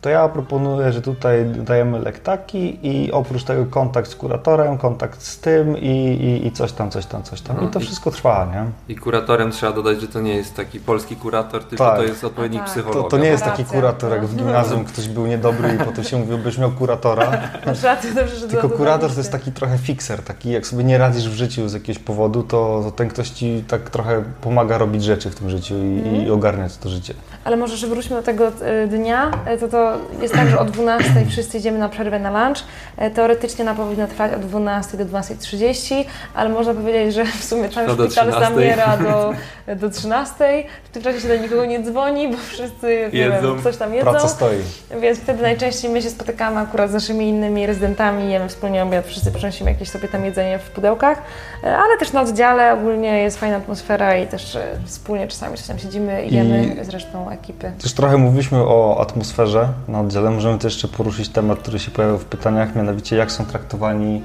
to 0.01 0.11
ja 0.11 0.29
proponuję, 0.29 0.93
że 0.93 1.03
tutaj 1.03 1.47
dajemy 1.47 2.01
lektaki 2.01 2.79
i 2.83 3.13
oprócz 3.13 3.45
tego 3.45 3.67
kontakt 3.67 4.11
z 4.11 4.17
kuratorem, 4.17 4.79
kontakt 4.79 5.23
z 5.23 5.39
tym 5.41 5.79
i, 5.79 5.87
i, 5.87 6.47
i 6.47 6.53
coś 6.53 6.73
tam, 6.73 6.91
coś 6.91 7.07
tam, 7.07 7.23
coś 7.23 7.41
tam. 7.41 7.65
I 7.65 7.69
to 7.69 7.81
wszystko 7.81 8.11
trwa, 8.11 8.49
nie? 8.53 8.95
I 8.95 8.97
kuratorem 8.97 9.51
trzeba 9.51 9.73
dodać, 9.73 10.01
że 10.01 10.09
to 10.09 10.21
nie 10.21 10.35
jest 10.35 10.57
taki 10.57 10.81
polski 10.81 11.17
kurator, 11.17 11.65
tylko 11.65 11.85
tak. 11.85 11.97
to 11.97 12.05
jest 12.05 12.25
odpowiednik 12.25 12.61
tak. 12.61 12.71
psychologa. 12.71 13.03
To, 13.03 13.09
to, 13.09 13.19
nie 13.19 13.29
jest 13.29 13.45
taki 13.45 13.65
kurator, 13.65 14.13
jak 14.13 14.27
w 14.27 14.37
gimnazjum 14.37 14.85
ktoś 14.85 15.09
był 15.09 15.27
niedobry 15.27 15.75
i 15.75 15.79
potem 15.85 16.05
się 16.05 16.17
mówił, 16.19 16.39
byś 16.39 16.59
miał 16.59 16.71
kuratora. 16.71 17.33
tylko 18.51 18.69
kurator 18.71 19.11
to 19.11 19.19
jest 19.19 19.33
taki 19.33 19.53
trochę 19.53 19.79
fixer, 19.79 20.23
taki 20.23 20.51
jak 20.51 20.67
sobie 20.67 20.85
nie 20.85 20.99
radzisz 20.99 21.29
w 21.29 21.35
życiu 21.35 21.69
z 21.69 21.73
jakiegoś 21.73 22.03
powodu, 22.03 22.43
to, 22.43 22.81
to 22.85 22.91
ten 22.91 23.09
ktoś 23.09 23.31
ci 23.31 23.65
tak 23.69 23.91
trochę 23.91 24.25
pomaga 24.41 24.79
robić 24.79 25.05
rzeczy 25.05 25.31
w 25.31 25.35
tym 25.35 25.51
życiu 25.51 25.75
i, 25.75 25.79
mm. 25.79 26.27
i 26.27 26.31
ogarniać 26.31 26.77
to 26.77 26.89
życie. 26.89 27.15
Ale 27.49 27.57
może, 27.57 27.77
że 27.77 27.87
wróćmy 27.87 28.17
do 28.17 28.23
tego 28.23 28.49
y, 28.49 28.87
dnia, 28.87 29.31
y, 29.55 29.59
to 29.59 29.69
to 29.69 29.99
jest 30.23 30.35
tak, 30.35 30.49
że 30.49 30.59
o 30.59 30.65
12 30.65 31.27
wszyscy 31.29 31.59
idziemy 31.59 31.79
na 31.79 31.89
przerwę 31.89 32.19
na 32.19 32.45
lunch. 32.45 32.65
E, 32.97 33.11
teoretycznie 33.11 33.65
ona 33.65 33.75
powinna 33.75 34.07
trwać 34.07 34.33
od 34.33 34.41
12 34.41 34.97
do 34.97 35.05
12.30, 35.05 36.05
ale 36.35 36.49
można 36.49 36.75
powiedzieć, 36.75 37.15
że 37.15 37.25
w 37.25 37.45
sumie 37.45 37.69
cały 37.69 37.89
szpital 37.89 38.33
zamiera 38.41 38.97
do, 38.97 39.35
do 39.81 39.91
13. 39.91 40.65
W 40.85 40.89
tym 40.89 41.03
czasie 41.03 41.21
się 41.21 41.29
do 41.29 41.37
nikogo 41.37 41.65
nie 41.65 41.83
dzwoni, 41.83 42.29
bo 42.29 42.37
wszyscy 42.37 43.11
jedzą. 43.13 43.55
Wiem, 43.55 43.63
coś 43.63 43.77
tam 43.77 43.95
jedzą. 43.95 44.11
Praca 44.11 44.29
stoi. 44.29 44.59
Więc 45.01 45.19
wtedy 45.19 45.43
najczęściej 45.43 45.91
my 45.91 46.03
się 46.03 46.11
spotykamy 46.11 46.61
akurat 46.61 46.91
z 46.91 46.95
naszymi 46.95 47.29
innymi 47.29 47.67
rezydentami, 47.67 48.33
jemy 48.33 48.49
wspólnie 48.49 48.83
obiad, 48.83 49.07
wszyscy 49.07 49.33
przynosimy 49.33 49.71
jakieś 49.71 49.89
sobie 49.89 50.09
tam 50.09 50.25
jedzenie 50.25 50.59
w 50.59 50.71
pudełkach, 50.71 51.23
e, 51.65 51.77
ale 51.77 51.99
też 51.99 52.13
na 52.13 52.21
oddziale 52.21 52.73
ogólnie 52.73 53.23
jest 53.23 53.39
fajna 53.39 53.57
atmosfera 53.57 54.17
i 54.17 54.27
też 54.27 54.57
e, 54.57 54.79
wspólnie 54.85 55.29
czasami 55.29 55.57
coś 55.57 55.67
tam 55.67 55.79
siedzimy 55.79 56.25
i 56.25 56.35
jemy 56.35 56.77
I 56.83 56.85
z 56.85 56.89
resztą 56.89 57.31
ekipy. 57.43 57.73
Też 57.83 57.93
trochę 57.93 58.17
mówiliśmy 58.17 58.59
o 58.59 59.01
atmosferze 59.01 59.69
na 59.89 60.01
oddziale. 60.01 60.31
Możemy 60.31 60.59
też 60.59 60.73
jeszcze 60.73 60.89
poruszyć 60.89 61.29
temat, 61.29 61.59
który 61.59 61.79
się 61.79 61.91
pojawił 61.91 62.19
w 62.19 62.25
pytaniach, 62.25 62.77
mianowicie 62.77 63.17
jak 63.17 63.33
są 63.33 63.45
traktowani 63.45 64.23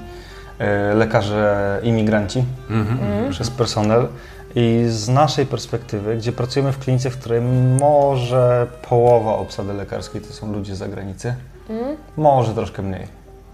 e, 0.60 0.94
lekarze 0.94 1.80
imigranci 1.84 2.44
mm-hmm. 2.70 3.30
przez 3.30 3.50
personel. 3.50 4.08
I 4.56 4.86
z 4.88 5.10
naszej 5.10 5.46
perspektywy, 5.46 6.18
gdzie 6.18 6.32
pracujemy 6.32 6.72
w 6.72 6.80
klinice, 6.80 7.10
w 7.10 7.18
której 7.18 7.42
może 7.80 8.68
połowa 8.90 9.36
obsady 9.36 9.74
lekarskiej 9.74 10.22
to 10.22 10.34
są 10.34 10.54
ludzie 10.54 10.76
z 10.76 10.78
zagranicy, 10.78 11.36
mm. 11.70 11.98
może 12.18 12.54
troszkę 12.54 12.82
mniej. 12.82 13.08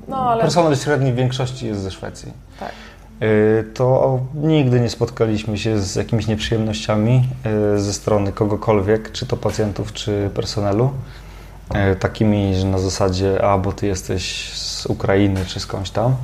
No, 0.07 0.18
ale... 0.18 0.41
Personel 0.41 0.76
średni 0.76 1.12
w 1.12 1.16
większości 1.16 1.68
jest 1.68 1.82
ze 1.82 1.91
Szwecji. 1.91 2.34
Tak. 2.60 2.72
E, 3.20 3.63
to 3.63 4.20
nigdy 4.36 4.80
nie 4.80 4.89
spotkaliśmy 4.89 5.57
się 5.57 5.80
z 5.80 5.95
jakimiś 5.95 6.28
nieprzyjemnościami 6.28 7.28
e, 7.76 7.80
ze 7.80 7.93
strony 7.93 8.32
kogokolwiek, 8.32 9.11
czy 9.11 9.26
to 9.26 9.38
pacjentów, 9.38 9.93
czy 9.93 10.30
personelu. 10.34 10.91
E, 11.74 11.95
takimi, 11.95 12.55
że 12.55 12.67
na 12.67 12.80
zasadzie, 12.80 13.45
a 13.45 13.57
bo 13.57 13.72
ty 13.72 13.88
jesteś 13.88 14.53
z 14.53 14.86
Ukrainy 14.86 15.45
czy 15.45 15.59
skądś 15.59 15.89
tam. 15.89 16.15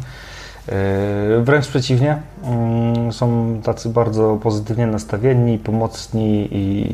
Wręcz 1.41 1.67
przeciwnie, 1.67 2.17
mm, 2.43 3.13
są 3.13 3.59
tacy 3.63 3.89
bardzo 3.89 4.39
pozytywnie 4.43 4.87
nastawieni, 4.87 5.59
pomocni 5.59 6.49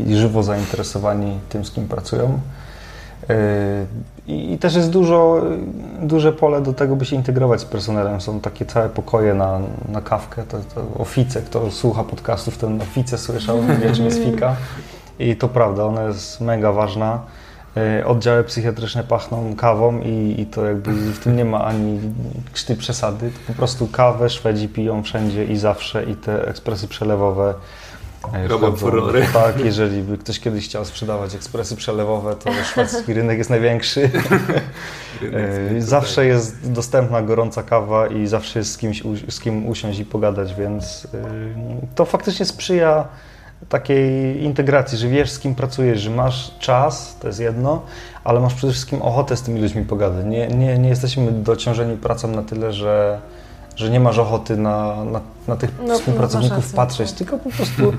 i 0.09 0.15
żywo 0.15 0.43
zainteresowani 0.43 1.39
tym, 1.49 1.65
z 1.65 1.71
kim 1.71 1.87
pracują. 1.87 2.39
E, 3.29 3.85
I 4.27 4.57
też 4.57 4.75
jest 4.75 4.89
dużo, 4.89 5.41
duże 6.01 6.33
pole 6.33 6.61
do 6.61 6.73
tego, 6.73 6.95
by 6.95 7.05
się 7.05 7.15
integrować 7.15 7.61
z 7.61 7.65
personelem. 7.65 8.21
Są 8.21 8.39
takie 8.39 8.65
całe 8.65 8.89
pokoje 8.89 9.33
na, 9.33 9.59
na 9.89 10.01
kawkę. 10.01 10.43
To, 10.43 10.57
to 10.75 11.01
ofice, 11.01 11.41
kto 11.41 11.71
słucha 11.71 12.03
podcastów, 12.03 12.57
ten 12.57 12.81
ofice 12.81 13.17
słyszał, 13.17 13.57
wie 13.81 13.91
czym 13.91 14.05
jest 14.05 14.23
fika. 14.23 14.55
I 15.19 15.35
to 15.35 15.47
prawda, 15.47 15.85
ona 15.85 16.03
jest 16.03 16.41
mega 16.41 16.71
ważna. 16.71 17.19
E, 17.77 18.05
oddziały 18.05 18.43
psychiatryczne 18.43 19.03
pachną 19.03 19.55
kawą 19.55 19.99
i, 19.99 20.35
i, 20.41 20.45
to 20.45 20.65
jakby 20.65 20.93
w 20.93 21.19
tym 21.19 21.35
nie 21.35 21.45
ma 21.45 21.65
ani 21.65 21.99
krzty 22.53 22.75
przesady. 22.75 23.31
Po 23.47 23.53
prostu 23.53 23.87
kawę 23.87 24.29
Szwedzi 24.29 24.69
piją 24.69 25.03
wszędzie 25.03 25.45
i 25.45 25.57
zawsze 25.57 26.03
i 26.03 26.15
te 26.15 26.47
ekspresy 26.47 26.87
przelewowe 26.87 27.53
Robią 28.47 28.75
furory. 28.75 29.25
Tak, 29.33 29.59
jeżeli 29.65 30.01
by 30.01 30.17
ktoś 30.17 30.39
kiedyś 30.39 30.65
chciał 30.65 30.85
sprzedawać 30.85 31.35
ekspresy 31.35 31.75
przelewowe, 31.75 32.35
to 32.35 32.53
szwedzki 32.71 33.13
rynek 33.13 33.37
jest 33.37 33.49
największy. 33.49 34.09
E, 35.77 35.81
zawsze 35.81 36.25
jest 36.25 36.71
dostępna 36.71 37.21
gorąca 37.21 37.63
kawa 37.63 38.07
i 38.07 38.27
zawsze 38.27 38.59
jest 38.59 38.71
z, 38.71 38.77
kimś, 38.77 39.03
z 39.29 39.39
kim 39.39 39.67
usiąść 39.67 39.99
i 39.99 40.05
pogadać, 40.05 40.55
więc 40.55 41.07
to 41.95 42.05
faktycznie 42.05 42.45
sprzyja 42.45 43.07
takiej 43.69 44.43
integracji, 44.43 44.97
że 44.97 45.07
wiesz 45.07 45.31
z 45.31 45.39
kim 45.39 45.55
pracujesz, 45.55 46.01
że 46.01 46.09
masz 46.09 46.55
czas, 46.59 47.17
to 47.19 47.27
jest 47.27 47.39
jedno, 47.39 47.81
ale 48.23 48.39
masz 48.39 48.53
przede 48.53 48.73
wszystkim 48.73 49.01
ochotę 49.01 49.37
z 49.37 49.41
tymi 49.41 49.61
ludźmi 49.61 49.85
pogadać. 49.85 50.25
Nie, 50.25 50.47
nie, 50.47 50.77
nie 50.77 50.89
jesteśmy 50.89 51.31
dociążeni 51.31 51.97
pracą 51.97 52.27
na 52.27 52.43
tyle, 52.43 52.73
że, 52.73 53.19
że 53.81 53.89
nie 53.89 53.99
masz 53.99 54.17
ochoty 54.17 54.57
na, 54.57 55.05
na, 55.05 55.19
na 55.47 55.55
tych 55.55 55.69
No, 55.87 55.95
współpracowników 55.95 56.71
no, 56.73 56.75
patrzeć, 56.75 57.11
tylko 57.11 57.37
po 57.37 57.49
prostu 57.49 57.93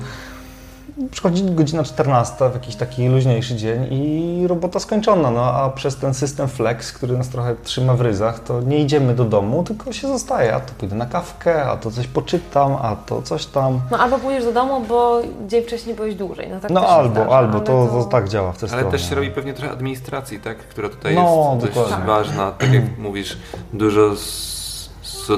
przychodzi 1.11 1.43
godzina 1.43 1.83
14 1.83 2.49
w 2.49 2.53
jakiś 2.53 2.75
taki 2.75 3.07
luźniejszy 3.09 3.55
dzień 3.55 3.87
i 3.93 4.47
robota 4.47 4.79
skończona, 4.79 5.31
no 5.31 5.41
a 5.53 5.69
przez 5.69 5.95
ten 5.95 6.13
system 6.13 6.47
flex, 6.47 6.91
który 6.93 7.17
nas 7.17 7.29
trochę 7.29 7.55
trzyma 7.63 7.93
w 7.93 8.01
ryzach, 8.01 8.39
to 8.39 8.61
nie 8.61 8.79
idziemy 8.79 9.15
do 9.15 9.25
domu, 9.25 9.63
tylko 9.63 9.91
się 9.91 10.07
zostaje, 10.07 10.55
a 10.55 10.59
to 10.59 10.73
pójdę 10.77 10.95
na 10.95 11.05
kawkę, 11.05 11.65
a 11.65 11.77
to 11.77 11.91
coś 11.91 12.07
poczytam, 12.07 12.75
a 12.81 12.95
to 12.95 13.21
coś 13.21 13.45
tam. 13.45 13.79
No 13.91 13.97
albo 13.99 14.19
pójdziesz 14.19 14.43
do 14.43 14.51
domu, 14.53 14.81
bo 14.89 15.21
dzień 15.47 15.63
wcześniej 15.63 15.95
byłeś 15.95 16.15
dłużej. 16.15 16.49
No, 16.49 16.59
tak 16.59 16.71
No 16.71 16.87
albo, 16.87 17.11
zdarza, 17.15 17.29
albo, 17.37 17.55
ale 17.55 17.65
to, 17.65 17.87
to 17.87 18.03
tak 18.03 18.29
działa 18.29 18.51
w 18.51 18.57
tę 18.57 18.67
Ale 18.73 18.85
też 18.85 19.09
się 19.09 19.15
robi 19.15 19.31
pewnie 19.31 19.53
trochę 19.53 19.71
administracji, 19.73 20.39
tak? 20.39 20.57
która 20.57 20.89
tutaj 20.89 21.15
No, 21.15 21.57
jest 21.61 21.75
dość 21.75 21.89
ważna. 22.05 22.51
Tak 22.51 22.73
jak 22.73 22.83
mówisz, 22.99 23.37
dużo 23.73 24.11
s- 24.11 24.89
so, 25.01 25.33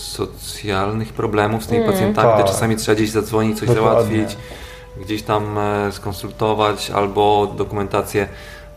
socjalnych 0.00 1.12
problemów 1.12 1.64
z 1.64 1.66
tymi 1.66 1.80
Mm. 1.80 1.92
pacjentami. 1.92 2.30
To 2.32 2.36
Tak. 2.38 2.46
czasami 2.46 2.76
trzeba 2.76 2.96
gdzieś 2.96 3.10
zadzwonić, 3.10 3.58
coś 3.58 3.68
Dokładnie. 3.68 4.16
załatwić, 4.16 4.36
gdzieś 5.04 5.22
tam 5.22 5.58
e, 5.58 5.92
skonsultować 5.92 6.90
albo 6.90 7.54
dokumentację 7.56 8.28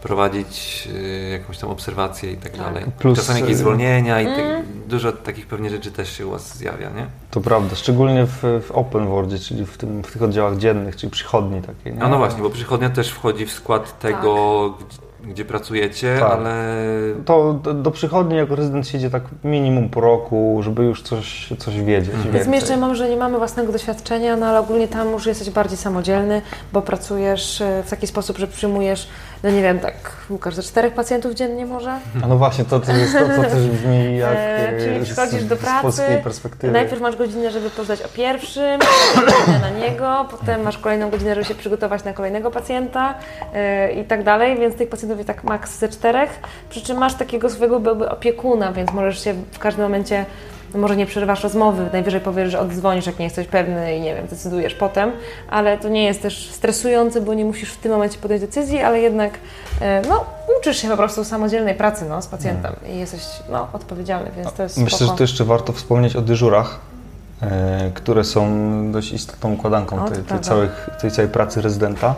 prowadzić, 0.02 0.88
e, 0.96 1.30
jakąś 1.30 1.58
tam 1.58 1.70
obserwację 1.70 2.32
i 2.32 2.38
tak 2.38 2.52
Tak. 2.52 2.62
dalej. 2.62 2.86
Plus, 3.00 3.18
Czasami 3.20 3.40
jakieś 3.40 3.56
e, 3.56 3.58
zwolnienia 3.58 4.22
i 4.22 4.26
Mm. 4.26 4.36
tak, 4.38 4.66
dużo 4.88 5.12
takich 5.12 5.48
pewnie 5.48 5.70
rzeczy 5.70 5.92
też 5.92 6.18
się 6.18 6.28
u 6.28 6.32
Was 6.32 6.58
zjawia, 6.58 6.90
nie? 6.90 7.06
To 7.32 7.42
prawda, 7.42 7.76
szczególnie 7.76 8.26
w, 8.26 8.62
w 8.68 8.72
open 8.72 9.08
worldzie, 9.08 9.40
czyli 9.40 9.66
w, 9.66 9.78
tym, 9.78 10.04
w 10.04 10.12
tych 10.12 10.22
oddziałach 10.22 10.58
dziennych, 10.58 10.96
czyli 10.96 11.12
przychodni 11.12 11.62
takiej. 11.62 11.94
Nie? 11.94 12.04
A 12.04 12.08
no 12.08 12.18
właśnie, 12.18 12.44
bo 12.44 12.50
przychodnia 12.50 12.90
też 12.90 13.10
wchodzi 13.10 13.46
w 13.46 13.52
skład 13.52 14.00
tego, 14.00 14.70
gdzie, 14.80 14.98
gdzie 15.28 15.46
pracujecie, 15.46 16.18
Tak. 16.20 16.32
ale 16.32 16.66
To 17.26 17.54
do, 17.54 17.74
do 17.74 17.92
przychodni 17.92 18.36
jako 18.36 18.56
rezydent 18.56 18.88
siedzi 18.88 19.10
tak 19.10 19.24
minimum 19.44 19.90
po 19.90 20.02
roku, 20.02 20.60
żeby 20.64 20.84
już 20.84 21.02
coś, 21.02 21.54
coś 21.58 21.82
wiedzieć. 21.82 22.14
Mhm. 22.14 22.24
Więc 22.24 22.34
my 22.34 22.52
więcej. 22.52 22.54
jeszcze 22.54 22.78
mam, 22.78 22.96
że 22.96 23.10
nie 23.10 23.18
mamy 23.18 23.38
własnego 23.38 23.72
doświadczenia, 23.72 24.36
no 24.38 24.46
ale 24.46 24.60
ogólnie 24.60 24.88
tam 24.88 25.12
już 25.12 25.26
jesteś 25.26 25.50
bardziej 25.50 25.78
samodzielny, 25.78 26.42
bo 26.74 26.82
pracujesz 26.82 27.62
e, 27.62 27.84
w 27.86 27.90
taki 27.90 28.08
sposób, 28.08 28.38
że 28.38 28.48
przyjmujesz, 28.48 29.08
no 29.44 29.52
nie 29.52 29.62
wiem, 29.62 29.80
tak 29.80 29.96
Łukasz, 30.30 30.56
ze 30.56 30.64
czterech 30.64 30.94
pacjentów 30.94 31.34
dziennie 31.34 31.66
może? 31.66 32.00
A 32.24 32.28
no 32.28 32.38
właśnie, 32.38 32.66
to, 32.66 32.80
to, 32.80 32.92
jest, 32.92 33.14
to, 33.14 33.20
to 33.20 33.50
też 33.50 33.68
brzmi 33.68 34.18
jak 34.18 34.38
E, 34.38 34.80
czyli 34.80 34.96
e, 34.96 35.04
przychodzisz 35.04 35.44
do 35.44 35.56
pracy, 35.56 35.80
z 35.80 35.82
polskiej 35.82 36.18
perspektywy. 36.24 36.74
Najpierw 36.74 37.02
masz 37.02 37.16
godzinę, 37.16 37.52
żeby 37.52 37.70
poznać 37.70 38.02
o 38.02 38.08
pierwszym, 38.08 38.80
godzinę 39.16 39.60
na 39.62 39.70
niego, 39.70 40.26
potem 40.40 40.62
masz 40.62 40.78
kolejną 40.78 41.10
godzinę, 41.10 41.36
żeby 41.36 41.46
się 41.46 41.56
przygotować 41.56 42.04
na 42.04 42.14
kolejnego 42.14 42.52
pacjenta 42.52 43.16
e, 43.54 43.92
i 43.92 44.06
tak 44.06 44.24
dalej, 44.24 44.60
więc 44.60 44.76
tych 44.76 44.90
pacjentów 44.90 45.18
jest 45.18 45.28
tak 45.28 45.44
maks 45.44 45.80
ze 45.80 45.90
czterech, 45.90 46.40
przy 46.70 46.82
czym 46.82 46.98
masz 46.98 47.14
takiego 47.14 47.50
swojego 47.50 47.82
jakby 47.90 48.10
opiekuna, 48.10 48.74
więc 48.74 48.94
możesz 48.94 49.24
się 49.24 49.34
w 49.52 49.60
każdym 49.60 49.84
momencie 49.84 50.26
może 50.74 50.96
nie 50.96 51.06
przerywasz 51.06 51.44
rozmowy, 51.44 51.90
najwyżej 51.94 52.22
powiesz, 52.22 52.52
że 52.52 52.60
oddzwonisz, 52.60 53.06
jak 53.06 53.20
nie 53.20 53.26
jesteś 53.26 53.48
pewny 53.48 53.98
i 53.98 54.02
nie 54.02 54.16
wiem, 54.16 54.28
decydujesz 54.28 54.74
potem, 54.74 55.12
ale 55.50 55.78
to 55.78 55.90
nie 55.90 56.04
jest 56.04 56.22
też 56.22 56.52
stresujące, 56.52 57.22
bo 57.22 57.34
nie 57.34 57.46
musisz 57.46 57.72
w 57.72 57.78
tym 57.78 57.92
momencie 57.92 58.18
podjąć 58.18 58.42
decyzji, 58.42 58.80
ale 58.80 59.00
jednak 59.00 59.34
e, 59.82 60.02
no, 60.10 60.26
uczysz 60.60 60.78
się 60.78 60.90
po 60.90 60.98
prostu 60.98 61.24
samodzielnej 61.24 61.76
pracy 61.76 62.06
no, 62.10 62.22
z 62.22 62.28
pacjentem 62.28 62.76
i 62.90 63.00
jesteś 63.00 63.22
no, 63.52 63.68
odpowiedzialny, 63.74 64.32
więc 64.38 64.54
to 64.54 64.64
jest 64.64 64.78
Myślę, 64.78 64.98
spoko. 64.98 65.12
że 65.12 65.18
to 65.18 65.24
jeszcze 65.24 65.46
warto 65.46 65.74
wspomnieć 65.74 66.16
o 66.16 66.22
dyżurach, 66.22 66.80
e, 67.42 67.92
które 67.94 68.24
są 68.24 68.52
dość 68.92 69.12
istotną 69.12 69.54
układanką 69.54 70.04
O, 70.04 70.10
to 70.10 70.16
tej, 70.16 70.24
tej, 70.24 70.40
całych, 70.40 70.90
tej 71.02 71.12
całej 71.12 71.32
pracy 71.32 71.62
rezydenta. 71.62 72.16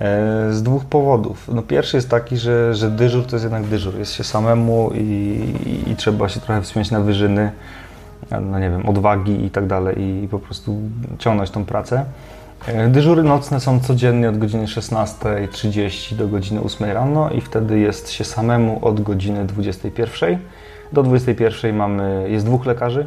E, 0.00 0.52
Z 0.52 0.62
dwóch 0.62 0.84
powodów. 0.84 1.48
No 1.54 1.62
pierwszy 1.62 1.96
jest 1.96 2.10
taki, 2.10 2.36
że, 2.36 2.74
że 2.74 2.90
dyżur 2.90 3.26
to 3.26 3.36
jest 3.36 3.44
jednak 3.44 3.64
dyżur. 3.64 3.98
Jest 3.98 4.12
się 4.12 4.24
samemu 4.24 4.90
i, 4.94 4.98
i, 5.66 5.90
i 5.90 5.96
trzeba 5.96 6.28
się 6.28 6.40
trochę 6.40 6.62
wspiąć 6.62 6.90
na 6.90 7.00
wyżyny, 7.00 7.52
no 8.30 8.58
nie 8.58 8.70
wiem, 8.70 8.88
odwagi 8.88 9.44
i 9.44 9.50
tak 9.50 9.66
dalej 9.66 10.00
i 10.00 10.28
po 10.28 10.38
prostu 10.38 10.76
ciągnąć 11.18 11.50
tą 11.50 11.64
pracę. 11.64 12.04
E, 12.66 12.88
Dyżury 12.88 13.22
nocne 13.22 13.60
są 13.60 13.80
codziennie 13.80 14.28
od 14.28 14.38
godziny 14.38 14.64
16.30 14.64 16.16
do 16.16 16.28
godziny 16.28 16.60
8 16.60 16.90
rano 16.90 17.30
i 17.30 17.40
wtedy 17.40 17.78
jest 17.78 18.10
się 18.10 18.24
samemu 18.24 18.78
od 18.82 19.00
godziny 19.00 19.44
21. 19.44 20.38
Do 20.92 21.02
21 21.02 21.76
mamy, 21.76 22.26
jest 22.28 22.46
dwóch 22.46 22.66
lekarzy. 22.66 23.06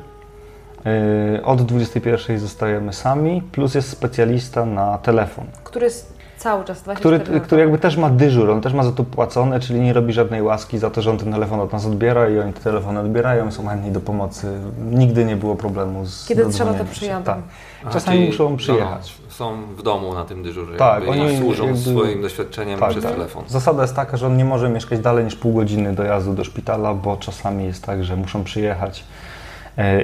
E, 0.85 1.43
Od 1.43 1.61
21 1.61 2.39
zostajemy 2.39 2.93
sami, 2.93 3.41
plus 3.51 3.76
jest 3.76 3.89
specjalista 3.89 4.65
na 4.65 4.97
telefon, 4.97 5.45
Który 5.64 5.85
jest 5.85 6.16
cały 6.38 6.64
czas 6.65 6.81
24 6.81 7.19
który, 7.23 7.41
który 7.41 7.61
jakby 7.61 7.77
też 7.77 7.97
ma 7.97 8.09
dyżur, 8.09 8.49
on 8.51 8.61
też 8.61 8.73
ma 8.73 8.84
za 8.84 8.91
to 8.91 9.03
płacone, 9.03 9.59
czyli 9.59 9.80
nie 9.80 9.93
robi 9.93 10.14
żadnej 10.14 10.41
łaski 10.41 10.77
za 10.77 10.89
to, 10.89 11.01
że 11.01 11.11
on 11.11 11.18
ten 11.18 11.31
telefon 11.34 11.59
od 11.59 11.73
nas 11.73 11.85
odbiera 11.85 12.30
i 12.30 12.39
oni 12.39 12.53
te 12.53 12.59
telefony 12.59 12.99
odbierają, 12.99 13.51
są 13.51 13.68
chętni 13.68 13.91
do 13.91 13.99
pomocy. 13.99 14.47
Nigdy 14.91 15.26
nie 15.26 15.35
było 15.35 15.55
problemu 15.55 16.05
z 16.05 16.27
Kiedy 16.27 16.45
trzeba, 16.49 16.73
to 16.73 16.85
przyjadą. 16.85 17.23
Tak. 17.26 17.38
Aha, 17.81 17.89
Czasami 17.93 18.18
czyli- 18.18 18.30
muszą 18.30 18.57
przyjechać. 18.57 19.15
No, 19.26 19.31
są 19.34 19.57
w 19.77 19.84
domu 19.84 20.14
na 20.14 20.26
tym 20.26 20.43
dyżurze. 20.43 20.77
Tak, 20.77 21.03
jakby, 21.03 21.22
oni 21.22 21.38
służą 21.38 21.65
jakby- 21.65 21.80
swoim 21.80 22.22
doświadczeniem 22.22 22.80
Tak, 22.80 22.89
przez 22.89 23.03
tak. 23.03 23.14
telefon. 23.14 23.43
Zasada 23.47 23.81
jest 23.81 23.95
taka, 23.95 24.18
że 24.18 24.27
on 24.27 24.38
nie 24.38 24.45
może 24.45 24.69
mieszkać 24.69 24.99
dalej 24.99 25.26
niż 25.26 25.35
pół 25.35 25.53
godziny 25.53 25.93
dojazdu 25.93 26.34
do 26.34 26.43
szpitala, 26.43 26.93
bo 26.93 27.18
czasami 27.18 27.65
jest 27.65 27.85
tak, 27.85 28.03
że 28.03 28.15
muszą 28.15 28.43
przyjechać 28.43 29.03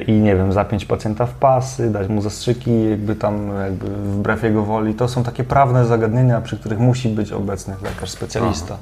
i 0.08 0.12
nie 0.12 0.36
wiem, 0.36 0.54
zapiąć 0.54 0.86
pacjenta 0.86 1.26
w 1.26 1.34
pasy, 1.34 1.92
dać 1.92 2.08
mu 2.08 2.22
zastrzyki, 2.22 2.90
jakby 2.90 3.16
tam 3.16 3.52
jakby 3.64 3.88
wbrew 3.88 4.44
jego 4.44 4.64
woli. 4.64 4.94
To 4.94 5.08
są 5.08 5.24
takie 5.24 5.44
prawne 5.44 5.86
zagadnienia, 5.86 6.42
przy 6.42 6.58
których 6.58 6.80
musi 6.80 7.10
być 7.10 7.32
obecny 7.32 7.76
lekarz 7.84 8.12
specjalista. 8.12 8.78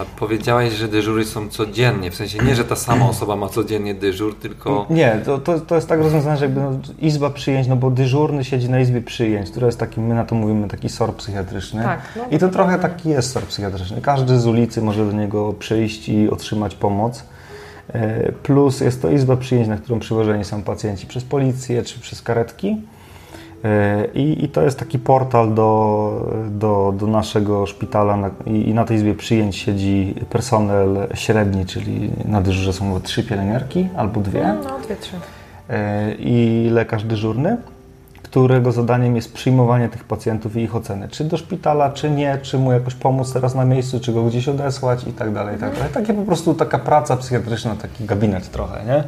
A 0.00 0.04
powiedziałeś, 0.18 0.72
że 0.72 0.88
dyżury 0.88 1.24
są 1.24 1.48
codziennie, 1.48 2.10
w 2.10 2.14
sensie 2.14 2.38
nie, 2.38 2.54
że 2.54 2.64
ta 2.64 2.76
sama 2.76 3.08
osoba 3.14 3.36
ma 3.36 3.48
codziennie 3.48 3.94
dyżur, 3.94 4.38
tylko 4.38 4.86
Nie, 4.90 5.20
to, 5.24 5.38
to, 5.38 5.60
to 5.60 5.74
jest 5.74 5.88
tak 5.88 6.00
rozwiązane, 6.00 6.36
że 6.36 6.44
jakby 6.44 6.60
no, 6.60 6.70
izba 6.98 7.30
przyjęć, 7.30 7.68
no 7.68 7.76
bo 7.76 7.90
dyżurny 7.90 8.44
siedzi 8.44 8.70
na 8.70 8.80
izbie 8.80 9.00
przyjęć, 9.00 9.50
która 9.50 9.66
jest 9.66 9.78
takim, 9.78 10.06
my 10.06 10.14
na 10.14 10.24
to 10.24 10.34
mówimy, 10.34 10.68
taki 10.68 10.88
SOR 10.88 11.14
psychiatryczny. 11.14 11.82
Tak, 11.82 12.00
no, 12.16 12.22
I 12.30 12.38
to 12.38 12.48
trochę 12.48 12.78
taki 12.78 13.08
jest 13.08 13.30
SOR 13.30 13.42
psychiatryczny. 13.42 14.00
Każdy 14.00 14.40
z 14.40 14.46
ulicy 14.46 14.82
może 14.82 15.06
do 15.06 15.12
niego 15.12 15.52
przyjść 15.52 16.08
i 16.08 16.30
otrzymać 16.30 16.74
pomoc. 16.74 17.24
E, 17.94 18.32
Plus 18.32 18.80
jest 18.80 19.02
to 19.02 19.10
izba 19.10 19.36
przyjęć, 19.36 19.68
na 19.68 19.76
którą 19.76 19.98
przywożeni 19.98 20.44
są 20.44 20.62
pacjenci 20.62 21.06
przez 21.06 21.24
policję 21.24 21.82
czy 21.82 22.00
przez 22.00 22.22
karetki. 22.22 22.76
E, 23.64 24.06
I, 24.14 24.44
I 24.44 24.48
to 24.48 24.62
jest 24.62 24.78
taki 24.78 24.98
portal 24.98 25.54
do, 25.54 26.36
do, 26.50 26.94
do 26.98 27.06
naszego 27.06 27.66
szpitala 27.66 28.16
na, 28.16 28.30
i, 28.46 28.68
i 28.68 28.74
na 28.74 28.84
tej 28.84 28.96
izbie 28.96 29.14
przyjęć 29.14 29.56
siedzi 29.56 30.14
personel 30.30 31.06
średni, 31.14 31.66
czyli 31.66 32.10
na 32.24 32.40
dyżurze 32.40 32.72
są 32.72 33.00
trzy 33.00 33.22
pielęgniarki 33.24 33.88
albo 33.96 34.20
dwie 34.20 34.54
No, 34.64 34.78
dwie, 34.78 34.96
trzy. 34.96 35.16
e, 35.70 36.14
i 36.14 36.68
lekarz 36.72 37.04
dyżurny, 37.04 37.56
którego 38.36 38.72
zadaniem 38.72 39.16
jest 39.16 39.32
przyjmowanie 39.32 39.88
tych 39.88 40.04
pacjentów 40.04 40.56
i 40.56 40.60
ich 40.60 40.76
oceny. 40.76 41.08
Czy 41.08 41.24
do 41.24 41.36
szpitala, 41.36 41.90
czy 41.90 42.10
nie, 42.10 42.38
czy 42.42 42.58
mu 42.58 42.72
jakoś 42.72 42.94
pomóc 42.94 43.32
teraz 43.32 43.54
na 43.54 43.64
miejscu, 43.64 44.00
czy 44.00 44.12
go 44.12 44.24
gdzieś 44.24 44.48
odesłać 44.48 45.04
i 45.04 45.12
tak 45.12 45.32
dalej, 45.32 45.56
i 45.56 45.58
tak 45.58 45.74
dalej. 45.74 45.92
Takie 45.94 46.14
po 46.14 46.22
prostu 46.22 46.54
taka 46.54 46.78
praca 46.78 47.16
psychiatryczna, 47.16 47.76
taki 47.76 48.04
gabinet 48.04 48.50
trochę, 48.50 48.84
nie? 48.84 49.04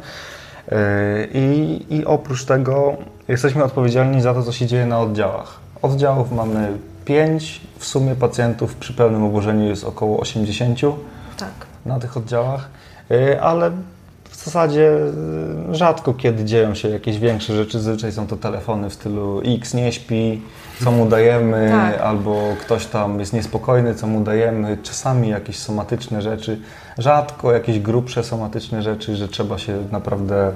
E, 0.77 1.27
I, 1.33 1.85
I 1.89 2.05
oprócz 2.05 2.45
tego 2.45 2.97
jesteśmy 3.27 3.63
odpowiedzialni 3.63 4.21
za 4.21 4.33
to, 4.33 4.43
co 4.43 4.51
się 4.51 4.65
dzieje 4.65 4.85
na 4.85 4.99
oddziałach. 4.99 5.59
Oddziałów 5.81 6.31
mamy 6.31 6.77
pięć, 7.05 7.61
w 7.77 7.85
sumie 7.85 8.15
pacjentów 8.15 8.75
przy 8.75 8.93
pełnym 8.93 9.23
obłożeniu 9.23 9.67
jest 9.67 9.83
około 9.83 10.19
80 10.19 10.79
Tak. 11.37 11.49
na 11.85 11.99
tych 11.99 12.17
oddziałach, 12.17 12.69
y, 13.11 13.41
ale 13.41 13.71
w 14.39 14.45
zasadzie 14.45 14.97
y, 15.71 15.75
rzadko 15.75 16.13
kiedy 16.13 16.45
dzieją 16.45 16.75
się 16.75 16.89
jakieś 16.89 17.19
większe 17.19 17.55
rzeczy. 17.55 17.79
Zazwyczaj 17.79 18.11
są 18.11 18.27
to 18.27 18.37
telefony 18.37 18.89
w 18.89 18.93
stylu 18.93 19.41
X 19.45 19.73
nie 19.73 19.91
śpi, 19.91 20.41
co 20.83 20.91
mu 20.91 21.05
dajemy, 21.05 21.69
Tak. 21.71 22.01
albo 22.01 22.55
ktoś 22.61 22.85
tam 22.85 23.19
jest 23.19 23.33
niespokojny, 23.33 23.95
co 23.95 24.07
mu 24.07 24.21
dajemy. 24.21 24.77
Czasami 24.83 25.29
jakieś 25.29 25.59
somatyczne 25.59 26.21
rzeczy, 26.21 26.59
rzadko 26.97 27.51
jakieś 27.51 27.79
grubsze 27.79 28.23
somatyczne 28.23 28.81
rzeczy, 28.81 29.15
że 29.15 29.27
trzeba 29.27 29.57
się 29.57 29.77
naprawdę 29.91 30.51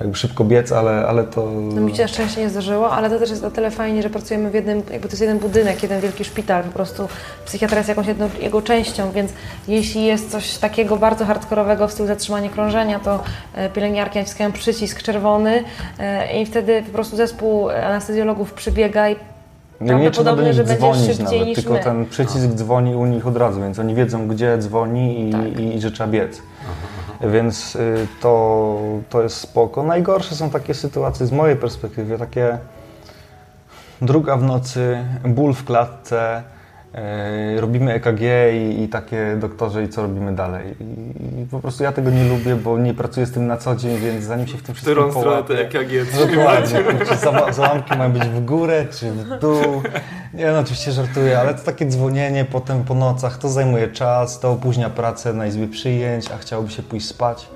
jakby 0.00 0.16
szybko 0.16 0.44
biec, 0.44 0.72
ale, 0.72 1.06
ale 1.08 1.24
to... 1.24 1.50
No 1.74 1.80
mi 1.80 1.96
się 1.96 2.02
na 2.02 2.08
szczęście 2.08 2.40
nie 2.40 2.50
zdarzyło, 2.50 2.90
ale 2.90 3.10
to 3.10 3.18
też 3.18 3.30
jest 3.30 3.44
o 3.44 3.50
tyle 3.50 3.70
fajnie, 3.70 4.02
że 4.02 4.10
pracujemy 4.10 4.50
w 4.50 4.54
jednym, 4.54 4.76
jakby 4.78 5.08
to 5.08 5.12
jest 5.12 5.20
jeden 5.20 5.38
budynek, 5.38 5.82
jeden 5.82 6.00
wielki 6.00 6.24
szpital, 6.24 6.62
po 6.64 6.70
prostu 6.72 7.08
psychiatra 7.46 7.76
jest 7.78 7.88
jakąś 7.88 8.06
jedną 8.06 8.28
jego 8.40 8.62
częścią, 8.62 9.10
więc 9.12 9.32
jeśli 9.68 10.04
jest 10.04 10.30
coś 10.30 10.56
takiego 10.58 10.96
bardzo 10.96 11.24
hardkorowego 11.24 11.88
w 11.88 11.92
stylu 11.92 12.08
zatrzymanie 12.08 12.50
krążenia, 12.50 12.98
to 13.00 13.22
e, 13.54 13.70
pielęgniarki 13.70 14.18
naciskają 14.18 14.52
przycisk 14.52 15.02
czerwony 15.02 15.64
e, 15.98 16.40
i 16.42 16.46
wtedy 16.46 16.82
po 16.82 16.92
prostu 16.92 17.16
zespół 17.16 17.68
anestezjologów 17.70 18.52
przybiega 18.52 19.10
i 19.10 19.16
Nie, 19.80 19.94
nie 19.94 20.10
trzeba 20.10 20.36
do 20.36 20.42
nich 20.42 20.52
że 20.52 20.64
będzie 20.64 20.78
dzwonić 20.78 21.06
szybciej 21.06 21.24
nawet, 21.24 21.46
niż 21.46 21.56
tylko 21.56 21.72
my. 21.72 21.80
ten 21.80 22.06
przycisk 22.06 22.46
dzwoni 22.46 22.94
u 22.94 23.06
nich 23.06 23.26
od 23.26 23.36
razu, 23.36 23.60
więc 23.60 23.78
oni 23.78 23.94
wiedzą, 23.94 24.28
gdzie 24.28 24.58
dzwoni 24.58 25.28
i, 25.28 25.32
Tak. 25.32 25.58
i, 25.60 25.76
i 25.76 25.80
że 25.80 25.90
trzeba 25.90 26.10
biec. 26.10 26.42
Więc 27.20 27.76
y, 27.76 28.06
to, 28.20 28.78
to 29.10 29.22
jest 29.22 29.36
spoko. 29.36 29.82
Najgorsze 29.82 30.34
są 30.34 30.50
takie 30.50 30.74
sytuacje 30.74 31.26
z 31.26 31.32
mojej 31.32 31.56
perspektywy, 31.56 32.18
takie 32.18 32.58
druga 34.02 34.36
w 34.36 34.42
nocy, 34.42 35.04
ból 35.24 35.54
w 35.54 35.64
klatce, 35.64 36.42
robimy 37.56 37.92
EKG 37.92 38.20
i, 38.54 38.82
i 38.82 38.88
takie 38.88 39.36
doktorze 39.40 39.82
i 39.84 39.88
co 39.88 40.02
robimy 40.02 40.34
dalej. 40.34 40.74
I, 40.80 41.42
I 41.42 41.46
po 41.50 41.60
prostu 41.60 41.82
ja 41.84 41.92
tego 41.92 42.10
nie 42.10 42.24
lubię, 42.28 42.56
bo 42.56 42.78
nie 42.78 42.94
pracuję 42.94 43.26
z 43.26 43.32
tym 43.32 43.46
na 43.46 43.56
co 43.56 43.76
dzień, 43.76 43.98
więc 43.98 44.24
zanim 44.24 44.46
się 44.46 44.58
w 44.58 44.62
tym 44.62 44.74
wszystkim 44.74 44.94
którą 44.94 45.10
stronę 45.20 45.42
połapię- 45.42 45.46
te 45.48 45.60
EKG 45.60 45.90
Dokładnie. 46.36 46.78
Czy 47.08 47.14
zała- 47.16 47.52
załamki 47.52 47.98
mają 47.98 48.12
być 48.12 48.22
w 48.22 48.44
górę, 48.44 48.84
czy 48.90 49.10
w 49.12 49.38
dół? 49.40 49.82
Nie 50.34 50.46
no, 50.52 50.58
oczywiście 50.58 50.92
żartuję, 50.92 51.38
ale 51.40 51.54
to 51.54 51.62
takie 51.62 51.86
dzwonienie 51.86 52.44
potem 52.44 52.84
po 52.84 52.94
nocach, 52.94 53.38
to 53.38 53.48
zajmuje 53.48 53.88
czas, 53.88 54.40
to 54.40 54.52
opóźnia 54.52 54.90
pracę 54.90 55.32
na 55.32 55.46
izbie 55.46 55.68
przyjęć, 55.68 56.30
a 56.30 56.38
chciałoby 56.38 56.70
się 56.70 56.82
pójść 56.82 57.06
spać. 57.06 57.48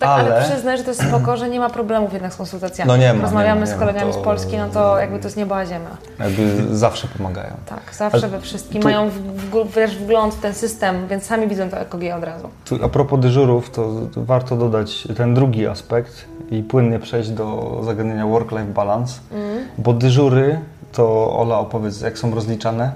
Tak, 0.00 0.08
ale, 0.20 0.36
Ale- 0.36 0.44
przyznaj, 0.50 0.78
że 0.78 0.84
to 0.84 0.90
jest 0.90 1.08
spoko, 1.08 1.36
że 1.36 1.48
nie 1.50 1.60
ma 1.60 1.70
problemów 1.70 2.12
jednak 2.12 2.32
z 2.32 2.36
konsultacjami. 2.36 2.88
No 2.88 2.96
nie 2.96 3.14
ma, 3.14 3.22
Rozmawiamy 3.22 3.54
nie 3.54 3.60
ma, 3.60 3.66
z 3.66 3.72
nie 3.72 3.78
kolegami 3.78 4.12
to- 4.12 4.20
z 4.20 4.24
Polski, 4.24 4.56
no 4.56 4.68
to 4.68 4.98
jakby 4.98 5.18
to 5.18 5.24
jest 5.24 5.36
nieba 5.36 5.66
ziemia. 5.66 5.96
Jakby 6.18 6.76
zawsze 6.76 7.08
pomagają. 7.08 7.50
Tak, 7.66 7.94
zawsze 7.94 8.18
Ale 8.18 8.28
we 8.28 8.40
wszystkim 8.40 8.82
tu- 8.82 8.88
mają 8.88 9.08
w, 9.10 9.12
w, 9.14 9.74
wiesz, 9.76 9.96
wgląd 9.96 10.34
w 10.34 10.40
ten 10.40 10.54
system, 10.54 11.08
więc 11.08 11.24
sami 11.24 11.48
widzą 11.48 11.70
to 11.70 11.76
EKG 11.80 12.12
od 12.16 12.24
razu. 12.24 12.48
Tu, 12.64 12.84
a 12.84 12.88
propos 12.88 13.20
dyżurów, 13.20 13.70
to, 13.70 13.92
to 14.14 14.24
warto 14.24 14.56
dodać 14.56 15.08
ten 15.16 15.34
drugi 15.34 15.66
aspekt 15.66 16.24
i 16.50 16.62
płynnie 16.62 16.98
przejść 16.98 17.30
do 17.30 17.80
zagadnienia 17.84 18.26
work-life 18.26 18.64
balance, 18.72 19.20
Mm. 19.32 19.64
bo 19.78 19.92
dyżury, 19.92 20.60
to 20.92 21.36
Ola 21.38 21.58
opowiedz, 21.58 22.00
jak 22.00 22.18
są 22.18 22.34
rozliczane 22.34 22.92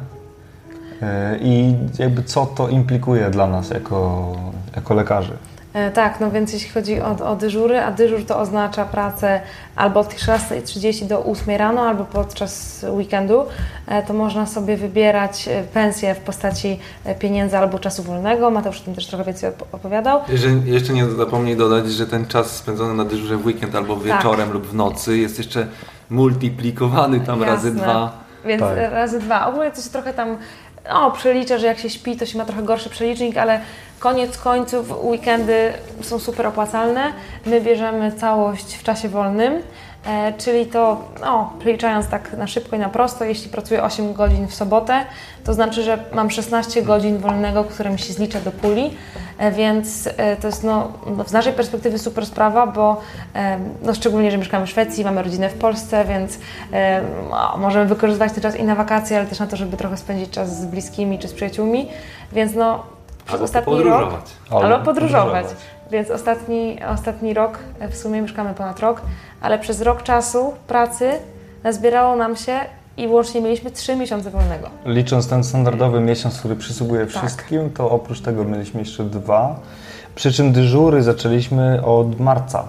yy, 1.00 1.06
i 1.40 1.74
jakby 1.98 2.22
co 2.22 2.46
to 2.46 2.68
implikuje 2.68 3.30
dla 3.30 3.46
nas 3.46 3.70
jako, 3.70 4.32
jako 4.76 4.94
lekarzy. 4.94 5.36
E, 5.74 5.90
tak, 5.90 6.20
no 6.20 6.30
więc 6.30 6.52
jeśli 6.52 6.70
chodzi 6.70 7.00
o, 7.00 7.30
o 7.30 7.36
dyżury, 7.36 7.80
a 7.80 7.90
dyżur 7.92 8.26
to 8.26 8.38
oznacza 8.38 8.84
pracę 8.84 9.40
albo 9.76 10.00
od 10.00 10.08
16.30 10.14 11.06
do 11.06 11.24
8 11.24 11.56
rano, 11.56 11.80
albo 11.82 12.04
podczas 12.04 12.84
weekendu, 12.90 13.44
e, 13.86 14.02
to 14.02 14.12
można 14.12 14.46
sobie 14.46 14.76
wybierać 14.76 15.48
e, 15.48 15.62
pensję 15.62 16.14
w 16.14 16.18
postaci 16.18 16.78
pieniędzy 17.18 17.58
albo 17.58 17.78
czasu 17.78 18.02
wolnego. 18.02 18.50
Mateusz 18.50 18.80
o 18.80 18.84
tym 18.84 18.94
też 18.94 19.06
trochę 19.06 19.24
więcej 19.24 19.50
op- 19.50 19.64
opowiadał. 19.72 20.20
Jeżeli 20.28 20.72
jeszcze 20.72 20.92
nie 20.92 21.06
zapomnij 21.06 21.56
dodać, 21.56 21.88
że 21.92 22.06
ten 22.06 22.26
czas 22.26 22.56
spędzony 22.56 22.94
na 22.94 23.04
dyżurze 23.04 23.36
w 23.36 23.46
weekend 23.46 23.74
albo 23.74 23.96
wieczorem 23.96 24.52
lub 24.52 24.66
w 24.66 24.74
nocy 24.74 25.18
jest 25.18 25.38
jeszcze 25.38 25.66
multiplikowany 26.10 27.20
tam 27.20 27.42
razy 27.42 27.68
Jasne. 27.68 27.82
dwa. 27.82 28.24
Więc 28.44 28.62
Tak. 28.62 28.76
razy 28.92 29.18
dwa. 29.18 29.46
Ogólnie 29.46 29.70
to 29.70 29.82
się 29.82 29.90
trochę 29.90 30.12
tam 30.14 30.36
no, 30.88 31.10
przelicza, 31.10 31.58
że 31.58 31.66
jak 31.66 31.78
się 31.78 31.90
śpi, 31.90 32.16
to 32.16 32.26
się 32.26 32.38
ma 32.38 32.44
trochę 32.44 32.62
gorszy 32.62 32.90
przelicznik, 32.90 33.36
ale 33.36 33.60
koniec 33.98 34.38
końców 34.38 35.04
weekendy 35.04 35.72
są 36.02 36.18
super 36.18 36.46
opłacalne. 36.46 37.12
My 37.46 37.60
bierzemy 37.60 38.12
całość 38.12 38.74
w 38.74 38.82
czasie 38.82 39.08
wolnym. 39.08 39.62
E, 40.06 40.32
czyli 40.32 40.66
to, 40.66 41.00
no, 41.20 41.52
przeliczając 41.58 42.08
tak 42.08 42.32
na 42.32 42.46
szybko 42.46 42.76
i 42.76 42.78
na 42.78 42.88
prosto, 42.88 43.24
jeśli 43.24 43.50
pracuję 43.50 43.82
8 43.82 44.12
godzin 44.12 44.48
w 44.48 44.54
sobotę, 44.54 45.04
to 45.44 45.54
znaczy, 45.54 45.82
że 45.82 45.98
mam 46.12 46.30
16 46.30 46.82
godzin 46.82 47.18
wolnego, 47.18 47.64
które 47.64 47.90
mi 47.90 47.98
się 47.98 48.12
zlicza 48.12 48.40
do 48.40 48.52
puli, 48.52 48.96
e, 49.38 49.52
więc 49.52 50.08
e, 50.16 50.36
to 50.36 50.46
jest 50.46 50.64
no, 50.64 50.92
no, 51.16 51.24
z 51.24 51.32
naszej 51.32 51.52
perspektywy 51.52 51.98
super 51.98 52.26
sprawa, 52.26 52.66
bo 52.66 53.00
no, 53.82 53.94
szczególnie, 53.94 54.30
że 54.30 54.38
mieszkamy 54.38 54.66
w 54.66 54.70
Szwecji, 54.70 55.04
mamy 55.04 55.22
rodzinę 55.22 55.48
w 55.48 55.54
Polsce, 55.54 56.04
więc 56.04 56.38
no, 57.30 57.56
możemy 57.58 57.86
wykorzystywać 57.86 58.32
ten 58.32 58.42
czas 58.42 58.56
i 58.56 58.64
na 58.64 58.74
wakacje, 58.74 59.16
ale 59.18 59.26
też 59.26 59.38
na 59.38 59.46
to, 59.46 59.56
żeby 59.56 59.76
trochę 59.76 59.96
spędzić 59.96 60.30
czas 60.30 60.60
z 60.60 60.66
bliskimi 60.66 61.18
czy 61.18 61.28
z 61.28 61.32
przyjaciółmi, 61.32 61.88
więc 62.32 62.54
no 62.54 62.82
przez 63.24 63.34
Albo 63.34 63.44
ostatni 63.44 63.72
rok... 63.72 63.82
podróżować. 63.84 64.30
Albo 64.50 64.84
podróżować. 64.84 65.46
Więc 65.90 66.10
ostatni, 66.10 66.78
ostatni 66.94 67.34
rok, 67.34 67.58
w 67.90 67.96
sumie 67.96 68.22
mieszkamy 68.22 68.54
ponad 68.54 68.80
rok, 68.80 69.02
ale 69.40 69.58
przez 69.58 69.80
rok 69.80 70.02
czasu 70.02 70.52
pracy 70.66 71.10
nazbierało 71.64 72.16
nam 72.16 72.36
się 72.36 72.60
i 72.96 73.08
łącznie 73.08 73.40
mieliśmy 73.40 73.70
3 73.70 73.96
miesiące 73.96 74.30
wolnego. 74.30 74.70
Licząc 74.86 75.28
ten 75.28 75.44
standardowy 75.44 76.00
miesiąc, 76.00 76.38
który 76.38 76.56
przysługuje 76.56 77.06
Tak. 77.06 77.16
wszystkim, 77.16 77.70
to 77.70 77.90
oprócz 77.90 78.20
tego 78.20 78.44
mieliśmy 78.44 78.80
jeszcze 78.80 79.04
dwa. 79.04 79.60
Przy 80.14 80.32
czym 80.32 80.52
dyżury 80.52 81.02
zaczęliśmy 81.02 81.84
od 81.84 82.20
marca. 82.20 82.64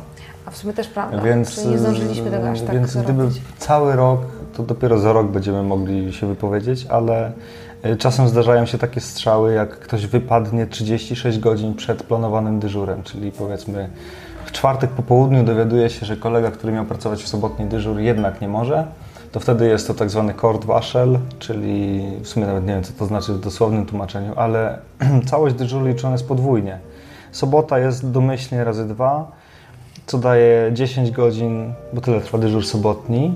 A 0.46 0.52
w 0.52 0.58
sumie 0.58 0.74
też 0.74 0.88
prawda, 0.88 1.22
Więc, 1.22 1.56
czyli 1.56 1.68
nie 1.68 1.78
zdążyliśmy 1.78 2.32
tego 2.32 2.50
aż 2.50 2.62
tak 2.62 2.76
więc 2.76 2.98
gdyby 2.98 3.30
cały 3.58 3.96
rok, 3.96 4.20
to 4.58 4.64
dopiero 4.64 5.00
za 5.00 5.14
rok 5.14 5.28
będziemy 5.28 5.64
mogli 5.64 6.14
się 6.14 6.28
wypowiedzieć, 6.28 6.86
ale 6.90 7.32
y, 7.86 7.98
czasem 7.98 8.28
zdarzają 8.28 8.66
się 8.66 8.78
takie 8.78 9.02
strzały, 9.02 9.54
jak 9.54 9.80
ktoś 9.80 10.08
wypadnie 10.08 10.68
36 10.68 11.40
godzin 11.40 11.74
przed 11.76 12.04
planowanym 12.04 12.60
dyżurem, 12.60 13.04
czyli 13.04 13.32
powiedzmy 13.32 13.90
czwartek 14.56 14.90
po 14.90 15.04
południu 15.04 15.44
dowiaduje 15.44 15.90
się, 15.90 16.06
że 16.06 16.18
kolega, 16.18 16.52
który 16.52 16.74
miał 16.74 16.86
pracować 16.86 17.24
w 17.24 17.28
sobotni 17.28 17.66
dyżur 17.66 18.00
jednak 18.00 18.42
nie 18.42 18.48
może, 18.48 18.88
to 19.32 19.40
wtedy 19.40 19.68
jest 19.68 19.88
to 19.88 19.94
tak 19.94 20.10
zwany 20.10 20.34
kord 20.34 20.66
waszel, 20.66 21.20
czyli 21.40 22.04
w 22.22 22.28
sumie 22.28 22.46
nawet 22.46 22.66
nie 22.68 22.74
wiem, 22.74 22.84
co 22.84 22.94
to 22.94 23.06
znaczy 23.06 23.34
w 23.34 23.40
dosłownym 23.40 23.86
tłumaczeniu, 23.86 24.34
ale 24.36 24.80
całość 25.30 25.56
dyżuru 25.56 25.86
liczona 25.86 26.12
jest 26.12 26.28
podwójnie. 26.28 26.80
Sobota 27.32 27.80
jest 27.80 28.12
domyślnie 28.12 28.64
razy 28.64 28.88
dwa, 28.88 29.32
co 30.06 30.18
daje 30.18 30.70
10 30.74 31.12
godzin, 31.12 31.74
bo 31.94 32.02
tyle 32.02 32.22
trwa 32.22 32.38
dyżur 32.38 32.66
sobotni, 32.66 33.34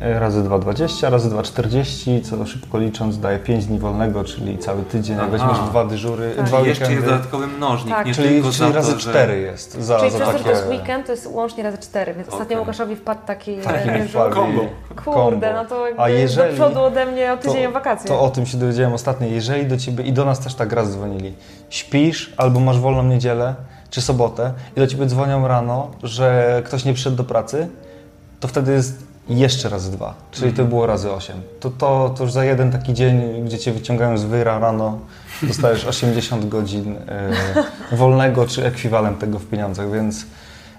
razy 0.00 0.42
2,20, 0.42 1.10
razy 1.10 1.30
2,40, 1.30 2.22
co 2.30 2.46
szybko 2.46 2.78
licząc 2.78 3.18
daje 3.20 3.38
5 3.38 3.66
dni 3.66 3.78
wolnego, 3.78 4.24
czyli 4.24 4.58
cały 4.58 4.82
tydzień, 4.82 5.16
jak 5.18 5.30
weźmiesz 5.30 5.58
dwa 5.58 5.84
dyżury, 5.84 6.32
Tak. 6.36 6.46
dwa 6.46 6.60
I 6.60 6.66
jeszcze 6.66 6.92
jest 6.92 7.04
dodatkowy 7.04 7.46
mnożnik, 7.46 7.94
Tak. 7.94 8.06
nie 8.06 8.14
czyli, 8.14 8.28
tylko 8.28 8.48
czyli 8.50 8.58
za 8.58 8.72
razy 8.72 8.92
to, 8.92 8.98
że... 9.00 9.10
4 9.10 9.40
jest 9.40 9.82
za, 9.82 9.98
Czyli 9.98 10.10
za 10.10 10.18
przez 10.18 10.28
to, 10.28 10.32
takie... 10.32 10.38
że 10.38 10.44
to 10.44 10.50
jest 10.50 10.68
weekend, 10.68 11.06
to 11.06 11.12
jest 11.12 11.26
łącznie 11.26 11.62
razy 11.62 11.78
4, 11.78 12.14
więc 12.14 12.28
ostatnio 12.28 12.44
Okej. 12.46 12.58
Łukaszowi 12.58 12.96
wpadł 12.96 13.20
taki, 13.26 13.56
Taki 13.56 13.88
e, 13.88 14.08
że-. 14.08 14.30
Kombo. 14.30 14.60
Kurde, 15.04 15.12
kombo. 15.14 15.46
no 15.62 15.64
to 15.64 15.86
jakby 15.86 16.02
A 16.02 16.08
jeżeli- 16.08 16.48
do 16.50 16.54
przodu 16.54 16.80
ode 16.82 17.06
mnie 17.06 17.32
o 17.32 17.36
tydzień 17.36 17.64
to, 17.66 17.72
wakacje. 17.72 18.08
To 18.08 18.20
o 18.20 18.30
tym 18.30 18.46
się 18.46 18.58
dowiedziałem 18.58 18.92
ostatnio. 18.92 19.26
Jeżeli 19.28 19.66
do 19.66 19.76
ciebie 19.76 20.04
i 20.04 20.12
do 20.12 20.24
nas 20.24 20.40
też 20.40 20.54
tak 20.54 20.72
raz 20.72 20.90
dzwonili, 20.90 21.34
śpisz 21.70 22.32
albo 22.36 22.60
masz 22.60 22.78
wolną 22.80 23.02
niedzielę 23.02 23.54
czy 23.90 24.00
sobotę 24.02 24.52
i 24.76 24.80
do 24.80 24.86
ciebie 24.86 25.06
dzwonią 25.06 25.48
rano, 25.48 25.90
że 26.02 26.62
ktoś 26.64 26.84
nie 26.84 26.94
przyszedł 26.94 27.16
do 27.16 27.24
pracy, 27.24 27.68
to 28.40 28.48
wtedy 28.48 28.72
jest 28.72 29.13
jeszcze 29.28 29.68
razy 29.68 29.92
dwa, 29.92 30.14
czyli 30.30 30.52
to 30.52 30.64
było 30.64 30.86
razy 30.86 31.12
osiem. 31.12 31.40
To, 31.60 31.70
to, 31.70 32.14
to 32.16 32.24
już 32.24 32.32
za 32.32 32.44
jeden 32.44 32.72
taki 32.72 32.94
dzień, 32.94 33.44
gdzie 33.44 33.58
cię 33.58 33.72
wyciągają 33.72 34.18
z 34.18 34.24
wyra 34.24 34.58
rano, 34.58 34.98
dostajesz 35.42 35.84
80 35.94 36.48
godzin 36.48 36.96
e, 37.92 37.96
wolnego 37.96 38.46
czy 38.46 38.66
ekwiwalent 38.66 39.18
tego 39.18 39.38
w 39.38 39.46
pieniądzach, 39.46 39.92
więc 39.92 40.26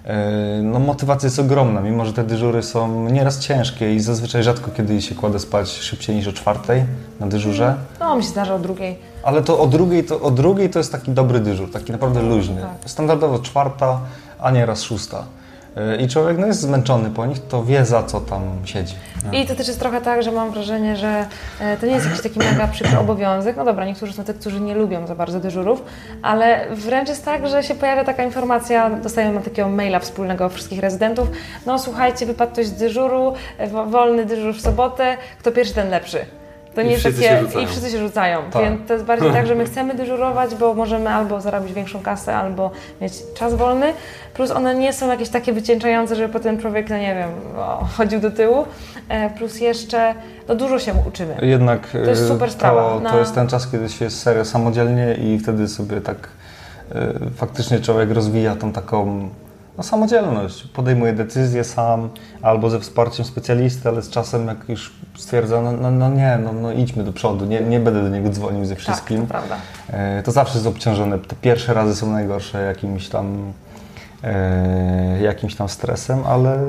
e, 0.06 0.60
no, 0.64 0.80
motywacja 0.80 1.28
jest 1.28 1.40
ogromna, 1.40 1.82
mimo 1.82 2.06
że 2.06 2.14
te 2.14 2.24
dyżury 2.24 2.64
są 2.64 3.10
nieraz 3.10 3.40
ciężkie 3.40 3.96
i 3.96 4.00
zazwyczaj 4.00 4.44
rzadko 4.44 4.72
kiedy 4.72 5.02
się 5.02 5.16
kładę 5.16 5.40
spać 5.40 5.70
szybciej 5.70 6.16
niż 6.16 6.28
o 6.28 6.34
czwartej 6.34 6.84
na 7.20 7.28
dyżurze. 7.28 7.76
No, 8.00 8.16
mi 8.16 8.24
się 8.24 8.30
zdarza 8.30 8.56
o 8.56 8.60
drugiej. 8.60 8.98
Ale 9.24 9.42
to 9.42 9.60
o 9.60 9.68
drugiej 9.68 10.04
to, 10.04 10.22
o 10.22 10.32
drugiej 10.32 10.70
to 10.70 10.80
jest 10.80 10.92
taki 10.92 11.12
dobry 11.12 11.40
dyżur, 11.40 11.72
taki 11.72 11.92
naprawdę 11.92 12.22
luźny. 12.22 12.62
tak. 12.62 12.90
Standardowo 12.90 13.40
czwarta, 13.40 14.00
a 14.40 14.52
nieraz 14.52 14.82
szósta. 14.82 15.24
Yy, 15.76 15.96
I 15.98 16.08
człowiek 16.08 16.38
no, 16.38 16.48
jest 16.48 16.60
zmęczony 16.62 17.10
po 17.10 17.26
nich, 17.26 17.48
to 17.48 17.64
wie 17.64 17.86
za 17.86 18.04
co 18.04 18.22
tam 18.22 18.42
siedzi. 18.66 18.96
I 19.34 19.46
to 19.46 19.56
też 19.56 19.68
jest 19.68 19.80
trochę 19.80 20.02
tak, 20.02 20.24
że 20.24 20.32
mam 20.32 20.52
wrażenie, 20.52 20.96
że 20.96 21.26
e, 21.60 21.78
to 21.78 21.86
nie 21.86 21.92
jest 21.92 22.06
jakiś 22.06 22.22
taki 22.22 22.40
mega 22.40 22.68
przykry 22.68 22.98
obowiązek. 23.00 23.58
No 23.58 23.66
dobra, 23.66 23.86
niektórzy 23.86 24.14
są 24.14 24.24
tacy, 24.24 24.40
którzy 24.40 24.62
nie 24.62 24.76
lubią 24.76 25.08
za 25.08 25.16
bardzo 25.16 25.40
dyżurów, 25.40 25.84
ale 26.22 26.66
wręcz 26.76 27.10
jest 27.10 27.26
tak, 27.26 27.48
że 27.48 27.64
się 27.64 27.76
pojawia 27.76 28.04
taka 28.04 28.24
informacja, 28.24 28.90
dostajemy 28.90 29.42
takiego 29.42 29.70
maila 29.70 30.00
wspólnego 30.00 30.50
wszystkich 30.50 30.80
rezydentów. 30.80 31.28
No 31.66 31.80
słuchajcie, 31.80 32.26
wypadł 32.26 32.52
ktoś 32.52 32.66
z 32.66 32.74
dyżuru, 32.74 33.34
e, 33.58 33.68
wo- 33.68 33.86
wolny 33.86 34.26
dyżur 34.26 34.56
w 34.56 34.62
sobotę, 34.62 35.18
kto 35.40 35.52
pierwszy, 35.52 35.74
ten 35.74 35.90
lepszy. 35.90 36.26
To 36.76 36.82
I 36.82 36.86
nie 36.86 36.92
jest 36.92 37.04
wszyscy 37.04 37.22
takie, 37.22 37.36
się 37.36 37.42
rzucają. 37.46 37.66
i 37.66 37.68
wszyscy 37.68 37.90
się 37.92 37.98
rzucają, 38.00 38.40
Tak. 38.52 38.64
więc 38.64 38.88
to 38.88 38.94
jest 38.94 39.06
bardziej 39.06 39.32
tak, 39.38 39.48
że 39.48 39.56
my 39.56 39.66
chcemy 39.66 39.94
dyżurować, 39.96 40.56
bo 40.56 40.74
możemy 40.74 41.10
albo 41.10 41.42
zarobić 41.42 41.74
większą 41.74 42.00
kasę, 42.02 42.36
albo 42.36 42.72
mieć 43.02 43.14
czas 43.36 43.54
wolny, 43.54 43.94
plus 44.34 44.52
one 44.52 44.76
nie 44.76 44.94
są 44.94 45.08
jakieś 45.08 45.30
takie 45.30 45.54
wycieńczające, 45.54 46.16
żeby 46.16 46.34
potem 46.34 46.58
człowiek, 46.60 46.90
no 46.90 46.98
nie 46.98 47.16
wiem, 47.16 47.30
chodził 47.98 48.20
do 48.20 48.32
tyłu, 48.32 48.66
e, 49.10 49.30
plus 49.30 49.60
jeszcze, 49.62 50.16
no 50.48 50.56
dużo 50.56 50.80
się 50.80 50.94
uczymy. 51.08 51.38
Jednak 51.42 51.88
To 51.88 51.98
jest 51.98 52.22
yy, 52.22 52.28
super 52.28 52.52
sprawa. 52.52 52.90
to, 52.90 53.00
Na- 53.00 53.12
to 53.12 53.20
jest 53.20 53.36
ten 53.36 53.48
czas, 53.48 53.68
kiedy 53.72 53.90
się 53.90 54.06
jest 54.06 54.22
serio 54.22 54.46
samodzielnie 54.46 55.14
i 55.14 55.40
wtedy 55.40 55.68
sobie 55.68 56.02
tak 56.02 56.18
yy, 56.96 57.02
faktycznie 57.36 57.80
człowiek 57.80 58.12
rozwija 58.12 58.56
tą 58.56 58.72
taką 58.72 59.30
no, 59.78 59.84
samodzielność. 59.84 60.64
Podejmuje 60.68 61.14
decyzje 61.14 61.64
sam 61.64 62.10
albo 62.42 62.70
ze 62.70 62.80
wsparciem 62.80 63.26
specjalisty, 63.26 63.90
ale 63.90 64.02
z 64.02 64.10
czasem 64.10 64.48
jak 64.48 64.70
już 64.70 64.94
stwierdza, 65.18 65.62
no, 65.62 65.72
no, 65.72 65.92
no 65.92 66.10
nie, 66.10 66.40
no, 66.44 66.54
no 66.54 66.72
idźmy 66.72 67.04
do 67.04 67.14
przodu, 67.14 67.46
nie, 67.46 67.62
nie 67.62 67.80
będę 67.80 68.02
do 68.04 68.10
niego 68.10 68.30
dzwonił 68.30 68.66
ze 68.66 68.76
Tak, 68.76 68.84
wszystkim. 68.84 69.22
to 69.22 69.28
prawda. 69.28 69.56
E, 69.90 70.24
To 70.24 70.32
zawsze 70.32 70.54
jest 70.54 70.68
obciążone. 70.68 71.20
Te 71.20 71.36
pierwsze 71.36 71.74
razy 71.74 71.96
są 71.96 72.12
najgorsze 72.12 72.62
jakimś 72.64 73.10
tam, 73.10 73.54
e, 74.24 75.22
jakimś 75.22 75.56
tam 75.56 75.70
stresem, 75.70 76.20
ale 76.28 76.60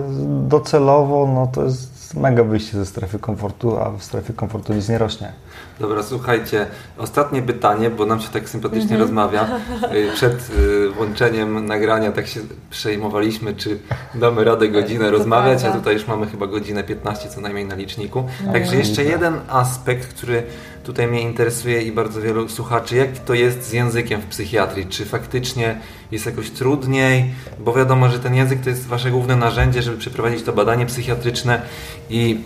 docelowo 0.49 1.27
no 1.35 1.47
to 1.47 1.65
jest 1.65 2.15
mega 2.15 2.45
wyjście 2.45 2.77
ze 2.79 2.87
strefy 2.87 3.19
komfortu, 3.19 3.79
a 3.79 3.91
w 3.91 4.03
strefie 4.03 4.33
komfortu 4.33 4.73
nic 4.75 4.89
nie 4.89 4.99
rośnie. 4.99 5.33
Dobra, 5.81 6.03
słuchajcie, 6.03 6.67
ostatnie 6.99 7.43
pytanie, 7.43 7.91
bo 7.91 8.07
nam 8.07 8.21
się 8.21 8.29
tak 8.29 8.49
sympatycznie 8.49 8.97
rozmawia. 8.97 9.47
Y, 9.95 10.11
Przed 10.15 10.51
y, 10.59 10.91
włączeniem 10.91 11.67
nagrania 11.67 12.13
tak 12.13 12.27
się 12.27 12.41
przejmowaliśmy, 12.71 13.55
czy 13.55 13.79
damy 14.15 14.45
radę 14.45 14.69
godzinę 14.69 15.11
rozmawiać, 15.11 15.65
a 15.65 15.73
tutaj 15.73 15.95
już 15.95 16.07
mamy 16.07 16.27
chyba 16.27 16.47
godzinę 16.47 16.85
15 16.85 17.29
co 17.29 17.41
najmniej 17.41 17.65
na 17.65 17.75
liczniku. 17.75 18.25
Także 18.53 18.77
jeszcze 18.77 19.05
jeden 19.05 19.35
aspekt, 19.49 20.15
który 20.15 20.43
tutaj 20.85 21.07
mnie 21.07 21.21
interesuje 21.21 21.83
i 21.83 21.93
bardzo 21.93 22.21
wielu 22.21 22.49
słuchaczy, 22.49 22.97
jak 22.97 23.19
to 23.19 23.35
jest 23.35 23.63
z 23.63 23.73
językiem 23.73 24.21
w 24.21 24.27
psychiatrii? 24.27 24.87
Czy 24.87 25.05
faktycznie 25.05 25.81
jest 26.11 26.27
jakoś 26.27 26.51
trudniej? 26.51 27.35
Bo 27.59 27.73
wiadomo, 27.73 28.09
że 28.09 28.19
ten 28.19 28.35
język 28.35 28.61
to 28.61 28.71
jest 28.71 28.87
Wasze 28.87 29.11
główne 29.11 29.37
narzędzie, 29.37 29.83
żeby 29.83 29.99
przeprowadzić 29.99 30.43
to 30.43 30.53
badanie 30.53 30.87
psychiatryczne 30.87 31.63
i 32.11 32.41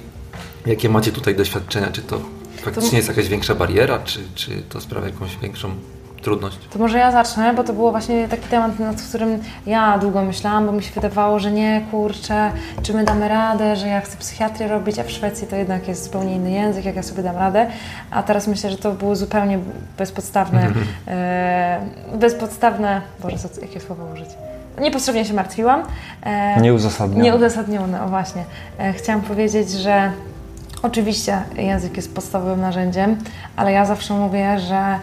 jakie 0.66 0.89
macie 0.89 1.12
tutaj 1.12 1.35
doświadczenia? 1.35 1.89
Czy 1.93 2.02
to 2.02 2.40
faktycznie 2.61 2.99
jest 2.99 3.09
jakaś 3.09 3.28
większa 3.28 3.55
bariera, 3.55 3.99
czy, 3.99 4.20
czy 4.35 4.62
to 4.62 4.81
sprawia 4.81 5.07
jakąś 5.07 5.37
większą 5.37 5.70
trudność? 6.23 6.59
To 6.73 6.78
może 6.78 6.99
ja 6.99 7.12
zacznę, 7.12 7.55
bo 7.55 7.65
to 7.65 7.73
było 7.73 7.91
właśnie 7.91 8.28
taki 8.28 8.49
temat, 8.49 8.78
nad 8.78 9.03
którym 9.03 9.43
ja 9.66 9.99
długo 9.99 10.23
myślałam, 10.23 10.66
bo 10.66 10.73
mi 10.73 10.82
się 10.82 10.95
wydawało, 10.95 11.39
że 11.39 11.53
nie, 11.53 11.87
kurczę, 11.91 12.53
czy 12.82 12.95
my 12.95 13.05
damy 13.05 13.28
radę, 13.28 13.77
że 13.77 13.89
ja 13.89 14.01
chcę 14.01 14.16
psychiatrię 14.16 14.69
robić, 14.69 14.99
a 14.99 15.05
w 15.05 15.11
Szwecji 15.11 15.47
to 15.47 15.57
jednak 15.57 15.89
jest 15.89 16.05
zupełnie 16.05 16.35
inny 16.35 16.51
język, 16.51 16.85
jak 16.85 16.97
ja 16.97 17.03
sobie 17.03 17.23
dam 17.23 17.37
radę. 17.37 17.66
A 18.11 18.23
teraz 18.23 18.47
myślę, 18.47 18.70
że 18.70 18.78
to 18.78 18.93
było 18.93 19.16
zupełnie 19.16 19.59
bezpodstawne, 19.99 20.73
e, 21.09 21.81
bezpodstawne, 22.15 23.03
Boże, 23.23 23.39
co, 23.39 23.61
jakie 23.61 23.81
słowo 23.81 24.05
użyć? 24.15 24.28
Niepotrzebnie 24.81 25.24
się 25.24 25.35
martwiłam. 25.35 25.82
E, 26.23 26.61
Nieuzasadnione. 26.61 27.24
Nieuzasadnione, 27.24 28.03
o 28.03 28.09
właśnie. 28.09 28.45
E, 28.78 28.93
Chciałam 28.93 29.23
powiedzieć, 29.23 29.70
że 29.70 30.12
oczywiście 30.82 31.43
język 31.57 31.97
jest 31.97 32.15
podstawowym 32.15 32.61
narzędziem, 32.61 33.16
ale 33.57 33.73
ja 33.73 33.85
zawsze 33.85 34.15
mówię, 34.15 34.59
że 34.59 34.98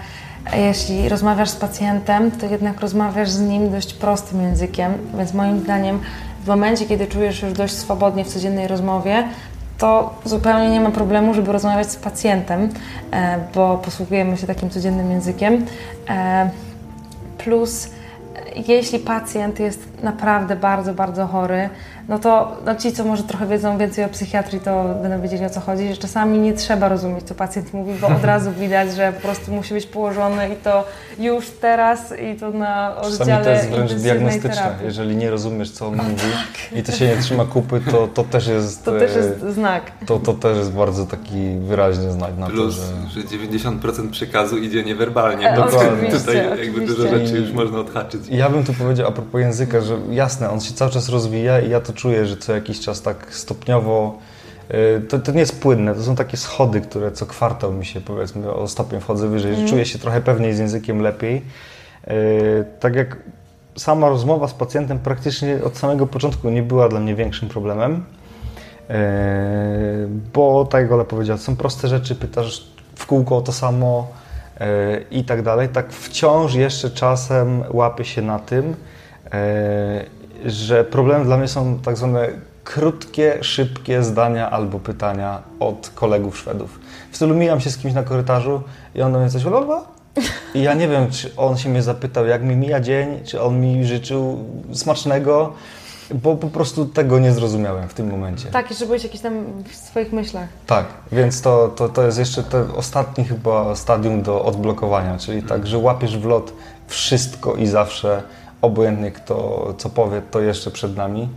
jeśli 0.57 1.09
rozmawiasz 1.09 1.49
z 1.49 1.55
pacjentem, 1.55 2.31
to 2.31 2.45
jednak 2.45 2.81
rozmawiasz 2.81 3.29
z 3.29 3.41
nim 3.41 3.71
dość 3.71 3.93
prostym 3.93 4.41
językiem, 4.41 4.93
więc 5.17 5.33
moim 5.33 5.59
zdaniem 5.59 5.99
w 6.43 6.47
momencie, 6.47 6.85
kiedy 6.85 7.07
czujesz 7.07 7.41
już 7.41 7.53
dość 7.53 7.73
swobodnie 7.73 8.25
w 8.25 8.27
codziennej 8.27 8.67
rozmowie, 8.67 9.23
to 9.77 10.13
zupełnie 10.25 10.69
nie 10.69 10.81
ma 10.81 10.91
problemu, 10.91 11.33
żeby 11.33 11.51
rozmawiać 11.51 11.91
z 11.91 11.95
pacjentem, 11.95 12.69
e, 13.11 13.39
bo 13.55 13.77
posługujemy 13.77 14.37
się 14.37 14.47
takim 14.47 14.69
codziennym 14.69 15.11
językiem. 15.11 15.65
E, 16.09 16.49
Plus, 17.37 17.89
jeśli 18.67 18.99
pacjent 18.99 19.59
jest 19.59 19.96
naprawdę 20.03 20.55
bardzo, 20.55 20.93
bardzo 20.93 21.27
chory, 21.27 21.69
no 22.07 22.19
to 22.19 22.57
no 22.65 22.75
ci, 22.75 22.91
co 22.91 23.05
może 23.05 23.23
trochę 23.23 23.47
wiedzą 23.47 23.77
więcej 23.77 24.05
o 24.05 24.09
psychiatrii, 24.09 24.59
to 24.59 24.83
będą 25.01 25.21
wiedzieli 25.21 25.45
o 25.45 25.49
co 25.49 25.59
chodzi, 25.59 25.89
że 25.89 25.97
czasami 25.97 26.39
nie 26.39 26.53
trzeba 26.53 26.89
rozumieć, 26.89 27.23
co 27.23 27.35
pacjent 27.35 27.73
mówi, 27.73 27.93
bo 28.01 28.07
od 28.07 28.23
razu 28.23 28.51
widać, 28.51 28.95
że 28.95 29.13
po 29.13 29.21
prostu 29.21 29.51
musi 29.51 29.73
być 29.73 29.85
położony 29.85 30.49
i 30.49 30.55
to 30.55 30.85
już 31.19 31.49
teraz 31.49 32.13
i 32.33 32.35
to 32.39 32.51
na 32.51 32.95
Czasami 32.95 33.13
oddziale 33.21 33.45
to 33.45 33.51
jest 33.51 33.69
wręcz 33.69 33.93
diagnostyczne. 33.93 34.49
terapii. 34.49 34.85
Jeżeli 34.85 35.15
nie 35.15 35.29
rozumiesz, 35.29 35.71
co 35.71 35.87
on 35.87 35.95
mówi 35.95 36.31
i 36.75 36.83
to 36.83 36.91
się 36.91 37.07
nie 37.07 37.17
trzyma 37.17 37.45
kupy, 37.45 37.81
to, 37.91 38.07
to 38.07 38.23
też 38.23 38.47
jest... 38.47 38.85
To 38.85 38.99
też 38.99 39.15
e, 39.15 39.17
jest 39.17 39.39
znak. 39.49 39.91
To, 40.05 40.19
to 40.19 40.33
też 40.33 40.57
jest 40.57 40.71
bardzo 40.71 41.05
taki 41.05 41.57
wyraźny 41.59 42.11
znak 42.11 42.37
na 42.37 42.45
to, 42.45 42.51
Plus, 42.51 42.75
że... 43.09 43.21
że 43.21 43.27
90% 43.27 44.09
przekazu 44.09 44.57
idzie 44.57 44.83
niewerbalnie. 44.83 45.51
E, 45.51 45.55
Dokładnie. 45.55 45.89
oczywiście, 45.91 46.19
Tutaj 46.19 46.35
jakby 46.35 46.61
oczywiście. 46.61 46.95
dużo 46.95 47.07
rzeczy 47.17 47.37
już 47.37 47.51
można 47.51 47.79
odhaczyć. 47.79 48.21
Ja 48.29 48.49
bym 48.49 48.63
tu 48.63 48.73
powiedział 48.73 49.07
a 49.07 49.11
propos 49.11 49.41
języka, 49.41 49.81
że 49.87 49.97
jasne, 50.09 50.49
on 50.49 50.61
się 50.61 50.73
cały 50.73 50.91
czas 50.91 51.09
rozwija 51.09 51.59
i 51.59 51.69
ja 51.69 51.81
to 51.81 51.93
czuję, 51.93 52.25
że 52.25 52.37
co 52.37 52.53
jakiś 52.55 52.79
czas 52.79 53.01
tak 53.01 53.27
stopniowo. 53.29 54.17
y, 54.71 55.01
To, 55.01 55.19
to 55.19 55.31
nie 55.31 55.39
jest 55.39 55.61
płynne, 55.61 55.95
to 55.95 56.03
są 56.03 56.15
takie 56.15 56.37
schody, 56.37 56.81
które 56.81 57.11
co 57.11 57.25
kwartał 57.25 57.73
mi 57.73 57.85
się 57.85 58.01
powiedzmy 58.01 58.53
o 58.53 58.67
stopień 58.67 58.99
wchodzę 59.01 59.27
wyżej, 59.27 59.55
że 59.55 59.65
czuję 59.67 59.85
się 59.85 59.99
trochę 59.99 60.21
pewniej 60.21 60.53
z 60.53 60.59
językiem 60.59 61.01
lepiej. 61.01 61.41
Y, 62.07 62.65
Tak 62.79 62.95
jak 62.95 63.17
sama 63.77 64.09
rozmowa 64.09 64.47
z 64.47 64.53
pacjentem 64.53 64.99
praktycznie 64.99 65.59
od 65.63 65.77
samego 65.77 66.07
początku 66.07 66.49
nie 66.49 66.63
była 66.63 66.89
dla 66.89 66.99
mnie 66.99 67.15
większym 67.15 67.49
problemem, 67.49 67.93
y, 68.89 68.93
bo 70.33 70.65
tak 70.65 70.81
jak 70.81 70.91
Ola 70.91 71.03
powiedziała, 71.03 71.37
są 71.39 71.55
proste 71.55 71.87
rzeczy, 71.87 72.15
pytasz 72.15 72.67
w 72.95 73.05
kółko 73.05 73.37
o 73.37 73.41
to 73.41 73.51
samo 73.51 74.07
i 75.11 75.23
tak 75.23 75.41
dalej, 75.41 75.69
tak 75.69 75.93
wciąż 75.93 76.53
jeszcze 76.53 76.89
czasem 76.89 77.63
łapię 77.71 78.05
się 78.05 78.21
na 78.21 78.39
tym, 78.39 78.75
że 80.45 80.83
problemem 80.83 81.25
dla 81.25 81.37
mnie 81.37 81.47
są 81.47 81.79
tak 81.79 81.97
zwane 81.97 82.27
krótkie, 82.63 83.37
szybkie 83.41 84.03
zdania 84.03 84.49
albo 84.49 84.79
pytania 84.79 85.41
od 85.59 85.91
kolegów 85.95 86.37
Szwedów. 86.37 86.79
W 87.11 87.15
stylu 87.15 87.35
mijam 87.35 87.59
się 87.59 87.69
z 87.69 87.77
kimś 87.77 87.93
na 87.93 88.03
korytarzu 88.03 88.61
i 88.95 89.01
on 89.01 89.13
do 89.13 89.19
mnie 89.19 89.29
coś 89.29 89.43
lolba? 89.43 89.85
I 90.53 90.61
ja 90.61 90.73
nie 90.73 90.87
wiem, 90.87 91.11
czy 91.11 91.35
on 91.35 91.57
się 91.57 91.69
mnie 91.69 91.81
zapytał, 91.81 92.25
jak 92.25 92.43
mi 92.43 92.55
mija 92.55 92.79
dzień, 92.79 93.19
czy 93.25 93.41
on 93.41 93.61
mi 93.61 93.85
życzył 93.85 94.45
smacznego, 94.73 95.53
bo 96.11 96.35
po 96.35 96.47
prostu 96.47 96.85
tego 96.85 97.19
nie 97.19 97.31
zrozumiałem 97.31 97.89
w 97.89 97.93
tym 97.93 98.09
momencie. 98.09 98.49
Tak, 98.49 98.69
jeszcze 98.69 98.85
byłeś 98.85 99.03
jakiś 99.03 99.21
tam 99.21 99.45
w 99.69 99.75
swoich 99.75 100.13
myślach. 100.13 100.47
Tak, 100.67 100.85
więc 101.11 101.41
to, 101.41 101.67
to, 101.67 101.89
to 101.89 102.03
jest 102.03 102.19
jeszcze 102.19 102.43
ten 102.43 102.65
ostatni 102.75 103.25
chyba 103.25 103.75
stadium 103.75 104.21
do 104.21 104.45
odblokowania, 104.45 105.17
czyli 105.17 105.43
tak, 105.43 105.67
że 105.67 105.77
łapiesz 105.77 106.17
w 106.17 106.25
lot 106.25 106.53
wszystko 106.87 107.55
i 107.55 107.67
zawsze, 107.67 108.23
obojętnie 108.61 109.11
kto 109.11 109.67
co 109.77 109.89
powie, 109.89 110.21
to 110.31 110.39
jeszcze 110.39 110.71
przed 110.71 110.97
nami. 110.97 111.29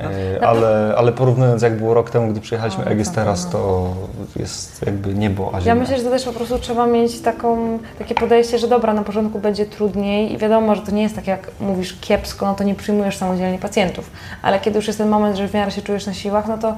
E, 0.00 0.46
Ale, 0.46 0.94
ale 0.96 1.12
porównując 1.12 1.62
jak 1.62 1.76
było 1.76 1.94
rok 1.94 2.10
temu, 2.10 2.30
gdy 2.30 2.40
przyjechaliśmy 2.40 2.84
tak, 2.84 3.14
teraz, 3.14 3.44
no. 3.44 3.50
to 3.50 3.94
jest 4.36 4.86
jakby 4.86 5.14
niebo, 5.14 5.50
a 5.52 5.56
Ja 5.56 5.60
ziemia. 5.60 5.74
myślę, 5.74 5.98
że 5.98 6.04
to 6.04 6.10
też 6.10 6.24
po 6.24 6.32
prostu 6.32 6.58
trzeba 6.58 6.86
mieć 6.86 7.20
taką, 7.20 7.78
takie 7.98 8.14
podejście, 8.14 8.58
że 8.58 8.68
dobra, 8.68 8.94
na 8.94 9.02
początku 9.02 9.38
będzie 9.38 9.66
trudniej 9.66 10.32
i 10.32 10.38
wiadomo, 10.38 10.74
że 10.74 10.82
to 10.82 10.92
nie 10.92 11.02
jest 11.02 11.16
tak 11.16 11.26
jak 11.26 11.50
mówisz 11.60 12.00
kiepsko, 12.00 12.46
no 12.46 12.54
to 12.54 12.64
nie 12.64 12.74
przyjmujesz 12.74 13.16
samodzielnie 13.16 13.58
pacjentów, 13.58 14.10
ale 14.42 14.60
kiedy 14.60 14.78
już 14.78 14.86
jest 14.86 14.98
ten 14.98 15.08
moment, 15.08 15.36
że 15.36 15.48
w 15.48 15.54
miarę 15.54 15.70
się 15.70 15.82
czujesz 15.82 16.06
na 16.06 16.14
siłach, 16.14 16.48
no 16.48 16.58
to 16.58 16.76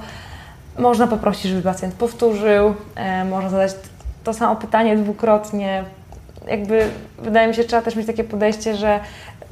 można 0.79 1.07
poprosić, 1.07 1.43
żeby 1.43 1.63
pacjent 1.63 1.95
powtórzył, 1.95 2.75
e, 2.97 3.25
można 3.25 3.51
zadać 3.51 3.73
to 4.25 4.35
samo 4.35 4.57
pytanie 4.57 4.97
dwukrotnie. 4.97 5.85
Jakby 6.49 6.89
wydaje 7.19 7.49
mi 7.49 7.55
się, 7.55 7.63
że 7.63 7.69
trzeba 7.69 7.83
też 7.83 7.97
mieć 7.97 8.07
takie 8.07 8.25
podejście, 8.25 8.77
że 8.77 9.01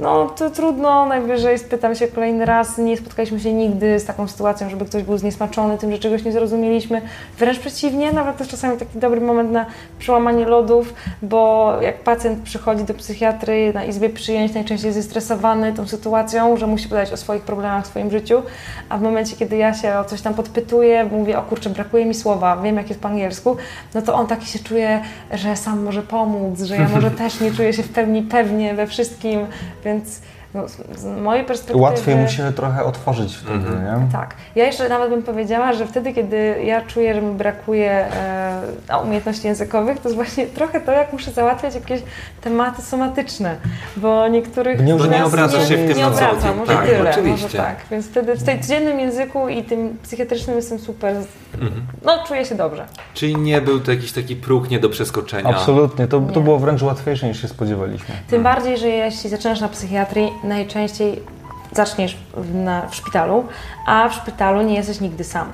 no 0.03 0.27
to 0.27 0.51
trudno, 0.51 1.07
najwyżej 1.07 1.59
spytam 1.59 1.95
się 1.95 2.09
kolejny 2.09 2.45
raz, 2.45 2.79
nie 2.79 2.97
spotkaliśmy 2.97 3.41
się 3.41 3.53
nigdy 3.53 4.01
z 4.01 4.05
taką 4.05 4.29
sytuacją, 4.29 4.71
żeby 4.71 4.85
ktoś 4.85 5.03
był 5.03 5.19
zniesmaczony 5.19 5.79
tym, 5.79 5.93
że 5.93 5.99
czegoś 5.99 6.25
nie 6.25 6.33
zrozumieliśmy. 6.33 7.03
Wręcz 7.39 7.59
przeciwnie, 7.59 8.13
nawet 8.13 8.37
to 8.37 8.43
jest 8.43 8.51
czasami 8.51 8.79
taki 8.79 8.99
dobry 8.99 9.21
moment 9.21 9.51
na 9.51 9.67
przełamanie 9.99 10.45
lodów, 10.45 10.95
bo 11.23 11.73
jak 11.81 11.99
pacjent 11.99 12.43
przychodzi 12.43 12.85
do 12.85 12.95
psychiatry 12.95 13.73
na 13.75 13.85
izbie 13.85 14.11
przyjęć, 14.11 14.55
najczęściej 14.55 14.89
jest 14.89 14.99
zestresowany 14.99 15.73
tą 15.73 15.87
sytuacją, 15.87 16.57
że 16.57 16.67
musi 16.67 16.89
podać 16.89 17.13
o 17.13 17.17
swoich 17.17 17.43
problemach 17.43 17.85
w 17.85 17.87
swoim 17.87 18.11
życiu, 18.11 18.43
a 18.89 18.99
w 18.99 19.03
momencie, 19.03 19.37
kiedy 19.37 19.57
ja 19.57 19.75
się 19.75 19.95
o 19.95 20.05
coś 20.05 20.21
tam 20.23 20.35
podpytuję, 20.35 21.05
mówię, 21.05 21.39
o 21.39 21.43
kurczę, 21.43 21.71
brakuje 21.71 22.05
mi 22.05 22.15
słowa, 22.15 22.57
wiem 22.57 22.77
jak 22.77 22.89
jest 22.89 23.01
po 23.01 23.09
angielsku, 23.09 23.57
no 23.95 24.03
to 24.03 24.15
on 24.15 24.27
taki 24.27 24.47
się 24.47 24.59
czuje, 24.59 25.01
że 25.33 25.57
sam 25.57 25.83
może 25.83 26.03
pomóc, 26.03 26.61
że 26.61 26.77
ja 26.77 26.89
może 26.89 27.11
też 27.23 27.41
nie 27.41 27.53
czuję 27.53 27.73
się 27.73 27.83
w 27.83 27.89
pełni 27.89 28.23
pewnie 28.23 28.75
we 28.75 28.87
wszystkim, 28.87 29.47
więc 29.85 29.92
students 30.01 30.23
no, 30.55 30.69
z- 30.69 31.05
mojej 31.23 31.45
perspektywy... 31.45 31.81
Łatwiej 31.81 32.17
mu 32.17 32.29
się 32.29 32.53
trochę 32.53 32.85
otworzyć 32.85 33.37
wtedy, 33.37 33.55
Mhm. 33.55 34.05
nie? 34.07 34.13
Tak. 34.13 34.35
Ja 34.57 34.65
jeszcze 34.67 34.89
nawet 34.89 35.11
bym 35.11 35.23
powiedziała, 35.23 35.73
że 35.73 35.87
wtedy, 35.87 36.13
kiedy 36.13 36.55
ja 36.65 36.81
czuję, 36.83 37.15
że 37.15 37.23
mi 37.23 37.35
brakuje 37.35 37.91
e, 38.91 38.99
umiejętności 39.05 39.47
językowych, 39.47 39.99
to 39.99 40.09
jest 40.09 40.17
właśnie 40.17 40.47
trochę 40.47 40.81
to, 40.81 40.93
jak 40.93 41.13
muszę 41.13 41.31
załatwiać 41.31 41.75
jakieś 41.75 42.03
tematy 42.41 42.83
somatyczne, 42.83 43.57
bo 43.97 44.29
niektórych 44.29 44.79
Bo 44.79 44.85
nie 44.85 44.95
nas 45.19 45.27
obracasz 45.29 45.69
się 45.69 45.75
w 45.75 45.79
tym 45.79 45.89
nie 45.89 45.95
dzień. 45.95 46.05
może 46.59 46.75
Tak, 46.75 46.87
tyle, 46.87 47.11
oczywiście. 47.11 47.43
może 47.47 47.59
tak. 47.59 47.77
Więc 47.91 48.07
wtedy 48.07 48.35
w 48.37 48.43
tej 48.43 48.61
codziennym 48.61 49.01
języku 49.01 49.49
i 49.49 49.63
tym 49.63 49.97
psychiatrycznym 50.03 50.57
jestem 50.57 50.79
super, 50.79 51.17
Mhm. 51.55 51.87
no 52.05 52.13
czuję 52.29 52.45
się 52.45 52.55
dobrze. 52.55 52.85
Czyli 53.15 53.37
nie 53.37 53.61
był 53.61 53.81
to 53.81 53.91
jakiś 53.91 54.13
taki 54.13 54.37
próg 54.37 54.71
nie 54.71 54.79
do 54.81 54.89
przeskoczenia. 54.89 55.51
Absolutnie, 55.51 56.07
to, 56.09 56.21
to 56.21 56.39
Nie. 56.41 56.45
było 56.45 56.59
wręcz 56.59 56.83
łatwiejsze 56.83 57.29
niż 57.29 57.43
się 57.43 57.49
spodziewaliśmy. 57.49 58.15
Tym 58.31 58.43
bardziej, 58.43 58.79
że 58.79 58.89
jeśli 58.89 59.31
zaczynasz 59.31 59.61
na 59.61 59.69
psychiatrii, 59.69 60.33
najczęściej 60.45 61.23
zaczniesz 61.73 62.19
w, 62.37 62.55
na, 62.55 62.87
w 62.87 62.95
szpitalu, 62.95 63.45
a 63.87 64.09
w 64.09 64.15
szpitalu 64.15 64.63
nie 64.63 64.75
jesteś 64.75 65.01
nigdy 65.01 65.25
sam. 65.25 65.53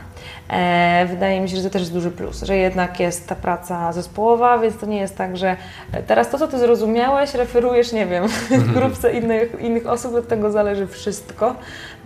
E, 0.51 1.07
wydaje 1.07 1.41
mi 1.41 1.49
się, 1.49 1.57
że 1.57 1.63
to 1.63 1.71
też 1.71 1.83
jest 1.83 1.93
duży 1.93 2.11
plus, 2.11 2.43
że 2.43 2.57
jednak 2.57 3.01
jest 3.01 3.29
ta 3.29 3.35
praca 3.35 3.93
zespołowa, 3.93 4.59
więc 4.59 4.77
to 4.79 4.87
nie 4.87 4.97
jest 4.97 5.17
tak, 5.17 5.37
że 5.37 5.57
e, 5.93 6.03
teraz 6.03 6.31
to, 6.31 6.39
co 6.39 6.49
ty 6.49 6.59
zrozumiałeś, 6.59 7.35
referujesz, 7.35 7.93
nie 7.93 8.07
wiem, 8.07 8.29
w 8.51 8.73
grupce 8.73 9.13
innych, 9.13 9.61
innych 9.61 9.87
osób, 9.87 10.15
od 10.15 10.29
tego 10.29 10.51
zależy 10.51 10.87
wszystko, 10.87 11.55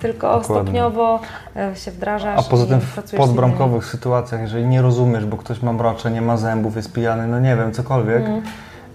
tylko 0.01 0.39
Dokładnie. 0.39 0.63
stopniowo 0.63 1.21
e, 1.57 1.77
się 1.77 1.91
wdrażasz 1.91 2.47
A 2.47 2.51
poza 2.51 2.67
tym 2.67 2.81
w 2.81 3.17
podbramkowych 3.17 3.85
sytuacjach, 3.85 4.41
jeżeli 4.41 4.67
nie 4.67 4.83
rozumiesz, 4.83 5.27
bo 5.27 5.37
ktoś 5.37 5.63
ma 5.63 5.73
mracze, 5.73 6.11
nie 6.11 6.23
ma 6.23 6.37
zębów, 6.37 6.77
jest 6.77 6.93
pijany, 6.93 7.27
no 7.27 7.41
nie 7.41 7.57
wiem, 7.57 7.73
cokolwiek, 7.73 8.23
Mm. 8.23 8.43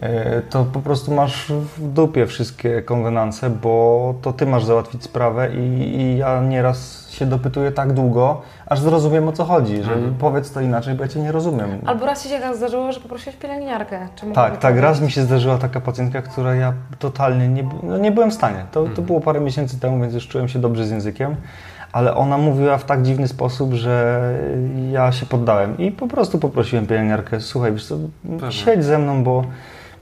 E, 0.01 0.41
to 0.41 0.65
po 0.65 0.79
prostu 0.79 1.13
masz 1.13 1.51
w 1.77 1.87
dupie 1.93 2.25
wszystkie 2.25 2.81
konwenanse, 2.81 3.49
bo 3.49 4.13
to 4.21 4.33
ty 4.33 4.45
masz 4.45 4.65
załatwić 4.65 5.03
sprawę 5.03 5.49
i, 5.55 5.95
i 6.01 6.17
ja 6.17 6.41
nieraz 6.41 7.07
się 7.11 7.25
dopytuję 7.25 7.71
tak 7.71 7.93
długo, 7.93 8.41
aż 8.65 8.79
zrozumiem 8.79 9.27
o 9.27 9.31
co 9.31 9.43
chodzi, 9.45 9.83
że 9.83 9.93
Mhm. 9.93 10.15
powiedz 10.19 10.51
to 10.51 10.61
inaczej, 10.61 10.95
bo 10.95 11.03
ja 11.03 11.09
cię 11.09 11.19
nie 11.19 11.31
rozumiem. 11.31 11.69
Albo 11.85 12.05
raz 12.05 12.23
ci 12.23 12.29
się 12.29 12.39
tak 12.39 12.55
zdarzyło, 12.55 12.91
że 12.91 12.99
poprosiłeś 12.99 13.35
pielęgniarkę. 13.35 14.07
Czy 14.15 14.25
Tak, 14.31 14.57
tak, 14.57 14.77
raz 14.79 15.01
mi 15.01 15.11
się 15.11 15.21
zdarzyła 15.21 15.57
taka 15.57 15.81
pacjentka, 15.81 16.21
która 16.21 16.55
ja 16.55 16.73
totalnie 16.99 17.47
nie, 17.47 17.69
no 17.83 17.97
nie 17.97 18.11
byłem 18.11 18.31
w 18.31 18.33
stanie. 18.33 18.65
To, 18.71 18.85
to 18.95 19.01
było 19.01 19.21
parę 19.21 19.39
miesięcy 19.39 19.79
temu, 19.79 20.01
więc 20.01 20.13
już 20.13 20.27
czułem 20.27 20.47
się 20.47 20.59
dobrze 20.59 20.85
z 20.85 20.91
językiem, 20.91 21.35
ale 21.91 22.15
ona 22.15 22.37
mówiła 22.37 22.77
w 22.77 22.83
tak 22.85 23.01
dziwny 23.03 23.27
sposób, 23.27 23.73
że 23.73 24.21
ja 24.91 25.11
się 25.11 25.25
poddałem 25.25 25.77
i 25.77 25.91
po 25.91 26.07
prostu 26.07 26.39
poprosiłem 26.39 26.87
pielęgniarkę, 26.87 27.39
słuchaj, 27.41 27.71
wiesz 27.73 27.85
co, 27.87 27.95
siedź 28.49 28.83
ze 28.83 28.97
mną, 28.97 29.23
bo, 29.23 29.43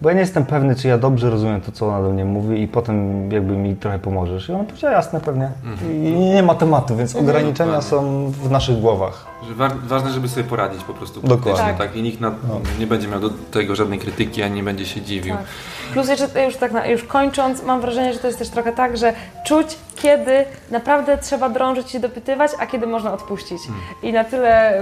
bo 0.02 0.10
ja 0.10 0.16
nie 0.16 0.22
jestem 0.22 0.46
pewny, 0.46 0.76
czy 0.76 0.88
ja 0.88 0.98
dobrze 0.98 1.30
rozumiem 1.30 1.62
to, 1.62 1.72
co 1.72 1.88
ona 1.88 2.02
do 2.02 2.10
mnie 2.10 2.26
mówi 2.26 2.62
i 2.62 2.68
potem 2.68 3.32
jakby 3.32 3.58
mi 3.58 3.76
trochę 3.76 4.00
pomożesz. 4.00 4.50
I 4.50 4.54
ona 4.54 4.64
powiedziała, 4.64 4.94
jasne, 4.94 5.20
pewnie. 5.22 5.50
I 5.92 6.14
nie 6.14 6.44
ma 6.44 6.56
tematu, 6.56 6.96
więc 6.96 7.16
ograniczenia 7.16 7.80
Dokładnie. 7.80 7.90
są 7.90 8.32
w 8.32 8.52
naszych 8.52 8.80
głowach. 8.80 9.26
Że 9.48 9.56
wa- 9.56 9.76
ważne, 9.84 10.12
żeby 10.12 10.28
sobie 10.28 10.44
poradzić 10.44 10.84
po 10.84 10.94
prostu. 10.94 11.22
Dokładnie. 11.22 11.64
Tak. 11.64 11.78
Tak. 11.78 11.96
I 11.96 12.02
nikt 12.02 12.22
na, 12.22 12.32
nie 12.80 12.88
będzie 12.88 13.08
miał 13.08 13.20
do 13.20 13.30
tego 13.30 13.76
żadnej 13.76 14.00
krytyki, 14.00 14.44
ani 14.44 14.56
nie 14.56 14.64
będzie 14.64 14.86
się 14.86 15.02
dziwił. 15.02 15.36
Tak. 15.36 15.46
Plus 15.94 16.10
jeszcze 16.10 16.46
już 16.46 16.56
tak 16.56 16.72
na, 16.72 16.88
już 16.88 17.04
kończąc, 17.04 17.64
mam 17.64 17.82
wrażenie, 17.82 18.14
że 18.14 18.20
to 18.20 18.28
jest 18.28 18.40
też 18.40 18.50
trochę 18.50 18.72
tak, 18.72 18.98
że 18.98 19.14
czuć, 19.46 19.68
kiedy 19.96 20.46
naprawdę 20.72 21.18
trzeba 21.18 21.50
drążyć 21.50 21.96
i 21.96 22.00
dopytywać, 22.00 22.52
a 22.60 22.66
kiedy 22.68 22.88
można 22.88 23.14
odpuścić. 23.14 23.62
Hmm. 23.68 23.84
I 24.04 24.14
na 24.14 24.24
tyle, 24.24 24.80
y, 24.80 24.82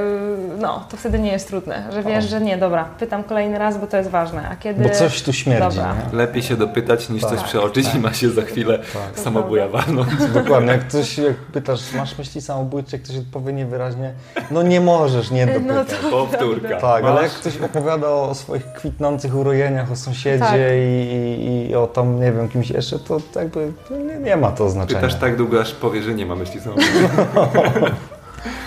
no, 0.59 0.85
to 0.91 0.97
wtedy 0.97 1.19
nie 1.19 1.31
jest 1.31 1.47
trudne, 1.47 1.87
że 1.93 2.03
wiesz, 2.03 2.29
że 2.29 2.41
nie, 2.41 2.57
dobra, 2.57 2.85
pytam 2.99 3.23
kolejny 3.23 3.57
raz, 3.59 3.77
bo 3.77 3.87
to 3.87 3.97
jest 3.97 4.09
ważne, 4.09 4.49
a 4.49 4.55
kiedy... 4.55 4.83
Bo 4.83 4.89
coś 4.89 5.21
tu 5.21 5.33
śmierdzi. 5.33 5.79
Lepiej 6.13 6.43
się 6.43 6.57
dopytać 6.57 7.09
niż 7.09 7.21
Tak. 7.21 7.31
coś 7.31 7.43
przeoczyć 7.43 7.95
i 7.95 7.99
ma 7.99 8.13
się 8.13 8.29
za 8.29 8.41
chwilę 8.41 8.79
samobuja 9.15 9.67
walnąć. 9.67 10.09
Dokładnie, 10.33 10.71
jak 10.71 10.87
ktoś 10.87 11.17
jak 11.17 11.35
pytasz, 11.35 11.93
masz 11.93 12.17
myśli 12.17 12.41
samobójcze, 12.41 12.97
jak 12.97 13.03
ktoś 13.05 13.17
odpowie 13.17 13.53
niewyraźnie, 13.53 14.13
no 14.53 14.63
nie 14.63 14.81
możesz 14.81 15.31
nie 15.31 15.47
dopytać. 15.47 15.87
No 16.03 16.09
Powtórka. 16.09 16.81
Tak, 16.81 17.03
ale 17.03 17.23
jak 17.23 17.31
ktoś 17.31 17.57
opowiada 17.57 18.07
o 18.09 18.35
swoich 18.35 18.65
kwitnących 18.73 19.35
urojeniach, 19.35 19.91
o 19.91 19.95
sąsiedzie 19.95 20.39
Tak. 20.39 20.55
i, 20.55 21.47
i, 21.47 21.69
i 21.69 21.75
o 21.75 21.87
tam, 21.87 22.19
nie 22.19 22.31
wiem, 22.31 22.49
kimś 22.49 22.69
jeszcze, 22.69 22.99
to 22.99 23.17
jakby 23.35 23.71
to 23.89 23.97
nie, 23.97 24.17
nie 24.17 24.37
ma 24.37 24.51
to 24.51 24.69
znaczenia. 24.69 25.01
Pytasz 25.01 25.19
tak 25.19 25.35
długo, 25.35 25.61
aż 25.61 25.71
powie, 25.71 26.03
że 26.03 26.13
nie 26.13 26.25
ma 26.25 26.35
myśli 26.35 26.59
samobójczej. 26.61 26.93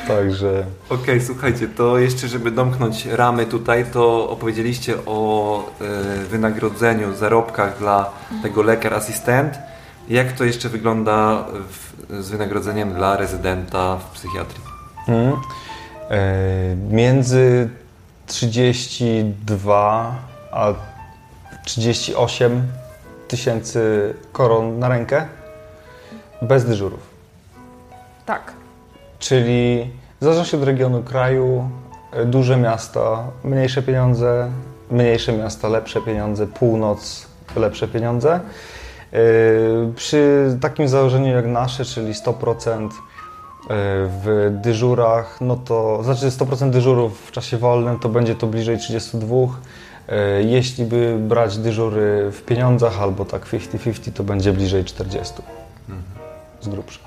Także 0.09 0.65
Okej, 0.91 1.21
słuchajcie, 1.21 1.69
to 1.69 1.99
jeszcze, 1.99 2.29
żeby 2.29 2.51
domknąć 2.51 3.07
ramy 3.07 3.47
tutaj, 3.47 3.85
to 3.93 4.31
opowiedzieliście 4.31 4.95
o 5.07 5.61
e, 5.81 6.25
wynagrodzeniu, 6.25 7.15
zarobkach 7.15 7.79
dla 7.79 8.11
tego 8.43 8.63
lekar-asystent. 8.63 9.51
Jak 10.09 10.33
to 10.33 10.45
jeszcze 10.45 10.69
wygląda 10.69 11.45
w, 11.69 12.23
z 12.23 12.31
wynagrodzeniem 12.31 12.95
dla 12.95 13.17
rezydenta 13.17 13.97
w 13.97 14.11
psychiatrii? 14.11 14.61
mm, 15.09 15.33
e, 15.33 15.37
między 16.91 17.69
32 18.27 20.15
a 20.53 20.75
38 21.65 22.63
tysięcy 23.29 24.15
koron 24.33 24.79
na 24.79 24.89
rękę 24.89 25.27
bez 26.43 26.65
dyżurów. 26.65 27.01
Tak. 28.27 28.53
Czyli 29.19 29.91
w 30.21 30.25
zależności 30.25 30.57
od 30.57 30.63
regionu 30.63 31.03
kraju, 31.03 31.71
e, 32.13 32.25
duże 32.25 32.57
miasta, 32.57 33.25
mniejsze 33.45 33.83
pieniądze, 33.83 34.51
mniejsze 34.91 35.33
miasta, 35.33 35.69
lepsze 35.69 36.01
pieniądze, 36.01 36.47
północ, 36.47 37.27
lepsze 37.57 37.89
pieniądze. 37.89 38.41
E, 39.13 39.19
Przy 39.97 40.47
takim 40.61 40.89
założeniu 40.89 41.35
jak 41.35 41.47
nasze, 41.47 41.85
czyli 41.85 42.15
100% 42.15 42.91
w 43.69 44.51
dyżurach, 44.63 45.41
no 45.41 45.57
to 45.57 46.01
znaczy 46.03 46.27
100% 46.27 46.71
dyżurów 46.71 47.21
w 47.27 47.31
czasie 47.31 47.59
wolnym, 47.59 47.99
to 47.99 48.09
będzie 48.09 48.35
to 48.35 48.47
bliżej 48.47 48.79
32. 48.79 49.37
E, 50.09 50.43
Jeśli 50.43 50.85
by 50.85 51.19
brać 51.21 51.59
dyżury 51.59 52.31
w 52.33 52.43
pieniądzach 52.43 53.03
albo 53.03 53.25
tak 53.25 53.47
50-50, 53.47 54.13
to 54.13 54.25
będzie 54.25 54.53
bliżej 54.53 54.85
40 54.85 55.35
z 56.61 56.69
grubsza. 56.69 57.01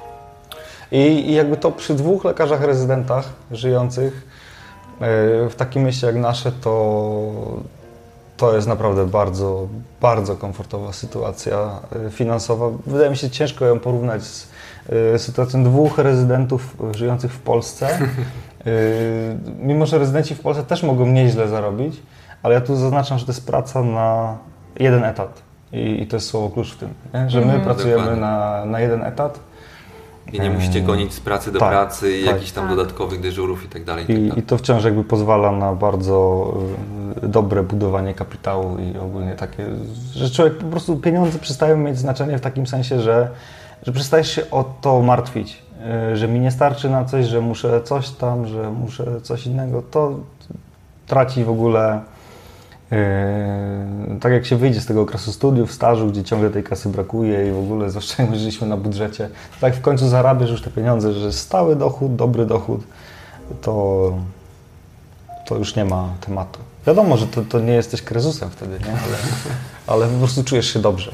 I, 0.91 0.97
I 0.97 1.33
jakby 1.33 1.57
to 1.57 1.71
przy 1.71 1.93
dwóch 1.93 2.23
lekarzach 2.23 2.61
rezydentach 2.61 3.29
żyjących 3.51 4.13
e, 4.13 4.19
w 5.49 5.53
takim 5.57 5.83
mieście 5.83 6.07
jak 6.07 6.15
nasze, 6.15 6.51
to, 6.51 7.31
to 8.37 8.55
jest 8.55 8.67
naprawdę 8.67 9.05
bardzo, 9.05 9.67
bardzo 10.01 10.35
komfortowa 10.35 10.93
sytuacja 10.93 11.79
e, 12.07 12.11
finansowa. 12.11 12.69
Wydaje 12.85 13.09
mi 13.09 13.17
się 13.17 13.29
ciężko 13.29 13.65
ją 13.65 13.79
porównać 13.79 14.23
z 14.23 14.43
e, 14.43 14.47
sytuacją 15.17 15.63
dwóch 15.63 15.97
rezydentów 15.97 16.77
żyjących 16.95 17.33
w 17.33 17.39
Polsce. 17.39 17.87
E, 17.89 18.71
Mimo, 19.61 19.85
że 19.85 19.97
rezydenci 19.99 20.35
w 20.35 20.39
Polsce 20.39 20.63
też 20.63 20.83
mogą 20.83 21.05
nieźle 21.05 21.47
zarobić, 21.47 22.01
ale 22.43 22.53
ja 22.55 22.61
tu 22.61 22.75
zaznaczam, 22.75 23.19
że 23.19 23.25
to 23.25 23.31
jest 23.31 23.47
praca 23.47 23.83
na 23.83 24.37
jeden 24.79 25.03
etat. 25.03 25.41
I, 25.73 26.01
i 26.01 26.07
to 26.07 26.15
jest 26.15 26.27
słowo 26.27 26.49
klucz 26.49 26.73
w 26.73 26.77
tym, 26.77 26.89
nie? 27.13 27.29
że 27.29 27.39
my 27.39 27.45
Mhm. 27.45 27.63
pracujemy 27.63 28.15
na, 28.17 28.65
na 28.65 28.79
jeden 28.79 29.03
etat. 29.03 29.39
I 30.33 30.39
nie 30.39 30.49
musicie 30.49 30.81
gonić 30.81 31.13
z 31.13 31.19
pracy 31.19 31.51
do 31.51 31.59
tak, 31.59 31.69
pracy 31.69 32.17
i 32.17 32.25
tak. 32.25 32.33
jakichś 32.35 32.51
tam 32.51 32.67
Tak. 32.67 32.75
dodatkowych 32.77 33.21
dyżurów 33.21 33.65
i 33.65 33.67
tak 33.67 33.83
dalej. 33.83 34.03
i 34.03 34.29
tak 34.29 34.37
I. 34.37 34.39
I 34.39 34.43
to 34.43 34.57
wciąż 34.57 34.83
jakby 34.83 35.03
pozwala 35.03 35.51
na 35.51 35.73
bardzo 35.73 36.47
y, 37.23 37.27
dobre 37.27 37.63
budowanie 37.63 38.13
kapitału 38.13 38.77
i 38.77 38.97
ogólnie 38.97 39.33
takie, 39.35 39.65
że 40.15 40.29
człowiek 40.29 40.57
po 40.57 40.65
prostu 40.67 40.97
pieniądze 40.97 41.39
przestają 41.39 41.77
mieć 41.77 41.97
znaczenie 41.97 42.37
w 42.37 42.41
takim 42.41 42.67
sensie, 42.67 43.01
że, 43.01 43.29
że 43.83 43.91
przestajesz 43.91 44.31
się 44.31 44.51
o 44.51 44.63
to 44.81 45.01
martwić, 45.01 45.63
y, 46.11 46.17
że 46.17 46.27
mi 46.27 46.39
nie 46.39 46.51
starczy 46.51 46.89
na 46.89 47.05
coś, 47.05 47.25
że 47.25 47.41
muszę 47.41 47.81
coś 47.81 48.09
tam, 48.09 48.47
że 48.47 48.71
muszę 48.71 49.21
coś 49.21 49.45
innego, 49.45 49.81
to 49.91 50.19
traci 51.07 51.43
w 51.43 51.49
ogóle 51.49 52.01
Yy, 52.91 54.19
tak 54.19 54.31
jak 54.31 54.45
się 54.45 54.55
wyjdzie 54.55 54.81
z 54.81 54.85
tego 54.85 55.01
okresu 55.01 55.31
studiów, 55.31 55.71
stażu, 55.71 56.07
gdzie 56.07 56.23
ciągle 56.23 56.49
tej 56.49 56.63
kasy 56.63 56.89
brakuje 56.89 57.47
i 57.47 57.51
w 57.51 57.57
ogóle 57.57 57.89
zaoszczędziliśmy 57.91 58.67
na 58.67 58.77
budżecie, 58.77 59.29
tak 59.61 59.75
w 59.75 59.81
końcu 59.81 60.07
zarabiasz 60.07 60.49
już 60.49 60.61
te 60.61 60.69
pieniądze, 60.69 61.13
że 61.13 61.33
stały 61.33 61.75
dochód, 61.75 62.15
dobry 62.15 62.45
dochód, 62.45 62.81
to, 63.61 64.13
to 65.45 65.55
już 65.55 65.75
nie 65.75 65.85
ma 65.85 66.09
tematu. 66.21 66.59
Wiadomo, 66.87 67.17
że 67.17 67.27
to, 67.27 67.41
to 67.41 67.59
nie 67.59 67.73
jesteś 67.73 68.01
krezusem 68.01 68.49
wtedy, 68.49 68.79
nie? 68.79 68.91
Ale, 68.91 69.17
ale 69.87 70.07
po 70.07 70.19
prostu 70.19 70.43
czujesz 70.43 70.73
się 70.73 70.79
dobrze. 70.79 71.11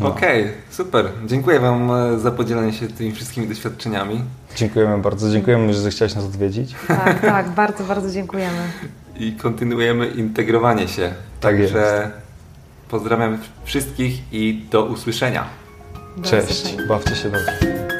No. 0.00 0.08
Okej, 0.08 0.48
super. 0.70 1.08
Dziękuję 1.26 1.60
Wam 1.60 1.90
e, 1.90 2.18
za 2.18 2.30
podzielenie 2.30 2.72
się 2.72 2.88
tymi 2.88 3.12
wszystkimi 3.12 3.48
doświadczeniami 3.48 4.20
Dziękujemy 4.56 4.98
bardzo, 4.98 5.30
dziękujemy, 5.30 5.74
że 5.74 5.80
zechciałeś 5.80 6.14
nas 6.14 6.24
odwiedzić. 6.24 6.74
Tak, 6.88 7.20
tak, 7.20 7.48
bardzo, 7.50 7.84
bardzo 7.84 8.10
dziękujemy. 8.10 8.58
i 9.18 9.32
kontynuujemy 9.32 10.06
integrowanie 10.06 10.88
się. 10.88 11.02
Tak 11.40 11.52
Także 11.52 12.10
pozdrawiam 12.88 13.38
wszystkich 13.64 14.32
i 14.32 14.66
do 14.70 14.84
usłyszenia. 14.84 15.44
Do 16.16 16.28
Cześć, 16.28 16.50
usłyszenia. 16.50 16.86
bawcie 16.88 17.16
się 17.16 17.30
dobrze. 17.30 17.93